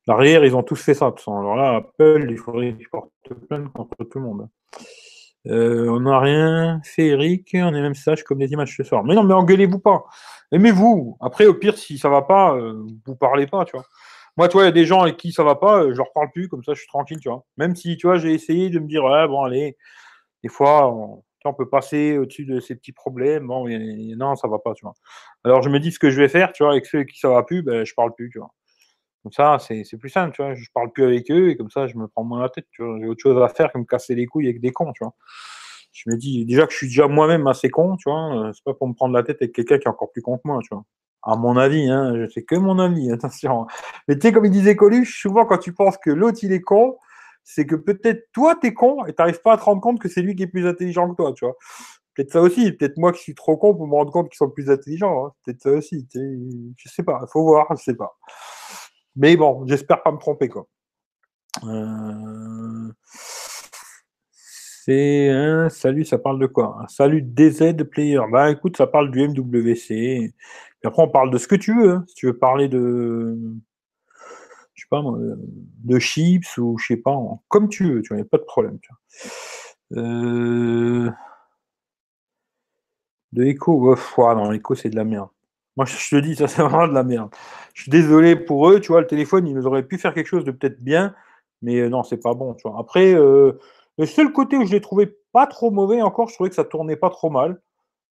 L'arrière, 0.08 0.46
ils 0.46 0.56
ont 0.56 0.64
tous 0.64 0.82
fait 0.82 0.94
ça. 0.94 1.14
Alors 1.28 1.56
là, 1.56 1.76
Apple, 1.76 2.28
il 2.30 2.38
faudrait 2.38 2.76
qu'ils 2.78 3.36
plainte 3.48 3.72
contre 3.74 3.96
tout 4.06 4.20
le 4.20 4.26
monde. 4.26 4.48
On 5.46 6.00
n'a 6.00 6.20
rien 6.20 6.82
fait, 6.84 7.08
Eric. 7.08 7.52
On 7.54 7.74
est 7.76 7.82
même 7.82 7.94
sage 7.94 8.24
comme 8.24 8.40
les 8.40 8.52
images 8.52 8.76
ce 8.76 8.84
soir. 8.84 9.04
Mais 9.04 9.14
non, 9.14 9.24
mais 9.24 9.34
engueulez-vous 9.34 9.80
pas. 9.80 10.06
Aimez-vous. 10.52 11.18
Après, 11.20 11.46
au 11.46 11.54
pire, 11.54 11.78
si 11.78 11.98
ça 11.98 12.10
va 12.10 12.24
pas, 12.24 12.58
vous 13.06 13.16
parlez 13.16 13.46
pas, 13.46 13.66
tu 13.66 13.76
vois. 13.76 13.86
Moi, 14.38 14.48
tu 14.48 14.54
vois, 14.54 14.64
il 14.64 14.66
y 14.66 14.70
a 14.70 14.72
des 14.72 14.86
gens 14.86 15.02
avec 15.02 15.18
qui 15.18 15.32
ça 15.32 15.44
va 15.44 15.56
pas, 15.56 15.84
euh, 15.84 15.92
je 15.92 15.98
leur 15.98 16.12
parle 16.14 16.32
plus, 16.32 16.48
comme 16.48 16.64
ça, 16.64 16.74
je 16.74 16.80
suis 16.80 16.88
tranquille, 16.88 17.20
tu 17.20 17.30
vois. 17.30 17.46
Même 17.58 17.76
si, 17.76 17.98
tu 17.98 18.08
vois, 18.08 18.18
j'ai 18.18 18.34
essayé 18.34 18.70
de 18.70 18.80
me 18.80 18.88
dire, 18.88 19.04
ouais, 19.04 19.28
bon, 19.28 19.44
allez, 19.44 19.78
des 20.44 20.50
fois, 20.50 20.94
on, 20.94 21.24
peut 21.58 21.70
passer 21.70 22.18
au-dessus 22.18 22.46
de 22.46 22.60
ces 22.60 22.76
petits 22.76 22.94
problèmes. 22.94 23.48
Bon, 23.48 23.68
non, 24.18 24.36
ça 24.36 24.48
va 24.48 24.60
pas, 24.60 24.74
tu 24.76 24.86
vois. 24.86 24.94
Alors, 25.44 25.62
je 25.64 25.70
me 25.70 25.80
dis 25.80 25.92
ce 25.92 26.00
que 26.00 26.12
je 26.12 26.22
vais 26.22 26.30
faire, 26.30 26.54
tu 26.54 26.64
vois, 26.64 26.74
avec 26.74 26.86
ceux 26.86 27.00
avec 27.00 27.10
qui 27.10 27.20
ça 27.20 27.30
va 27.30 27.44
plus, 27.44 27.64
ben, 27.64 27.86
je 27.86 27.94
parle 27.96 28.14
plus, 28.16 28.30
tu 28.30 28.40
vois. 28.40 28.52
Comme 29.24 29.34
ça, 29.34 29.58
c'est 29.60 29.84
c'est 29.84 29.98
plus 29.98 30.10
simple, 30.10 30.36
tu 30.36 30.42
vois. 30.42 30.56
Je 30.56 30.66
parle 30.74 30.92
plus 30.92 31.04
avec 31.04 31.30
eux 31.32 31.50
et 31.50 31.58
comme 31.58 31.70
ça, 31.70 31.88
je 31.88 31.98
me 31.98 32.08
prends 32.08 32.24
moins 32.24 32.42
la 32.42 32.50
tête, 32.50 32.68
tu 32.72 32.84
vois. 32.84 32.98
J'ai 33.00 33.08
autre 33.08 33.22
chose 33.22 33.42
à 33.42 33.50
faire 33.50 33.72
que 33.72 33.78
me 33.78 33.84
casser 33.86 34.16
les 34.16 34.26
couilles 34.26 34.48
avec 34.48 34.62
des 34.62 34.72
cons, 34.72 34.94
tu 34.94 35.04
vois. 35.04 35.14
Je 35.92 36.10
me 36.10 36.16
dis 36.18 36.46
déjà 36.46 36.66
que 36.68 36.72
je 36.74 36.78
suis 36.78 36.88
déjà 36.88 37.08
moi-même 37.08 37.48
assez 37.48 37.70
con, 37.70 37.98
tu 37.98 38.10
vois. 38.10 38.48
euh, 38.48 38.52
C'est 38.54 38.64
pas 38.64 38.74
pour 38.74 38.88
me 38.88 38.94
prendre 38.94 39.14
la 39.14 39.24
tête 39.24 39.38
avec 39.42 39.54
quelqu'un 39.54 39.78
qui 39.80 39.86
est 39.86 39.90
encore 39.90 40.12
plus 40.12 40.22
con 40.22 40.38
que 40.38 40.44
moi, 40.46 40.60
tu 40.64 40.70
vois. 40.74 40.84
À 41.24 41.36
mon 41.36 41.58
avis, 41.58 41.90
hein, 41.90 42.28
c'est 42.34 42.44
que 42.44 42.56
mon 42.56 42.80
avis, 42.80 43.12
attention. 43.12 43.68
Mais 44.08 44.16
tu 44.18 44.28
sais, 44.28 44.34
comme 44.34 44.46
il 44.46 44.52
disait 44.52 44.76
Coluche, 44.76 45.22
souvent 45.22 45.46
quand 45.46 45.58
tu 45.58 45.74
penses 45.74 45.98
que 45.98 46.10
l'autre 46.12 46.40
il 46.44 46.52
est 46.54 46.62
con, 46.62 46.98
c'est 47.44 47.66
que 47.66 47.76
peut-être 47.76 48.28
toi 48.34 48.56
t'es 48.56 48.74
con 48.74 49.06
et 49.06 49.14
t'arrives 49.14 49.42
pas 49.42 49.54
à 49.54 49.58
te 49.58 49.64
rendre 49.64 49.82
compte 49.82 50.00
que 50.00 50.08
c'est 50.10 50.22
lui 50.22 50.36
qui 50.36 50.44
est 50.44 50.48
plus 50.48 50.68
intelligent 50.68 51.10
que 51.10 51.16
toi, 51.16 51.34
tu 51.34 51.46
vois. 51.46 51.56
Peut-être 52.16 52.32
ça 52.34 52.42
aussi, 52.42 52.72
peut-être 52.74 52.98
moi 52.98 53.12
qui 53.14 53.22
suis 53.22 53.36
trop 53.36 53.58
con 53.58 53.74
pour 53.76 53.88
me 53.88 53.94
rendre 53.96 54.12
compte 54.12 54.30
qu'ils 54.30 54.38
sont 54.38 54.50
plus 54.50 54.70
intelligents. 54.70 55.26
hein. 55.28 55.32
Peut-être 55.46 55.62
ça 55.62 55.72
aussi. 55.72 56.08
Je 56.14 56.90
sais 56.90 57.04
pas, 57.04 57.22
faut 57.32 57.44
voir, 57.44 57.68
je 57.78 57.84
sais 57.84 57.96
pas. 57.96 58.18
Mais 59.16 59.36
bon, 59.38 59.66
j'espère 59.68 60.04
pas 60.04 60.12
me 60.12 60.18
tromper, 60.18 60.50
quoi. 60.50 60.68
Euh, 61.64 62.29
Salut, 65.70 66.04
ça 66.06 66.18
parle 66.18 66.40
de 66.40 66.48
quoi? 66.48 66.78
Un 66.84 66.88
salut 66.88 67.22
DZ 67.22 67.76
Player. 67.90 68.20
Bah 68.32 68.50
écoute, 68.52 68.78
ça 68.78 68.88
parle 68.88 69.12
du 69.12 69.22
MWC. 69.28 69.94
Et 69.94 70.34
après, 70.88 71.04
on 71.04 71.10
parle 71.10 71.32
de 71.32 71.38
ce 71.38 71.48
que 71.48 71.56
tu 71.56 71.76
veux. 71.80 71.92
hein. 71.92 72.04
Si 72.08 72.16
tu 72.16 72.26
veux 72.28 72.38
parler 72.38 72.68
de, 72.70 73.38
je 74.74 74.82
sais 74.84 74.88
pas 74.90 75.02
moi, 75.02 75.18
de 75.20 76.00
chips 76.00 76.58
ou 76.58 76.78
je 76.80 76.88
sais 76.88 76.98
pas, 76.98 77.16
comme 77.50 77.70
tu 77.70 77.94
veux, 77.94 78.02
tu 78.02 78.10
vois, 78.10 78.18
y 78.18 78.22
a 78.22 78.26
pas 78.26 78.38
de 78.38 78.44
problème. 78.44 78.80
Tu 78.82 78.90
vois. 78.90 80.04
Euh, 80.04 81.12
De 83.32 83.44
ouais, 83.44 83.96
ouah, 84.18 84.36
non, 84.36 84.52
Echo 84.54 84.76
c'est 84.76 84.90
de 84.90 84.96
la 84.96 85.04
merde. 85.04 85.30
Moi 85.78 85.86
je 85.86 86.10
te 86.10 86.16
dis, 86.22 86.36
ça 86.36 86.48
c'est 86.48 86.62
vraiment 86.64 86.88
de 86.88 86.94
la 86.94 87.04
merde. 87.04 87.30
Je 87.74 87.84
suis 87.84 87.92
désolé 87.92 88.36
pour 88.36 88.70
eux, 88.70 88.80
tu 88.80 88.88
vois, 88.92 89.02
le 89.02 89.08
téléphone, 89.08 89.48
ils 89.48 89.66
auraient 89.68 89.84
pu 89.88 89.98
faire 89.98 90.14
quelque 90.14 90.28
chose 90.28 90.44
de 90.46 90.52
peut-être 90.52 90.82
bien, 90.82 91.14
mais 91.62 91.80
euh, 91.80 91.90
non, 91.90 92.04
c'est 92.04 92.18
pas 92.22 92.34
bon, 92.34 92.54
tu 92.56 92.68
vois. 92.68 92.80
Après, 92.80 93.14
euh, 93.14 93.54
le 94.00 94.06
seul 94.06 94.32
côté 94.32 94.56
où 94.56 94.66
je 94.66 94.72
l'ai 94.72 94.80
trouvé 94.80 95.14
pas 95.34 95.46
trop 95.46 95.72
mauvais 95.72 96.02
encore, 96.02 96.30
je 96.30 96.34
trouvais 96.34 96.50
que 96.50 96.56
ça 96.56 96.64
tournait 96.64 96.96
pas 96.96 97.10
trop 97.10 97.30
mal. 97.30 97.62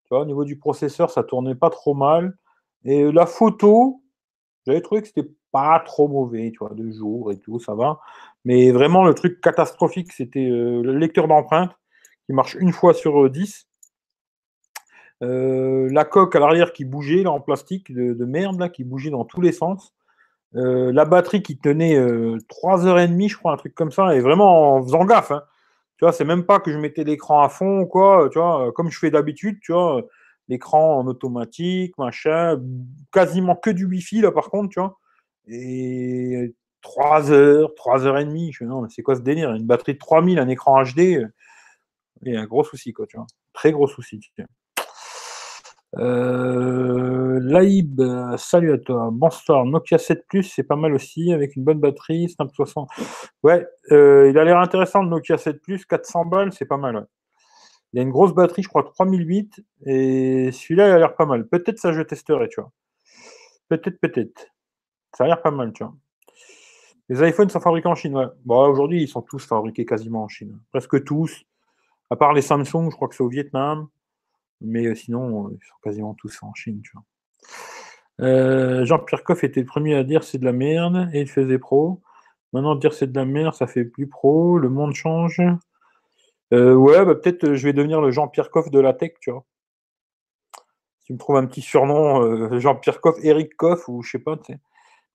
Tu 0.04 0.08
vois, 0.10 0.20
au 0.20 0.26
niveau 0.26 0.44
du 0.44 0.58
processeur, 0.58 1.10
ça 1.10 1.22
tournait 1.22 1.54
pas 1.54 1.70
trop 1.70 1.94
mal. 1.94 2.36
Et 2.84 3.04
euh, 3.04 3.10
la 3.10 3.24
photo, 3.24 4.02
j'avais 4.66 4.82
trouvé 4.82 5.00
que 5.00 5.08
c'était 5.08 5.30
pas 5.50 5.80
trop 5.80 6.06
mauvais, 6.06 6.50
tu 6.52 6.58
vois, 6.58 6.74
de 6.74 6.90
jour 6.90 7.32
et 7.32 7.38
tout, 7.38 7.58
ça 7.58 7.74
va. 7.74 8.00
Mais 8.44 8.70
vraiment, 8.70 9.02
le 9.02 9.14
truc 9.14 9.40
catastrophique, 9.40 10.12
c'était 10.12 10.44
euh, 10.50 10.82
le 10.82 10.92
lecteur 10.92 11.26
d'empreintes 11.26 11.72
qui 12.26 12.34
marche 12.34 12.54
une 12.60 12.72
fois 12.72 12.92
sur 12.92 13.24
euh, 13.24 13.30
10. 13.30 13.66
Euh, 15.22 15.88
la 15.90 16.04
coque 16.04 16.36
à 16.36 16.38
l'arrière 16.38 16.74
qui 16.74 16.84
bougeait 16.84 17.22
là, 17.22 17.30
en 17.30 17.40
plastique 17.40 17.94
de, 17.94 18.12
de 18.12 18.24
merde 18.26 18.60
là, 18.60 18.68
qui 18.68 18.84
bougeait 18.84 19.10
dans 19.10 19.24
tous 19.24 19.40
les 19.40 19.52
sens. 19.52 19.94
Euh, 20.54 20.92
la 20.92 21.06
batterie 21.06 21.42
qui 21.42 21.58
tenait 21.58 21.96
euh, 21.96 22.36
3h30, 22.50 23.28
je 23.28 23.36
crois, 23.38 23.52
un 23.52 23.56
truc 23.56 23.74
comme 23.74 23.90
ça, 23.90 24.14
et 24.14 24.20
vraiment 24.20 24.74
en 24.74 24.82
faisant 24.82 25.06
gaffe. 25.06 25.30
hein. 25.30 25.42
Tu 25.98 26.04
vois, 26.04 26.12
c'est 26.12 26.24
même 26.24 26.44
pas 26.44 26.60
que 26.60 26.72
je 26.72 26.78
mettais 26.78 27.04
l'écran 27.04 27.42
à 27.42 27.48
fond 27.48 27.84
quoi, 27.86 28.28
tu 28.32 28.38
vois, 28.38 28.68
euh, 28.68 28.72
comme 28.72 28.90
je 28.90 28.98
fais 28.98 29.10
d'habitude, 29.10 29.58
tu 29.62 29.72
vois, 29.72 29.98
euh, 29.98 30.02
l'écran 30.48 30.98
en 31.00 31.06
automatique, 31.08 31.96
machin, 31.98 32.60
quasiment 33.12 33.56
que 33.56 33.70
du 33.70 33.84
Wi-Fi 33.86 34.20
là 34.22 34.32
par 34.32 34.50
contre, 34.50 34.70
tu 34.70 34.80
vois. 34.80 34.98
Et 35.48 36.54
3 36.82 37.32
heures, 37.32 37.74
3 37.74 38.06
heures 38.06 38.18
et 38.18 38.24
demie, 38.24 38.52
je 38.52 38.58
fais 38.58 38.64
non, 38.66 38.82
mais 38.82 38.88
c'est 38.90 39.02
quoi 39.02 39.16
ce 39.16 39.22
délire? 39.22 39.52
Une 39.54 39.66
batterie 39.66 39.94
de 39.94 39.98
3000, 39.98 40.38
un 40.38 40.48
écran 40.48 40.82
HD, 40.84 41.16
euh, 41.18 41.28
il 42.22 42.34
y 42.34 42.36
a 42.36 42.40
un 42.40 42.46
gros 42.46 42.64
souci, 42.64 42.92
quoi, 42.92 43.06
tu 43.06 43.16
vois. 43.16 43.26
Très 43.52 43.72
gros 43.72 43.88
souci. 43.88 44.20
tu 44.20 44.30
vois. 44.38 44.46
Euh, 45.96 47.40
Laïb, 47.42 48.02
salut 48.36 48.72
à 48.72 48.78
toi. 48.78 49.08
Bonsoir. 49.10 49.64
Nokia 49.64 49.98
7 49.98 50.26
Plus, 50.28 50.42
c'est 50.42 50.62
pas 50.62 50.76
mal 50.76 50.94
aussi, 50.94 51.32
avec 51.32 51.56
une 51.56 51.64
bonne 51.64 51.80
batterie. 51.80 52.28
Snap 52.28 52.50
60. 52.54 52.88
Ouais, 53.42 53.66
euh, 53.90 54.28
il 54.30 54.38
a 54.38 54.44
l'air 54.44 54.58
intéressant 54.58 55.02
le 55.02 55.08
Nokia 55.08 55.38
7 55.38 55.62
Plus, 55.62 55.84
400 55.86 56.26
balles, 56.26 56.52
c'est 56.52 56.66
pas 56.66 56.76
mal. 56.76 56.96
ouais. 56.96 57.02
Il 57.92 58.00
a 58.00 58.02
une 58.02 58.10
grosse 58.10 58.34
batterie, 58.34 58.62
je 58.62 58.68
crois 58.68 58.82
3008, 58.84 59.64
et 59.86 60.50
celui-là, 60.52 60.88
il 60.88 60.92
a 60.92 60.98
l'air 60.98 61.16
pas 61.16 61.24
mal. 61.24 61.48
Peut-être 61.48 61.78
ça, 61.78 61.92
je 61.92 62.02
testerai, 62.02 62.48
tu 62.48 62.60
vois. 62.60 62.70
Peut-être, 63.68 63.98
peut-être. 64.00 64.48
Ça 65.16 65.24
a 65.24 65.26
l'air 65.26 65.40
pas 65.40 65.50
mal, 65.50 65.72
tu 65.72 65.84
vois. 65.84 65.94
Les 67.08 67.26
iPhones 67.26 67.48
sont 67.48 67.60
fabriqués 67.60 67.88
en 67.88 67.94
Chine, 67.94 68.14
ouais. 68.14 68.26
Bon, 68.44 68.66
aujourd'hui, 68.68 69.02
ils 69.02 69.08
sont 69.08 69.22
tous 69.22 69.46
fabriqués 69.46 69.86
quasiment 69.86 70.24
en 70.24 70.28
Chine. 70.28 70.58
Presque 70.70 71.02
tous. 71.04 71.44
À 72.10 72.16
part 72.16 72.34
les 72.34 72.42
Samsung, 72.42 72.90
je 72.90 72.96
crois 72.96 73.08
que 73.08 73.14
c'est 73.14 73.22
au 73.22 73.28
Vietnam. 73.28 73.88
Mais 74.60 74.86
euh, 74.86 74.94
sinon, 74.94 75.46
euh, 75.46 75.50
ils 75.52 75.64
sont 75.66 75.76
quasiment 75.82 76.14
tous 76.14 76.38
en 76.42 76.52
Chine, 76.54 76.80
tu 76.82 76.90
vois. 76.92 77.04
Euh, 78.20 78.84
Jean-Pierre 78.84 79.22
Coff 79.22 79.44
était 79.44 79.60
le 79.60 79.66
premier 79.66 79.94
à 79.94 80.02
dire 80.02 80.24
c'est 80.24 80.38
de 80.38 80.44
la 80.44 80.52
merde 80.52 81.08
et 81.12 81.20
il 81.20 81.28
faisait 81.28 81.58
pro. 81.58 82.00
Maintenant, 82.52 82.74
dire 82.74 82.92
c'est 82.92 83.06
de 83.12 83.16
la 83.16 83.24
merde, 83.24 83.54
ça 83.54 83.66
fait 83.66 83.84
plus 83.84 84.08
pro. 84.08 84.58
Le 84.58 84.68
monde 84.68 84.94
change. 84.94 85.40
Ouais, 86.50 87.04
bah, 87.04 87.14
peut-être 87.14 87.54
je 87.54 87.64
vais 87.64 87.72
devenir 87.72 88.00
le 88.00 88.10
Jean-Pierre 88.10 88.50
Coff 88.50 88.70
de 88.70 88.80
la 88.80 88.94
tech, 88.94 89.12
tu 89.20 89.30
vois. 89.30 89.44
Tu 91.04 91.12
me 91.12 91.18
trouves 91.18 91.36
un 91.36 91.46
petit 91.46 91.62
surnom, 91.62 92.58
Jean-Pierre 92.58 93.00
Coff, 93.00 93.16
Eric 93.22 93.56
Coff 93.56 93.88
ou 93.88 94.02
je 94.02 94.10
sais 94.10 94.18
pas. 94.18 94.36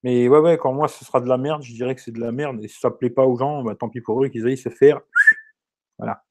Mais 0.03 0.27
ouais, 0.27 0.39
ouais, 0.39 0.57
quand 0.57 0.73
moi 0.73 0.87
ce 0.87 1.03
sera 1.03 1.21
de 1.21 1.27
la 1.27 1.37
merde, 1.37 1.63
je 1.63 1.73
dirais 1.73 1.95
que 1.95 2.01
c'est 2.01 2.11
de 2.11 2.19
la 2.19 2.31
merde. 2.31 2.63
Et 2.63 2.67
si 2.67 2.79
ça 2.79 2.91
plaît 2.91 3.09
pas 3.09 3.25
aux 3.25 3.37
gens, 3.37 3.63
bah, 3.63 3.75
tant 3.75 3.89
pis 3.89 4.01
pour 4.01 4.23
eux 4.23 4.29
qu'ils 4.29 4.45
aillent 4.45 4.57
se 4.57 4.69
faire. 4.69 5.01
Voilà. 5.97 6.23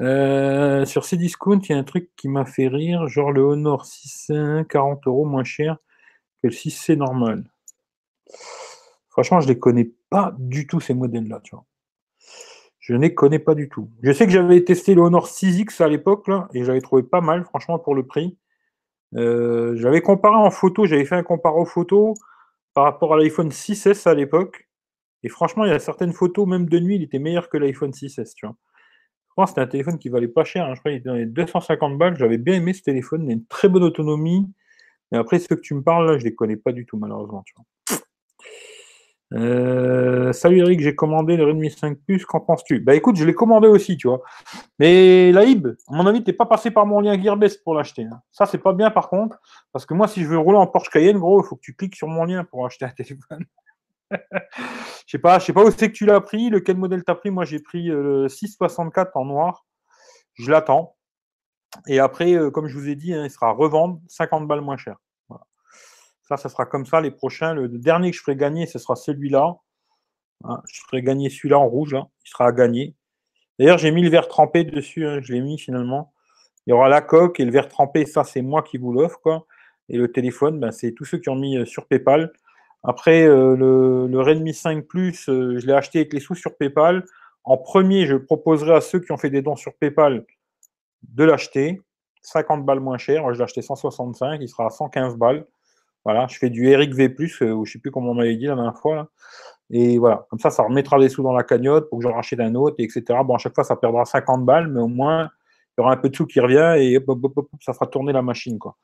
Euh, 0.00 0.84
sur 0.84 1.04
Cdiscount, 1.04 1.60
il 1.60 1.70
y 1.70 1.74
a 1.74 1.78
un 1.78 1.84
truc 1.84 2.10
qui 2.16 2.28
m'a 2.28 2.44
fait 2.44 2.68
rire, 2.68 3.08
genre 3.08 3.32
le 3.32 3.42
Honor 3.42 3.84
6.1, 3.84 4.64
40 4.66 5.06
euros 5.06 5.24
moins 5.24 5.44
cher 5.44 5.78
que 6.42 6.48
le 6.48 6.52
6C 6.52 6.96
normal. 6.96 7.44
Franchement, 9.08 9.40
je 9.40 9.48
les 9.48 9.58
connais 9.58 9.90
pas 10.10 10.34
du 10.38 10.66
tout 10.66 10.80
ces 10.80 10.92
modèles-là, 10.94 11.40
tu 11.42 11.54
vois. 11.54 11.64
Je 12.78 12.92
ne 12.92 13.00
les 13.00 13.14
connais 13.14 13.38
pas 13.38 13.54
du 13.54 13.68
tout. 13.68 13.90
Je 14.02 14.12
sais 14.12 14.26
que 14.26 14.32
j'avais 14.32 14.62
testé 14.62 14.94
le 14.94 15.02
Honor 15.02 15.26
6X 15.26 15.82
à 15.82 15.88
l'époque, 15.88 16.28
là, 16.28 16.48
et 16.52 16.62
j'avais 16.62 16.80
trouvé 16.80 17.02
pas 17.02 17.20
mal, 17.20 17.44
franchement, 17.44 17.78
pour 17.78 17.94
le 17.94 18.06
prix. 18.06 18.38
Euh, 19.14 19.74
j'avais 19.76 20.02
comparé 20.02 20.36
en 20.36 20.50
photo, 20.50 20.84
j'avais 20.84 21.04
fait 21.04 21.14
un 21.16 21.22
comparo 21.22 21.64
photo 21.64 22.14
par 22.74 22.84
rapport 22.84 23.14
à 23.14 23.16
l'iPhone 23.16 23.50
6S 23.50 24.06
à 24.06 24.14
l'époque. 24.14 24.68
Et 25.22 25.28
franchement, 25.28 25.64
il 25.64 25.70
y 25.70 25.74
a 25.74 25.78
certaines 25.78 26.12
photos, 26.12 26.46
même 26.46 26.68
de 26.68 26.78
nuit, 26.78 26.96
il 26.96 27.02
était 27.02 27.18
meilleur 27.18 27.48
que 27.48 27.56
l'iPhone 27.56 27.90
6S, 27.90 28.34
tu 28.34 28.46
vois. 28.46 28.56
Que 29.36 29.48
c'était 29.48 29.60
un 29.60 29.66
téléphone 29.66 29.98
qui 29.98 30.08
valait 30.08 30.28
pas 30.28 30.44
cher, 30.44 30.64
hein. 30.64 30.74
je 30.74 30.80
crois 30.80 30.90
qu'il 30.92 31.00
était 31.00 31.08
dans 31.08 31.14
les 31.14 31.26
250 31.26 31.98
balles. 31.98 32.16
J'avais 32.16 32.38
bien 32.38 32.54
aimé 32.54 32.72
ce 32.72 32.82
téléphone, 32.82 33.24
il 33.24 33.30
a 33.30 33.32
une 33.34 33.46
très 33.46 33.68
bonne 33.68 33.84
autonomie. 33.84 34.50
Mais 35.12 35.18
après, 35.18 35.38
ceux 35.38 35.54
que 35.56 35.60
tu 35.60 35.74
me 35.74 35.82
parles, 35.82 36.10
là, 36.10 36.18
je 36.18 36.24
les 36.24 36.34
connais 36.34 36.56
pas 36.56 36.72
du 36.72 36.86
tout, 36.86 36.96
malheureusement. 36.96 37.44
Euh, 39.34 40.32
salut 40.32 40.58
Eric, 40.58 40.80
j'ai 40.80 40.94
commandé 40.94 41.36
le 41.36 41.44
Redmi 41.44 41.70
5 41.70 41.98
Plus, 42.06 42.24
qu'en 42.24 42.40
penses-tu? 42.40 42.78
Bah 42.80 42.94
écoute, 42.94 43.16
je 43.16 43.24
l'ai 43.24 43.34
commandé 43.34 43.66
aussi, 43.66 43.96
tu 43.96 44.06
vois. 44.08 44.22
Mais 44.78 45.32
Laïb, 45.32 45.66
à 45.88 45.96
mon 45.96 46.06
avis, 46.06 46.22
t'es 46.22 46.32
pas 46.32 46.46
passé 46.46 46.70
par 46.70 46.86
mon 46.86 47.00
lien 47.00 47.20
Gearbest 47.20 47.62
pour 47.64 47.74
l'acheter. 47.74 48.04
hein. 48.04 48.20
Ça, 48.30 48.46
c'est 48.46 48.58
pas 48.58 48.72
bien 48.72 48.90
par 48.90 49.08
contre, 49.08 49.40
parce 49.72 49.84
que 49.84 49.94
moi, 49.94 50.06
si 50.08 50.22
je 50.22 50.28
veux 50.28 50.38
rouler 50.38 50.58
en 50.58 50.66
Porsche 50.68 50.90
Cayenne, 50.90 51.18
gros, 51.18 51.42
il 51.42 51.46
faut 51.46 51.56
que 51.56 51.60
tu 51.60 51.74
cliques 51.74 51.96
sur 51.96 52.06
mon 52.08 52.24
lien 52.24 52.44
pour 52.44 52.64
acheter 52.66 52.84
un 52.84 52.90
téléphone. 52.90 53.44
Je 54.10 54.18
sais 55.06 55.40
sais 55.40 55.52
pas 55.52 55.64
où 55.64 55.70
c'est 55.70 55.90
que 55.90 55.96
tu 55.96 56.06
l'as 56.06 56.20
pris, 56.20 56.50
lequel 56.50 56.76
modèle 56.76 57.04
t'as 57.04 57.14
pris. 57.14 57.30
Moi, 57.30 57.44
j'ai 57.44 57.60
pris 57.60 57.90
euh, 57.90 58.22
le 58.22 58.28
664 58.28 59.16
en 59.16 59.24
noir. 59.24 59.66
Je 60.34 60.50
l'attends. 60.50 60.96
Et 61.86 61.98
après, 61.98 62.34
euh, 62.34 62.50
comme 62.50 62.68
je 62.68 62.78
vous 62.78 62.88
ai 62.88 62.94
dit, 62.94 63.12
hein, 63.14 63.24
il 63.24 63.30
sera 63.30 63.48
à 63.48 63.52
revendre 63.52 64.00
50 64.08 64.46
balles 64.46 64.60
moins 64.60 64.76
cher. 64.76 64.96
Ça, 66.22 66.36
ça 66.36 66.48
sera 66.48 66.66
comme 66.66 66.86
ça. 66.86 67.00
Les 67.00 67.12
prochains, 67.12 67.54
le 67.54 67.68
dernier 67.68 68.10
que 68.10 68.16
je 68.16 68.22
ferai 68.22 68.36
gagner, 68.36 68.66
ce 68.66 68.78
sera 68.78 68.96
celui-là. 68.96 69.56
Hein, 70.44 70.60
je 70.68 70.80
ferai 70.82 71.02
gagner 71.02 71.30
celui-là 71.30 71.58
en 71.58 71.68
rouge. 71.68 71.96
Il 72.24 72.28
sera 72.28 72.46
à 72.46 72.52
gagner. 72.52 72.96
D'ailleurs, 73.58 73.78
j'ai 73.78 73.92
mis 73.92 74.02
le 74.02 74.10
verre 74.10 74.28
trempé 74.28 74.64
dessus. 74.64 75.06
hein, 75.06 75.20
je 75.22 75.32
l'ai 75.32 75.40
mis 75.40 75.58
finalement. 75.58 76.12
Il 76.66 76.70
y 76.70 76.72
aura 76.72 76.88
la 76.88 77.00
coque 77.00 77.38
et 77.38 77.44
le 77.44 77.52
verre 77.52 77.68
trempé, 77.68 78.06
ça 78.06 78.24
c'est 78.24 78.42
moi 78.42 78.62
qui 78.62 78.76
vous 78.76 78.92
l'offre. 78.92 79.46
Et 79.88 79.96
le 79.96 80.10
téléphone, 80.10 80.58
ben, 80.58 80.72
c'est 80.72 80.92
tous 80.92 81.04
ceux 81.04 81.18
qui 81.18 81.28
ont 81.28 81.36
mis 81.36 81.64
sur 81.64 81.86
PayPal. 81.86 82.32
Après, 82.82 83.26
le, 83.26 84.06
le, 84.06 84.20
Redmi 84.20 84.54
5 84.54 84.86
Plus, 84.86 85.24
je 85.26 85.66
l'ai 85.66 85.72
acheté 85.72 86.00
avec 86.00 86.12
les 86.12 86.20
sous 86.20 86.34
sur 86.34 86.56
PayPal. 86.56 87.04
En 87.44 87.56
premier, 87.56 88.06
je 88.06 88.16
proposerai 88.16 88.74
à 88.74 88.80
ceux 88.80 89.00
qui 89.00 89.12
ont 89.12 89.16
fait 89.16 89.30
des 89.30 89.42
dons 89.42 89.56
sur 89.56 89.74
PayPal 89.74 90.24
de 91.02 91.24
l'acheter. 91.24 91.80
50 92.22 92.64
balles 92.64 92.80
moins 92.80 92.98
cher. 92.98 93.22
Moi, 93.22 93.32
je 93.32 93.38
l'ai 93.38 93.44
acheté 93.44 93.62
165, 93.62 94.38
il 94.40 94.48
sera 94.48 94.66
à 94.66 94.70
115 94.70 95.16
balles. 95.16 95.46
Voilà, 96.04 96.26
je 96.28 96.38
fais 96.38 96.50
du 96.50 96.68
Eric 96.68 96.94
V, 96.94 97.14
euh, 97.42 97.52
ou 97.52 97.64
je 97.64 97.70
ne 97.70 97.72
sais 97.72 97.78
plus 97.80 97.90
comment 97.90 98.10
on 98.10 98.14
m'avait 98.14 98.36
dit 98.36 98.46
la 98.46 98.54
dernière 98.54 98.78
fois. 98.78 99.08
Et 99.70 99.98
voilà, 99.98 100.26
comme 100.30 100.38
ça, 100.38 100.50
ça 100.50 100.62
remettra 100.62 101.00
des 101.00 101.08
sous 101.08 101.22
dans 101.22 101.32
la 101.32 101.42
cagnotte 101.42 101.88
pour 101.88 101.98
que 101.98 102.04
j'en 102.04 102.14
rachète 102.14 102.38
un 102.38 102.54
autre, 102.54 102.76
etc. 102.78 103.02
Bon, 103.24 103.34
à 103.34 103.38
chaque 103.38 103.54
fois, 103.54 103.64
ça 103.64 103.74
perdra 103.74 104.04
50 104.04 104.44
balles, 104.44 104.68
mais 104.68 104.80
au 104.80 104.86
moins, 104.86 105.30
il 105.76 105.80
y 105.80 105.84
aura 105.84 105.92
un 105.92 105.96
peu 105.96 106.08
de 106.08 106.14
sous 106.14 106.26
qui 106.26 106.38
revient 106.38 106.76
et 106.78 106.98
ça 107.60 107.72
fera 107.72 107.86
tourner 107.88 108.12
la 108.12 108.22
machine. 108.22 108.58
Quoi. 108.58 108.76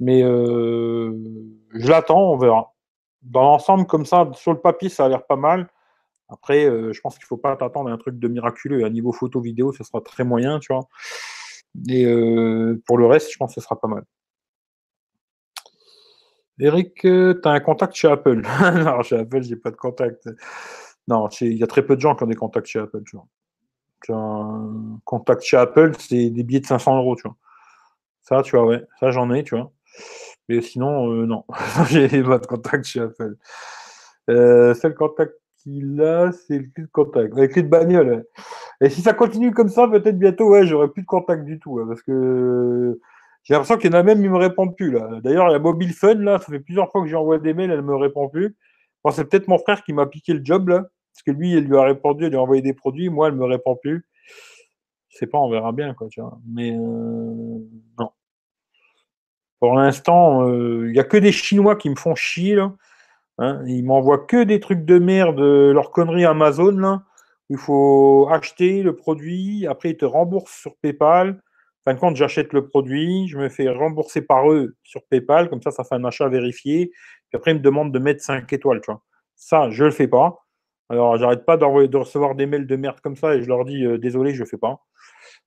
Mais 0.00 0.22
euh, 0.24 1.16
je 1.74 1.88
l'attends, 1.88 2.32
on 2.32 2.38
verra. 2.38 2.73
Dans 3.24 3.42
l'ensemble, 3.42 3.86
comme 3.86 4.06
ça, 4.06 4.30
sur 4.34 4.52
le 4.52 4.60
papier, 4.60 4.88
ça 4.88 5.06
a 5.06 5.08
l'air 5.08 5.26
pas 5.26 5.36
mal. 5.36 5.68
Après, 6.28 6.64
euh, 6.64 6.92
je 6.92 7.00
pense 7.00 7.14
qu'il 7.16 7.24
ne 7.24 7.28
faut 7.28 7.36
pas 7.36 7.56
t'attendre 7.56 7.90
à 7.90 7.92
un 7.92 7.98
truc 7.98 8.18
de 8.18 8.28
miraculeux. 8.28 8.84
À 8.84 8.90
niveau 8.90 9.12
photo-vidéo, 9.12 9.72
ce 9.72 9.84
sera 9.84 10.00
très 10.00 10.24
moyen, 10.24 10.58
tu 10.58 10.72
vois. 10.72 10.88
Et 11.88 12.04
euh, 12.06 12.80
pour 12.86 12.98
le 12.98 13.06
reste, 13.06 13.32
je 13.32 13.36
pense 13.36 13.54
que 13.54 13.60
ce 13.60 13.64
sera 13.64 13.80
pas 13.80 13.88
mal. 13.88 14.04
Eric, 16.60 17.04
euh, 17.04 17.40
tu 17.42 17.48
as 17.48 17.52
un 17.52 17.60
contact 17.60 17.94
chez 17.94 18.08
Apple? 18.08 18.42
Non, 18.84 19.02
chez 19.02 19.16
Apple, 19.16 19.42
j'ai 19.42 19.56
pas 19.56 19.70
de 19.70 19.76
contact. 19.76 20.28
Non, 21.08 21.28
il 21.40 21.58
y 21.58 21.62
a 21.62 21.66
très 21.66 21.84
peu 21.84 21.96
de 21.96 22.00
gens 22.00 22.14
qui 22.14 22.24
ont 22.24 22.26
des 22.26 22.36
contacts 22.36 22.66
chez 22.66 22.78
Apple. 22.78 23.02
Tu 23.04 23.16
vois. 23.16 23.26
un 24.16 24.98
contact 25.04 25.42
chez 25.42 25.56
Apple, 25.56 25.92
c'est 25.98 26.30
des 26.30 26.42
billets 26.44 26.60
de 26.60 26.66
500 26.66 26.96
euros. 26.98 27.16
Tu 27.16 27.22
vois. 27.22 27.36
Ça, 28.22 28.42
tu 28.42 28.56
vois, 28.56 28.66
ouais. 28.66 28.84
Ça, 29.00 29.10
j'en 29.10 29.30
ai, 29.32 29.44
tu 29.44 29.56
vois. 29.56 29.72
Mais 30.48 30.60
sinon, 30.60 31.06
non. 31.26 31.44
j'ai 31.88 32.22
pas 32.22 32.38
de 32.38 32.46
contact 32.46 32.84
chez 32.84 33.00
Apple. 33.00 33.36
Euh, 34.30 34.74
seul 34.74 34.94
contact 34.94 35.34
qu'il 35.62 36.00
a, 36.02 36.32
c'est 36.32 36.58
le 36.58 36.64
clé 36.74 36.84
de 36.84 36.90
contact. 36.92 37.36
Avec 37.36 37.52
clé 37.52 37.62
de 37.62 37.68
bagnole. 37.68 38.24
Et 38.80 38.90
si 38.90 39.00
ça 39.00 39.14
continue 39.14 39.52
comme 39.52 39.68
ça, 39.68 39.88
peut-être 39.88 40.18
bientôt, 40.18 40.50
ouais, 40.50 40.66
j'aurai 40.66 40.88
plus 40.88 41.02
de 41.02 41.06
contact 41.06 41.44
du 41.44 41.58
tout. 41.58 41.80
Parce 41.86 42.02
que 42.02 42.98
j'ai 43.42 43.54
l'impression 43.54 43.76
qu'il 43.76 43.90
y 43.92 43.94
en 43.94 43.98
a 43.98 44.02
même, 44.02 44.22
ils 44.22 44.30
me 44.30 44.36
répondent 44.36 44.76
plus. 44.76 44.90
là. 44.90 45.20
D'ailleurs, 45.22 45.48
la 45.48 45.58
Mobile 45.58 45.92
Fun, 45.92 46.14
là, 46.14 46.38
ça 46.38 46.46
fait 46.46 46.60
plusieurs 46.60 46.90
fois 46.90 47.02
que 47.02 47.08
j'envoie 47.08 47.38
des 47.38 47.54
mails, 47.54 47.70
elle 47.70 47.78
ne 47.78 47.82
me 47.82 47.96
répond 47.96 48.28
plus. 48.28 48.56
Bon, 49.02 49.10
c'est 49.10 49.24
peut-être 49.24 49.48
mon 49.48 49.58
frère 49.58 49.82
qui 49.82 49.92
m'a 49.92 50.06
piqué 50.06 50.32
le 50.32 50.44
job, 50.44 50.68
là. 50.68 50.86
Parce 51.12 51.22
que 51.24 51.30
lui, 51.30 51.52
il 51.52 51.64
lui 51.64 51.76
a 51.76 51.82
répondu, 51.82 52.24
il 52.24 52.30
lui 52.30 52.36
a 52.36 52.42
envoyé 52.42 52.62
des 52.62 52.72
produits. 52.72 53.08
Moi, 53.08 53.28
elle 53.28 53.34
ne 53.34 53.38
me 53.38 53.44
répond 53.44 53.76
plus. 53.76 54.06
Je 55.08 55.18
sais 55.18 55.26
pas, 55.26 55.38
on 55.38 55.48
verra 55.48 55.72
bien, 55.72 55.94
quoi, 55.94 56.08
tu 56.08 56.20
vois. 56.20 56.38
Mais 56.46 56.72
euh, 56.72 57.58
non. 57.98 58.10
Pour 59.64 59.76
l'instant, 59.76 60.46
euh, 60.46 60.88
il 60.88 60.92
n'y 60.92 60.98
a 60.98 61.04
que 61.04 61.16
des 61.16 61.32
Chinois 61.32 61.74
qui 61.74 61.88
me 61.88 61.96
font 61.96 62.14
chier. 62.14 62.58
Hein, 63.38 63.62
ils 63.66 63.82
m'envoient 63.82 64.26
que 64.26 64.44
des 64.44 64.60
trucs 64.60 64.84
de 64.84 64.98
merde, 64.98 65.40
leur 65.40 65.90
connerie 65.90 66.26
Amazon, 66.26 66.72
là. 66.72 67.02
Il 67.48 67.56
faut 67.56 68.28
acheter 68.30 68.82
le 68.82 68.94
produit, 68.94 69.66
après 69.66 69.92
ils 69.92 69.96
te 69.96 70.04
remboursent 70.04 70.52
sur 70.52 70.76
PayPal. 70.76 71.40
En 71.86 71.90
fin 71.90 71.94
de 71.94 71.98
compte, 71.98 72.16
j'achète 72.16 72.52
le 72.52 72.68
produit, 72.68 73.26
je 73.26 73.38
me 73.38 73.48
fais 73.48 73.70
rembourser 73.70 74.20
par 74.20 74.52
eux 74.52 74.76
sur 74.82 75.02
PayPal, 75.04 75.48
comme 75.48 75.62
ça, 75.62 75.70
ça 75.70 75.82
fait 75.82 75.94
un 75.94 76.04
achat 76.04 76.28
vérifié. 76.28 76.90
Puis 77.30 77.36
après, 77.36 77.52
ils 77.52 77.58
me 77.58 77.60
demandent 77.60 77.92
de 77.92 77.98
mettre 77.98 78.22
5 78.22 78.52
étoiles. 78.52 78.82
Ça, 79.34 79.70
je 79.70 79.84
ne 79.84 79.88
le 79.88 79.94
fais 79.94 80.08
pas. 80.08 80.44
Alors, 80.90 81.16
j'arrête 81.16 81.46
pas 81.46 81.56
de 81.56 81.96
recevoir 81.96 82.34
des 82.34 82.44
mails 82.44 82.66
de 82.66 82.76
merde 82.76 83.00
comme 83.00 83.16
ça 83.16 83.34
et 83.34 83.42
je 83.42 83.48
leur 83.48 83.64
dis 83.64 83.82
euh, 83.86 83.96
désolé, 83.96 84.34
je 84.34 84.42
ne 84.42 84.46
fais 84.46 84.58
pas. 84.58 84.82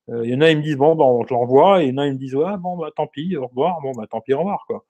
Euh, 0.10 0.26
il 0.26 0.32
y 0.32 0.36
en 0.36 0.42
a, 0.42 0.50
ils 0.50 0.58
me 0.58 0.64
disent 0.64 0.78
bon, 0.78 0.96
bah, 0.96 1.06
on 1.06 1.24
te 1.24 1.34
l'envoie, 1.34 1.84
et 1.84 1.88
il 1.88 1.94
y 1.94 1.94
en 1.94 1.98
a, 2.02 2.08
ils 2.08 2.14
me 2.14 2.18
disent 2.18 2.36
ouais, 2.36 2.58
bon, 2.58 2.78
bah, 2.78 2.90
tant 2.96 3.08
pis, 3.08 3.36
au 3.36 3.48
revoir, 3.48 3.82
bon, 3.82 3.92
bah, 3.92 4.06
tant 4.10 4.22
pis, 4.22 4.34
au 4.34 4.40
revoir, 4.40 4.64
quoi. 4.68 4.86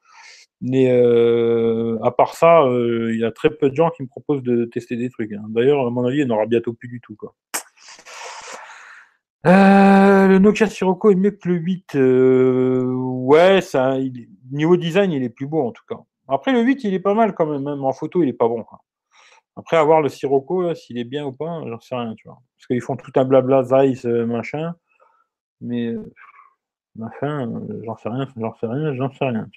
Mais 0.62 0.90
euh, 0.90 2.00
à 2.04 2.12
part 2.12 2.34
ça, 2.34 2.64
euh, 2.64 3.14
il 3.14 3.20
y 3.20 3.26
a 3.26 3.32
très 3.32 3.52
peu 3.52 3.70
de 3.70 3.76
gens 3.76 3.92
qui 3.92 4.02
me 4.04 4.08
proposent 4.08 4.42
de 4.42 4.66
tester 4.66 4.96
des 4.96 5.10
trucs. 5.10 5.32
Hein. 5.32 5.46
D'ailleurs, 5.50 5.86
à 5.86 5.90
mon 5.92 6.06
avis, 6.06 6.20
il 6.20 6.26
n'y 6.26 6.32
en 6.32 6.36
aura 6.36 6.48
bientôt 6.48 6.74
plus 6.74 6.88
du 6.88 7.00
tout. 7.00 7.16
Quoi. 7.16 7.36
Le 9.44 10.40
Nokia 10.40 10.68
Sirocco 10.68 11.12
est 11.12 11.16
mieux 11.16 11.32
que 11.32 11.48
le 11.48 11.56
8. 11.56 11.94
ouais, 11.96 13.62
ça, 13.62 13.98
niveau 14.52 14.78
design, 14.78 15.12
il 15.12 15.24
est 15.24 15.30
plus 15.30 15.48
beau 15.48 15.62
en 15.62 15.72
tout 15.72 15.84
cas. 15.88 16.00
Après, 16.28 16.52
le 16.52 16.62
8, 16.62 16.84
il 16.84 16.94
est 16.94 17.00
pas 17.00 17.14
mal 17.14 17.34
quand 17.34 17.46
même. 17.46 17.64
Même 17.64 17.84
en 17.84 17.94
photo, 17.94 18.24
il 18.24 18.30
est 18.30 18.34
pas 18.34 18.48
bon. 18.48 18.66
Après, 19.56 19.78
avoir 19.78 20.02
le 20.02 20.10
Sirocco, 20.10 20.74
s'il 20.76 20.98
est 20.98 21.04
bien 21.04 21.26
ou 21.26 21.32
pas, 21.32 21.62
j'en 21.68 21.80
sais 21.80 21.96
rien. 21.96 22.16
Tu 22.16 22.28
vois. 22.28 22.40
Parce 22.58 22.68
qu'ils 22.68 22.82
font 22.82 22.98
tout 22.98 23.12
un 23.16 23.26
blabla 23.26 23.64
Zeiss, 23.64 24.06
machin. 24.06 24.74
Mais, 25.62 25.96
enfin, 27.02 27.52
j'en 27.84 27.98
sais 27.98 28.10
rien, 28.10 28.28
j'en 28.38 28.54
sais 28.56 28.68
rien, 28.68 28.94
j'en 28.96 29.12
sais 29.12 29.26
rien. 29.26 29.48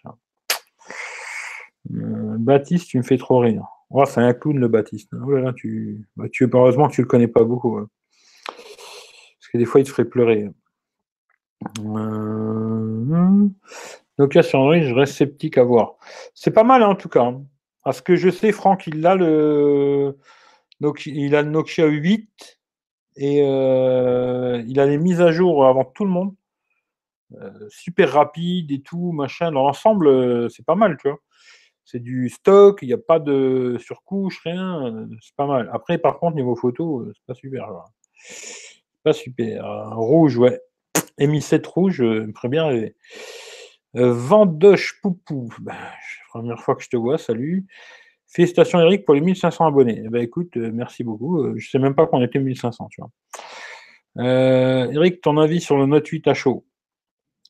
Euh, 1.93 2.37
Baptiste, 2.39 2.89
tu 2.89 2.99
me 2.99 3.03
fais 3.03 3.19
trop 3.19 3.39
rire. 3.39 3.65
Oh, 3.91 4.05
c'est 4.07 4.21
un 4.21 4.33
clown 4.35 4.59
le 4.59 4.69
Baptiste. 4.69 5.11
Oh 5.13 5.31
là 5.33 5.53
tu... 5.53 6.09
Bah, 6.17 6.27
tu... 6.31 6.49
Heureusement 6.53 6.89
que 6.89 6.95
tu 6.95 7.03
le 7.03 7.09
connais 7.09 7.29
pas 7.29 7.45
beaucoup. 7.45 7.77
Hein. 7.77 7.89
Parce 8.47 9.49
que 9.53 9.59
des 9.59 9.65
fois, 9.65 9.81
il 9.81 9.85
te 9.85 9.91
ferait 9.91 10.05
pleurer. 10.05 10.51
Euh... 11.81 13.49
Nokia 14.19 14.43
sur 14.43 14.61
Android, 14.61 14.81
je 14.81 14.95
reste 14.95 15.15
sceptique 15.15 15.59
à 15.59 15.65
voir. 15.65 15.95
C'est 16.35 16.51
pas 16.51 16.63
mal 16.63 16.83
hein, 16.83 16.89
en 16.89 16.95
tout 16.95 17.09
cas. 17.09 17.25
Hein. 17.25 17.45
Parce 17.83 18.01
que 18.01 18.17
je 18.17 18.31
sais, 18.31 18.53
Franck, 18.53 18.87
il 18.87 19.05
a 19.07 19.15
le 19.15 20.17
Nokia, 20.81 21.13
il 21.15 21.35
a 21.35 21.43
le 21.43 21.51
Nokia 21.51 21.87
8 21.87 22.60
et 23.17 23.43
euh, 23.43 24.63
il 24.67 24.81
a 24.81 24.87
les 24.87 24.99
mises 24.99 25.21
à 25.21 25.33
jour 25.33 25.67
avant 25.67 25.85
tout 25.85 26.05
le 26.05 26.11
monde. 26.11 26.35
Euh, 27.41 27.51
super 27.69 28.13
rapide 28.13 28.73
et 28.73 28.83
tout, 28.83 29.13
machin. 29.13 29.53
Dans 29.53 29.63
l'ensemble, 29.63 30.09
euh, 30.09 30.49
c'est 30.49 30.65
pas 30.67 30.75
mal, 30.75 30.97
tu 31.01 31.09
vois 31.09 31.19
c'est 31.91 32.01
du 32.01 32.29
stock, 32.29 32.79
il 32.83 32.87
n'y 32.87 32.93
a 32.93 32.99
pas 32.99 33.19
de 33.19 33.77
surcouche, 33.81 34.41
rien, 34.45 34.87
euh, 34.87 35.07
c'est 35.21 35.35
pas 35.35 35.47
mal. 35.47 35.69
Après, 35.73 35.99
par 35.99 36.21
contre, 36.21 36.37
niveau 36.37 36.55
photo, 36.55 37.01
euh, 37.01 37.13
c'est 37.17 37.27
pas 37.27 37.35
super. 37.35 37.69
Pas 39.03 39.13
super. 39.13 39.65
Rouge, 39.97 40.37
ouais. 40.39 40.61
Mi7 41.19 41.67
rouge, 41.67 42.01
euh, 42.01 42.31
ferait 42.37 42.49
bien 42.49 42.67
rêver. 42.67 42.97
Vendoche 43.93 45.01
Poupou, 45.03 45.49
ben, 45.61 45.75
première 46.29 46.61
fois 46.61 46.77
que 46.77 46.83
je 46.85 46.89
te 46.89 46.97
vois, 46.97 47.19
salut. 47.19 47.67
Félicitations 48.31 48.81
Eric 48.81 49.05
pour 49.05 49.15
les 49.15 49.21
1500 49.21 49.67
abonnés. 49.67 50.03
Eh 50.05 50.09
ben, 50.09 50.23
écoute, 50.23 50.57
merci 50.57 51.05
beaucoup. 51.05 51.57
Je 51.57 51.69
sais 51.69 51.79
même 51.79 51.95
pas 51.95 52.07
qu'on 52.07 52.23
était 52.23 52.39
1500, 52.39 52.89
tu 52.91 53.03
vois. 53.03 53.11
Eric, 54.25 55.21
ton 55.21 55.37
avis 55.37 55.61
sur 55.61 55.77
le 55.77 55.87
Note 55.87 56.07
8 56.07 56.29
à 56.29 56.35
chaud? 56.35 56.65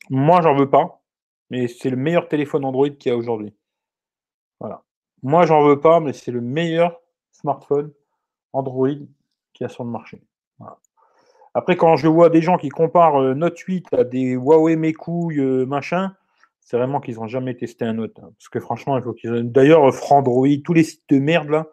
Moi, 0.09 0.41
j'en 0.41 0.55
veux 0.55 0.69
pas, 0.69 1.01
mais 1.49 1.67
c'est 1.67 1.89
le 1.89 1.97
meilleur 1.97 2.27
téléphone 2.27 2.65
Android 2.65 2.89
qu'il 2.89 3.11
y 3.11 3.13
a 3.13 3.17
aujourd'hui. 3.17 3.53
Voilà. 4.59 4.83
Moi, 5.23 5.45
j'en 5.45 5.63
veux 5.63 5.79
pas, 5.79 5.99
mais 5.99 6.13
c'est 6.13 6.31
le 6.31 6.41
meilleur 6.41 6.99
smartphone 7.31 7.91
Android 8.53 8.89
qui 9.53 9.63
a 9.63 9.69
sur 9.69 9.83
le 9.83 9.89
marché. 9.89 10.21
Après, 11.53 11.75
quand 11.75 11.97
je 11.97 12.07
vois 12.07 12.29
des 12.29 12.41
gens 12.41 12.57
qui 12.57 12.69
comparent 12.69 13.21
euh, 13.21 13.33
Note 13.33 13.57
8 13.59 13.93
à 13.93 14.03
des 14.05 14.31
Huawei 14.31 14.77
mes 14.77 14.93
couilles, 14.93 15.39
euh, 15.39 15.65
machin, 15.65 16.15
c'est 16.71 16.77
vraiment 16.77 17.01
qu'ils 17.01 17.15
n'ont 17.15 17.27
jamais 17.27 17.53
testé 17.55 17.83
un 17.83 17.93
Note. 17.93 18.17
Hein. 18.19 18.31
Parce 18.37 18.47
que 18.49 18.61
franchement, 18.61 18.97
il 18.97 19.03
faut 19.03 19.11
qu'ils. 19.11 19.51
D'ailleurs, 19.51 19.89
euh, 19.89 19.91
Frandroid, 19.91 20.47
tous 20.63 20.71
les 20.71 20.83
sites 20.83 21.03
de 21.09 21.19
merde, 21.19 21.49
là, 21.49 21.67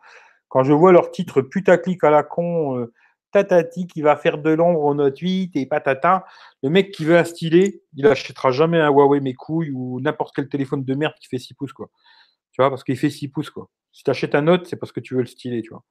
quand 0.48 0.64
je 0.64 0.72
vois 0.72 0.90
leur 0.90 1.12
titre 1.12 1.40
putaclic 1.40 2.02
à 2.02 2.10
la 2.10 2.24
con, 2.24 2.88
tatati 3.30 3.86
qui 3.86 4.02
va 4.02 4.16
faire 4.16 4.38
de 4.38 4.50
l'ombre 4.50 4.80
au 4.80 4.94
Note 4.94 5.18
8 5.18 5.54
et 5.54 5.66
patata, 5.66 6.24
le 6.62 6.70
mec 6.70 6.90
qui 6.90 7.04
veut 7.04 7.16
un 7.16 7.24
stylet, 7.24 7.82
il 7.94 8.06
achètera 8.06 8.50
jamais 8.50 8.80
un 8.80 8.88
Huawei 8.88 9.20
mes 9.20 9.34
couilles 9.34 9.70
ou 9.70 10.00
n'importe 10.00 10.34
quel 10.34 10.48
téléphone 10.48 10.82
de 10.82 10.94
merde 10.94 11.14
qui 11.20 11.28
fait 11.28 11.38
6 11.38 11.54
pouces, 11.54 11.72
quoi 11.72 11.90
parce 12.58 12.84
qu'il 12.84 12.96
fait 12.96 13.10
6 13.10 13.28
pouces, 13.28 13.50
quoi. 13.50 13.68
Si 13.92 14.02
tu 14.02 14.10
achètes 14.10 14.34
un 14.34 14.42
Note, 14.42 14.66
c'est 14.66 14.76
parce 14.76 14.92
que 14.92 15.00
tu 15.00 15.14
veux 15.14 15.20
le 15.20 15.26
styler, 15.26 15.62
tu 15.62 15.70
vois. 15.70 15.84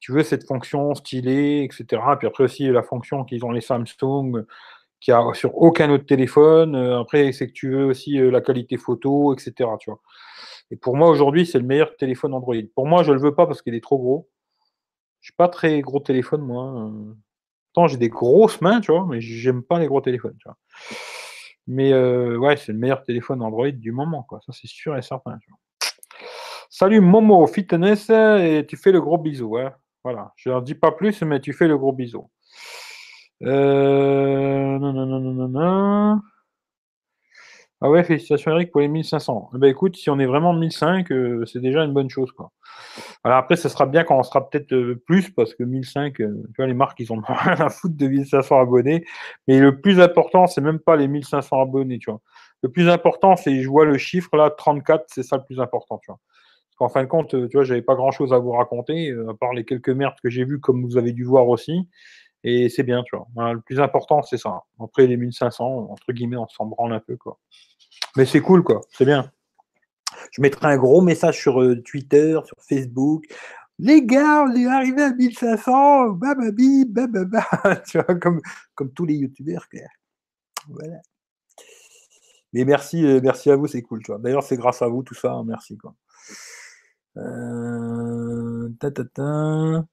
Tu 0.00 0.12
veux 0.12 0.22
cette 0.22 0.46
fonction 0.46 0.94
stylée, 0.94 1.62
etc. 1.64 2.02
Puis 2.18 2.26
après 2.26 2.44
aussi, 2.44 2.68
la 2.68 2.82
fonction 2.82 3.24
qu'ils 3.24 3.44
ont 3.44 3.50
les 3.50 3.60
Samsung, 3.60 4.44
qui 5.00 5.12
a 5.12 5.22
sur 5.34 5.56
aucun 5.56 5.90
autre 5.90 6.06
téléphone. 6.06 6.74
Euh, 6.74 7.00
après, 7.00 7.32
c'est 7.32 7.46
que 7.46 7.52
tu 7.52 7.70
veux 7.70 7.86
aussi 7.86 8.18
euh, 8.18 8.30
la 8.30 8.40
qualité 8.40 8.76
photo, 8.76 9.34
etc. 9.34 9.68
Et 10.70 10.76
pour 10.76 10.96
moi, 10.96 11.08
aujourd'hui, 11.08 11.46
c'est 11.46 11.58
le 11.58 11.64
meilleur 11.64 11.96
téléphone 11.96 12.34
Android. 12.34 12.54
Pour 12.74 12.86
moi, 12.86 13.02
je 13.02 13.10
ne 13.10 13.16
le 13.16 13.22
veux 13.22 13.34
pas 13.34 13.46
parce 13.46 13.62
qu'il 13.62 13.74
est 13.74 13.82
trop 13.82 13.98
gros. 13.98 14.28
Je 15.20 15.28
suis 15.28 15.36
pas 15.36 15.48
très 15.48 15.80
gros 15.80 16.00
téléphone, 16.00 16.42
moi. 16.42 16.90
Tant 17.72 17.86
j'ai 17.86 17.98
des 17.98 18.08
grosses 18.08 18.60
mains, 18.60 18.80
tu 18.80 18.90
vois, 18.90 19.06
mais 19.06 19.20
j'aime 19.20 19.62
pas 19.62 19.78
les 19.78 19.86
gros 19.86 20.00
téléphones. 20.00 20.36
Mais 21.66 21.92
euh, 21.92 22.36
ouais, 22.36 22.56
c'est 22.56 22.72
le 22.72 22.78
meilleur 22.78 23.02
téléphone 23.02 23.42
Android 23.42 23.70
du 23.70 23.92
moment. 23.92 24.26
Ça, 24.30 24.52
c'est 24.52 24.66
sûr 24.66 24.96
et 24.96 25.02
certain. 25.02 25.38
Salut 26.68 27.00
Momo 27.00 27.46
Fitness 27.46 28.10
et 28.10 28.64
tu 28.68 28.76
fais 28.76 28.92
le 28.92 29.00
gros 29.00 29.18
bisou. 29.18 29.56
Hein. 29.56 29.72
Voilà, 30.02 30.32
je 30.36 30.48
leur 30.48 30.62
dis 30.62 30.74
pas 30.74 30.92
plus, 30.92 31.22
mais 31.22 31.40
tu 31.40 31.52
fais 31.52 31.68
le 31.68 31.76
gros 31.76 31.92
bisou. 31.92 32.30
Euh... 33.42 34.78
Ah 37.82 37.88
ouais, 37.88 38.04
félicitations 38.04 38.50
Eric 38.50 38.70
pour 38.72 38.82
les 38.82 38.88
1500. 38.88 39.52
Eh 39.54 39.58
ben 39.58 39.68
écoute, 39.68 39.96
si 39.96 40.10
on 40.10 40.18
est 40.18 40.26
vraiment 40.26 40.52
1005, 40.52 41.10
euh, 41.12 41.46
c'est 41.46 41.60
déjà 41.60 41.82
une 41.82 41.94
bonne 41.94 42.10
chose. 42.10 42.30
Quoi. 42.32 42.52
Alors 43.24 43.38
après, 43.38 43.56
ce 43.56 43.70
sera 43.70 43.86
bien 43.86 44.04
quand 44.04 44.18
on 44.18 44.22
sera 44.22 44.50
peut-être 44.50 44.74
euh, 44.74 45.02
plus, 45.06 45.30
parce 45.30 45.54
que 45.54 45.64
1005, 45.64 46.20
euh, 46.20 46.42
tu 46.48 46.52
vois, 46.58 46.66
les 46.66 46.74
marques, 46.74 47.00
ils 47.00 47.10
ont 47.10 47.22
rien 47.26 47.58
à 47.58 47.70
foutre 47.70 47.96
de 47.96 48.06
1500 48.06 48.60
abonnés. 48.60 49.06
Mais 49.48 49.58
le 49.60 49.80
plus 49.80 49.98
important, 49.98 50.46
c'est 50.46 50.60
même 50.60 50.78
pas 50.78 50.96
les 50.96 51.08
1500 51.08 51.62
abonnés, 51.62 51.98
tu 51.98 52.10
vois. 52.10 52.20
Le 52.62 52.70
plus 52.70 52.90
important, 52.90 53.36
c'est, 53.36 53.62
je 53.62 53.68
vois 53.70 53.86
le 53.86 53.96
chiffre 53.96 54.36
là, 54.36 54.50
34, 54.50 55.04
c'est 55.06 55.22
ça 55.22 55.38
le 55.38 55.44
plus 55.44 55.58
important, 55.58 55.98
tu 56.02 56.10
vois. 56.10 56.20
Parce 56.68 56.76
qu'en 56.76 56.88
fin 56.90 57.02
de 57.02 57.08
compte, 57.08 57.30
tu 57.30 57.56
vois, 57.56 57.64
j'avais 57.64 57.80
pas 57.80 57.94
grand 57.94 58.10
chose 58.10 58.34
à 58.34 58.38
vous 58.38 58.52
raconter, 58.52 59.10
à 59.10 59.32
part 59.32 59.54
les 59.54 59.64
quelques 59.64 59.88
merdes 59.88 60.16
que 60.22 60.28
j'ai 60.28 60.44
vues, 60.44 60.60
comme 60.60 60.84
vous 60.84 60.98
avez 60.98 61.12
dû 61.12 61.24
voir 61.24 61.48
aussi. 61.48 61.88
Et 62.42 62.68
c'est 62.68 62.82
bien, 62.82 63.02
tu 63.02 63.16
vois. 63.16 63.52
le 63.52 63.60
plus 63.60 63.80
important, 63.80 64.22
c'est 64.22 64.38
ça. 64.38 64.64
Après, 64.82 65.06
les 65.06 65.16
1500, 65.16 65.88
entre 65.90 66.12
guillemets, 66.12 66.36
on 66.36 66.48
s'en 66.48 66.66
branle 66.66 66.92
un 66.92 67.00
peu, 67.00 67.16
quoi. 67.16 67.38
Mais 68.16 68.24
c'est 68.24 68.40
cool, 68.40 68.62
quoi. 68.62 68.80
C'est 68.92 69.04
bien. 69.04 69.30
Je 70.32 70.40
mettrai 70.42 70.68
un 70.68 70.76
gros 70.76 71.02
message 71.02 71.38
sur 71.40 71.60
euh, 71.62 71.80
Twitter, 71.82 72.38
sur 72.44 72.56
Facebook. 72.60 73.24
Les 73.78 74.04
gars, 74.04 74.44
on 74.46 74.54
est 74.54 74.66
arrivé 74.66 75.02
à 75.02 75.12
1500, 75.12 76.10
bababi, 76.10 76.84
bababa. 76.86 77.44
tu 77.86 77.98
vois, 77.98 78.14
comme, 78.16 78.40
comme 78.74 78.92
tous 78.92 79.06
les 79.06 79.14
youtubeurs. 79.14 79.66
Voilà. 80.68 81.00
Mais 82.52 82.64
merci, 82.64 83.04
euh, 83.04 83.20
merci 83.22 83.50
à 83.50 83.56
vous, 83.56 83.66
c'est 83.66 83.82
cool. 83.82 84.02
Tu 84.02 84.10
vois. 84.10 84.20
D'ailleurs, 84.20 84.42
c'est 84.42 84.56
grâce 84.56 84.82
à 84.82 84.88
vous 84.88 85.02
tout 85.02 85.14
ça. 85.14 85.32
Hein, 85.32 85.44
merci. 85.44 85.78
Quoi. 85.78 85.94
Euh, 87.16 88.68
ta, 88.78 88.90
ta, 88.90 89.04
ta. 89.04 89.84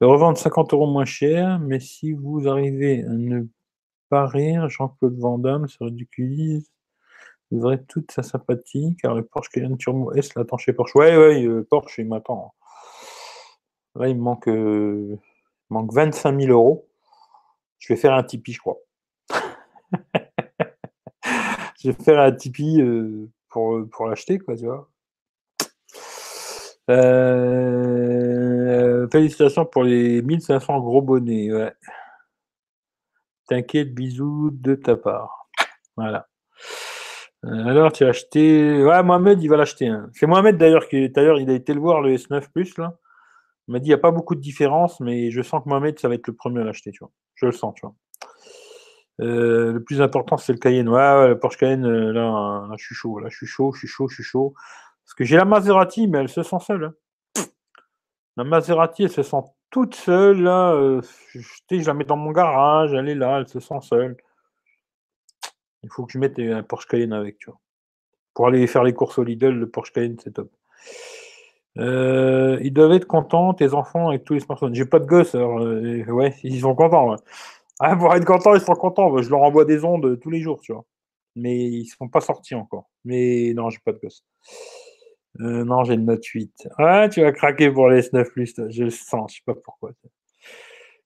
Revendre 0.00 0.38
50 0.38 0.72
euros 0.74 0.86
moins 0.86 1.04
cher, 1.04 1.58
mais 1.58 1.80
si 1.80 2.12
vous 2.12 2.48
arrivez 2.48 3.04
à 3.04 3.10
ne 3.10 3.46
pas 4.08 4.26
rire, 4.26 4.68
Jean-Claude 4.68 5.18
Van 5.18 5.38
Damme 5.38 5.68
se 5.68 5.82
ridiculise 5.82 6.70
vous 7.50 7.64
aurez 7.64 7.82
toute 7.84 8.10
sa 8.10 8.22
sympathie, 8.22 8.96
car 9.00 9.14
le 9.14 9.24
Porsche 9.24 9.48
Cayenne 9.50 9.78
Turbo 9.78 10.12
S 10.12 10.34
l'attend 10.34 10.58
chez 10.58 10.72
Porsche. 10.72 10.94
Ouais, 10.96 11.16
ouais, 11.16 11.42
le 11.42 11.64
Porsche, 11.64 11.98
il 11.98 12.08
m'attend. 12.08 12.54
Là, 13.94 14.08
il 14.08 14.16
me 14.16 14.20
manque, 14.20 14.48
euh, 14.48 15.18
manque 15.70 15.92
25 15.92 16.38
000 16.40 16.52
euros. 16.52 16.88
Je 17.78 17.92
vais 17.92 17.98
faire 17.98 18.12
un 18.12 18.22
Tipeee, 18.22 18.52
je 18.52 18.58
crois. 18.58 18.78
je 21.80 21.90
vais 21.90 22.04
faire 22.04 22.20
un 22.20 22.32
Tipeee 22.32 22.82
euh, 22.82 23.30
pour, 23.48 23.80
pour 23.90 24.06
l'acheter, 24.06 24.38
quoi, 24.38 24.54
tu 24.56 24.66
vois. 24.66 24.90
Euh, 26.90 28.37
félicitations 29.10 29.64
pour 29.64 29.84
les 29.84 30.22
1500 30.22 30.80
gros 30.80 31.02
bonnets. 31.02 31.52
Ouais. 31.52 31.72
T'inquiète, 33.48 33.94
bisous 33.94 34.50
de 34.52 34.74
ta 34.74 34.96
part. 34.96 35.48
Voilà. 35.96 36.28
Euh, 37.44 37.66
alors, 37.66 37.92
tu 37.92 38.04
as 38.04 38.08
acheté. 38.08 38.82
Ouais, 38.84 39.02
Mohamed, 39.02 39.42
il 39.42 39.48
va 39.48 39.56
l'acheter. 39.56 39.88
Hein. 39.88 40.10
C'est 40.12 40.26
Mohamed 40.26 40.56
d'ailleurs 40.56 40.88
qui, 40.88 41.08
d'ailleurs, 41.08 41.38
il 41.38 41.48
a 41.50 41.54
été 41.54 41.72
le 41.72 41.80
voir 41.80 42.00
le 42.00 42.14
S9 42.14 42.50
Plus 42.52 42.76
là. 42.78 42.94
Il 43.68 43.72
m'a 43.72 43.78
dit 43.80 43.86
il 43.86 43.90
n'y 43.90 43.94
a 43.94 43.98
pas 43.98 44.10
beaucoup 44.10 44.34
de 44.34 44.40
différence, 44.40 45.00
mais 45.00 45.30
je 45.30 45.42
sens 45.42 45.62
que 45.62 45.68
Mohamed, 45.68 45.98
ça 45.98 46.08
va 46.08 46.14
être 46.14 46.26
le 46.26 46.34
premier 46.34 46.60
à 46.60 46.64
l'acheter, 46.64 46.90
tu 46.90 47.00
vois. 47.00 47.10
Je 47.34 47.46
le 47.46 47.52
sens, 47.52 47.74
tu 47.74 47.82
vois. 47.86 47.94
Euh, 49.20 49.72
le 49.72 49.82
plus 49.82 50.00
important, 50.00 50.36
c'est 50.36 50.52
le 50.52 50.58
Cayenne. 50.58 50.88
Ouais, 50.88 51.28
le 51.28 51.38
Porsche 51.38 51.58
Cayenne, 51.58 51.84
euh, 51.84 52.12
là, 52.12 52.68
je 52.78 52.84
suis 52.84 52.94
chaud, 52.94 53.18
là, 53.18 53.28
je 53.30 53.36
suis 53.36 53.46
chaud, 53.46 53.72
je 53.72 53.80
suis 53.80 53.88
chaud, 53.88 54.08
je 54.08 54.14
suis 54.14 54.24
chaud. 54.24 54.54
Parce 55.04 55.14
que 55.14 55.24
j'ai 55.24 55.36
la 55.36 55.44
Maserati, 55.44 56.08
mais 56.08 56.18
elle 56.18 56.28
se 56.28 56.42
sent 56.42 56.56
seule. 56.60 56.84
Hein. 56.84 56.94
La 58.38 58.44
Maserati, 58.44 59.02
elle 59.02 59.10
se 59.10 59.24
sent 59.24 59.42
toute 59.68 59.96
seule, 59.96 60.42
là. 60.42 61.00
je, 61.34 61.40
je 61.68 61.86
la 61.86 61.92
mets 61.92 62.04
dans 62.04 62.16
mon 62.16 62.30
garage, 62.30 62.94
elle 62.94 63.08
est 63.08 63.16
là, 63.16 63.40
elle 63.40 63.48
se 63.48 63.58
sent 63.58 63.80
seule. 63.82 64.16
Il 65.82 65.90
faut 65.90 66.06
que 66.06 66.12
je 66.12 66.18
mette 66.18 66.38
un 66.38 66.62
Porsche 66.62 66.86
Cayenne 66.86 67.12
avec, 67.12 67.38
tu 67.38 67.50
vois. 67.50 67.58
Pour 68.34 68.46
aller 68.46 68.64
faire 68.68 68.84
les 68.84 68.94
courses 68.94 69.18
au 69.18 69.24
Lidl, 69.24 69.48
le 69.48 69.68
Porsche 69.68 69.92
Cayenne, 69.92 70.16
c'est 70.22 70.34
top. 70.34 70.52
Euh, 71.78 72.60
ils 72.62 72.72
doivent 72.72 72.92
être 72.92 73.08
contents, 73.08 73.54
tes 73.54 73.74
enfants, 73.74 74.10
avec 74.10 74.22
tous 74.22 74.34
les 74.34 74.40
smartphones. 74.40 74.72
J'ai 74.72 74.86
pas 74.86 75.00
de 75.00 75.06
gosses, 75.06 75.34
alors 75.34 75.58
euh, 75.58 76.04
ouais, 76.04 76.36
ils 76.44 76.60
sont 76.60 76.76
contents. 76.76 77.16
Ah, 77.80 77.96
pour 77.96 78.14
être 78.14 78.24
contents, 78.24 78.54
ils 78.54 78.60
sont 78.60 78.74
contents. 78.74 79.20
Je 79.20 79.30
leur 79.30 79.40
envoie 79.42 79.64
des 79.64 79.84
ondes 79.84 80.20
tous 80.20 80.30
les 80.30 80.40
jours, 80.40 80.60
tu 80.60 80.72
vois. 80.72 80.84
Mais 81.34 81.56
ils 81.56 81.86
sont 81.86 82.08
pas 82.08 82.20
sortis 82.20 82.54
encore. 82.54 82.88
Mais 83.04 83.52
non, 83.56 83.68
j'ai 83.68 83.78
pas 83.84 83.92
de 83.92 83.98
gosses. 83.98 84.24
Euh, 85.40 85.64
non, 85.64 85.84
j'ai 85.84 85.94
une 85.94 86.06
note 86.06 86.24
8. 86.24 86.68
Ah, 86.78 87.08
tu 87.08 87.22
vas 87.22 87.32
craquer 87.32 87.70
pour 87.70 87.88
les 87.88 88.02
S9 88.02 88.24
Plus, 88.30 88.54
je 88.70 88.84
le 88.84 88.90
sens, 88.90 89.32
je 89.32 89.36
sais 89.36 89.42
pas 89.46 89.54
pourquoi. 89.54 89.90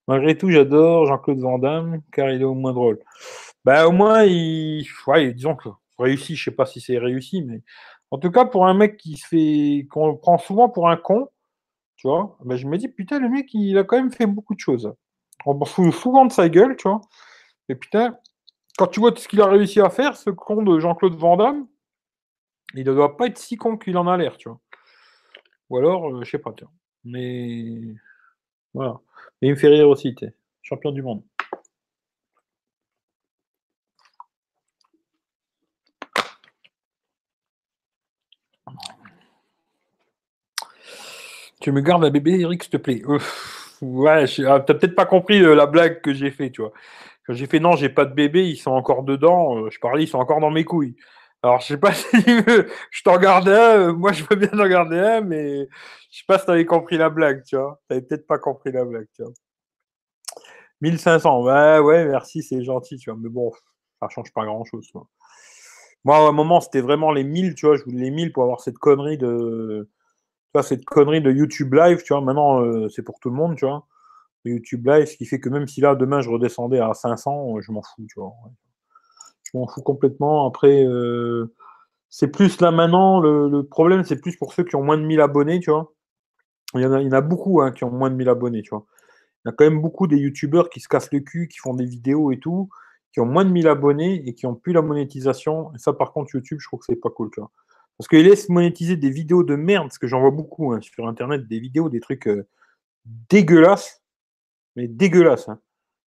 Malgré 0.08 0.36
tout, 0.36 0.50
j'adore 0.50 1.06
Jean-Claude 1.06 1.38
Van 1.38 1.58
Damme, 1.58 2.00
car 2.12 2.30
il 2.30 2.40
est 2.40 2.44
au 2.44 2.54
moins 2.54 2.72
drôle. 2.72 2.98
Bah, 3.64 3.86
au 3.86 3.92
moins, 3.92 4.24
il... 4.24 4.84
ouais, 5.06 5.32
disons 5.32 5.54
que 5.54 5.68
réussi, 5.98 6.34
je 6.34 6.44
sais 6.44 6.50
pas 6.50 6.66
si 6.66 6.80
c'est 6.80 6.98
réussi, 6.98 7.42
mais 7.42 7.62
en 8.10 8.18
tout 8.18 8.30
cas, 8.30 8.44
pour 8.44 8.66
un 8.66 8.74
mec 8.74 8.96
qui 8.96 9.16
se 9.16 9.26
fait, 9.26 9.86
qu'on 9.90 10.16
prend 10.16 10.38
souvent 10.38 10.68
pour 10.68 10.88
un 10.88 10.96
con, 10.96 11.28
tu 11.96 12.08
vois, 12.08 12.36
bah, 12.44 12.56
je 12.56 12.66
me 12.66 12.78
dis, 12.78 12.88
putain, 12.88 13.20
le 13.20 13.28
mec, 13.28 13.52
il 13.54 13.78
a 13.78 13.84
quand 13.84 13.96
même 13.96 14.12
fait 14.12 14.26
beaucoup 14.26 14.54
de 14.54 14.60
choses. 14.60 14.92
On 15.46 15.64
fout 15.64 15.92
souvent 15.92 16.26
de 16.26 16.32
sa 16.32 16.48
gueule, 16.48 16.76
tu 16.76 16.88
vois. 16.88 17.00
Et 17.68 17.74
putain, 17.74 18.16
quand 18.78 18.88
tu 18.88 19.00
vois 19.00 19.12
ce 19.16 19.28
qu'il 19.28 19.40
a 19.40 19.46
réussi 19.46 19.80
à 19.80 19.90
faire, 19.90 20.16
ce 20.16 20.30
con 20.30 20.62
de 20.62 20.78
Jean-Claude 20.80 21.14
Van 21.14 21.36
Damme, 21.36 21.66
il 22.74 22.84
ne 22.86 22.92
doit 22.94 23.16
pas 23.16 23.26
être 23.26 23.38
si 23.38 23.56
con 23.56 23.76
qu'il 23.76 23.96
en 23.96 24.06
a 24.06 24.16
l'air, 24.16 24.36
tu 24.36 24.48
vois. 24.48 24.60
Ou 25.70 25.78
alors, 25.78 26.08
euh, 26.08 26.24
je 26.24 26.30
sais 26.30 26.38
pas, 26.38 26.52
tu 26.52 26.64
vois. 26.64 26.72
Mais 27.04 27.94
voilà. 28.74 29.00
Mais 29.40 29.48
il 29.48 29.50
me 29.52 29.56
fait 29.56 29.68
rire 29.68 29.88
aussi, 29.88 30.14
tu 30.14 30.26
champion 30.62 30.92
du 30.92 31.02
monde. 31.02 31.22
Tu 41.60 41.70
me 41.70 41.80
gardes 41.80 42.04
un 42.04 42.10
bébé, 42.10 42.40
Eric, 42.40 42.64
s'il 42.64 42.72
te 42.72 42.76
plaît. 42.76 43.02
ouais, 43.80 44.24
ah, 44.46 44.60
t'as 44.60 44.74
peut-être 44.74 44.96
pas 44.96 45.06
compris 45.06 45.40
euh, 45.42 45.54
la 45.54 45.66
blague 45.66 46.00
que 46.00 46.12
j'ai 46.12 46.30
fait, 46.30 46.50
tu 46.50 46.60
vois. 46.60 46.72
Quand 47.24 47.34
j'ai 47.34 47.46
fait 47.46 47.60
non, 47.60 47.76
j'ai 47.76 47.88
pas 47.88 48.04
de 48.04 48.14
bébé, 48.14 48.48
ils 48.48 48.56
sont 48.56 48.72
encore 48.72 49.04
dedans. 49.04 49.56
Euh, 49.58 49.70
je 49.70 49.78
parlais, 49.78 50.04
ils 50.04 50.08
sont 50.08 50.18
encore 50.18 50.40
dans 50.40 50.50
mes 50.50 50.64
couilles. 50.64 50.96
Alors, 51.42 51.60
je 51.60 51.66
sais 51.66 51.78
pas 51.78 51.92
si 51.94 52.06
je 52.16 53.02
t'en 53.04 53.18
garde 53.18 53.48
un. 53.48 53.88
Euh, 53.88 53.92
moi, 53.92 54.12
je 54.12 54.24
veux 54.28 54.36
bien 54.36 54.48
t'en 54.48 54.68
garder 54.68 54.98
un, 54.98 55.20
mais 55.22 55.68
je 56.10 56.18
sais 56.18 56.24
pas 56.26 56.38
si 56.38 56.46
t'avais 56.46 56.66
compris 56.66 56.96
la 56.98 57.10
blague, 57.10 57.42
tu 57.44 57.56
vois. 57.56 57.80
T'avais 57.88 58.02
peut-être 58.02 58.26
pas 58.26 58.38
compris 58.38 58.72
la 58.72 58.84
blague, 58.84 59.08
tu 59.14 59.22
vois. 59.22 59.32
1500, 60.80 61.42
ouais, 61.44 61.78
ouais, 61.78 62.04
merci, 62.06 62.42
c'est 62.42 62.62
gentil, 62.64 62.96
tu 62.98 63.10
vois. 63.10 63.18
Mais 63.20 63.28
bon, 63.28 63.52
ça 64.00 64.08
change 64.08 64.32
pas 64.32 64.44
grand-chose, 64.44 64.90
Moi, 66.04 66.16
à 66.16 66.20
un 66.20 66.32
moment, 66.32 66.60
c'était 66.60 66.80
vraiment 66.80 67.12
les 67.12 67.24
1000, 67.24 67.54
tu 67.54 67.66
vois. 67.66 67.76
Je 67.76 67.84
voulais 67.84 68.04
les 68.04 68.10
1000 68.10 68.32
pour 68.32 68.44
avoir 68.44 68.60
cette 68.60 68.78
connerie 68.78 69.18
de 69.18 69.88
cette 70.60 70.84
connerie 70.84 71.22
de 71.22 71.30
YouTube 71.30 71.72
Live, 71.72 72.02
tu 72.02 72.12
vois, 72.12 72.20
maintenant, 72.20 72.60
euh, 72.62 72.88
c'est 72.90 73.02
pour 73.02 73.18
tout 73.20 73.30
le 73.30 73.36
monde, 73.36 73.56
tu 73.56 73.64
vois. 73.64 73.86
YouTube 74.44 74.86
Live, 74.86 75.06
ce 75.06 75.16
qui 75.16 75.24
fait 75.24 75.40
que 75.40 75.48
même 75.48 75.66
si 75.66 75.80
là, 75.80 75.94
demain, 75.94 76.20
je 76.20 76.28
redescendais 76.28 76.80
à 76.80 76.92
500, 76.92 77.56
euh, 77.56 77.60
je 77.62 77.72
m'en 77.72 77.82
fous, 77.82 78.06
tu 78.08 78.20
vois. 78.20 78.34
Je 79.52 79.58
m'en 79.58 79.66
fous 79.66 79.82
complètement. 79.82 80.46
Après, 80.46 80.84
euh, 80.84 81.54
c'est 82.08 82.28
plus 82.28 82.60
là 82.60 82.70
maintenant, 82.70 83.20
le, 83.20 83.62
problème, 83.62 84.04
c'est 84.04 84.20
plus 84.20 84.36
pour 84.36 84.52
ceux 84.52 84.64
qui 84.64 84.76
ont 84.76 84.82
moins 84.82 84.98
de 84.98 85.04
1000 85.04 85.20
abonnés, 85.20 85.60
tu 85.60 85.70
vois. 85.70 85.92
Il 86.74 86.80
y 86.80 86.86
en 86.86 87.12
a, 87.12 87.20
beaucoup 87.20 87.60
hein, 87.60 87.70
qui 87.70 87.84
ont 87.84 87.90
moins 87.90 88.10
de 88.10 88.14
1000 88.16 88.28
abonnés, 88.28 88.62
tu 88.62 88.70
vois. 88.70 88.86
Il 89.44 89.48
y 89.48 89.50
a 89.50 89.52
quand 89.52 89.64
même 89.64 89.80
beaucoup 89.80 90.06
des 90.06 90.16
youtubeurs 90.16 90.70
qui 90.70 90.80
se 90.80 90.88
cassent 90.88 91.12
le 91.12 91.20
cul, 91.20 91.48
qui 91.48 91.58
font 91.58 91.74
des 91.74 91.84
vidéos 91.84 92.32
et 92.32 92.38
tout, 92.38 92.70
qui 93.12 93.20
ont 93.20 93.26
moins 93.26 93.44
de 93.44 93.50
1000 93.50 93.68
abonnés 93.68 94.26
et 94.26 94.34
qui 94.34 94.46
ont 94.46 94.54
plus 94.54 94.72
la 94.72 94.82
monétisation. 94.82 95.72
Et 95.74 95.78
ça, 95.78 95.92
par 95.92 96.12
contre, 96.12 96.34
YouTube, 96.34 96.58
je 96.60 96.66
trouve 96.66 96.80
que 96.80 96.86
c'est 96.88 96.96
pas 96.96 97.10
cool, 97.10 97.30
tu 97.32 97.40
vois. 97.40 97.50
Parce 97.98 98.08
qu'ils 98.08 98.24
laissent 98.26 98.48
monétiser 98.48 98.96
des 98.96 99.10
vidéos 99.10 99.42
de 99.42 99.54
merde, 99.54 99.84
parce 99.84 99.98
que 99.98 100.06
j'en 100.06 100.20
vois 100.20 100.30
beaucoup 100.30 100.72
hein, 100.72 100.80
sur 100.80 101.06
Internet, 101.06 101.46
des 101.46 101.60
vidéos, 101.60 101.88
des 101.88 102.00
trucs 102.00 102.26
euh, 102.26 102.46
dégueulasses, 103.28 104.02
mais 104.76 104.88
dégueulasses. 104.88 105.48
Hein. 105.48 105.60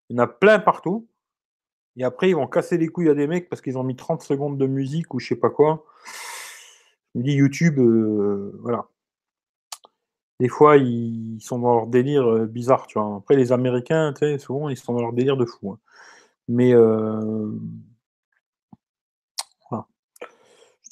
Il 0.08 0.16
y 0.16 0.20
en 0.20 0.24
a 0.24 0.26
plein 0.26 0.58
partout. 0.58 1.06
Et 1.96 2.04
après, 2.04 2.30
ils 2.30 2.34
vont 2.34 2.46
casser 2.46 2.78
les 2.78 2.88
couilles 2.88 3.08
à 3.08 3.14
des 3.14 3.26
mecs 3.26 3.48
parce 3.48 3.62
qu'ils 3.62 3.78
ont 3.78 3.84
mis 3.84 3.96
30 3.96 4.22
secondes 4.22 4.58
de 4.58 4.66
musique 4.66 5.14
ou 5.14 5.20
je 5.20 5.28
sais 5.28 5.36
pas 5.36 5.50
quoi. 5.50 5.84
Je 7.14 7.20
me 7.20 7.24
dis 7.24 7.34
YouTube, 7.34 7.78
euh, 7.78 8.58
voilà. 8.60 8.88
Des 10.40 10.48
fois, 10.48 10.76
ils 10.76 11.38
sont 11.40 11.60
dans 11.60 11.74
leur 11.76 11.86
délire 11.86 12.28
euh, 12.28 12.46
bizarre, 12.46 12.86
tu 12.88 12.98
vois. 12.98 13.16
Après, 13.18 13.36
les 13.36 13.52
Américains, 13.52 14.12
tu 14.12 14.20
sais, 14.20 14.38
souvent, 14.38 14.68
ils 14.68 14.76
sont 14.76 14.94
dans 14.94 15.00
leur 15.00 15.12
délire 15.12 15.36
de 15.36 15.44
fou. 15.44 15.70
Hein. 15.72 15.78
Mais 16.48 16.74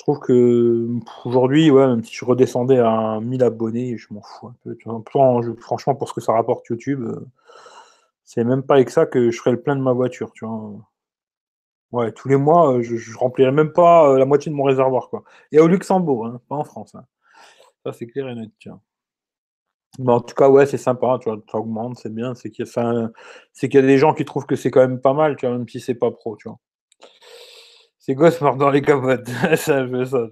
je 0.02 0.04
trouve 0.04 0.18
que 0.18 0.88
aujourd'hui, 1.24 1.70
ouais, 1.70 1.86
même 1.86 2.02
si 2.02 2.12
je 2.12 2.24
redescendais 2.24 2.80
à 2.80 3.20
1000 3.20 3.40
abonnés, 3.44 3.96
je 3.96 4.12
m'en 4.12 4.20
fous 4.20 4.48
un 4.48 4.54
peu. 4.64 4.76
franchement, 5.60 5.94
pour 5.94 6.08
ce 6.08 6.14
que 6.14 6.20
ça 6.20 6.32
rapporte 6.32 6.66
YouTube, 6.68 7.04
euh, 7.04 7.24
c'est 8.24 8.42
même 8.42 8.64
pas 8.64 8.74
avec 8.74 8.90
ça 8.90 9.06
que 9.06 9.30
je 9.30 9.38
ferais 9.38 9.52
le 9.52 9.62
plein 9.62 9.76
de 9.76 9.80
ma 9.80 9.92
voiture, 9.92 10.32
tu 10.32 10.44
vois. 10.44 10.72
Ouais, 11.92 12.10
tous 12.10 12.28
les 12.28 12.36
mois, 12.36 12.72
euh, 12.72 12.82
je, 12.82 12.96
je 12.96 13.16
remplirais 13.18 13.52
même 13.52 13.72
pas 13.72 14.08
euh, 14.08 14.18
la 14.18 14.24
moitié 14.24 14.50
de 14.50 14.56
mon 14.56 14.64
réservoir, 14.64 15.10
quoi. 15.10 15.24
Et 15.52 15.60
au 15.60 15.68
Luxembourg, 15.68 16.26
hein, 16.26 16.40
pas 16.48 16.56
en 16.56 16.64
France. 16.64 16.94
Hein. 16.94 17.04
Ça, 17.84 17.92
c'est 17.92 18.06
clair 18.06 18.28
et 18.28 18.34
net, 18.34 18.50
tiens. 18.58 18.80
en 20.06 20.20
tout 20.20 20.34
cas, 20.34 20.48
ouais, 20.48 20.64
c'est 20.64 20.78
sympa, 20.78 21.18
tu 21.20 21.28
vois, 21.28 21.38
ça 21.50 21.58
augmente, 21.58 21.98
c'est 21.98 22.14
bien, 22.14 22.34
c'est 22.34 22.50
qu'il 22.50 22.64
y, 22.64 23.78
a, 23.78 23.82
des 23.82 23.98
gens 23.98 24.14
qui 24.14 24.24
trouvent 24.24 24.46
que 24.46 24.56
c'est 24.56 24.70
quand 24.70 24.80
même 24.80 25.00
pas 25.00 25.12
mal, 25.12 25.36
même 25.42 25.68
si 25.68 25.80
c'est 25.80 25.94
pas 25.94 26.10
pro, 26.10 26.36
tu 26.36 26.48
vois. 26.48 26.58
C'est 27.98 28.14
gosse 28.14 28.40
mort 28.40 28.56
dans 28.56 28.70
les 28.70 28.82
capotes? 28.82 29.28
ça, 29.56 29.86
je 29.86 30.04
ça. 30.04 30.26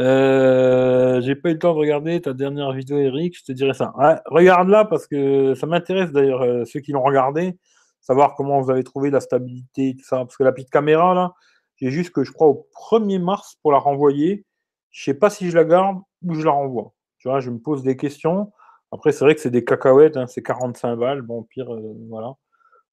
Euh, 0.00 1.20
j'ai 1.20 1.36
pas 1.36 1.50
eu 1.50 1.52
le 1.52 1.58
temps 1.58 1.72
de 1.72 1.78
regarder 1.78 2.20
ta 2.20 2.32
dernière 2.32 2.72
vidéo, 2.72 2.98
Eric. 2.98 3.38
Je 3.38 3.44
te 3.44 3.52
dirais 3.52 3.74
ça. 3.74 3.92
regarde-la 4.26 4.84
parce 4.84 5.06
que 5.06 5.54
ça 5.54 5.66
m'intéresse 5.66 6.10
d'ailleurs, 6.12 6.66
ceux 6.66 6.80
qui 6.80 6.92
l'ont 6.92 7.02
regardé, 7.02 7.56
savoir 8.04 8.34
comment 8.36 8.60
vous 8.60 8.70
avez 8.70 8.84
trouvé 8.84 9.10
la 9.10 9.20
stabilité, 9.20 9.96
tout 9.98 10.04
ça. 10.04 10.18
Parce 10.18 10.36
que 10.36 10.44
la 10.44 10.52
petite 10.52 10.70
caméra, 10.70 11.14
là, 11.14 11.34
j'ai 11.76 11.90
juste 11.90 12.10
que 12.12 12.22
je 12.22 12.32
crois 12.32 12.48
au 12.48 12.68
1er 12.90 13.18
mars 13.18 13.56
pour 13.62 13.72
la 13.72 13.78
renvoyer. 13.78 14.44
Je 14.90 15.04
sais 15.04 15.14
pas 15.14 15.30
si 15.30 15.50
je 15.50 15.56
la 15.56 15.64
garde 15.64 15.98
ou 16.22 16.34
je 16.34 16.44
la 16.44 16.52
renvoie. 16.52 16.92
Tu 17.18 17.28
vois, 17.28 17.40
je 17.40 17.50
me 17.50 17.58
pose 17.58 17.82
des 17.82 17.96
questions. 17.96 18.52
Après, 18.92 19.10
c'est 19.10 19.24
vrai 19.24 19.34
que 19.34 19.40
c'est 19.40 19.50
des 19.50 19.64
cacahuètes, 19.64 20.16
hein, 20.16 20.26
c'est 20.26 20.42
45 20.42 20.96
balles. 20.96 21.22
Bon, 21.22 21.42
pire, 21.42 21.72
euh, 21.72 21.94
voilà. 22.10 22.34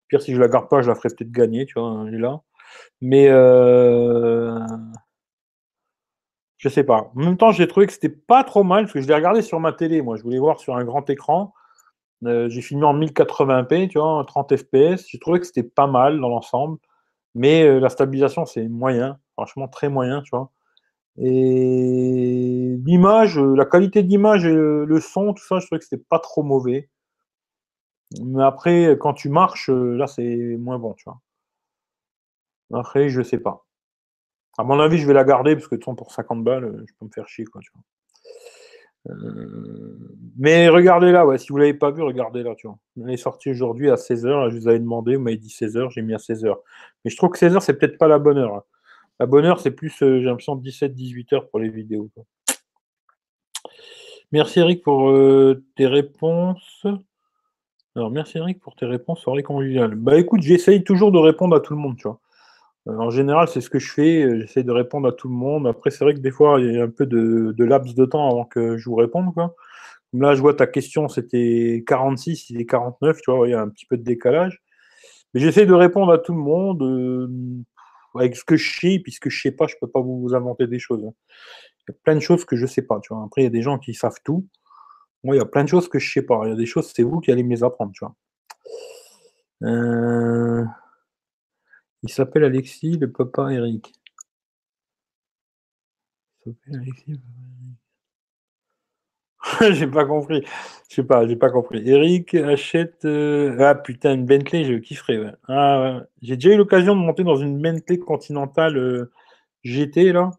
Pire, 0.07 0.21
si 0.21 0.33
je 0.33 0.39
la 0.39 0.47
garde 0.47 0.69
pas, 0.69 0.81
je 0.81 0.87
la 0.87 0.95
ferai 0.95 1.09
peut-être 1.09 1.31
gagner, 1.31 1.65
tu 1.65 1.79
vois, 1.79 2.05
est 2.07 2.17
là. 2.17 2.41
Mais 3.01 3.27
euh, 3.29 4.57
je 6.57 6.69
sais 6.69 6.83
pas. 6.85 7.11
En 7.15 7.19
même 7.19 7.37
temps, 7.37 7.51
j'ai 7.51 7.67
trouvé 7.67 7.85
que 7.85 7.93
c'était 7.93 8.09
pas 8.09 8.43
trop 8.43 8.63
mal, 8.63 8.85
parce 8.85 8.93
que 8.93 9.01
je 9.01 9.07
l'ai 9.07 9.15
regardé 9.15 9.41
sur 9.41 9.59
ma 9.59 9.73
télé, 9.73 10.01
moi. 10.01 10.15
Je 10.15 10.23
voulais 10.23 10.39
voir 10.39 10.59
sur 10.59 10.75
un 10.77 10.85
grand 10.85 11.07
écran. 11.09 11.53
Euh, 12.25 12.49
j'ai 12.49 12.61
filmé 12.61 12.85
en 12.85 12.93
1080p, 12.93 13.87
tu 13.89 13.97
vois, 13.99 14.23
30 14.27 14.55
fps. 14.55 15.07
J'ai 15.07 15.19
trouvé 15.19 15.39
que 15.39 15.45
c'était 15.45 15.63
pas 15.63 15.87
mal 15.87 16.19
dans 16.19 16.29
l'ensemble. 16.29 16.77
Mais 17.35 17.63
euh, 17.63 17.79
la 17.79 17.89
stabilisation, 17.89 18.45
c'est 18.45 18.67
moyen, 18.67 19.19
franchement 19.33 19.67
très 19.67 19.89
moyen, 19.89 20.21
tu 20.23 20.31
vois. 20.31 20.51
Et 21.19 22.77
l'image, 22.85 23.37
euh, 23.39 23.55
la 23.55 23.65
qualité 23.65 24.03
de 24.03 24.09
l'image 24.09 24.45
et 24.45 24.53
le, 24.53 24.99
son, 25.01 25.33
tout 25.33 25.45
ça, 25.45 25.59
je 25.59 25.67
trouvais 25.67 25.79
que 25.79 25.85
c'était 25.85 26.03
pas 26.09 26.19
trop 26.19 26.43
mauvais. 26.43 26.89
Mais 28.23 28.43
après, 28.43 28.97
quand 28.99 29.13
tu 29.13 29.27
marches, 29.29 29.69
là, 29.69 30.07
c'est 30.07 30.57
moins 30.57 30.79
bon, 30.79 30.93
tu 30.93 31.03
vois. 31.05 31.19
Après, 32.73 33.09
je 33.09 33.21
sais 33.21 33.37
pas. 33.37 33.65
À 34.57 34.63
mon 34.63 34.79
avis, 34.79 34.97
je 34.97 35.07
vais 35.07 35.13
la 35.13 35.23
garder 35.25 35.55
parce 35.55 35.67
que 35.67 35.75
de 35.75 35.95
pour 35.95 36.11
50 36.11 36.43
balles, 36.43 36.85
je 36.87 36.93
peux 36.99 37.05
me 37.05 37.11
faire 37.11 37.27
chier, 37.27 37.45
quoi, 37.45 37.61
tu 37.61 37.71
vois. 37.73 37.83
Euh, 39.09 39.97
mais 40.37 40.69
regardez-la, 40.69 41.25
ouais, 41.25 41.37
si 41.37 41.49
vous 41.49 41.57
ne 41.57 41.63
l'avez 41.63 41.73
pas 41.73 41.91
vu, 41.91 42.03
regardez-la, 42.03 42.55
tu 42.55 42.67
vois. 42.67 42.77
Elle 42.97 43.09
est 43.09 43.17
sortie 43.17 43.49
aujourd'hui 43.49 43.89
à 43.89 43.95
16h, 43.95 44.51
je 44.51 44.57
vous 44.57 44.67
avais 44.67 44.79
demandé, 44.79 45.15
vous 45.15 45.23
m'avez 45.23 45.37
dit 45.37 45.49
16h, 45.49 45.89
j'ai 45.91 46.01
mis 46.01 46.13
à 46.13 46.17
16h. 46.17 46.55
Mais 47.03 47.11
je 47.11 47.17
trouve 47.17 47.31
que 47.31 47.39
16h, 47.39 47.61
c'est 47.61 47.77
peut-être 47.77 47.97
pas 47.97 48.07
la 48.07 48.19
bonne 48.19 48.37
heure. 48.37 48.55
Hein. 48.55 48.63
La 49.19 49.25
bonne 49.25 49.45
heure, 49.45 49.59
c'est 49.59 49.71
plus, 49.71 50.01
euh, 50.03 50.19
j'ai 50.19 50.25
l'impression, 50.25 50.55
17-18h 50.55 51.49
pour 51.49 51.59
les 51.59 51.69
vidéos. 51.69 52.09
Merci 54.31 54.59
Eric 54.59 54.81
pour 54.81 55.13
tes 55.75 55.87
réponses. 55.87 56.85
Alors, 57.95 58.09
merci 58.09 58.37
Eric 58.37 58.61
pour 58.61 58.75
tes 58.75 58.85
réponses 58.85 59.19
soirée 59.19 59.43
conviviale. 59.43 59.95
Bah 59.95 60.17
écoute, 60.17 60.41
j'essaye 60.41 60.83
toujours 60.83 61.11
de 61.11 61.17
répondre 61.17 61.53
à 61.55 61.59
tout 61.59 61.73
le 61.73 61.79
monde, 61.79 61.97
tu 61.97 62.07
vois. 62.07 62.21
Euh, 62.87 62.97
en 62.97 63.09
général, 63.09 63.47
c'est 63.47 63.61
ce 63.61 63.69
que 63.69 63.79
je 63.79 63.91
fais. 63.91 64.23
Euh, 64.23 64.41
j'essaie 64.41 64.63
de 64.63 64.71
répondre 64.71 65.07
à 65.07 65.11
tout 65.11 65.27
le 65.29 65.35
monde. 65.35 65.67
Après, 65.67 65.91
c'est 65.91 66.03
vrai 66.03 66.13
que 66.13 66.19
des 66.19 66.31
fois, 66.31 66.59
il 66.59 66.73
y 66.73 66.79
a 66.79 66.83
un 66.83 66.89
peu 66.89 67.05
de, 67.05 67.53
laps 67.63 67.95
de 67.95 68.05
temps 68.05 68.29
avant 68.29 68.45
que 68.45 68.77
je 68.77 68.89
vous 68.89 68.95
réponde. 68.95 69.33
Là, 70.13 70.35
je 70.35 70.41
vois 70.41 70.53
ta 70.53 70.67
question, 70.67 71.07
c'était 71.07 71.83
46, 71.87 72.49
il 72.49 72.59
est 72.59 72.65
49, 72.65 73.21
tu 73.21 73.31
vois, 73.31 73.47
il 73.47 73.51
y 73.51 73.53
a 73.53 73.61
un 73.61 73.69
petit 73.69 73.85
peu 73.85 73.97
de 73.97 74.03
décalage. 74.03 74.61
Mais 75.33 75.39
j'essaie 75.39 75.65
de 75.65 75.73
répondre 75.73 76.11
à 76.11 76.17
tout 76.17 76.33
le 76.33 76.39
monde 76.39 76.81
euh, 76.83 77.29
avec 78.15 78.35
ce 78.35 78.43
que 78.43 78.57
je 78.57 78.79
sais, 78.79 78.99
puisque 78.99 79.29
je 79.29 79.41
sais 79.41 79.51
pas, 79.51 79.67
je 79.67 79.75
peux 79.79 79.87
pas 79.87 80.01
vous 80.01 80.31
inventer 80.33 80.67
des 80.67 80.79
choses. 80.79 81.05
Hein. 81.05 81.13
Il 81.87 81.93
y 81.93 81.95
a 81.95 81.97
plein 82.03 82.15
de 82.15 82.19
choses 82.19 82.43
que 82.43 82.57
je 82.57 82.65
sais 82.65 82.81
pas, 82.81 82.99
tu 82.99 83.13
vois. 83.13 83.23
Après, 83.25 83.41
il 83.41 83.45
y 83.45 83.47
a 83.47 83.51
des 83.51 83.61
gens 83.61 83.79
qui 83.79 83.93
savent 83.93 84.19
tout. 84.25 84.45
Moi, 85.23 85.35
il 85.35 85.39
y 85.39 85.41
a 85.41 85.45
plein 85.45 85.63
de 85.63 85.69
choses 85.69 85.87
que 85.87 85.99
je 85.99 86.11
sais 86.11 86.23
pas. 86.23 86.41
Il 86.45 86.49
y 86.49 86.53
a 86.53 86.55
des 86.55 86.65
choses, 86.65 86.91
c'est 86.93 87.03
vous 87.03 87.21
qui 87.21 87.31
allez 87.31 87.43
me 87.43 87.51
les 87.51 87.63
apprendre, 87.63 87.93
tu 87.93 88.03
vois. 88.03 88.15
Euh... 89.63 90.65
Il 92.03 92.09
s'appelle 92.11 92.43
Alexis, 92.43 92.97
le 92.97 93.11
papa 93.11 93.51
Eric. 93.51 93.93
Il 96.45 96.53
s'appelle 96.53 96.81
Alexis, 96.81 97.21
j'ai 99.71 99.87
pas 99.87 100.05
compris. 100.05 100.43
Je 100.89 100.95
sais 100.95 101.03
pas, 101.03 101.27
j'ai 101.27 101.35
pas 101.35 101.49
compris. 101.49 101.87
Eric 101.87 102.35
achète. 102.35 103.05
Euh, 103.05 103.57
ah 103.59 103.75
putain, 103.75 104.13
une 104.13 104.25
Bentley, 104.25 104.65
je 104.65 104.73
kifferais. 104.75 105.17
Ouais. 105.17 105.33
Ah. 105.47 106.01
J'ai 106.21 106.35
déjà 106.35 106.53
eu 106.53 106.57
l'occasion 106.57 106.95
de 106.95 107.01
monter 107.01 107.23
dans 107.23 107.37
une 107.37 107.61
Bentley 107.61 107.97
Continental 107.97 108.77
euh, 108.77 109.11
GT 109.63 110.11
là. 110.13 110.31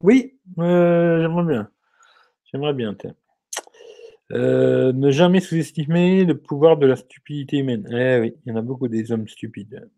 Oui, 0.00 0.38
euh, 0.58 1.20
j'aimerais 1.22 1.44
bien. 1.44 1.70
J'aimerais 2.52 2.74
bien. 2.74 2.96
Euh, 4.32 4.92
ne 4.92 5.10
jamais 5.10 5.40
sous-estimer 5.40 6.24
le 6.24 6.36
pouvoir 6.36 6.76
de 6.76 6.86
la 6.86 6.96
stupidité 6.96 7.58
humaine. 7.58 7.88
Eh 7.90 8.20
oui, 8.20 8.34
il 8.44 8.50
y 8.50 8.52
en 8.52 8.56
a 8.58 8.62
beaucoup 8.62 8.88
des 8.88 9.10
hommes 9.10 9.26
stupides. 9.26 9.88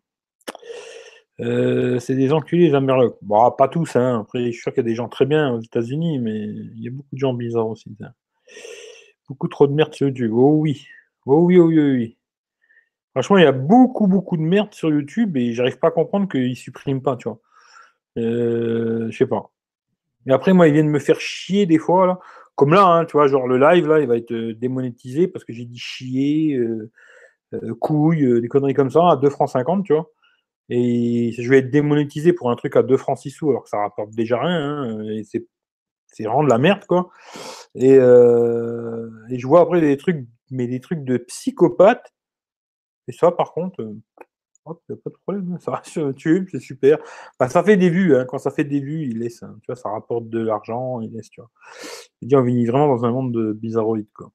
Euh, 1.41 1.99
c'est 1.99 2.15
des 2.15 2.31
enculés, 2.31 2.69
les 2.69 2.75
Amerlocs. 2.75 3.17
Bon, 3.21 3.51
pas 3.51 3.67
tous, 3.67 3.95
hein. 3.95 4.21
Après, 4.21 4.45
je 4.45 4.51
suis 4.51 4.61
sûr 4.61 4.73
qu'il 4.73 4.83
y 4.83 4.87
a 4.87 4.89
des 4.89 4.95
gens 4.95 5.09
très 5.09 5.25
bien 5.25 5.53
aux 5.53 5.61
États-Unis, 5.61 6.19
mais 6.19 6.39
il 6.39 6.83
y 6.83 6.87
a 6.87 6.91
beaucoup 6.91 7.13
de 7.13 7.19
gens 7.19 7.33
bizarres 7.33 7.67
aussi. 7.67 7.93
Beaucoup 9.27 9.47
trop 9.47 9.67
de 9.67 9.73
merde 9.73 9.93
sur 9.93 10.07
YouTube. 10.07 10.31
Oh 10.33 10.57
oui. 10.59 10.85
Oh 11.25 11.41
oui, 11.41 11.57
oh 11.57 11.65
oui, 11.65 11.79
oh 11.79 11.83
oui. 11.83 12.17
Franchement, 13.11 13.37
il 13.37 13.43
y 13.43 13.47
a 13.47 13.51
beaucoup, 13.51 14.07
beaucoup 14.07 14.37
de 14.37 14.41
merde 14.41 14.73
sur 14.73 14.89
YouTube 14.89 15.35
et 15.35 15.53
j'arrive 15.53 15.79
pas 15.79 15.89
à 15.89 15.91
comprendre 15.91 16.29
qu'ils 16.29 16.55
suppriment 16.55 17.01
pas, 17.01 17.17
tu 17.17 17.27
vois. 17.27 17.39
Euh, 18.17 19.09
je 19.09 19.17
sais 19.17 19.25
pas. 19.25 19.51
Et 20.27 20.31
après, 20.31 20.53
moi, 20.53 20.67
ils 20.67 20.73
viennent 20.73 20.89
me 20.89 20.99
faire 20.99 21.19
chier 21.19 21.65
des 21.65 21.79
fois, 21.79 22.07
là. 22.07 22.19
Comme 22.55 22.73
là, 22.73 22.85
hein, 22.85 23.05
tu 23.05 23.13
vois, 23.13 23.27
genre 23.27 23.47
le 23.47 23.57
live, 23.57 23.87
là, 23.87 23.99
il 23.99 24.07
va 24.07 24.17
être 24.17 24.31
euh, 24.33 24.53
démonétisé 24.53 25.27
parce 25.27 25.45
que 25.45 25.53
j'ai 25.53 25.65
dit 25.65 25.79
chier, 25.79 26.55
euh, 26.55 26.91
euh, 27.53 27.73
couille, 27.75 28.41
des 28.41 28.47
conneries 28.47 28.73
comme 28.73 28.91
ça, 28.91 29.11
à 29.11 29.15
2 29.17 29.29
francs 29.29 29.49
50, 29.49 29.85
tu 29.85 29.93
vois. 29.93 30.09
Et 30.69 31.33
je 31.33 31.49
vais 31.49 31.59
être 31.59 31.71
démonétisé 31.71 32.33
pour 32.33 32.51
un 32.51 32.55
truc 32.55 32.75
à 32.75 32.83
2 32.83 32.97
francs 32.97 33.17
6 33.17 33.31
sous, 33.31 33.49
alors 33.49 33.63
que 33.63 33.69
ça 33.69 33.79
rapporte 33.79 34.11
déjà 34.11 34.39
rien, 34.39 34.83
hein, 34.83 35.21
c'est, 35.25 35.45
c'est 36.07 36.23
vraiment 36.23 36.43
de 36.43 36.49
la 36.49 36.57
merde, 36.59 36.85
quoi. 36.87 37.09
Et, 37.75 37.95
et, 37.95 39.39
je 39.39 39.47
vois 39.47 39.61
après 39.61 39.81
des 39.81 39.97
trucs, 39.97 40.27
mais 40.51 40.67
des 40.67 40.79
trucs 40.79 41.03
de 41.03 41.17
psychopathe. 41.17 42.13
Et 43.07 43.11
ça, 43.11 43.31
par 43.31 43.53
contre, 43.53 43.83
Hop, 44.71 44.81
a 44.89 44.95
pas 44.95 45.09
de 45.09 45.17
problème, 45.23 45.53
hein, 45.53 45.59
ça 45.59 45.71
reste 45.75 45.87
sur 45.87 46.03
YouTube, 46.03 46.47
c'est 46.49 46.59
super. 46.59 46.97
Ça 47.49 47.61
fait 47.63 47.75
des 47.75 47.89
vues, 47.89 48.15
hein. 48.15 48.25
quand 48.25 48.37
ça 48.37 48.51
fait 48.51 48.63
des 48.63 48.79
vues, 48.79 49.03
il 49.03 49.19
laisse, 49.19 49.43
hein. 49.43 49.57
tu 49.61 49.67
vois, 49.67 49.75
ça 49.75 49.89
rapporte 49.89 50.29
de 50.29 50.39
l'argent, 50.39 51.01
il 51.01 51.11
laisse, 51.11 51.29
tu 51.29 51.41
vois. 51.41 51.49
On 52.39 52.43
vit 52.43 52.65
vraiment 52.65 52.87
dans 52.87 53.03
un 53.03 53.11
monde 53.11 53.33
de 53.33 53.51
bizarroïdes, 53.51 54.11
quoi. 54.13 54.31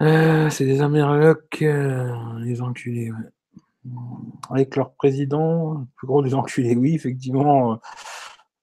Euh, 0.00 0.48
c'est 0.50 0.64
des 0.64 0.80
Amerlocs, 0.80 1.62
euh, 1.62 2.38
les 2.40 2.62
enculés, 2.62 3.10
ouais. 3.10 3.92
Avec 4.48 4.76
leur 4.76 4.94
président, 4.94 5.74
le 5.74 5.84
plus 5.96 6.06
gros 6.06 6.22
des 6.22 6.34
enculés, 6.34 6.74
oui, 6.74 6.94
effectivement. 6.94 7.78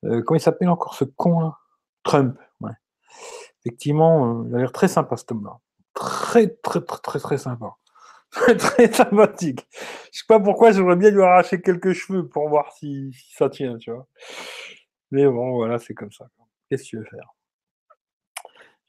Euh, 0.03 0.23
comment 0.23 0.38
il 0.38 0.41
s'appelle 0.41 0.69
encore 0.69 0.95
ce 0.95 1.03
con 1.03 1.39
là 1.41 1.57
Trump, 2.03 2.39
ouais. 2.61 2.72
Effectivement, 3.64 4.43
il 4.48 4.56
a 4.56 4.57
l'air 4.57 4.72
très 4.72 4.88
sympa 4.88 5.15
ce 5.18 5.26
homme-là. 5.30 5.60
Très, 5.93 6.48
très, 6.48 6.81
très, 6.81 6.99
très, 6.99 7.19
très 7.19 7.38
sympa. 7.38 7.76
très 8.58 8.91
sympathique. 8.91 9.68
Je 10.14 10.20
sais 10.20 10.26
pas 10.28 10.40
pourquoi 10.40 10.72
j'aimerais 10.72 10.95
bien 10.95 11.12
lui 11.12 11.22
arracher 11.22 11.62
quelques 11.62 11.94
cheveux 11.94 12.28
pour 12.28 12.48
voir 12.49 12.72
si, 12.74 13.12
ça 13.36 13.49
tient, 13.49 13.78
tu 13.78 13.91
vois. 13.91 14.08
Mais 15.12 15.26
bon, 15.26 15.56
voilà, 15.56 15.80
c'est 15.80 15.94
comme 15.94 16.12
ça. 16.12 16.28
Qu'est-ce 16.70 16.84
que 16.84 16.88
tu 16.88 16.98
veux 16.98 17.06
faire? 17.06 17.34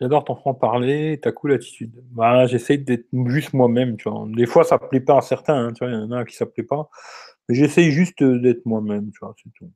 J'adore 0.01 0.25
ton 0.25 0.37
franc-parler, 0.37 1.19
ta 1.21 1.33
cool 1.33 1.53
attitude. 1.53 1.93
Bah, 2.11 2.47
j'essaie 2.47 2.77
d'être 2.79 3.07
juste 3.27 3.53
moi-même, 3.53 3.97
tu 3.97 4.09
vois. 4.09 4.25
Des 4.29 4.47
fois, 4.47 4.65
ça 4.65 4.79
plaît 4.79 5.01
pas 5.01 5.19
à 5.19 5.21
certains, 5.21 5.67
hein, 5.69 5.73
tu 5.73 5.85
vois, 5.85 5.93
il 5.93 6.01
y 6.01 6.03
en 6.03 6.13
a 6.13 6.25
qui 6.25 6.37
ça 6.37 6.47
plaît 6.47 6.65
pas. 6.65 6.89
Mais 7.49 7.55
j'essaie 7.55 7.91
juste 7.91 8.23
d'être 8.23 8.67
moi-même, 8.67 9.11
tu 9.13 9.19
vois, 9.21 9.35
c'est 9.43 9.51
tout. 9.55 9.71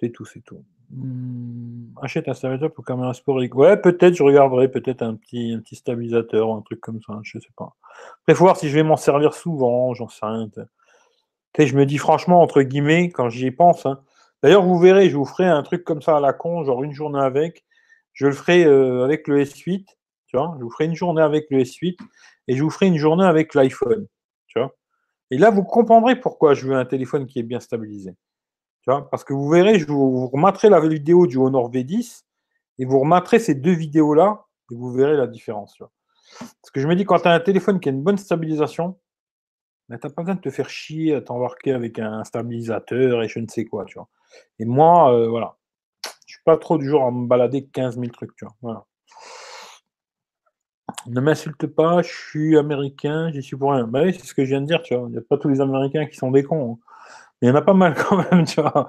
C'est 0.00 0.10
tout, 0.10 0.24
c'est 0.24 0.42
tout. 0.42 0.64
Mmh, 0.90 1.94
achète 2.02 2.28
un 2.28 2.34
stabilisateur 2.34 2.72
pour 2.72 2.84
caméra 2.84 3.12
sporique. 3.14 3.54
Ouais, 3.54 3.76
peut-être, 3.76 4.14
je 4.14 4.22
regarderai 4.22 4.70
peut-être 4.70 5.02
un 5.02 5.14
petit, 5.14 5.52
un 5.52 5.60
petit 5.60 5.76
stabilisateur 5.76 6.48
ou 6.48 6.54
un 6.54 6.62
truc 6.62 6.80
comme 6.80 7.00
ça, 7.06 7.18
je 7.22 7.38
sais 7.38 7.48
pas. 7.56 7.74
Après, 8.22 8.34
faut 8.34 8.44
voir 8.44 8.56
si 8.56 8.68
je 8.68 8.74
vais 8.74 8.82
m'en 8.82 8.96
servir 8.96 9.34
souvent, 9.34 9.94
j'en 9.94 10.08
sais 10.08 10.24
rien. 10.26 10.48
je 11.58 11.76
me 11.76 11.86
dis 11.86 11.98
franchement, 11.98 12.40
entre 12.42 12.62
guillemets, 12.62 13.10
quand 13.10 13.28
j'y 13.28 13.50
pense, 13.50 13.86
hein. 13.86 14.00
d'ailleurs, 14.42 14.64
vous 14.64 14.78
verrez, 14.78 15.10
je 15.10 15.16
vous 15.16 15.24
ferai 15.24 15.46
un 15.46 15.62
truc 15.62 15.84
comme 15.84 16.02
ça 16.02 16.16
à 16.18 16.20
la 16.20 16.32
con, 16.32 16.64
genre 16.64 16.84
une 16.84 16.92
journée 16.92 17.20
avec. 17.20 17.64
Je 18.12 18.26
le 18.26 18.32
ferai 18.32 18.64
euh, 18.64 19.04
avec 19.04 19.28
le 19.28 19.42
S8, 19.42 19.84
tu 20.26 20.36
vois. 20.36 20.54
Je 20.58 20.64
vous 20.64 20.70
ferai 20.70 20.86
une 20.86 20.94
journée 20.94 21.22
avec 21.22 21.46
le 21.50 21.58
S8 21.60 21.96
et 22.48 22.56
je 22.56 22.62
vous 22.62 22.70
ferai 22.70 22.86
une 22.86 22.96
journée 22.96 23.24
avec 23.24 23.54
l'iPhone. 23.54 24.06
Et 25.30 25.38
là, 25.38 25.50
vous 25.50 25.64
comprendrez 25.64 26.16
pourquoi 26.16 26.54
je 26.54 26.66
veux 26.66 26.76
un 26.76 26.84
téléphone 26.84 27.26
qui 27.26 27.40
est 27.40 27.42
bien 27.42 27.60
stabilisé 27.60 28.12
parce 28.86 29.24
que 29.24 29.32
vous 29.32 29.48
verrez, 29.48 29.78
je 29.78 29.86
vous, 29.86 30.28
remettrai 30.28 30.68
la 30.68 30.80
vidéo 30.80 31.26
du 31.26 31.38
Honor 31.38 31.70
V10 31.70 32.24
et 32.78 32.84
vous 32.84 33.00
remettrez 33.00 33.38
ces 33.38 33.54
deux 33.54 33.72
vidéos-là 33.72 34.44
et 34.70 34.74
vous 34.76 34.92
verrez 34.92 35.16
la 35.16 35.26
différence. 35.26 35.76
Parce 36.38 36.70
que 36.72 36.80
je 36.80 36.86
me 36.86 36.94
dis, 36.94 37.04
quand 37.04 37.18
tu 37.20 37.28
as 37.28 37.32
un 37.32 37.40
téléphone 37.40 37.80
qui 37.80 37.88
a 37.88 37.92
une 37.92 38.02
bonne 38.02 38.18
stabilisation, 38.18 38.98
ben, 39.88 39.98
tu 39.98 40.06
n'as 40.06 40.12
pas 40.12 40.22
besoin 40.22 40.34
de 40.36 40.40
te 40.40 40.50
faire 40.50 40.68
chier 40.68 41.14
à 41.14 41.20
t'embarquer 41.20 41.72
avec 41.72 41.98
un 41.98 42.22
stabilisateur 42.24 43.22
et 43.22 43.28
je 43.28 43.38
ne 43.40 43.48
sais 43.48 43.64
quoi. 43.64 43.84
Et 44.58 44.64
moi, 44.64 45.12
euh, 45.12 45.28
voilà. 45.28 45.56
Je 46.26 46.34
suis 46.34 46.42
pas 46.44 46.56
trop 46.56 46.78
du 46.78 46.88
genre 46.88 47.06
à 47.06 47.10
me 47.10 47.26
balader 47.26 47.66
15 47.66 47.98
000 47.98 48.08
trucs. 48.08 48.32
Vois. 48.62 48.86
Ne 51.06 51.20
m'insulte 51.20 51.66
pas, 51.66 52.02
je 52.02 52.12
suis 52.12 52.58
américain, 52.58 53.30
j'y 53.32 53.42
suis 53.42 53.56
pour 53.56 53.72
rien. 53.72 53.86
Bah 53.86 54.02
oui, 54.02 54.14
c'est 54.14 54.26
ce 54.26 54.34
que 54.34 54.44
je 54.44 54.50
viens 54.50 54.60
de 54.60 54.66
dire, 54.66 54.82
tu 54.82 54.94
vois. 54.94 55.08
Il 55.08 55.12
n'y 55.12 55.18
a 55.18 55.22
pas 55.22 55.38
tous 55.38 55.48
les 55.48 55.60
Américains 55.60 56.06
qui 56.06 56.16
sont 56.16 56.30
des 56.30 56.42
cons. 56.42 56.72
Hein. 56.72 56.86
Il 57.42 57.48
y 57.48 57.50
en 57.50 57.54
a 57.54 57.62
pas 57.62 57.74
mal 57.74 57.94
quand 58.08 58.16
même, 58.30 58.44
tu 58.44 58.60
vois. 58.60 58.86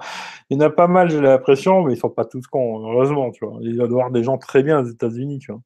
Il 0.50 0.56
y 0.56 0.62
en 0.62 0.66
a 0.66 0.70
pas 0.70 0.88
mal, 0.88 1.10
j'ai 1.10 1.20
l'impression, 1.20 1.82
mais 1.82 1.94
ils 1.94 1.98
sont 1.98 2.10
pas 2.10 2.24
tous 2.24 2.46
cons, 2.46 2.80
heureusement, 2.90 3.30
tu 3.30 3.44
vois. 3.44 3.58
Il 3.62 3.76
doit 3.76 3.86
y 3.86 3.90
avoir 3.90 4.10
des 4.10 4.24
gens 4.24 4.38
très 4.38 4.62
bien 4.62 4.80
aux 4.80 4.86
États-Unis, 4.86 5.38
tu 5.38 5.52
vois. 5.52 5.60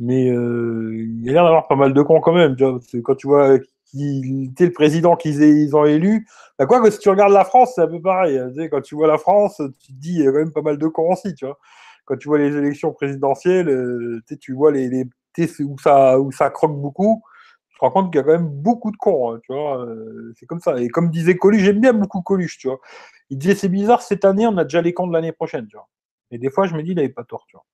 Mais 0.00 0.30
euh, 0.30 0.92
il 0.94 1.24
y 1.24 1.30
a 1.30 1.32
l'air 1.34 1.44
d'avoir 1.44 1.68
pas 1.68 1.76
mal 1.76 1.94
de 1.94 2.02
cons 2.02 2.20
quand 2.20 2.32
même, 2.34 2.56
tu 2.56 2.64
vois. 2.64 2.80
quand 3.04 3.14
tu 3.16 3.28
vois 3.28 3.58
qui 3.86 4.46
était 4.50 4.66
le 4.66 4.72
président 4.72 5.16
qu'ils 5.16 5.42
ils 5.42 5.76
ont 5.76 5.84
élu, 5.84 6.26
bah 6.58 6.66
quoi 6.66 6.80
que 6.82 6.90
si 6.90 6.98
tu 6.98 7.10
regardes 7.10 7.32
la 7.32 7.44
France, 7.44 7.72
c'est 7.74 7.82
un 7.82 7.88
peu 7.88 8.00
pareil. 8.00 8.38
Hein. 8.38 8.50
Quand 8.70 8.80
tu 8.80 8.94
vois 8.94 9.06
la 9.06 9.18
France, 9.18 9.60
tu 9.80 9.92
te 9.92 9.98
dis, 10.00 10.14
il 10.14 10.24
y 10.24 10.26
a 10.28 10.32
quand 10.32 10.38
même 10.38 10.52
pas 10.52 10.62
mal 10.62 10.78
de 10.78 10.86
cons 10.88 11.12
aussi, 11.12 11.34
tu 11.34 11.44
vois. 11.46 11.58
Quand 12.06 12.16
tu 12.16 12.28
vois 12.28 12.38
les 12.38 12.56
élections 12.56 12.92
présidentielles, 12.92 13.68
euh, 13.68 14.20
tu 14.40 14.54
vois 14.54 14.72
les, 14.72 14.88
les 14.88 15.04
où 15.60 15.78
ça, 15.78 16.18
où 16.20 16.32
ça 16.32 16.50
croque 16.50 16.76
beaucoup 16.80 17.22
rends 17.80 17.90
compte 17.90 18.12
qu'il 18.12 18.20
y 18.20 18.22
a 18.22 18.24
quand 18.24 18.32
même 18.32 18.48
beaucoup 18.48 18.90
de 18.90 18.96
cons, 18.96 19.32
hein, 19.32 19.40
tu 19.42 19.52
vois. 19.52 19.84
Euh, 19.84 20.32
c'est 20.38 20.46
comme 20.46 20.60
ça. 20.60 20.80
Et 20.80 20.88
comme 20.88 21.10
disait 21.10 21.36
Coluche, 21.36 21.62
j'aime 21.62 21.80
bien 21.80 21.92
beaucoup 21.92 22.22
Coluche, 22.22 22.58
tu 22.58 22.68
vois. 22.68 22.80
Il 23.30 23.38
disait 23.38 23.54
c'est 23.54 23.68
bizarre, 23.68 24.02
cette 24.02 24.24
année, 24.24 24.46
on 24.46 24.56
a 24.56 24.64
déjà 24.64 24.82
les 24.82 24.94
cons 24.94 25.06
de 25.06 25.12
l'année 25.12 25.32
prochaine, 25.32 25.66
tu 25.66 25.76
vois. 25.76 25.88
Et 26.30 26.38
des 26.38 26.50
fois, 26.50 26.66
je 26.66 26.74
me 26.74 26.82
dis, 26.82 26.92
il 26.92 26.96
n'avait 26.96 27.08
pas 27.10 27.24
tort, 27.24 27.44
tu 27.46 27.56
vois. 27.56 27.64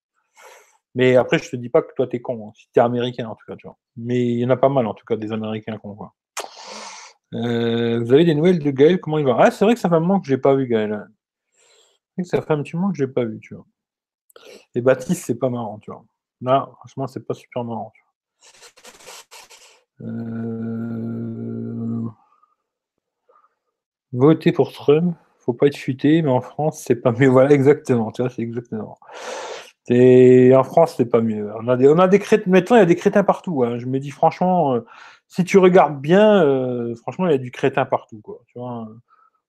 Mais 0.94 1.16
après, 1.16 1.38
je 1.38 1.48
te 1.48 1.56
dis 1.56 1.68
pas 1.68 1.82
que 1.82 1.92
toi, 1.94 2.06
t'es 2.08 2.20
con, 2.20 2.48
hein, 2.48 2.52
si 2.56 2.68
t'es 2.72 2.80
américain, 2.80 3.28
en 3.28 3.36
tout 3.36 3.46
cas, 3.46 3.56
tu 3.56 3.66
vois. 3.66 3.78
Mais 3.96 4.26
il 4.26 4.38
y 4.40 4.44
en 4.44 4.50
a 4.50 4.56
pas 4.56 4.68
mal, 4.68 4.86
en 4.86 4.94
tout 4.94 5.04
cas, 5.04 5.16
des 5.16 5.32
américains 5.32 5.78
qu'on 5.78 5.92
voit. 5.92 6.14
Euh, 7.34 8.00
vous 8.00 8.12
avez 8.12 8.24
des 8.24 8.34
nouvelles 8.34 8.58
de 8.58 8.70
Gaël 8.70 9.00
Comment 9.00 9.18
il 9.18 9.24
va? 9.24 9.36
Ah, 9.38 9.50
c'est 9.50 9.64
vrai 9.64 9.74
que 9.74 9.80
ça 9.80 9.88
fait 9.88 9.94
un 9.94 10.00
moment 10.00 10.18
que 10.18 10.26
je 10.26 10.34
n'ai 10.34 10.40
pas 10.40 10.54
vu 10.54 10.66
Gaël. 10.66 11.06
Ça 12.24 12.42
fait 12.42 12.52
un 12.52 12.62
petit 12.62 12.74
moment 12.74 12.90
que 12.90 12.96
je 12.98 13.04
l'ai 13.04 13.12
pas 13.12 13.24
vu, 13.24 13.38
tu 13.38 13.54
vois. 13.54 13.64
Et 14.74 14.80
Baptiste, 14.80 15.24
c'est 15.24 15.38
pas 15.38 15.50
marrant, 15.50 15.78
tu 15.78 15.90
vois. 15.90 16.04
Là, 16.40 16.68
franchement, 16.78 17.06
c'est 17.06 17.24
pas 17.24 17.34
super 17.34 17.62
marrant, 17.64 17.92
tu 17.94 18.02
vois. 18.02 18.97
Euh... 20.00 21.58
Voter 24.12 24.52
pour 24.52 24.72
Trump, 24.72 25.16
faut 25.38 25.52
pas 25.52 25.66
être 25.66 25.76
futé, 25.76 26.22
mais 26.22 26.30
en 26.30 26.40
France, 26.40 26.82
c'est 26.86 26.96
pas 26.96 27.12
mieux. 27.12 27.28
Voilà, 27.30 27.52
exactement. 27.52 28.10
Tu 28.12 28.22
vois, 28.22 28.30
c'est 28.30 28.42
exactement. 28.42 28.98
En 29.90 30.64
France, 30.64 30.94
c'est 30.96 31.06
pas 31.06 31.20
mieux. 31.22 31.50
On 31.60 31.68
a 31.68 31.76
des, 31.76 31.88
on 31.88 31.98
a 31.98 32.08
des 32.08 32.18
crétins. 32.18 32.50
Maintenant, 32.50 32.76
il 32.76 32.80
y 32.80 32.82
a 32.82 32.86
des 32.86 32.96
crétins 32.96 33.24
partout. 33.24 33.64
Hein. 33.64 33.78
Je 33.78 33.86
me 33.86 33.98
dis 33.98 34.10
franchement, 34.10 34.74
euh, 34.74 34.80
si 35.28 35.44
tu 35.44 35.58
regardes 35.58 36.00
bien, 36.00 36.44
euh, 36.44 36.94
franchement, 36.96 37.26
il 37.26 37.32
y 37.32 37.34
a 37.34 37.38
du 37.38 37.50
crétin 37.50 37.86
partout. 37.86 38.20
Quoi. 38.20 38.40
Tu 38.48 38.58
vois, 38.58 38.86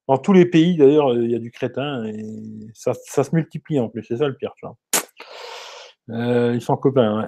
dans 0.08 0.18
tous 0.18 0.34
les 0.34 0.46
pays, 0.46 0.78
d'ailleurs, 0.78 1.14
il 1.14 1.30
y 1.30 1.36
a 1.36 1.40
du 1.40 1.52
crétin 1.52 2.06
et 2.06 2.24
ça, 2.74 2.94
se 2.94 3.36
multiplie 3.36 3.80
en 3.80 3.90
plus. 3.90 4.04
C'est 4.04 4.18
ça 4.18 4.28
le 4.28 4.36
pire. 4.36 4.54
Tu 4.58 4.66
ils 6.10 6.62
sont 6.62 6.78
copains. 6.78 7.22
Ouais. 7.22 7.28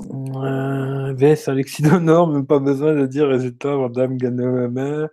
Euh, 0.00 1.14
VS 1.14 1.48
Alexis 1.48 1.82
Donor, 1.82 2.28
même 2.28 2.46
pas 2.46 2.58
besoin 2.58 2.94
de 2.94 3.06
dire 3.06 3.28
résultat, 3.28 3.76
Madame 3.76 4.16
Ganomama. 4.16 5.08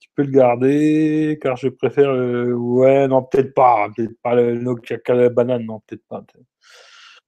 Tu 0.00 0.08
peux 0.14 0.22
le 0.22 0.30
garder, 0.30 1.38
car 1.42 1.56
je 1.56 1.68
préfère. 1.68 2.10
Ouais, 2.10 3.08
non, 3.08 3.22
peut-être 3.22 3.54
pas. 3.54 3.88
Peut-être 3.94 4.20
pas 4.22 4.34
le 4.34 4.58
Nokia 4.58 4.98
banane, 5.30 5.64
non, 5.64 5.80
peut-être 5.86 6.04
pas. 6.08 6.22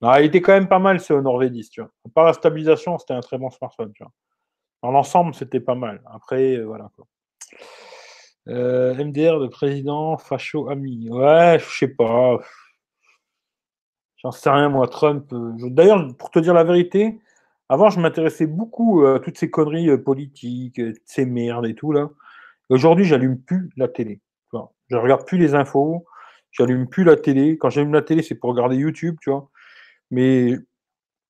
Non, 0.03 0.15
il 0.17 0.27
était 0.27 0.41
quand 0.41 0.53
même 0.53 0.69
pas 0.69 0.79
mal 0.79 1.01
ce 1.01 1.13
Honor 1.13 1.43
V10, 1.43 1.69
tu 1.71 1.81
vois. 1.83 1.91
Par 2.15 2.25
la 2.27 2.33
stabilisation, 2.33 2.99
c'était 2.99 3.15
un 3.15 3.21
très 3.21 3.39
bon 3.39 3.51
smartphone, 3.51 3.93
tu 3.95 4.03
vois. 4.03 4.13
Dans 4.83 4.91
l'ensemble, 4.91 5.35
c'était 5.35 5.61
pas 5.61 5.75
mal. 5.75 6.01
Après, 6.07 6.57
euh, 6.57 6.65
voilà 6.65 6.91
quoi. 6.97 7.07
Euh, 8.49 8.95
MDR 8.95 9.39
de 9.39 9.47
président 9.47 10.17
facho 10.17 10.71
ami. 10.71 11.09
Ouais, 11.11 11.59
je 11.59 11.79
sais 11.79 11.89
pas. 11.89 12.39
J'en 14.23 14.33
sais 14.33 14.51
rien, 14.51 14.69
moi, 14.69 14.87
Trump. 14.89 15.33
Euh, 15.33 15.53
d'ailleurs, 15.71 16.07
pour 16.19 16.31
te 16.31 16.39
dire 16.39 16.55
la 16.55 16.65
vérité, 16.65 17.19
avant, 17.69 17.91
je 17.91 18.01
m'intéressais 18.01 18.47
beaucoup 18.47 19.05
à 19.07 19.21
toutes 19.21 19.39
ces 19.39 19.51
conneries 19.51 19.89
euh, 19.89 19.99
politiques, 19.99 20.81
ces 21.05 21.25
merdes 21.25 21.67
et 21.67 21.75
tout, 21.75 21.93
là. 21.93 22.11
Aujourd'hui, 22.69 23.05
j'allume 23.05 23.39
plus 23.41 23.71
la 23.77 23.89
télé. 23.89 24.21
Je 24.91 24.97
regarde 24.97 25.25
plus 25.25 25.39
les 25.39 25.55
infos, 25.55 26.05
j'allume 26.51 26.89
plus 26.89 27.05
la 27.05 27.17
télé. 27.17 27.57
Quand 27.57 27.71
j'allume 27.71 27.93
la 27.93 28.03
télé, 28.03 28.23
c'est 28.23 28.35
pour 28.35 28.51
regarder 28.51 28.77
YouTube, 28.77 29.17
tu 29.21 29.31
vois. 29.31 29.49
Mais 30.11 30.57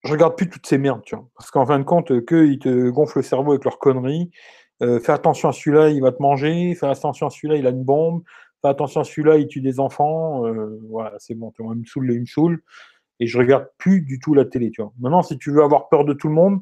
je 0.02 0.12
regarde 0.12 0.36
plus 0.36 0.48
toutes 0.48 0.66
ces 0.66 0.78
merdes, 0.78 1.02
tu 1.04 1.14
vois. 1.14 1.28
Parce 1.36 1.50
qu'en 1.50 1.66
fin 1.66 1.78
de 1.78 1.84
compte, 1.84 2.24
qu'ils 2.26 2.58
te 2.58 2.88
gonflent 2.88 3.18
le 3.18 3.22
cerveau 3.22 3.52
avec 3.52 3.64
leurs 3.64 3.78
conneries. 3.78 4.30
Euh, 4.82 4.98
fais 4.98 5.12
attention 5.12 5.50
à 5.50 5.52
celui-là, 5.52 5.90
il 5.90 6.00
va 6.00 6.10
te 6.10 6.22
manger. 6.22 6.74
Fais 6.74 6.86
attention 6.86 7.26
à 7.26 7.30
celui-là, 7.30 7.56
il 7.56 7.66
a 7.66 7.70
une 7.70 7.84
bombe 7.84 8.22
attention, 8.68 9.04
celui-là, 9.04 9.38
il 9.38 9.48
tue 9.48 9.60
des 9.60 9.80
enfants. 9.80 10.46
Euh, 10.46 10.78
voilà, 10.88 11.14
c'est 11.18 11.34
bon, 11.34 11.50
tu 11.52 11.62
vois, 11.62 11.74
il 11.74 11.80
me 11.80 11.84
saoule, 11.84 12.12
il 12.12 12.26
me. 12.26 12.62
Et 13.18 13.26
je 13.26 13.38
regarde 13.38 13.68
plus 13.78 14.02
du 14.02 14.18
tout 14.18 14.34
la 14.34 14.44
télé, 14.44 14.70
tu 14.70 14.82
vois. 14.82 14.92
Maintenant, 14.98 15.22
si 15.22 15.38
tu 15.38 15.50
veux 15.50 15.62
avoir 15.62 15.88
peur 15.88 16.04
de 16.04 16.12
tout 16.12 16.28
le 16.28 16.34
monde, 16.34 16.60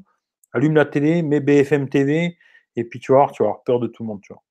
allume 0.52 0.74
la 0.74 0.86
télé, 0.86 1.22
mets 1.22 1.40
BFM 1.40 1.88
TV, 1.88 2.36
et 2.76 2.84
puis 2.84 3.00
tu 3.00 3.12
vas 3.12 3.18
avoir, 3.18 3.32
tu 3.32 3.42
peur 3.64 3.80
de 3.80 3.86
tout 3.86 4.02
le 4.02 4.08
monde, 4.08 4.20
tu 4.22 4.32
vois. 4.32 4.42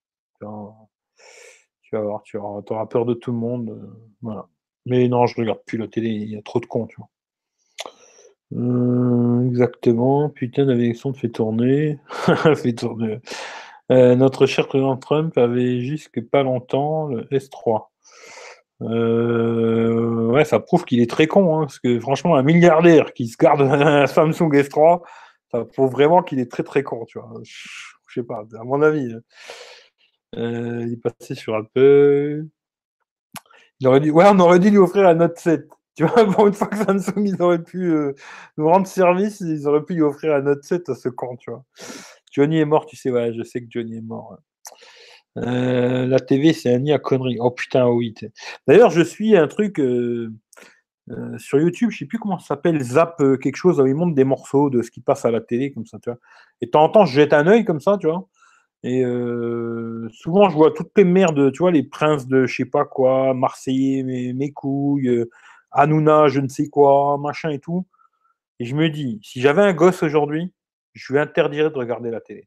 Tu 1.82 1.96
vas, 1.96 2.00
avoir, 2.00 2.24
tu 2.24 2.38
auras 2.38 2.86
peur 2.86 3.06
de 3.06 3.14
tout 3.14 3.32
le 3.32 3.38
monde. 3.38 3.70
Euh, 3.70 4.14
voilà. 4.22 4.48
Mais 4.86 5.08
non, 5.08 5.26
je 5.26 5.36
regarde 5.40 5.60
plus 5.66 5.78
la 5.78 5.88
télé, 5.88 6.10
il 6.10 6.30
y 6.30 6.38
a 6.38 6.42
trop 6.42 6.60
de 6.60 6.66
cons, 6.66 6.88
tu 6.88 6.98
vois. 6.98 7.10
Euh, 8.54 9.48
exactement. 9.48 10.30
Putain, 10.30 10.66
la 10.66 10.76
fait 11.14 11.30
tourner. 11.30 12.00
fait 12.56 12.74
tourner. 12.74 13.20
Euh, 13.92 14.16
notre 14.16 14.46
cher 14.46 14.68
président 14.68 14.98
Trump 14.98 15.38
avait 15.38 15.82
jusque 15.82 16.22
pas 16.22 16.44
longtemps 16.44 17.08
le 17.08 17.24
S3. 17.32 17.86
Euh, 18.82 20.28
ouais, 20.28 20.46
ça 20.46 20.60
prouve 20.60 20.86
qu'il 20.86 21.00
est 21.02 21.10
très 21.10 21.28
con, 21.28 21.58
hein, 21.58 21.62
parce 21.62 21.80
que 21.80 22.00
franchement, 22.00 22.36
un 22.36 22.44
milliardaire 22.44 23.14
qui 23.14 23.28
se 23.28 23.38
garde 23.38 23.62
un 23.62 24.06
Samsung 24.08 24.52
S3, 24.54 25.02
ça 25.52 25.66
prouve 25.66 25.92
vraiment 25.92 26.22
qu'il 26.22 26.40
est 26.40 26.52
très 26.52 26.64
très 26.64 26.84
con, 26.84 27.06
tu 27.06 27.20
vois. 27.20 27.32
Je 27.44 28.22
sais 28.22 28.26
pas, 28.26 28.44
à 28.60 28.64
mon 28.64 28.82
avis. 28.82 29.14
Hein. 29.14 29.22
Euh, 30.36 30.84
il 30.86 30.94
est 30.94 31.02
passé 31.02 31.36
sur 31.36 31.56
Apple. 31.56 32.46
Il 33.80 33.88
aurait 33.88 34.00
dit, 34.00 34.12
ouais, 34.12 34.26
on 34.28 34.40
aurait 34.40 34.60
dû 34.60 34.70
lui 34.70 34.78
offrir 34.78 35.08
un 35.08 35.16
Note 35.16 35.38
7. 35.40 35.68
Tu 35.96 36.06
vois, 36.06 36.26
pour 36.26 36.48
une 36.48 36.54
fois 36.54 36.68
que 36.68 36.78
Samsung, 36.78 37.26
ils 37.26 37.42
auraient 37.42 37.64
pu 37.64 37.92
nous 38.58 38.68
rendre 38.68 38.86
service, 38.86 39.40
ils 39.42 39.68
auraient 39.68 39.84
pu 39.84 39.96
lui 39.96 40.04
offrir 40.04 40.36
un 40.36 40.42
Note 40.42 40.64
7 40.64 40.90
à 40.90 40.96
ce 40.96 41.10
con, 41.10 41.38
tu 41.38 41.50
vois. 41.52 41.64
Johnny 42.38 42.60
est 42.60 42.66
mort, 42.66 42.86
tu 42.86 42.96
sais, 42.96 43.10
ouais, 43.10 43.34
je 43.34 43.42
sais 43.42 43.62
que 43.62 43.66
Johnny 43.68 43.98
est 43.98 44.02
mort. 44.02 44.38
Euh, 45.38 46.06
la 46.06 46.20
TV, 46.20 46.54
c'est 46.54 46.72
un 46.72 46.78
nid 46.78 46.94
à 46.94 47.00
conneries. 47.00 47.38
Oh 47.40 47.50
putain, 47.50 47.88
oui. 47.88 48.14
D'ailleurs, 48.68 48.92
je 48.92 49.02
suis 49.02 49.36
un 49.36 49.48
truc 49.48 49.80
euh, 49.80 50.32
euh, 51.10 51.36
sur 51.40 51.60
YouTube, 51.60 51.90
je 51.90 51.98
sais 51.98 52.06
plus 52.06 52.20
comment 52.20 52.38
ça 52.38 52.50
s'appelle, 52.50 52.80
Zap 52.84 53.18
quelque 53.42 53.56
chose, 53.56 53.80
où 53.80 53.88
ils 53.88 53.96
montrent 53.96 54.14
des 54.14 54.24
morceaux 54.24 54.70
de 54.70 54.84
ce 54.84 54.92
qui 54.92 55.02
passe 55.02 55.26
à 55.26 55.32
la 55.32 55.42
télé, 55.42 55.72
comme 55.72 55.88
ça, 55.88 55.98
tu 55.98 56.12
vois. 56.12 56.20
Et 56.62 56.68
de 56.68 56.72
temps 56.72 56.84
en 56.84 56.90
temps, 56.90 57.06
je 57.06 57.16
jette 57.16 57.34
un 57.34 57.48
œil 57.48 57.66
comme 57.66 57.80
ça, 57.80 57.98
tu 58.00 58.06
vois. 58.06 58.28
Et 58.84 59.02
souvent, 60.12 60.50
je 60.50 60.56
vois 60.56 60.72
toutes 60.72 60.92
les 60.96 61.06
merdes, 61.06 61.52
tu 61.52 61.60
vois, 61.60 61.72
les 61.72 61.84
princes 61.84 62.28
de 62.28 62.46
je 62.46 62.56
sais 62.58 62.66
pas 62.66 62.86
quoi, 62.86 63.34
Marseillais, 63.34 64.04
mes, 64.04 64.34
mes 64.34 64.52
couilles, 64.52 65.26
Hanouna, 65.72 66.28
je 66.28 66.40
ne 66.40 66.50
sais 66.50 66.70
quoi, 66.70 67.18
machin 67.18 67.50
et 67.50 67.60
tout. 67.60 67.88
Et 68.60 68.66
je 68.66 68.76
me 68.76 68.90
dis, 68.90 69.20
si 69.24 69.42
j'avais 69.42 69.64
un 69.64 69.74
gosse 69.74 70.04
aujourd'hui, 70.04 70.54
je 70.98 71.14
lui 71.14 71.20
interdirais 71.20 71.70
de 71.70 71.78
regarder 71.78 72.12
la 72.12 72.22
télé. 72.22 72.46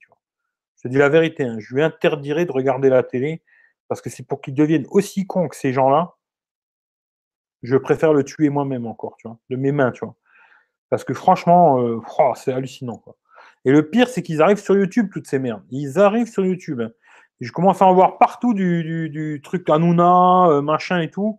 Je 0.82 0.88
dis 0.88 0.96
la 0.96 1.08
vérité, 1.08 1.44
hein, 1.44 1.58
je 1.58 1.74
lui 1.74 1.82
interdirais 1.82 2.46
de 2.46 2.52
regarder 2.52 2.88
la 2.88 3.02
télé 3.02 3.42
parce 3.88 4.00
que 4.00 4.10
c'est 4.10 4.22
pour 4.22 4.40
qu'il 4.40 4.54
devienne 4.54 4.86
aussi 4.90 5.26
con 5.26 5.48
que 5.48 5.56
ces 5.56 5.72
gens-là. 5.72 6.16
Je 7.62 7.76
préfère 7.76 8.12
le 8.12 8.24
tuer 8.24 8.48
moi-même 8.48 8.86
encore, 8.86 9.16
tu 9.18 9.28
vois, 9.28 9.38
de 9.50 9.56
mes 9.56 9.72
mains, 9.72 9.92
tu 9.92 10.04
vois. 10.04 10.16
Parce 10.88 11.04
que 11.04 11.14
franchement, 11.14 11.80
euh, 11.80 12.00
oh, 12.18 12.32
c'est 12.34 12.52
hallucinant. 12.52 13.02
Et 13.64 13.72
le 13.72 13.88
pire, 13.88 14.08
c'est 14.08 14.22
qu'ils 14.22 14.42
arrivent 14.42 14.60
sur 14.60 14.76
YouTube, 14.76 15.10
toutes 15.12 15.26
ces 15.26 15.38
merdes. 15.38 15.62
Ils 15.70 15.98
arrivent 15.98 16.30
sur 16.30 16.44
YouTube. 16.44 16.80
Hein. 16.80 16.90
je 17.40 17.52
commence 17.52 17.82
à 17.82 17.86
en 17.86 17.94
voir 17.94 18.18
partout 18.18 18.54
du, 18.54 19.10
du, 19.10 19.40
truc 19.44 19.68
Hanouna, 19.68 20.48
euh, 20.48 20.62
machin 20.62 21.00
et 21.00 21.10
tout. 21.10 21.38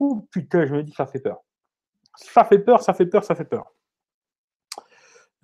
Ouh, 0.00 0.26
putain, 0.32 0.66
je 0.66 0.74
me 0.74 0.82
dis, 0.82 0.92
ça 0.92 1.06
fait 1.06 1.20
peur. 1.20 1.42
Ça 2.16 2.44
fait 2.44 2.58
peur, 2.58 2.82
ça 2.82 2.94
fait 2.94 3.06
peur, 3.06 3.24
ça 3.24 3.34
fait 3.34 3.44
peur. 3.44 3.72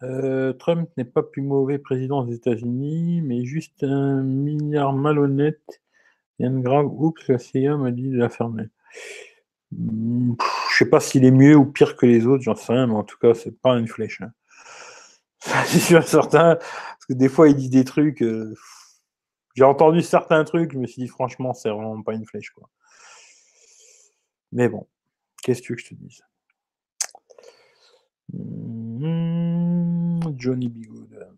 Euh, 0.03 0.53
Trump 0.53 0.89
n'est 0.97 1.05
pas 1.05 1.23
plus 1.23 1.43
mauvais 1.43 1.79
président 1.79 2.25
des 2.25 2.37
États-Unis, 2.37 3.21
mais 3.23 3.45
juste 3.45 3.83
un 3.83 4.23
milliard 4.23 4.93
malhonnête 4.93 5.81
et 6.39 6.47
un 6.47 6.61
grave 6.61 6.87
oups, 6.87 7.27
la 7.29 7.39
CIA 7.39 7.77
m'a 7.77 7.91
dit 7.91 8.09
de 8.09 8.17
la 8.17 8.29
fermer. 8.29 8.69
Hmm, 9.73 10.35
je 10.71 10.77
sais 10.77 10.89
pas 10.89 11.01
s'il 11.01 11.25
est 11.25 11.31
mieux 11.31 11.57
ou 11.57 11.67
pire 11.67 11.97
que 11.97 12.07
les 12.07 12.27
autres, 12.27 12.43
j'en 12.43 12.55
sais 12.55 12.73
rien, 12.73 12.87
mais 12.87 12.95
en 12.95 13.05
tout 13.05 13.19
cas, 13.19 13.35
c'est 13.35 13.59
pas 13.61 13.77
une 13.77 13.89
flèche. 13.89 14.23
Hein. 14.23 14.33
C'est 15.67 15.79
sûr 15.79 16.07
certain, 16.07 16.57
parce 16.57 17.07
que 17.09 17.15
des 17.15 17.29
fois, 17.29 17.49
il 17.49 17.57
dit 17.57 17.71
des 17.71 17.85
trucs. 17.85 18.23
Euh, 18.23 18.55
j'ai 19.55 19.65
entendu 19.65 20.03
certains 20.03 20.45
trucs, 20.45 20.73
je 20.73 20.79
me 20.79 20.87
suis 20.87 21.03
dit, 21.03 21.09
franchement, 21.09 21.53
c'est 21.55 21.71
vraiment 21.71 22.03
pas 22.03 22.15
une 22.15 22.27
flèche. 22.27 22.51
Quoi. 22.51 22.69
Mais 24.53 24.69
bon, 24.69 24.87
qu'est-ce 25.43 25.63
que 25.63 25.67
tu 25.67 25.73
veux 25.73 25.77
que 25.77 25.83
je 25.83 25.89
te 25.89 25.95
dise? 25.95 26.23
Hmm, 28.33 29.28
Johnny 30.39 30.69
Bigood. 30.69 31.29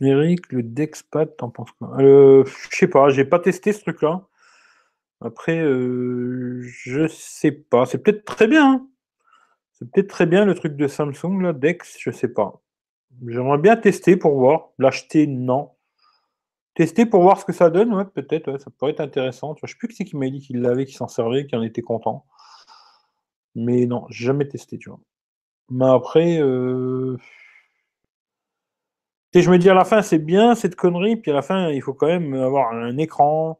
Eric, 0.00 0.50
le 0.52 0.62
Dexpad, 0.62 1.36
t'en 1.36 1.50
penses 1.50 1.72
quoi? 1.72 1.96
Euh, 2.00 2.44
Je 2.70 2.76
sais 2.76 2.88
pas, 2.88 3.10
j'ai 3.10 3.24
pas 3.24 3.38
testé 3.38 3.72
ce 3.72 3.80
truc-là. 3.80 4.26
Après, 5.20 5.58
euh, 5.60 6.60
je 6.62 7.06
sais 7.08 7.52
pas. 7.52 7.84
C'est 7.86 7.98
peut-être 7.98 8.24
très 8.24 8.46
bien. 8.46 8.72
Hein. 8.72 8.86
C'est 9.72 9.90
peut-être 9.90 10.08
très 10.08 10.26
bien 10.26 10.44
le 10.44 10.54
truc 10.54 10.76
de 10.76 10.86
Samsung, 10.86 11.40
là, 11.40 11.52
Dex, 11.52 11.96
je 11.98 12.10
sais 12.10 12.28
pas. 12.28 12.62
J'aimerais 13.26 13.58
bien 13.58 13.76
tester 13.76 14.16
pour 14.16 14.38
voir. 14.38 14.70
L'acheter, 14.78 15.26
non. 15.26 15.72
Tester 16.74 17.04
pour 17.04 17.22
voir 17.22 17.38
ce 17.38 17.44
que 17.44 17.52
ça 17.52 17.68
donne, 17.68 17.92
ouais, 17.92 18.04
peut-être, 18.04 18.58
ça 18.58 18.70
pourrait 18.70 18.92
être 18.92 19.00
intéressant. 19.00 19.54
Je 19.62 19.66
sais 19.66 19.76
plus 19.76 19.88
qui 19.88 19.96
c'est 19.96 20.04
qui 20.04 20.16
m'a 20.16 20.30
dit 20.30 20.40
qu'il 20.40 20.62
l'avait, 20.62 20.86
qu'il 20.86 20.96
s'en 20.96 21.08
servait, 21.08 21.46
qu'il 21.46 21.58
en 21.58 21.62
était 21.62 21.82
content. 21.82 22.24
Mais 23.54 23.86
non, 23.86 24.06
jamais 24.08 24.48
testé, 24.48 24.78
tu 24.78 24.88
vois. 24.88 25.00
Mais 25.70 25.86
après, 25.86 26.40
euh... 26.40 27.16
je 29.34 29.50
me 29.50 29.58
dis 29.58 29.70
à 29.70 29.74
la 29.74 29.84
fin, 29.84 30.02
c'est 30.02 30.18
bien 30.18 30.54
cette 30.54 30.76
connerie, 30.76 31.16
puis 31.16 31.30
à 31.30 31.34
la 31.34 31.42
fin, 31.42 31.70
il 31.70 31.82
faut 31.82 31.94
quand 31.94 32.06
même 32.06 32.34
avoir 32.34 32.72
un 32.72 32.96
écran, 32.98 33.58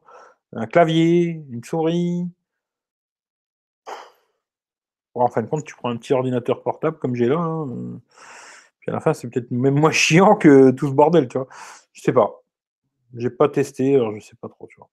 un 0.53 0.67
clavier, 0.67 1.41
une 1.49 1.63
souris. 1.63 2.27
en 5.13 5.27
fin 5.27 5.41
de 5.41 5.47
compte, 5.47 5.65
tu 5.65 5.75
prends 5.75 5.89
un 5.89 5.97
petit 5.97 6.13
ordinateur 6.13 6.63
portable 6.63 6.97
comme 6.97 7.15
j'ai 7.15 7.27
là. 7.27 7.37
Hein, 7.37 7.99
puis 8.79 8.91
à 8.91 8.93
la 8.93 8.99
fin, 8.99 9.13
c'est 9.13 9.29
peut-être 9.29 9.51
même 9.51 9.75
moins 9.79 9.91
chiant 9.91 10.35
que 10.35 10.71
tout 10.71 10.87
ce 10.87 10.93
bordel, 10.93 11.27
tu 11.27 11.37
vois. 11.37 11.47
Je 11.93 12.01
sais 12.01 12.13
pas. 12.13 12.41
J'ai 13.15 13.29
pas 13.29 13.49
testé, 13.49 13.95
alors 13.95 14.13
je 14.15 14.21
sais 14.21 14.37
pas 14.41 14.49
trop, 14.49 14.67
tu 14.67 14.77
vois. 14.77 14.89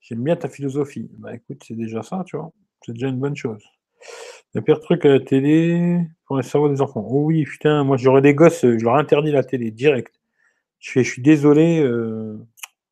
J'aime 0.00 0.24
bien 0.24 0.36
ta 0.36 0.48
philosophie. 0.48 1.08
Bah 1.18 1.34
écoute, 1.34 1.62
c'est 1.66 1.76
déjà 1.76 2.02
ça, 2.02 2.24
tu 2.26 2.36
vois. 2.36 2.50
C'est 2.84 2.92
déjà 2.92 3.08
une 3.08 3.20
bonne 3.20 3.36
chose. 3.36 3.64
Le 4.54 4.62
pire 4.62 4.80
truc 4.80 5.04
à 5.04 5.08
la 5.08 5.20
télé 5.20 6.00
pour 6.26 6.36
les 6.36 6.42
cerveaux 6.42 6.68
des 6.68 6.80
enfants. 6.80 7.06
Oh 7.08 7.22
oui, 7.24 7.44
putain, 7.44 7.84
moi 7.84 7.96
j'aurais 7.96 8.22
des 8.22 8.34
gosses, 8.34 8.62
je 8.62 8.84
leur 8.84 8.96
interdis 8.96 9.30
la 9.30 9.44
télé 9.44 9.70
direct. 9.70 10.20
Je 10.80 11.00
suis 11.00 11.22
désolé. 11.22 11.80
Euh, 11.80 12.36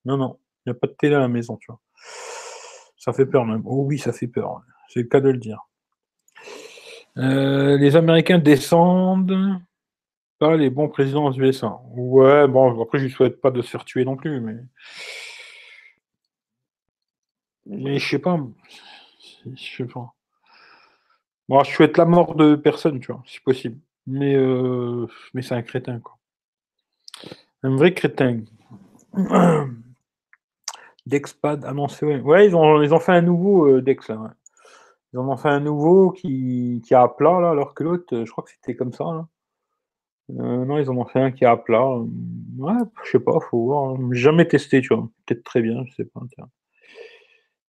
non, 0.05 0.16
non, 0.16 0.39
il 0.64 0.70
n'y 0.70 0.76
a 0.76 0.78
pas 0.78 0.86
de 0.86 0.93
télé 0.93 1.14
à 1.14 1.20
la 1.20 1.28
maison, 1.28 1.56
tu 1.56 1.66
vois. 1.68 1.80
Ça 2.97 3.12
fait 3.12 3.26
peur 3.26 3.44
même. 3.44 3.62
Oh 3.64 3.85
oui, 3.85 3.98
ça 3.98 4.12
fait 4.12 4.26
peur. 4.28 4.60
C'est 4.89 5.01
le 5.01 5.09
cas 5.09 5.20
de 5.20 5.30
le 5.30 5.39
dire. 5.39 5.66
Euh, 7.16 7.76
les 7.78 7.97
Américains 7.97 8.39
descendent 8.39 9.60
pas 10.39 10.56
les 10.56 10.70
bons 10.70 10.89
présidents 10.89 11.26
aux 11.26 11.32
USA. 11.32 11.80
Ouais, 11.90 12.47
bon, 12.47 12.80
après, 12.80 12.98
je 12.98 13.05
lui 13.05 13.10
souhaite 13.10 13.40
pas 13.40 13.51
de 13.51 13.62
se 13.62 13.70
faire 13.70 13.85
tuer 13.85 14.05
non 14.05 14.16
plus, 14.16 14.40
mais. 14.40 14.56
Mais 17.66 17.98
je 17.98 18.09
sais 18.09 18.18
pas. 18.18 18.39
Je 19.44 19.76
sais 19.76 19.85
pas. 19.85 20.14
Bon, 21.49 21.65
je 21.65 21.70
souhaite 21.70 21.97
la 21.97 22.05
mort 22.05 22.35
de 22.35 22.57
personne, 22.57 23.01
tu 23.01 23.12
vois, 23.12 23.23
si 23.27 23.41
possible. 23.41 23.79
Mais, 24.07 24.35
euh, 24.35 25.07
mais 25.35 25.43
c'est 25.43 25.55
un 25.55 25.62
crétin, 25.62 25.99
quoi. 26.01 26.19
Un 27.62 27.77
vrai 27.77 27.95
crétin. 27.95 28.41
Dexpad 31.07 31.65
annoncé, 31.65 32.05
ouais. 32.07 32.20
ouais. 32.20 32.47
ils 32.47 32.55
ont, 32.55 32.83
ils 32.83 32.93
ont 32.95 33.01
fait 33.01 33.12
un 33.12 33.23
nouveau 33.23 33.66
euh, 33.66 33.83
Dex, 33.83 34.09
là. 34.09 34.35
Ils 35.12 35.19
en 35.19 35.29
ont 35.29 35.37
fait 35.39 35.49
un 35.49 35.61
nouveau 35.61 36.11
qui, 36.11 36.83
qui 36.87 36.93
est 36.93 36.97
à 36.97 37.09
plat, 37.09 37.41
là, 37.41 37.51
alors 37.51 37.75
que 37.75 37.83
l'autre, 37.83 38.25
je 38.25 38.31
crois 38.31 38.45
que 38.45 38.51
c'était 38.51 38.77
comme 38.77 38.93
ça, 38.93 39.05
là. 39.05 39.29
Euh, 40.31 40.65
non, 40.65 40.79
ils 40.79 40.91
en 40.91 40.97
ont 40.97 41.07
fait 41.07 41.20
un 41.20 41.31
qui 41.31 41.45
est 41.45 41.47
à 41.47 41.57
plat. 41.57 41.89
Ouais, 42.59 42.75
je 43.05 43.11
sais 43.12 43.20
pas, 43.20 43.39
faut 43.41 43.65
voir. 43.65 43.97
Jamais 44.12 44.47
testé, 44.47 44.83
tu 44.83 44.95
vois. 44.95 45.09
Peut-être 45.27 45.45
très 45.45 45.62
bien, 45.62 45.85
je 45.87 45.95
sais 45.95 46.05
pas. 46.05 46.20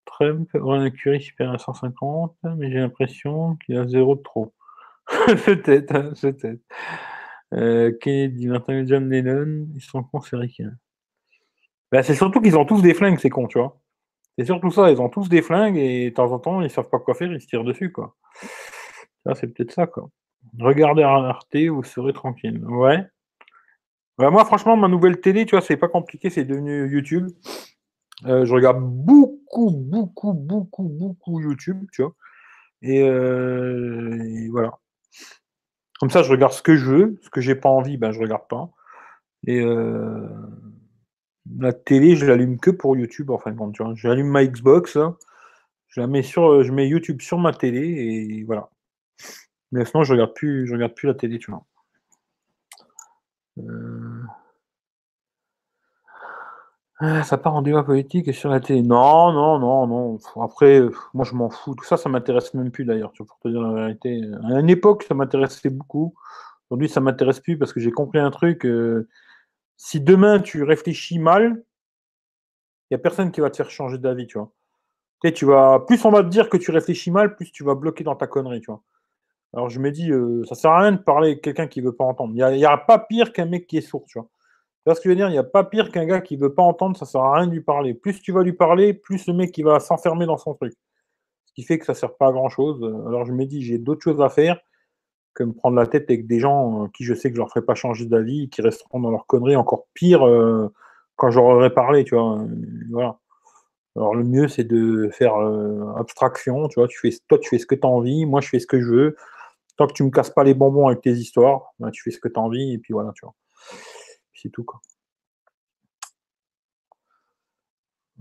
Trump 0.09 0.49
aurait 0.55 0.79
un 0.79 0.89
curry 0.89 1.21
supérieur 1.21 1.55
à 1.55 1.59
150, 1.59 2.35
mais 2.57 2.71
j'ai 2.71 2.79
l'impression 2.79 3.55
qu'il 3.57 3.77
a 3.77 3.87
zéro 3.87 4.15
de 4.15 4.21
trop. 4.21 4.53
peut-être, 5.45 5.95
hein, 5.95 6.13
peut-être. 6.21 6.61
Euh, 7.53 7.91
Kennedy, 7.99 8.47
Martin 8.47 8.85
John 8.85 9.09
Lennon, 9.09 9.67
ils 9.75 9.81
sont 9.81 10.03
cons, 10.03 10.21
c'est 10.21 10.37
bah, 11.91 12.03
c'est 12.03 12.13
surtout 12.13 12.39
qu'ils 12.41 12.55
ont 12.57 12.65
tous 12.65 12.81
des 12.81 12.93
flingues, 12.93 13.17
c'est 13.19 13.29
con, 13.31 13.47
tu 13.47 13.57
vois. 13.57 13.79
C'est 14.37 14.45
surtout 14.45 14.69
ça, 14.71 14.91
ils 14.91 15.01
ont 15.01 15.09
tous 15.09 15.27
des 15.27 15.41
flingues 15.41 15.77
et 15.77 16.11
de 16.11 16.15
temps 16.15 16.31
en 16.31 16.39
temps, 16.39 16.61
ils 16.61 16.69
savent 16.69 16.89
pas 16.89 16.99
quoi 16.99 17.15
faire, 17.15 17.31
ils 17.31 17.41
se 17.41 17.47
tirent 17.47 17.63
dessus, 17.63 17.91
quoi. 17.91 18.15
Ça, 19.25 19.35
c'est 19.35 19.47
peut-être 19.47 19.71
ça, 19.71 19.87
quoi. 19.87 20.09
Regardez 20.59 21.03
Arte, 21.03 21.55
vous 21.55 21.83
serez 21.83 22.13
tranquille. 22.13 22.63
Ouais. 22.65 23.03
Bah, 24.17 24.29
moi, 24.29 24.45
franchement, 24.45 24.77
ma 24.77 24.87
nouvelle 24.87 25.19
télé, 25.19 25.45
tu 25.45 25.55
vois, 25.55 25.61
c'est 25.61 25.77
pas 25.77 25.87
compliqué, 25.87 26.29
c'est 26.29 26.45
devenu 26.45 26.87
YouTube. 26.91 27.29
Euh, 28.25 28.45
je 28.45 28.53
regarde 28.53 28.81
beaucoup, 28.81 29.71
beaucoup, 29.71 30.33
beaucoup, 30.33 30.83
beaucoup 30.83 31.39
YouTube, 31.39 31.85
tu 31.91 32.01
vois. 32.01 32.15
Euh, 32.83 34.19
et, 34.23 34.49
voilà. 34.49 34.79
Comme 35.99 36.09
ça, 36.09 36.23
je 36.23 36.31
regarde 36.31 36.53
ce 36.53 36.61
que 36.61 36.75
je 36.75 36.85
veux. 36.85 37.19
Ce 37.21 37.29
que 37.29 37.41
j'ai 37.41 37.55
pas 37.55 37.69
envie, 37.69 37.97
ben, 37.97 38.11
je 38.11 38.19
regarde 38.19 38.47
pas. 38.49 38.69
Et 39.47 39.61
euh, 39.61 40.27
la 41.59 41.73
télé, 41.73 42.15
je 42.15 42.25
l'allume 42.25 42.59
que 42.59 42.71
pour 42.71 42.97
YouTube, 42.97 43.29
en 43.29 43.37
fin 43.37 43.51
de 43.51 43.57
compte. 43.57 43.73
Tu 43.73 43.83
vois. 43.83 43.93
J'allume 43.95 44.29
ma 44.29 44.45
Xbox, 44.45 44.97
je 45.87 46.01
la 46.01 46.07
mets 46.07 46.23
sur, 46.23 46.63
je 46.63 46.71
mets 46.71 46.87
YouTube 46.87 47.21
sur 47.21 47.37
ma 47.39 47.53
télé 47.53 47.81
et 47.81 48.43
voilà. 48.43 48.69
Mais 49.71 49.85
sinon, 49.85 50.03
je 50.03 50.13
regarde 50.13 50.33
plus, 50.33 50.67
je 50.67 50.73
regarde 50.73 50.93
plus 50.93 51.07
la 51.07 51.13
télé, 51.13 51.39
tu 51.39 51.51
vois. 51.51 51.65
Euh... 53.59 54.23
Ah, 57.01 57.23
ça 57.23 57.37
part 57.37 57.55
en 57.55 57.61
débat 57.61 57.83
politique 57.83 58.27
et 58.27 58.33
sur 58.33 58.49
la 58.49 58.59
télé. 58.59 58.81
Non, 58.81 59.31
non, 59.31 59.57
non, 59.57 59.87
non. 59.87 60.19
Après, 60.41 60.81
moi, 61.13 61.23
je 61.25 61.33
m'en 61.33 61.49
fous. 61.49 61.73
Tout 61.75 61.85
ça, 61.85 61.95
ça 61.95 62.09
m'intéresse 62.09 62.53
même 62.53 62.71
plus 62.71 62.83
d'ailleurs, 62.83 63.13
pour 63.13 63.39
te 63.39 63.47
dire 63.47 63.61
la 63.61 63.73
vérité. 63.73 64.21
À 64.43 64.59
une 64.59 64.69
époque, 64.69 65.03
ça 65.03 65.13
m'intéressait 65.13 65.69
beaucoup. 65.69 66.13
Aujourd'hui, 66.69 66.89
ça 66.89 66.99
m'intéresse 66.99 67.39
plus 67.39 67.57
parce 67.57 67.71
que 67.73 67.79
j'ai 67.79 67.91
compris 67.91 68.19
un 68.19 68.31
truc. 68.31 68.65
Euh, 68.65 69.07
si 69.77 70.01
demain 70.01 70.39
tu 70.39 70.63
réfléchis 70.63 71.19
mal, 71.19 71.63
il 72.89 72.93
n'y 72.93 72.95
a 72.95 72.99
personne 72.99 73.31
qui 73.31 73.41
va 73.41 73.49
te 73.49 73.57
faire 73.57 73.71
changer 73.71 73.97
d'avis, 73.97 74.27
tu 74.27 74.37
vois. 74.37 74.51
tu 75.33 75.45
vas, 75.45 75.79
plus 75.87 76.03
on 76.05 76.11
va 76.11 76.23
te 76.23 76.29
dire 76.29 76.49
que 76.49 76.57
tu 76.57 76.71
réfléchis 76.71 77.11
mal, 77.11 77.35
plus 77.35 77.51
tu 77.51 77.63
vas 77.63 77.75
bloquer 77.75 78.03
dans 78.03 78.15
ta 78.15 78.27
connerie, 78.27 78.61
tu 78.61 78.71
vois. 78.71 78.83
Alors 79.53 79.69
je 79.69 79.79
me 79.79 79.91
dis, 79.91 80.11
euh, 80.11 80.43
ça 80.45 80.55
sert 80.55 80.71
à 80.71 80.81
rien 80.81 80.91
de 80.93 80.97
parler 80.97 81.29
avec 81.29 81.43
quelqu'un 81.43 81.67
qui 81.67 81.81
veut 81.81 81.95
pas 81.95 82.03
entendre. 82.03 82.33
Il 82.35 82.57
n'y 82.57 82.65
a, 82.65 82.77
pas 82.77 82.99
pire 82.99 83.33
qu'un 83.33 83.45
mec 83.45 83.67
qui 83.67 83.77
est 83.77 83.81
sourd, 83.81 84.05
tu 84.07 84.19
vois. 84.19 84.29
Vois 84.89 84.95
ce 84.95 85.01
que 85.01 85.09
je 85.09 85.09
veux 85.09 85.15
dire? 85.17 85.29
Il 85.29 85.33
n'y 85.33 85.37
a 85.37 85.43
pas 85.43 85.63
pire 85.63 85.91
qu'un 85.91 86.03
gars 86.03 86.19
qui 86.19 86.35
veut 86.35 86.51
pas 86.51 86.63
entendre, 86.63 86.97
ça 86.97 87.05
sert 87.05 87.21
à 87.21 87.35
rien 87.35 87.45
de 87.45 87.51
lui 87.51 87.61
parler. 87.61 87.93
Plus 87.93 88.23
tu 88.23 88.31
vas 88.31 88.41
lui 88.41 88.53
parler, 88.53 88.95
plus 88.95 89.27
le 89.27 89.33
mec 89.35 89.51
qui 89.51 89.61
va 89.61 89.79
s'enfermer 89.79 90.25
dans 90.25 90.39
son 90.39 90.55
truc. 90.55 90.73
Ce 91.45 91.53
qui 91.53 91.61
fait 91.61 91.77
que 91.77 91.85
ça 91.85 91.93
sert 91.93 92.15
pas 92.15 92.29
à 92.29 92.31
grand 92.31 92.49
chose. 92.49 92.83
Alors 93.05 93.23
je 93.23 93.31
me 93.31 93.45
dis, 93.45 93.61
j'ai 93.61 93.77
d'autres 93.77 94.01
choses 94.01 94.19
à 94.19 94.29
faire 94.29 94.59
que 95.35 95.43
me 95.43 95.53
prendre 95.53 95.75
la 95.75 95.85
tête 95.85 96.09
avec 96.09 96.25
des 96.25 96.39
gens 96.39 96.85
euh, 96.85 96.87
qui 96.91 97.03
je 97.03 97.13
sais 97.13 97.29
que 97.29 97.35
je 97.35 97.39
leur 97.39 97.49
ferai 97.49 97.63
pas 97.63 97.75
changer 97.75 98.07
d'avis, 98.07 98.49
qui 98.49 98.63
resteront 98.63 98.99
dans 98.99 99.11
leur 99.11 99.27
connerie 99.27 99.55
encore 99.55 99.85
pire 99.93 100.27
euh, 100.27 100.73
quand 101.17 101.29
j'aurai 101.29 101.71
parlé, 101.71 102.03
tu 102.03 102.15
vois. 102.15 102.39
Voilà. 102.89 103.19
Alors 103.95 104.15
le 104.15 104.23
mieux 104.23 104.47
c'est 104.47 104.63
de 104.63 105.07
faire 105.11 105.35
abstraction, 105.97 106.67
tu 106.67 106.79
vois, 106.79 106.87
tu 106.87 106.97
fais, 106.97 107.15
toi 107.27 107.37
tu 107.37 107.47
fais 107.47 107.59
ce 107.59 107.67
que 107.67 107.75
tu 107.75 107.85
as 107.85 107.89
envie, 107.91 108.25
moi 108.25 108.41
je 108.41 108.49
fais 108.49 108.57
ce 108.57 108.65
que 108.65 108.81
je 108.81 108.87
veux. 108.87 109.15
Tant 109.77 109.85
que 109.85 109.93
tu 109.93 110.03
me 110.03 110.09
casses 110.09 110.31
pas 110.31 110.43
les 110.43 110.55
bonbons 110.55 110.87
avec 110.87 111.01
tes 111.01 111.11
histoires, 111.11 111.73
bah, 111.77 111.91
tu 111.91 112.01
fais 112.01 112.09
ce 112.09 112.19
que 112.19 112.27
tu 112.27 112.39
as 112.39 112.41
envie, 112.41 112.73
et 112.73 112.79
puis 112.79 112.93
voilà, 112.93 113.11
tu 113.13 113.23
vois. 113.23 113.35
C'est 114.41 114.49
tout, 114.49 114.63
quoi. 114.63 114.79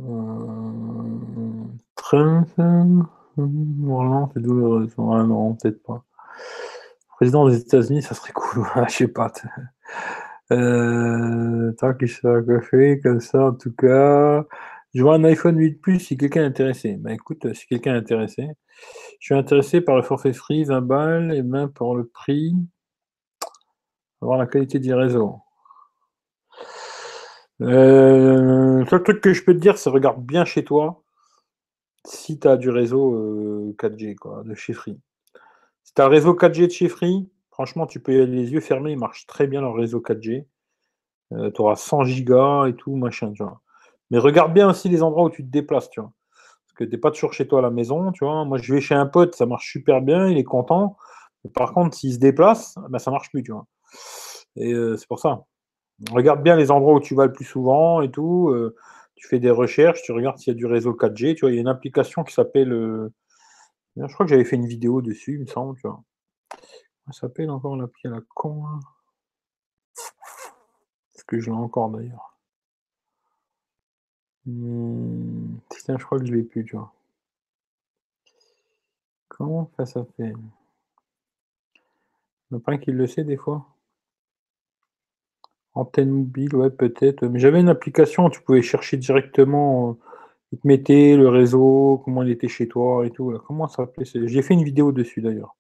Euh... 0.01 1.65
Vraiment, 2.11 2.45
c'est 4.35 4.41
douloureux. 4.41 4.89
non, 4.97 5.55
peut-être 5.55 5.83
pas. 5.85 6.05
Président 7.17 7.49
des 7.49 7.59
États-Unis, 7.61 8.03
ça 8.03 8.15
serait 8.15 8.33
cool. 8.33 8.67
Je 8.89 8.93
sais 8.93 9.09
pas. 9.09 9.33
Euh... 10.53 11.73
Tant 11.79 11.95
qu'il 11.95 12.09
sera 12.09 12.43
coiffé, 12.43 13.01
comme 13.01 13.21
ça, 13.21 13.47
en 13.47 13.53
tout 13.53 13.73
cas. 13.73 14.45
Je 14.95 15.03
vois 15.03 15.15
un 15.15 15.25
iPhone 15.25 15.59
8 15.59 15.81
Plus 15.81 16.01
si 16.01 16.17
quelqu'un 16.17 16.43
est 16.43 16.47
intéressé. 16.47 16.97
Ben 16.99 17.13
écoute, 17.13 17.53
si 17.55 17.67
quelqu'un 17.67 17.95
est 17.95 17.99
intéressé, 17.99 18.49
je 19.21 19.27
suis 19.27 19.35
intéressé 19.35 19.81
par 19.81 19.97
le 19.97 20.03
forfait 20.03 20.33
free, 20.33 20.65
20 20.65 20.81
balles, 20.81 21.33
et 21.35 21.43
même 21.43 21.71
pour 21.71 21.97
le 21.97 22.07
prix, 22.07 22.55
avoir 24.23 24.39
la 24.39 24.47
qualité 24.47 24.79
du 24.81 24.95
réseau. 24.95 25.41
Euh, 27.61 28.81
le 28.81 28.87
seul 28.87 29.03
truc 29.03 29.21
que 29.21 29.33
je 29.33 29.45
peux 29.45 29.55
te 29.55 29.59
dire, 29.59 29.79
c'est 29.79 29.91
regarde 29.91 30.25
bien 30.25 30.45
chez 30.45 30.65
toi 30.65 31.03
si 32.07 32.39
tu 32.39 32.49
as 32.49 32.57
du 32.57 32.71
réseau 32.71 33.75
4G, 33.79 34.13
euh, 34.13 34.15
quoi, 34.15 34.43
de 34.45 34.55
chez 34.55 34.73
Free. 34.73 34.99
Si 35.85 35.93
tu 35.95 36.03
as 36.03 36.07
le 36.07 36.11
réseau 36.11 36.35
4G 36.35 36.67
de 36.67 36.73
chez 36.73 36.89
Free, 36.89 37.29
franchement, 37.51 37.87
tu 37.87 38.01
peux 38.01 38.13
y 38.15 38.21
aller 38.21 38.27
les 38.27 38.53
yeux 38.53 38.61
fermés, 38.61 38.93
il 38.93 38.99
marche 38.99 39.27
très 39.27 39.47
bien 39.47 39.61
leur 39.61 39.75
réseau 39.75 40.01
4G. 40.01 40.47
tu 41.31 41.61
auras 41.61 41.77
100 41.77 42.05
gigas 42.05 42.67
et 42.69 42.75
tout, 42.75 42.97
machin, 42.97 43.33
tu 43.33 43.43
vois. 43.43 43.61
Mais 44.11 44.19
regarde 44.19 44.55
bien 44.55 44.71
aussi 44.71 44.89
les 44.89 45.03
endroits 45.03 45.25
où 45.25 45.31
tu 45.31 45.45
te 45.45 45.51
déplaces, 45.51 45.91
tu 45.91 46.01
vois 46.01 46.13
que 46.79 46.85
tu 46.85 46.91
n'es 46.93 46.99
pas 46.99 47.11
toujours 47.11 47.33
chez 47.35 47.47
toi 47.49 47.59
à 47.59 47.63
la 47.63 47.71
maison, 47.71 48.13
tu 48.13 48.25
vois. 48.25 48.45
Moi, 48.45 48.59
je 48.59 48.73
vais 48.73 48.81
chez 48.81 48.95
un 48.95 49.07
pote, 49.07 49.35
ça 49.35 49.47
marche 49.47 49.71
super 49.73 50.01
bien, 50.01 50.29
il 50.29 50.39
est 50.39 50.45
content. 50.45 50.97
par 51.55 51.73
contre, 51.75 51.97
s'il 51.97 52.15
se 52.15 52.19
déplace, 52.19 52.77
ben, 52.91 52.99
ça 52.99 53.11
marche 53.11 53.31
plus, 53.31 53.43
tu 53.43 53.53
vois. 53.53 53.67
Et 54.57 54.73
euh, 54.73 54.97
c'est 54.97 55.09
pour 55.09 55.19
ça. 55.19 55.45
Regarde 56.11 56.43
bien 56.43 56.57
les 56.57 56.71
endroits 56.71 56.95
où 56.95 57.01
tu 57.01 57.15
vas 57.15 57.27
le 57.27 57.33
plus 57.33 57.45
souvent 57.45 58.01
et 58.03 58.11
tout. 58.11 58.51
Euh, 58.51 58.77
tu 59.17 59.27
fais 59.27 59.41
des 59.41 59.51
recherches, 59.51 60.03
tu 60.03 60.13
regardes 60.13 60.39
s'il 60.39 60.53
y 60.53 60.57
a 60.57 60.59
du 60.59 60.67
réseau 60.67 60.95
4G. 60.95 61.35
Tu 61.35 61.41
vois, 61.41 61.51
il 61.51 61.55
y 61.55 61.59
a 61.59 61.61
une 61.61 61.69
application 61.69 62.23
qui 62.23 62.33
s'appelle. 62.33 62.73
Euh, 62.73 63.13
je 63.97 64.13
crois 64.15 64.25
que 64.25 64.31
j'avais 64.31 64.45
fait 64.45 64.57
une 64.57 64.67
vidéo 64.67 65.03
dessus, 65.03 65.35
il 65.35 65.41
me 65.41 65.47
semble, 65.47 65.77
tu 65.81 65.89
vois. 65.89 66.03
Ça 67.07 67.21
s'appelle 67.23 67.51
encore 67.51 67.77
l'appli 67.77 68.07
à 68.07 68.11
la 68.11 68.21
con. 68.35 68.65
Est-ce 71.15 71.25
que 71.25 71.41
je 71.41 71.51
l'ai 71.51 71.57
encore 71.57 71.91
d'ailleurs? 71.91 72.39
Mmh, 74.47 75.57
je 75.89 76.05
crois 76.05 76.19
que 76.19 76.27
je 76.27 76.33
l'ai 76.33 76.43
plus, 76.43 76.65
tu 76.65 76.77
vois. 76.77 76.93
Comment 79.29 79.71
ça 79.77 79.87
s'appelle? 79.87 80.37
Il 82.51 82.57
n'y 82.57 82.75
a 82.75 82.79
qui 82.79 82.93
le 82.93 83.07
sait 83.07 83.25
des 83.25 83.37
fois? 83.37 83.67
Antenne 85.79 86.11
mobile, 86.11 86.57
ouais, 86.57 86.71
peut-être. 86.71 87.25
Mais 87.27 87.39
j'avais 87.39 87.61
une 87.61 87.69
application 87.69 88.31
tu 88.31 88.41
pouvais 88.43 88.63
chercher 88.63 88.97
directement. 88.97 89.91
euh, 89.91 89.95
Il 90.53 90.59
te 90.59 90.67
mettait 90.67 91.17
le 91.17 91.29
réseau, 91.29 92.03
comment 92.05 92.23
il 92.23 92.31
était 92.31 92.49
chez 92.49 92.69
toi 92.69 93.07
et 93.07 93.11
tout. 93.11 93.33
Comment 93.47 93.69
ça 93.69 93.85
s'appelait 93.85 94.05
J'ai 94.27 94.43
fait 94.43 94.55
une 94.55 94.65
vidéo 94.65 94.93
dessus 94.93 95.21
d'ailleurs. 95.23 95.57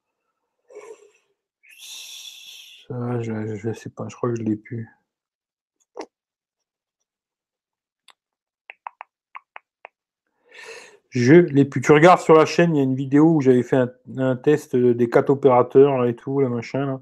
Je, 3.20 3.56
je 3.56 3.72
sais 3.72 3.90
pas, 3.90 4.06
je 4.08 4.16
crois 4.16 4.30
que 4.30 4.36
je 4.36 4.42
l'ai 4.42 4.56
plus. 4.56 4.88
Je 11.10 11.34
l'ai 11.34 11.64
plus. 11.64 11.80
Tu 11.80 11.92
regardes 11.92 12.20
sur 12.20 12.34
la 12.34 12.44
chaîne, 12.46 12.74
il 12.74 12.78
y 12.78 12.80
a 12.80 12.84
une 12.84 12.94
vidéo 12.94 13.34
où 13.36 13.40
j'avais 13.40 13.62
fait 13.62 13.76
un, 14.16 14.36
test 14.36 14.76
des 14.76 15.08
quatre 15.08 15.30
opérateurs 15.30 16.04
et 16.06 16.14
tout, 16.14 16.40
là, 16.40 16.48
machin. 16.48 17.00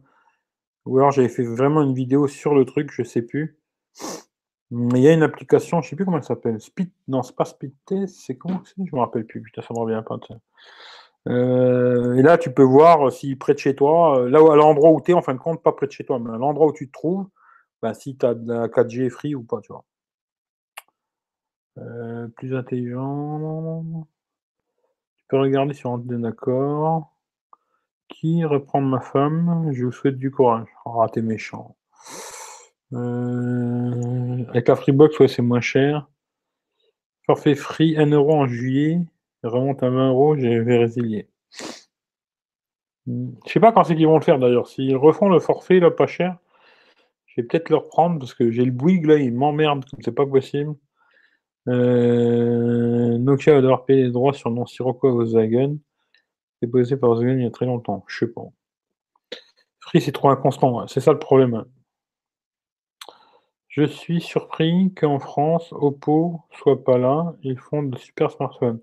Ou 0.86 0.98
alors 0.98 1.10
j'avais 1.10 1.28
fait 1.28 1.44
vraiment 1.44 1.82
une 1.82 1.94
vidéo 1.94 2.28
sur 2.28 2.54
le 2.54 2.64
truc, 2.64 2.90
je 2.92 3.02
sais 3.02 3.22
plus. 3.22 3.58
Mais 4.70 5.00
il 5.00 5.02
y 5.02 5.08
a 5.08 5.12
une 5.12 5.22
application, 5.22 5.80
je 5.80 5.90
sais 5.90 5.96
plus 5.96 6.04
comment 6.04 6.18
elle 6.18 6.24
s'appelle. 6.24 6.60
Speed, 6.60 6.90
non, 7.08 7.22
c'est 7.22 7.36
pas 7.36 7.44
Speed 7.44 7.72
Test, 7.86 8.16
c'est 8.26 8.36
comment 8.36 8.62
c'est? 8.64 8.74
Je 8.84 8.94
me 8.94 9.00
rappelle 9.00 9.24
plus, 9.24 9.40
putain, 9.40 9.62
ça 9.62 9.74
me 9.74 9.78
revient 9.78 10.02
pas. 10.06 10.18
Euh, 11.28 12.14
et 12.16 12.22
là, 12.22 12.38
tu 12.38 12.52
peux 12.52 12.62
voir 12.62 13.12
si 13.12 13.36
près 13.36 13.54
de 13.54 13.58
chez 13.58 13.76
toi, 13.76 14.20
euh, 14.20 14.30
là 14.30 14.42
où, 14.42 14.50
à 14.50 14.56
l'endroit 14.56 14.90
où 14.90 15.00
tu 15.00 15.12
es, 15.12 15.14
en 15.14 15.22
fin 15.22 15.34
de 15.34 15.38
compte, 15.38 15.62
pas 15.62 15.72
près 15.72 15.86
de 15.86 15.92
chez 15.92 16.04
toi, 16.04 16.18
mais 16.18 16.30
à 16.30 16.38
l'endroit 16.38 16.68
où 16.68 16.72
tu 16.72 16.88
te 16.88 16.92
trouves, 16.92 17.28
ben, 17.82 17.94
si 17.94 18.16
tu 18.16 18.26
as 18.26 18.34
de 18.34 18.52
la 18.52 18.68
4G 18.68 19.10
free 19.10 19.34
ou 19.34 19.42
pas, 19.44 19.60
tu 19.60 19.72
vois. 19.72 19.84
Euh, 21.78 22.28
plus 22.28 22.54
intelligent. 22.54 23.84
Tu 25.16 25.24
peux 25.28 25.38
regarder 25.38 25.74
sur 25.74 25.90
Antenne 25.90 26.22
d'accord. 26.22 27.15
Qui 28.08 28.44
reprendre 28.44 28.86
ma 28.86 29.00
femme? 29.00 29.70
Je 29.72 29.84
vous 29.84 29.92
souhaite 29.92 30.16
du 30.16 30.30
courage. 30.30 30.68
Oh, 30.84 31.04
t'es 31.12 31.22
méchant. 31.22 31.76
Euh, 32.92 34.44
avec 34.48 34.68
la 34.68 34.76
Freebox, 34.76 35.18
ouais, 35.18 35.28
c'est 35.28 35.42
moins 35.42 35.60
cher. 35.60 36.08
Forfait 37.26 37.56
free, 37.56 37.96
1 37.96 38.10
euro 38.10 38.34
en 38.34 38.46
juillet. 38.46 39.00
Remonte 39.42 39.82
à 39.82 39.90
20 39.90 40.10
euros, 40.10 40.36
j'ai 40.36 40.60
vais 40.60 40.78
résilier. 40.78 41.28
Hmm. 43.06 43.30
Je 43.46 43.52
sais 43.52 43.60
pas 43.60 43.72
quand 43.72 43.84
c'est 43.84 43.96
qu'ils 43.96 44.06
vont 44.06 44.18
le 44.18 44.24
faire 44.24 44.38
d'ailleurs. 44.38 44.68
S'ils 44.68 44.96
refont 44.96 45.28
le 45.28 45.40
forfait 45.40 45.80
là, 45.80 45.90
pas 45.90 46.06
cher, 46.06 46.36
je 47.26 47.40
vais 47.40 47.46
peut-être 47.46 47.70
le 47.70 47.76
reprendre 47.76 48.18
parce 48.18 48.34
que 48.34 48.50
j'ai 48.50 48.64
le 48.64 48.72
Bouygues 48.72 49.06
là, 49.06 49.16
il 49.16 49.34
m'emmerde 49.34 49.84
c'est 50.00 50.14
pas 50.14 50.26
possible. 50.26 50.74
Euh, 51.68 53.18
Nokia 53.18 53.54
va 53.54 53.60
devoir 53.60 53.84
payer 53.84 54.04
les 54.04 54.10
droits 54.10 54.32
sur 54.32 54.50
nom 54.50 54.66
Sirocco 54.66 55.12
Volkswagen. 55.12 55.78
Déposé 56.62 56.96
par 56.96 57.10
Volkswagen 57.10 57.38
il 57.38 57.44
y 57.44 57.46
a 57.46 57.50
très 57.50 57.66
longtemps. 57.66 58.04
Je 58.08 58.18
sais 58.18 58.32
pas. 58.32 58.42
Free, 59.80 60.00
c'est 60.00 60.12
trop 60.12 60.30
inconstant. 60.30 60.86
C'est 60.88 61.00
ça 61.00 61.12
le 61.12 61.18
problème. 61.18 61.64
Je 63.68 63.84
suis 63.84 64.20
surpris 64.22 64.92
qu'en 64.94 65.18
France, 65.18 65.68
Oppo 65.72 66.40
soit 66.50 66.82
pas 66.82 66.98
là. 66.98 67.34
Ils 67.42 67.58
font 67.58 67.82
de 67.82 67.96
super 67.98 68.30
smartphones. 68.30 68.80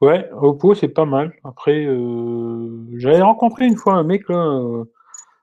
Ouais, 0.00 0.30
Oppo, 0.32 0.74
c'est 0.74 0.88
pas 0.88 1.06
mal. 1.06 1.34
Après, 1.42 1.86
euh, 1.86 2.86
j'avais 2.96 3.20
rencontré 3.20 3.66
une 3.66 3.76
fois 3.76 3.94
un 3.94 4.04
mec 4.04 4.28
là, 4.28 4.36
euh, 4.36 4.84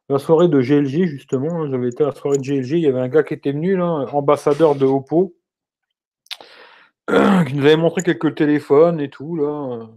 la 0.09 0.19
soirée 0.19 0.47
de 0.47 0.61
GLG 0.61 1.07
justement. 1.07 1.69
J'avais 1.69 1.89
été 1.89 2.03
à 2.03 2.07
la 2.07 2.13
soirée 2.15 2.37
de 2.37 2.43
GLG. 2.43 2.77
Il 2.77 2.83
y 2.83 2.87
avait 2.87 3.01
un 3.01 3.09
gars 3.09 3.23
qui 3.23 3.33
était 3.33 3.51
venu 3.51 3.75
là, 3.75 4.05
ambassadeur 4.13 4.75
de 4.75 4.85
Oppo, 4.85 5.35
qui 7.47 7.53
nous 7.55 7.65
avait 7.65 7.77
montré 7.77 8.01
quelques 8.03 8.35
téléphones 8.35 8.99
et 9.01 9.09
tout 9.09 9.35
là. 9.35 9.89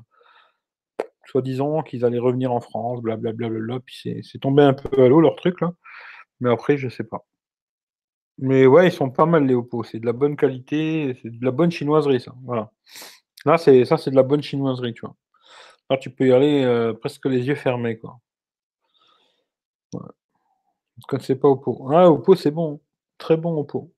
Soi-disant 1.36 1.82
qu'ils 1.82 2.02
allaient 2.06 2.18
revenir 2.18 2.50
en 2.50 2.60
France, 2.60 3.02
blablabla. 3.02 3.48
Bla, 3.48 3.58
bla, 3.58 3.66
bla, 3.66 3.80
puis 3.80 3.98
c'est 4.02 4.20
c'est 4.22 4.38
tombé 4.38 4.62
un 4.62 4.72
peu 4.72 5.02
à 5.02 5.08
l'eau 5.08 5.20
leur 5.20 5.36
truc 5.36 5.60
là. 5.60 5.74
Mais 6.40 6.50
après, 6.50 6.78
je 6.78 6.88
sais 6.88 7.04
pas. 7.04 7.26
Mais 8.38 8.66
ouais, 8.66 8.88
ils 8.88 8.92
sont 8.92 9.10
pas 9.10 9.26
mal 9.26 9.44
les 9.46 9.54
Oppo. 9.54 9.84
C'est 9.84 9.98
de 10.00 10.06
la 10.06 10.14
bonne 10.14 10.34
qualité, 10.34 11.18
c'est 11.20 11.28
de 11.30 11.44
la 11.44 11.50
bonne 11.50 11.70
chinoiserie 11.70 12.20
ça. 12.20 12.34
Voilà. 12.44 12.72
Là, 13.44 13.58
c'est 13.58 13.84
ça, 13.84 13.98
c'est 13.98 14.10
de 14.10 14.16
la 14.16 14.22
bonne 14.22 14.42
chinoiserie, 14.42 14.94
tu 14.94 15.02
vois. 15.02 15.14
Là, 15.90 15.98
tu 15.98 16.10
peux 16.10 16.28
y 16.28 16.32
aller 16.32 16.64
euh, 16.64 16.94
presque 16.94 17.26
les 17.26 17.46
yeux 17.46 17.54
fermés, 17.54 17.98
quoi. 17.98 18.18
Ouais. 19.94 20.00
Ne 20.98 21.02
connaissais 21.08 21.36
pas 21.36 21.48
Oppo. 21.48 21.90
Ah, 21.92 22.10
Oppo, 22.10 22.34
c'est 22.34 22.50
bon. 22.50 22.80
Très 23.18 23.36
bon 23.36 23.58
Oppo. 23.58 23.92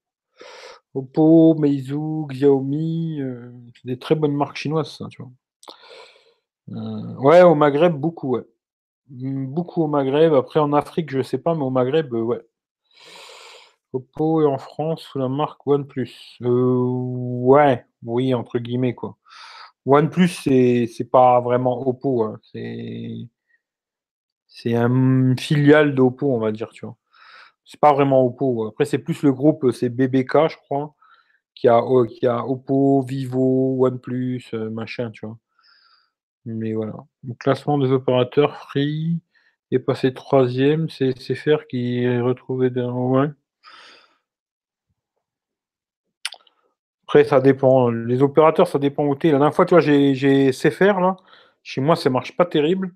Oppo, 0.95 1.55
Meizu, 1.55 2.27
Xiaomi, 2.29 3.21
euh, 3.21 3.53
c'est 3.75 3.87
des 3.87 3.99
très 3.99 4.17
bonnes 4.17 4.35
marques 4.35 4.57
chinoises, 4.57 4.91
ça, 4.97 5.07
tu 5.11 5.23
vois. 5.23 5.31
Euh, 6.73 7.15
ouais, 7.17 7.43
au 7.43 7.55
Maghreb, 7.55 7.95
beaucoup, 7.95 8.31
ouais. 8.37 8.45
Mm, 9.11 9.47
Beaucoup 9.49 9.83
au 9.85 9.89
Maghreb. 9.89 10.35
Après, 10.35 10.61
en 10.61 10.73
Afrique, 10.75 11.11
je 11.11 11.23
sais 11.23 11.39
pas, 11.39 11.55
mais 11.57 11.63
au 11.65 11.71
Maghreb, 11.71 12.15
euh, 12.15 12.23
ouais. 12.23 12.43
Oppo 13.93 14.43
est 14.43 14.47
en 14.47 14.59
France 14.59 15.03
sous 15.03 15.19
la 15.19 15.29
marque 15.29 15.67
OnePlus. 15.67 16.11
Euh, 16.43 16.77
ouais, 16.81 17.85
oui, 18.05 18.35
entre 18.35 18.59
guillemets, 18.59 18.95
quoi. 18.95 19.17
OnePlus, 19.87 20.29
c'est 20.29 21.11
pas 21.11 21.41
vraiment 21.41 21.87
Oppo, 21.89 22.25
hein. 22.25 22.41
C'est 24.47 24.75
un 24.75 25.35
filiale 25.37 25.95
d'Oppo, 25.95 26.33
on 26.35 26.39
va 26.39 26.53
dire, 26.53 26.69
tu 26.71 26.85
vois. 26.87 26.97
C'est 27.65 27.81
pas 27.81 27.93
vraiment 27.95 28.25
Oppo. 28.27 28.67
Après, 28.69 28.85
c'est 28.87 28.99
plus 28.99 29.23
le 29.23 29.33
groupe, 29.33 29.73
c'est 29.73 29.89
BBK, 29.91 30.49
je 30.51 30.57
crois, 30.59 30.95
qui 31.55 31.69
a, 31.69 31.83
qui 32.09 32.27
a 32.27 32.47
Oppo, 32.47 33.03
Vivo, 33.03 33.77
OnePlus, 33.87 34.45
machin, 34.73 35.11
tu 35.13 35.27
vois. 35.27 35.39
Mais 36.47 36.73
voilà. 36.73 36.95
Le 37.25 37.35
classement 37.35 37.79
des 37.79 37.91
opérateurs 37.93 38.57
Free 38.57 39.21
est 39.71 39.79
passé 39.79 40.15
troisième. 40.15 40.89
C'est 40.89 41.13
CFR 41.15 41.67
qui 41.69 42.03
est 42.05 42.21
retrouvé 42.21 42.71
derrière. 42.71 43.33
Après, 47.05 47.25
ça 47.25 47.41
dépend. 47.41 47.91
Les 47.91 48.23
opérateurs, 48.23 48.69
ça 48.69 48.79
dépend 48.79 49.07
où 49.07 49.17
tu 49.17 49.29
es. 49.29 49.33
La 49.33 49.39
dernière 49.39 49.55
fois, 49.55 49.65
tu 49.67 49.75
vois, 49.75 49.81
j'ai 49.81 50.53
CFR, 50.53 51.01
là. 51.01 51.17
Chez 51.63 51.81
moi, 51.81 51.97
ça 51.97 52.11
marche 52.11 52.37
pas 52.37 52.45
terrible. 52.47 52.93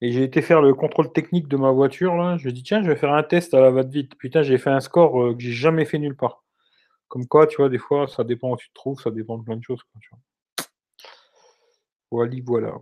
Et 0.00 0.12
j'ai 0.12 0.24
été 0.24 0.42
faire 0.42 0.62
le 0.62 0.74
contrôle 0.74 1.12
technique 1.12 1.48
de 1.48 1.56
ma 1.56 1.72
voiture, 1.72 2.14
là. 2.16 2.36
Je 2.38 2.46
me 2.48 2.52
dis, 2.52 2.62
tiens, 2.62 2.82
je 2.82 2.88
vais 2.88 2.96
faire 2.96 3.12
un 3.12 3.22
test 3.24 3.54
à 3.54 3.60
la 3.60 3.70
va-vite. 3.70 4.16
Putain, 4.16 4.42
j'ai 4.42 4.58
fait 4.58 4.70
un 4.70 4.80
score 4.80 5.22
euh, 5.22 5.34
que 5.34 5.40
j'ai 5.42 5.52
jamais 5.52 5.84
fait 5.84 5.98
nulle 5.98 6.16
part. 6.16 6.44
Comme 7.08 7.26
quoi, 7.28 7.46
tu 7.48 7.56
vois, 7.58 7.68
des 7.70 7.78
fois, 7.78 8.08
ça 8.08 8.24
dépend 8.24 8.52
où 8.52 8.56
tu 8.56 8.68
te 8.70 8.74
trouves, 8.74 9.00
ça 9.00 9.10
dépend 9.10 9.38
de 9.38 9.44
plein 9.44 9.56
de 9.56 9.64
choses, 9.64 9.82
tu 10.00 10.08
vois. 10.10 10.20
Voilà, 12.10 12.34
voilà. 12.44 12.74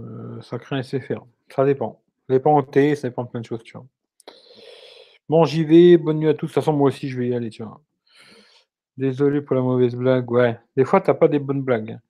Euh, 0.00 0.40
ça 0.42 0.58
craint 0.58 0.82
SFR. 0.82 1.24
Ça 1.54 1.64
dépend. 1.64 2.02
Ça 2.28 2.34
dépend 2.34 2.58
où 2.58 2.62
t'es, 2.62 2.94
ça 2.94 3.08
dépend 3.08 3.24
de 3.24 3.28
plein 3.30 3.40
de 3.40 3.46
choses, 3.46 3.62
tu 3.62 3.72
vois. 3.76 3.86
Bon, 5.28 5.44
j'y 5.44 5.64
vais. 5.64 5.96
Bonne 5.96 6.18
nuit 6.18 6.28
à 6.28 6.34
tous. 6.34 6.46
De 6.46 6.52
toute 6.52 6.54
façon, 6.54 6.72
moi 6.72 6.88
aussi, 6.88 7.08
je 7.08 7.18
vais 7.18 7.28
y 7.28 7.34
aller, 7.34 7.50
tu 7.50 7.62
vois. 7.62 7.80
Désolé 8.96 9.40
pour 9.42 9.54
la 9.56 9.62
mauvaise 9.62 9.94
blague. 9.94 10.30
Ouais. 10.30 10.58
Des 10.76 10.84
fois, 10.84 11.00
t'as 11.00 11.14
pas 11.14 11.28
des 11.28 11.38
bonnes 11.38 11.62
blagues. 11.62 11.92
hein. 11.92 12.00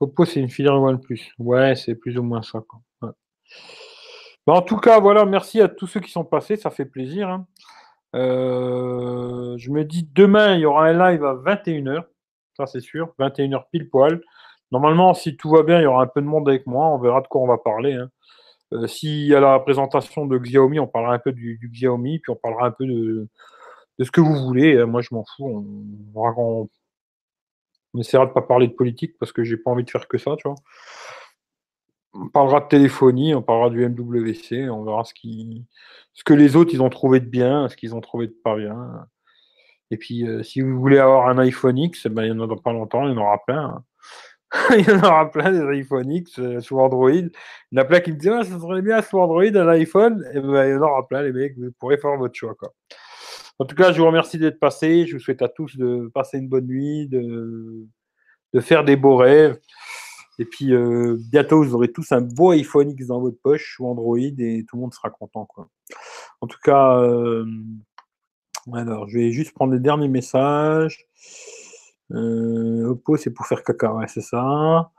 Oppo, 0.00 0.24
c'est 0.24 0.40
une 0.40 0.48
filière 0.50 0.74
OnePlus. 0.80 1.32
Ouais, 1.38 1.76
c'est 1.76 1.94
plus 1.94 2.16
ou 2.18 2.22
moins 2.22 2.42
ça. 2.42 2.62
Bon, 3.02 4.54
en 4.54 4.62
tout 4.62 4.78
cas, 4.78 5.00
voilà. 5.00 5.24
Merci 5.24 5.60
à 5.60 5.68
tous 5.68 5.86
ceux 5.86 6.00
qui 6.00 6.10
sont 6.10 6.24
passés. 6.24 6.56
Ça 6.56 6.70
fait 6.70 6.84
plaisir. 6.86 7.28
hein. 7.28 7.46
Euh, 8.14 9.56
je 9.58 9.70
me 9.70 9.84
dis, 9.84 10.08
demain, 10.14 10.54
il 10.54 10.60
y 10.60 10.66
aura 10.66 10.86
un 10.86 11.12
live 11.12 11.24
à 11.24 11.34
21h. 11.34 12.04
C'est 12.66 12.80
sûr. 12.80 13.14
21h 13.18 13.64
pile 13.72 13.88
poil. 13.90 14.20
Normalement, 14.72 15.14
si 15.14 15.36
tout 15.36 15.50
va 15.50 15.62
bien, 15.62 15.80
il 15.80 15.82
y 15.84 15.86
aura 15.86 16.02
un 16.02 16.06
peu 16.06 16.20
de 16.20 16.26
monde 16.26 16.48
avec 16.48 16.66
moi. 16.66 16.86
On 16.88 16.98
verra 16.98 17.20
de 17.20 17.26
quoi 17.28 17.40
on 17.42 17.46
va 17.46 17.58
parler. 17.58 17.94
hein. 17.94 18.10
Euh, 18.72 18.86
y 19.02 19.34
a 19.34 19.40
la 19.40 19.58
présentation 19.60 20.26
de 20.26 20.38
Xiaomi, 20.38 20.78
on 20.78 20.86
parlera 20.86 21.14
un 21.14 21.18
peu 21.18 21.32
du, 21.32 21.58
Xiaomi, 21.72 22.20
puis 22.20 22.30
on 22.32 22.36
parlera 22.36 22.66
un 22.66 22.70
peu 22.70 22.86
de, 22.86 23.28
ce 24.00 24.10
que 24.12 24.20
vous 24.20 24.36
voulez. 24.46 24.74
Euh, 24.76 24.86
Moi, 24.86 25.02
je 25.02 25.08
m'en 25.12 25.24
fous. 25.24 25.46
On, 26.14 26.20
on- 26.20 26.68
on 27.94 27.98
essaiera 28.00 28.26
de 28.26 28.32
pas 28.32 28.42
parler 28.42 28.68
de 28.68 28.72
politique 28.72 29.16
parce 29.18 29.32
que 29.32 29.42
j'ai 29.42 29.56
pas 29.56 29.70
envie 29.72 29.82
de 29.84 29.90
faire 29.90 30.06
que 30.06 30.18
ça. 30.18 30.36
On 32.12 32.28
parlera 32.28 32.60
de 32.60 32.68
téléphonie, 32.68 33.34
on 33.34 33.42
parlera 33.42 33.70
du 33.70 33.84
MWC, 33.88 34.68
on 34.70 34.84
verra 34.84 35.04
ce, 35.04 35.14
qui, 35.14 35.64
ce 36.12 36.24
que 36.24 36.34
les 36.34 36.56
autres 36.56 36.70
ils 36.72 36.82
ont 36.82 36.90
trouvé 36.90 37.20
de 37.20 37.26
bien, 37.26 37.68
ce 37.68 37.76
qu'ils 37.76 37.94
ont 37.94 38.00
trouvé 38.00 38.26
de 38.28 38.32
pas 38.44 38.56
bien. 38.56 39.06
Et 39.90 39.96
puis, 39.96 40.26
euh, 40.26 40.42
si 40.42 40.60
vous 40.60 40.78
voulez 40.78 40.98
avoir 40.98 41.28
un 41.28 41.38
iPhone 41.38 41.76
X, 41.78 42.06
eh 42.06 42.08
ben, 42.08 42.24
il 42.24 42.28
y 42.28 42.32
en 42.32 42.40
a 42.40 42.46
dans 42.46 42.56
pas 42.56 42.72
longtemps, 42.72 43.06
il 43.06 43.14
y 43.14 43.18
en 43.18 43.20
aura 43.20 43.38
plein. 43.44 43.64
hein. 43.64 43.84
il 44.76 44.88
y 44.88 44.90
en 44.90 44.98
aura 44.98 45.30
plein 45.30 45.52
des 45.52 45.60
iPhone 45.78 46.10
X 46.10 46.38
euh, 46.38 46.60
sous 46.60 46.78
Android. 46.80 47.10
Il 47.10 47.30
y 47.72 47.78
en 47.78 47.82
a 47.82 47.84
plein 47.84 48.00
qui 48.00 48.12
me 48.12 48.16
disent 48.16 48.32
ah, 48.34 48.44
ça 48.44 48.58
serait 48.58 48.82
bien 48.82 49.00
sous 49.02 49.18
Android 49.18 49.44
un 49.44 49.68
iPhone. 49.68 50.24
Et 50.34 50.40
ben, 50.40 50.66
il 50.66 50.72
y 50.72 50.76
en 50.76 50.82
aura 50.82 51.06
plein, 51.06 51.22
les 51.22 51.32
mecs. 51.32 51.56
Vous 51.56 51.70
pourrez 51.78 51.98
faire 51.98 52.16
votre 52.16 52.34
choix. 52.34 52.54
Quoi. 52.54 52.72
En 53.58 53.64
tout 53.64 53.76
cas, 53.76 53.92
je 53.92 54.00
vous 54.00 54.06
remercie 54.06 54.38
d'être 54.38 54.58
passé. 54.58 55.06
Je 55.06 55.14
vous 55.14 55.20
souhaite 55.20 55.42
à 55.42 55.48
tous 55.48 55.76
de 55.76 56.10
passer 56.14 56.38
une 56.38 56.48
bonne 56.48 56.66
nuit, 56.66 57.08
de, 57.08 57.86
de 58.54 58.60
faire 58.60 58.84
des 58.84 58.96
beaux 58.96 59.16
rêves. 59.16 59.58
Et 60.38 60.46
puis, 60.46 60.72
euh, 60.72 61.18
bientôt, 61.30 61.62
vous 61.62 61.74
aurez 61.74 61.92
tous 61.92 62.10
un 62.12 62.22
beau 62.22 62.50
iPhone 62.52 62.90
X 62.90 63.08
dans 63.08 63.20
votre 63.20 63.38
poche 63.42 63.78
ou 63.78 63.86
Android 63.86 64.16
et 64.18 64.64
tout 64.68 64.76
le 64.76 64.80
monde 64.80 64.94
sera 64.94 65.10
content. 65.10 65.44
Quoi. 65.44 65.68
En 66.40 66.46
tout 66.46 66.58
cas, 66.64 66.98
alors, 68.72 69.08
je 69.08 69.18
vais 69.18 69.30
juste 69.32 69.52
prendre 69.52 69.72
les 69.72 69.80
derniers 69.80 70.08
messages. 70.08 71.06
Euh, 72.12 72.88
Oppo, 72.88 73.16
c'est 73.16 73.30
pour 73.30 73.46
faire 73.46 73.62
caca, 73.62 73.92
ouais, 73.94 74.06
c'est 74.08 74.20
ça. 74.20 74.90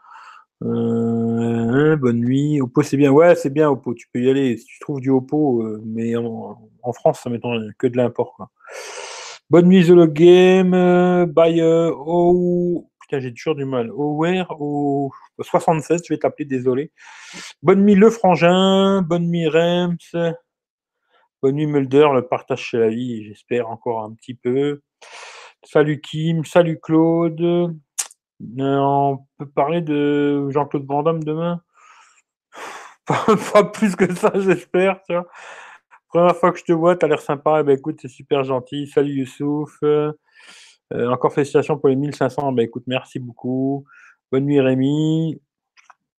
Euh, 0.64 1.96
bonne 1.96 2.20
nuit. 2.20 2.62
Oppo, 2.62 2.84
c'est 2.84 2.98
bien. 2.98 3.12
Ouais, 3.12 3.36
c'est 3.36 3.50
bien, 3.50 3.70
Oppo. 3.70 3.94
Tu 3.94 4.08
peux 4.14 4.22
y 4.22 4.30
aller. 4.30 4.58
Si 4.58 4.66
tu 4.66 4.80
trouves 4.80 5.02
du 5.02 5.10
Oppo, 5.10 5.64
euh, 5.64 5.82
mais 5.86 6.16
en, 6.16 6.94
France, 6.94 7.22
ça 7.24 7.30
m'étonne 7.30 7.74
que 7.78 7.88
de 7.88 7.98
l'import. 7.98 8.38
Bonne 9.50 9.68
nuit, 9.68 9.86
The 9.86 9.94
Game. 10.08 10.74
Euh, 10.74 11.26
bye. 11.26 11.62
oh. 11.64 12.88
Putain, 13.02 13.20
j'ai 13.20 13.34
toujours 13.34 13.56
du 13.56 13.66
mal. 13.66 13.92
Where 13.94 14.48
Oh. 14.60 15.12
76, 15.40 16.02
je 16.08 16.14
vais 16.14 16.20
t'appeler, 16.20 16.46
désolé. 16.46 16.92
Bonne 17.64 17.84
nuit, 17.84 17.96
Le 17.96 18.10
Frangin. 18.10 19.02
Bonne 19.02 19.28
nuit, 19.28 19.48
Rems. 19.48 19.98
Bonne 21.42 21.56
nuit, 21.56 21.66
Mulder. 21.66 22.08
Le 22.14 22.28
partage 22.28 22.60
chez 22.60 22.78
la 22.78 22.90
vie, 22.90 23.24
j'espère 23.24 23.68
encore 23.68 24.04
un 24.04 24.14
petit 24.14 24.36
peu. 24.36 24.82
Salut, 25.64 26.00
Kim. 26.00 26.46
Salut, 26.46 26.80
Claude. 26.80 27.76
On 28.60 29.20
peut 29.40 29.50
parler 29.50 29.82
de 29.82 30.48
Jean-Claude 30.52 30.86
Van 30.86 31.02
Damme 31.02 31.24
demain? 31.24 31.64
Pas, 33.08 33.64
plus 33.74 33.96
que 33.96 34.14
ça, 34.14 34.32
j'espère. 34.36 35.00
Première 36.10 36.36
fois 36.36 36.52
que 36.52 36.60
je 36.60 36.66
te 36.66 36.74
vois, 36.74 36.96
tu 36.96 37.06
as 37.06 37.10
l'air 37.10 37.22
sympa. 37.22 37.62
Eh 37.62 37.64
ben, 37.64 37.76
écoute, 37.76 37.98
c'est 38.00 38.08
super 38.08 38.44
gentil. 38.44 38.86
Salut 38.86 39.14
Youssouf. 39.14 39.80
Euh, 39.82 40.14
encore 40.92 41.34
félicitations 41.34 41.80
pour 41.80 41.90
les 41.90 41.96
1500. 41.96 42.52
Ben, 42.52 42.64
écoute, 42.64 42.84
merci 42.86 43.18
beaucoup. 43.18 43.86
Bonne 44.32 44.46
nuit 44.46 44.62
Rémi. 44.62 45.42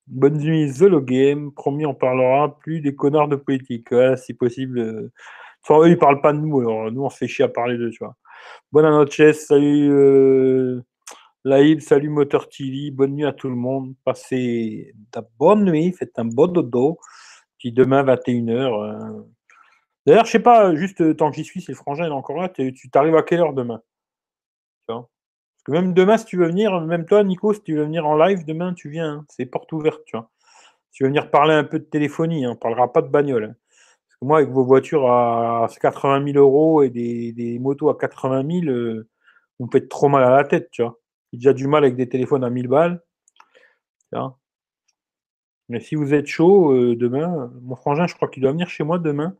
Bonne 0.06 0.38
nuit 0.38 0.72
The 0.72 0.84
Game. 1.04 1.52
Promis, 1.52 1.86
on 1.86 1.94
parlera 1.94 2.58
plus 2.58 2.80
des 2.80 2.94
connards 2.94 3.28
de 3.28 3.36
politique. 3.36 3.88
si 4.16 4.34
possible. 4.34 4.78
Euh, 4.78 5.12
enfin, 5.62 5.80
eux, 5.82 5.90
ils 5.90 5.98
parlent 5.98 6.20
pas 6.20 6.32
de 6.32 6.38
nous. 6.38 6.60
Alors, 6.60 6.90
nous, 6.90 7.02
on 7.02 7.10
se 7.10 7.18
fait 7.18 7.28
chier 7.28 7.44
à 7.44 7.48
parler 7.48 7.78
d'eux, 7.78 7.90
tu 7.90 8.04
vois. 8.04 8.16
Bonne 8.72 8.90
noche. 8.90 9.32
Salut. 9.32 10.82
Laïb, 11.44 11.80
salut 11.80 12.08
Moteur 12.08 12.48
TV, 12.48 12.92
bonne 12.92 13.14
nuit 13.14 13.24
à 13.24 13.32
tout 13.32 13.48
le 13.48 13.56
monde. 13.56 13.94
Passez 14.04 14.94
de 15.12 15.20
bonne 15.40 15.64
nuit, 15.64 15.92
faites 15.92 16.16
un 16.18 16.24
bon 16.24 16.46
dodo. 16.46 16.98
Puis 17.58 17.72
demain, 17.72 18.04
21h. 18.04 18.52
Euh. 18.52 19.22
D'ailleurs, 20.06 20.24
je 20.24 20.30
sais 20.30 20.38
pas, 20.40 20.74
juste 20.76 21.00
euh, 21.00 21.14
tant 21.14 21.30
que 21.30 21.36
j'y 21.36 21.44
suis, 21.44 21.60
si 21.60 21.72
le 21.72 21.76
frangin 21.76 22.04
est 22.04 22.10
encore 22.10 22.36
là, 22.36 22.48
tu 22.48 22.90
t'arrives 22.90 23.16
à 23.16 23.22
quelle 23.22 23.40
heure 23.40 23.54
demain? 23.54 23.82
Que 25.64 25.72
même 25.72 25.94
demain, 25.94 26.18
si 26.18 26.24
tu 26.24 26.36
veux 26.36 26.46
venir, 26.46 26.80
même 26.80 27.06
toi, 27.06 27.22
Nico, 27.24 27.52
si 27.54 27.62
tu 27.62 27.76
veux 27.76 27.84
venir 27.84 28.06
en 28.06 28.16
live, 28.16 28.44
demain, 28.44 28.74
tu 28.74 28.88
viens. 28.88 29.12
Hein. 29.12 29.26
C'est 29.28 29.46
porte 29.46 29.72
ouverte, 29.72 30.02
tu 30.04 30.16
vois. 30.16 30.30
Si 30.90 30.98
tu 30.98 31.04
veux 31.04 31.08
venir 31.08 31.30
parler 31.30 31.54
un 31.54 31.64
peu 31.64 31.78
de 31.78 31.84
téléphonie, 31.84 32.44
hein, 32.44 32.50
on 32.50 32.54
ne 32.54 32.58
parlera 32.58 32.92
pas 32.92 33.02
de 33.02 33.08
bagnole. 33.08 33.44
Hein. 33.44 33.56
Parce 34.08 34.18
que 34.20 34.24
moi, 34.26 34.38
avec 34.38 34.50
vos 34.50 34.64
voitures 34.64 35.10
à 35.10 35.68
80 35.80 36.32
000 36.32 36.38
euros 36.38 36.82
et 36.82 36.90
des, 36.90 37.58
motos 37.60 37.90
à 37.90 37.98
80 37.98 38.60
000, 38.64 38.72
euh, 38.72 39.08
on 39.60 39.68
peut 39.68 39.78
être 39.78 39.88
trop 39.88 40.08
mal 40.08 40.24
à 40.24 40.30
la 40.30 40.44
tête, 40.44 40.70
tu 40.70 40.82
vois. 40.82 40.98
J'ai 41.32 41.38
déjà 41.38 41.52
du 41.52 41.66
mal 41.66 41.84
avec 41.84 41.96
des 41.96 42.08
téléphones 42.08 42.44
à 42.44 42.50
1000 42.50 42.68
balles. 42.68 43.02
Mais 45.68 45.80
si 45.80 45.94
vous 45.94 46.12
êtes 46.12 46.26
chaud 46.26 46.72
euh, 46.72 46.96
demain, 46.96 47.50
mon 47.62 47.76
frangin, 47.76 48.06
je 48.06 48.14
crois 48.14 48.28
qu'il 48.28 48.42
doit 48.42 48.52
venir 48.52 48.68
chez 48.68 48.84
moi 48.84 48.98
demain. 48.98 49.34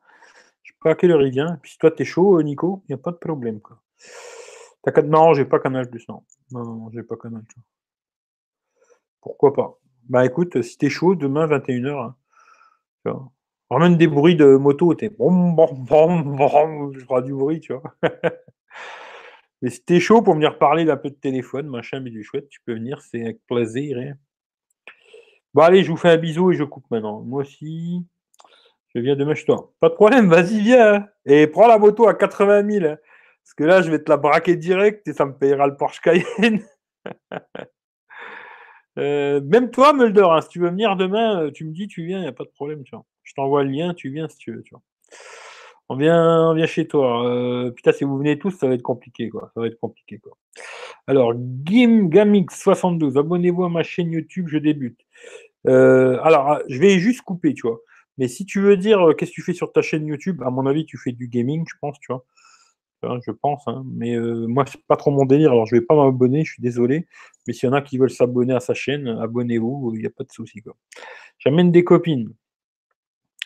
Je 0.63 0.71
ne 0.71 0.75
sais 0.75 0.79
pas 0.83 0.91
à 0.93 0.95
quelle 0.95 1.11
heure 1.11 1.23
il 1.23 1.31
vient. 1.31 1.59
Puis 1.63 1.73
si 1.73 1.79
toi, 1.79 1.91
tu 1.91 2.03
es 2.03 2.05
chaud, 2.05 2.39
euh, 2.39 2.43
Nico, 2.43 2.83
il 2.85 2.93
n'y 2.93 2.95
a 2.95 3.03
pas 3.03 3.11
de 3.11 3.17
problème. 3.17 3.61
T'as 3.61 4.42
qu'à 4.91 5.03
Non, 5.03 5.35
j'ai 5.35 5.45
pas 5.45 5.61
Canal 5.61 5.89
Plus. 5.89 6.09
Non, 6.09 6.25
non, 6.51 6.65
non, 6.65 6.91
j'ai 6.93 7.03
pas 7.03 7.17
Canal. 7.17 7.43
Pourquoi 9.21 9.53
pas? 9.53 9.79
Bah 10.09 10.27
écoute, 10.27 10.63
si 10.63 10.77
tu 10.77 10.87
es 10.87 10.91
chaud, 10.91 11.15
demain, 11.15 11.47
21h. 11.47 12.15
Hein, 13.05 13.29
Ramène 13.71 13.97
des 13.97 14.07
bruits 14.07 14.37
de 14.37 14.57
moto, 14.57 14.93
t'es 14.95 15.09
bon, 15.09 15.53
bon, 15.53 15.73
bon, 15.73 16.21
bon, 16.21 16.93
je 16.93 17.05
crois 17.05 17.23
du 17.23 17.33
bruit, 17.33 17.61
tu 17.61 17.73
vois. 17.73 17.95
Mais 19.63 19.71
si 19.71 19.83
t'es 19.85 20.01
chaud 20.01 20.23
pour 20.23 20.35
venir 20.35 20.59
parler 20.59 20.85
d'un 20.85 20.97
peu 20.97 21.09
de 21.09 21.15
téléphone, 21.15 21.69
machin, 21.69 22.01
mais 22.01 22.11
du 22.11 22.25
chouette, 22.25 22.49
tu 22.49 22.61
peux 22.67 22.75
venir, 22.75 23.01
c'est 23.01 23.23
avec 23.23 23.47
plaisir. 23.47 23.97
Hein. 23.97 24.15
Bon, 25.55 25.63
allez, 25.63 25.85
je 25.85 25.91
vous 25.91 25.97
fais 25.97 26.11
un 26.11 26.17
bisou 26.17 26.51
et 26.51 26.55
je 26.57 26.65
coupe 26.65 26.85
maintenant. 26.91 27.21
Moi 27.21 27.43
aussi, 27.43 28.05
je 28.93 29.01
viens 29.01 29.15
demain 29.15 29.37
chez 29.37 29.47
toi. 29.47 29.73
Pas 29.79 29.89
de 29.89 29.95
problème, 29.95 30.29
vas-y, 30.29 30.61
viens. 30.61 30.95
Hein. 30.95 31.07
Et 31.25 31.47
prends 31.47 31.69
la 31.69 31.79
moto 31.79 32.09
à 32.09 32.15
80 32.15 32.69
000. 32.69 32.97
Hein. 33.43 33.53
Parce 33.53 33.55
que 33.55 33.65
là, 33.65 33.83
je 33.83 33.91
vais 33.91 33.99
te 34.03 34.11
la 34.11 34.17
braquer 34.17 34.57
direct 34.57 35.07
et 35.09 35.13
ça 35.13 35.27
me 35.27 35.33
payera 35.33 35.67
le 35.67 35.77
Porsche 35.77 36.01
Cayenne. 36.01 36.65
Euh, 38.99 39.41
même 39.41 39.71
toi, 39.71 39.95
Mulder, 39.95 40.29
si 40.43 40.49
tu 40.51 40.59
veux 40.61 40.69
venir 40.69 40.97
demain, 40.97 41.45
euh, 41.45 41.51
tu 41.51 41.65
me 41.65 41.73
dis, 41.73 41.89
tu 41.89 42.05
viens, 42.05 42.19
il 42.19 42.23
n'y 42.25 42.29
a 42.29 42.33
pas 42.33 42.45
de 42.45 42.51
problème. 42.51 42.85
Tu 42.85 42.95
vois. 42.95 43.07
Je 43.23 43.33
t'envoie 43.33 43.65
le 43.65 43.71
lien, 43.71 43.95
tu 43.95 44.11
viens 44.11 44.29
si 44.29 44.37
tu 44.37 44.53
veux. 44.53 44.63
Tu 44.63 44.75
vois. 44.75 44.83
On 45.89 45.97
vient, 45.97 46.51
on 46.51 46.55
vient 46.55 46.67
chez 46.67 46.87
toi. 46.87 47.27
Euh, 47.27 47.71
putain, 47.71 47.93
si 47.93 48.05
vous 48.05 48.19
venez 48.19 48.39
tous, 48.39 48.51
ça 48.51 48.69
va 48.69 48.75
être 48.75 48.83
compliqué, 48.83 49.31
quoi. 49.31 49.51
Ça 49.55 49.63
va 49.63 49.67
être 49.67 49.81
compliqué, 49.81 50.19
quoi. 50.19 50.37
Alors, 51.07 51.33
Gim 51.65 52.09
Gamix 52.11 52.55
72, 52.61 53.17
abonnez-vous 53.17 53.65
à 53.65 53.71
ma 53.71 53.83
chaîne 53.83 54.13
YouTube, 54.13 54.49
je 54.49 54.59
débute. 54.59 55.01
Alors, 55.65 56.61
je 56.69 56.79
vais 56.79 56.99
juste 56.99 57.23
couper, 57.23 57.55
tu 57.55 57.63
vois. 57.67 57.81
Mais 58.19 58.29
si 58.29 58.45
tu 58.45 58.61
veux 58.61 58.77
dire 58.77 59.15
qu'est-ce 59.17 59.31
que 59.31 59.37
tu 59.37 59.43
fais 59.43 59.55
sur 59.55 59.73
ta 59.73 59.81
chaîne 59.81 60.07
YouTube, 60.07 60.43
à 60.45 60.51
mon 60.51 60.67
avis, 60.67 60.85
tu 60.85 60.99
fais 60.99 61.13
du 61.13 61.29
gaming, 61.29 61.65
je 61.67 61.77
pense, 61.81 61.99
tu 61.99 62.13
vois. 62.13 62.27
Je 63.03 63.31
pense, 63.33 63.63
hein. 63.67 63.85
mais 63.87 64.17
moi, 64.19 64.65
c'est 64.67 64.85
pas 64.87 64.97
trop 64.97 65.11
mon 65.11 65.25
délire, 65.25 65.51
alors 65.53 65.67
je 65.67 65.75
vais 65.77 65.81
pas 65.81 65.95
m'abonner, 65.95 66.45
je 66.45 66.53
suis 66.53 66.63
désolé. 66.63 67.07
Mais 67.47 67.53
s'il 67.53 67.69
y 67.69 67.73
en 67.73 67.75
a 67.75 67.83
qui 67.83 67.99
veulent 67.99 68.11
s'abonner 68.11 68.55
à 68.55 68.61
sa 68.61 68.75
chaîne, 68.75 69.09
abonnez-vous, 69.09 69.93
il 69.95 70.01
n'y 70.01 70.07
a 70.07 70.11
pas 70.11 70.25
de 70.25 70.33
souci. 70.33 70.63
J'amène 71.39 71.73
des 71.73 71.85
copines. 71.85 72.33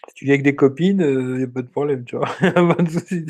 Si 0.09 0.15
tu 0.15 0.25
viens 0.25 0.35
avec 0.35 0.45
des 0.45 0.55
copines, 0.55 1.01
il 1.01 1.05
euh, 1.05 1.39
n'y 1.39 1.45
a 1.45 1.49
pas 1.49 1.63
de 1.63 1.69
problème, 1.69 2.05
tu 2.05 2.17
vois. 2.17 2.29
pas 2.41 2.83
de 2.83 2.91
soucis. 2.91 3.27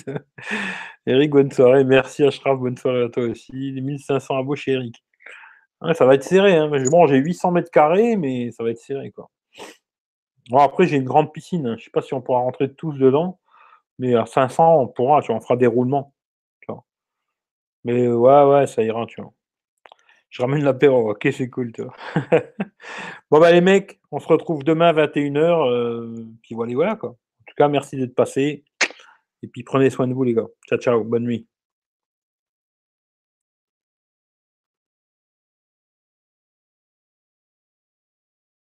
Eric, 1.06 1.30
bonne 1.30 1.50
soirée. 1.50 1.84
Merci 1.84 2.24
Ashraf, 2.24 2.58
bonne 2.58 2.76
soirée 2.76 3.04
à 3.04 3.08
toi 3.08 3.24
aussi. 3.24 3.72
Les 3.72 3.80
1500 3.80 4.38
abos 4.38 4.56
chez 4.56 4.72
Eric. 4.72 5.02
ça 5.94 6.04
va 6.04 6.14
être 6.14 6.24
serré. 6.24 6.54
Hein. 6.56 6.70
Bon, 6.90 7.06
j'ai 7.06 7.16
800 7.16 7.52
mètres 7.52 7.70
carrés, 7.70 8.16
mais 8.16 8.50
ça 8.50 8.62
va 8.62 8.70
être 8.70 8.78
serré. 8.78 9.10
Quoi. 9.10 9.30
Bon, 10.50 10.58
après, 10.58 10.86
j'ai 10.86 10.96
une 10.96 11.04
grande 11.04 11.32
piscine. 11.32 11.66
Hein. 11.66 11.76
Je 11.76 11.82
ne 11.82 11.84
sais 11.84 11.90
pas 11.90 12.02
si 12.02 12.12
on 12.12 12.20
pourra 12.20 12.40
rentrer 12.40 12.72
tous 12.72 12.92
dedans, 12.98 13.38
mais 13.98 14.14
à 14.14 14.26
500, 14.26 14.82
on 14.82 14.86
pourra. 14.86 15.22
Tu 15.22 15.28
vois, 15.28 15.36
on 15.36 15.40
fera 15.40 15.56
des 15.56 15.66
roulements. 15.66 16.12
Mais 17.86 18.08
ouais, 18.08 18.44
ouais, 18.44 18.66
ça 18.66 18.82
ira. 18.82 19.06
Tu 19.06 19.20
vois. 19.22 19.32
Je 20.28 20.42
ramène 20.42 20.64
l'apéro. 20.64 21.12
Ok, 21.12 21.28
c'est 21.32 21.48
cool, 21.48 21.72
tu 21.72 21.82
bon, 23.30 23.38
bah, 23.40 23.52
les 23.52 23.60
mecs, 23.60 24.00
on 24.10 24.18
se 24.18 24.26
retrouve 24.26 24.64
demain 24.64 24.88
à 24.88 25.06
21h. 25.06 25.70
Euh, 25.70 26.26
puis 26.42 26.56
voilà, 26.56 26.74
voilà, 26.74 26.96
quoi. 26.96 27.10
En 27.10 27.44
tout 27.46 27.54
cas, 27.56 27.68
merci 27.68 27.96
d'être 27.96 28.14
passé. 28.14 28.64
Et 29.42 29.46
puis 29.46 29.62
prenez 29.62 29.88
soin 29.88 30.08
de 30.08 30.14
vous, 30.14 30.24
les 30.24 30.34
gars. 30.34 30.48
Ciao, 30.68 30.78
ciao. 30.78 31.04
Bonne 31.04 31.24
nuit. 31.24 31.46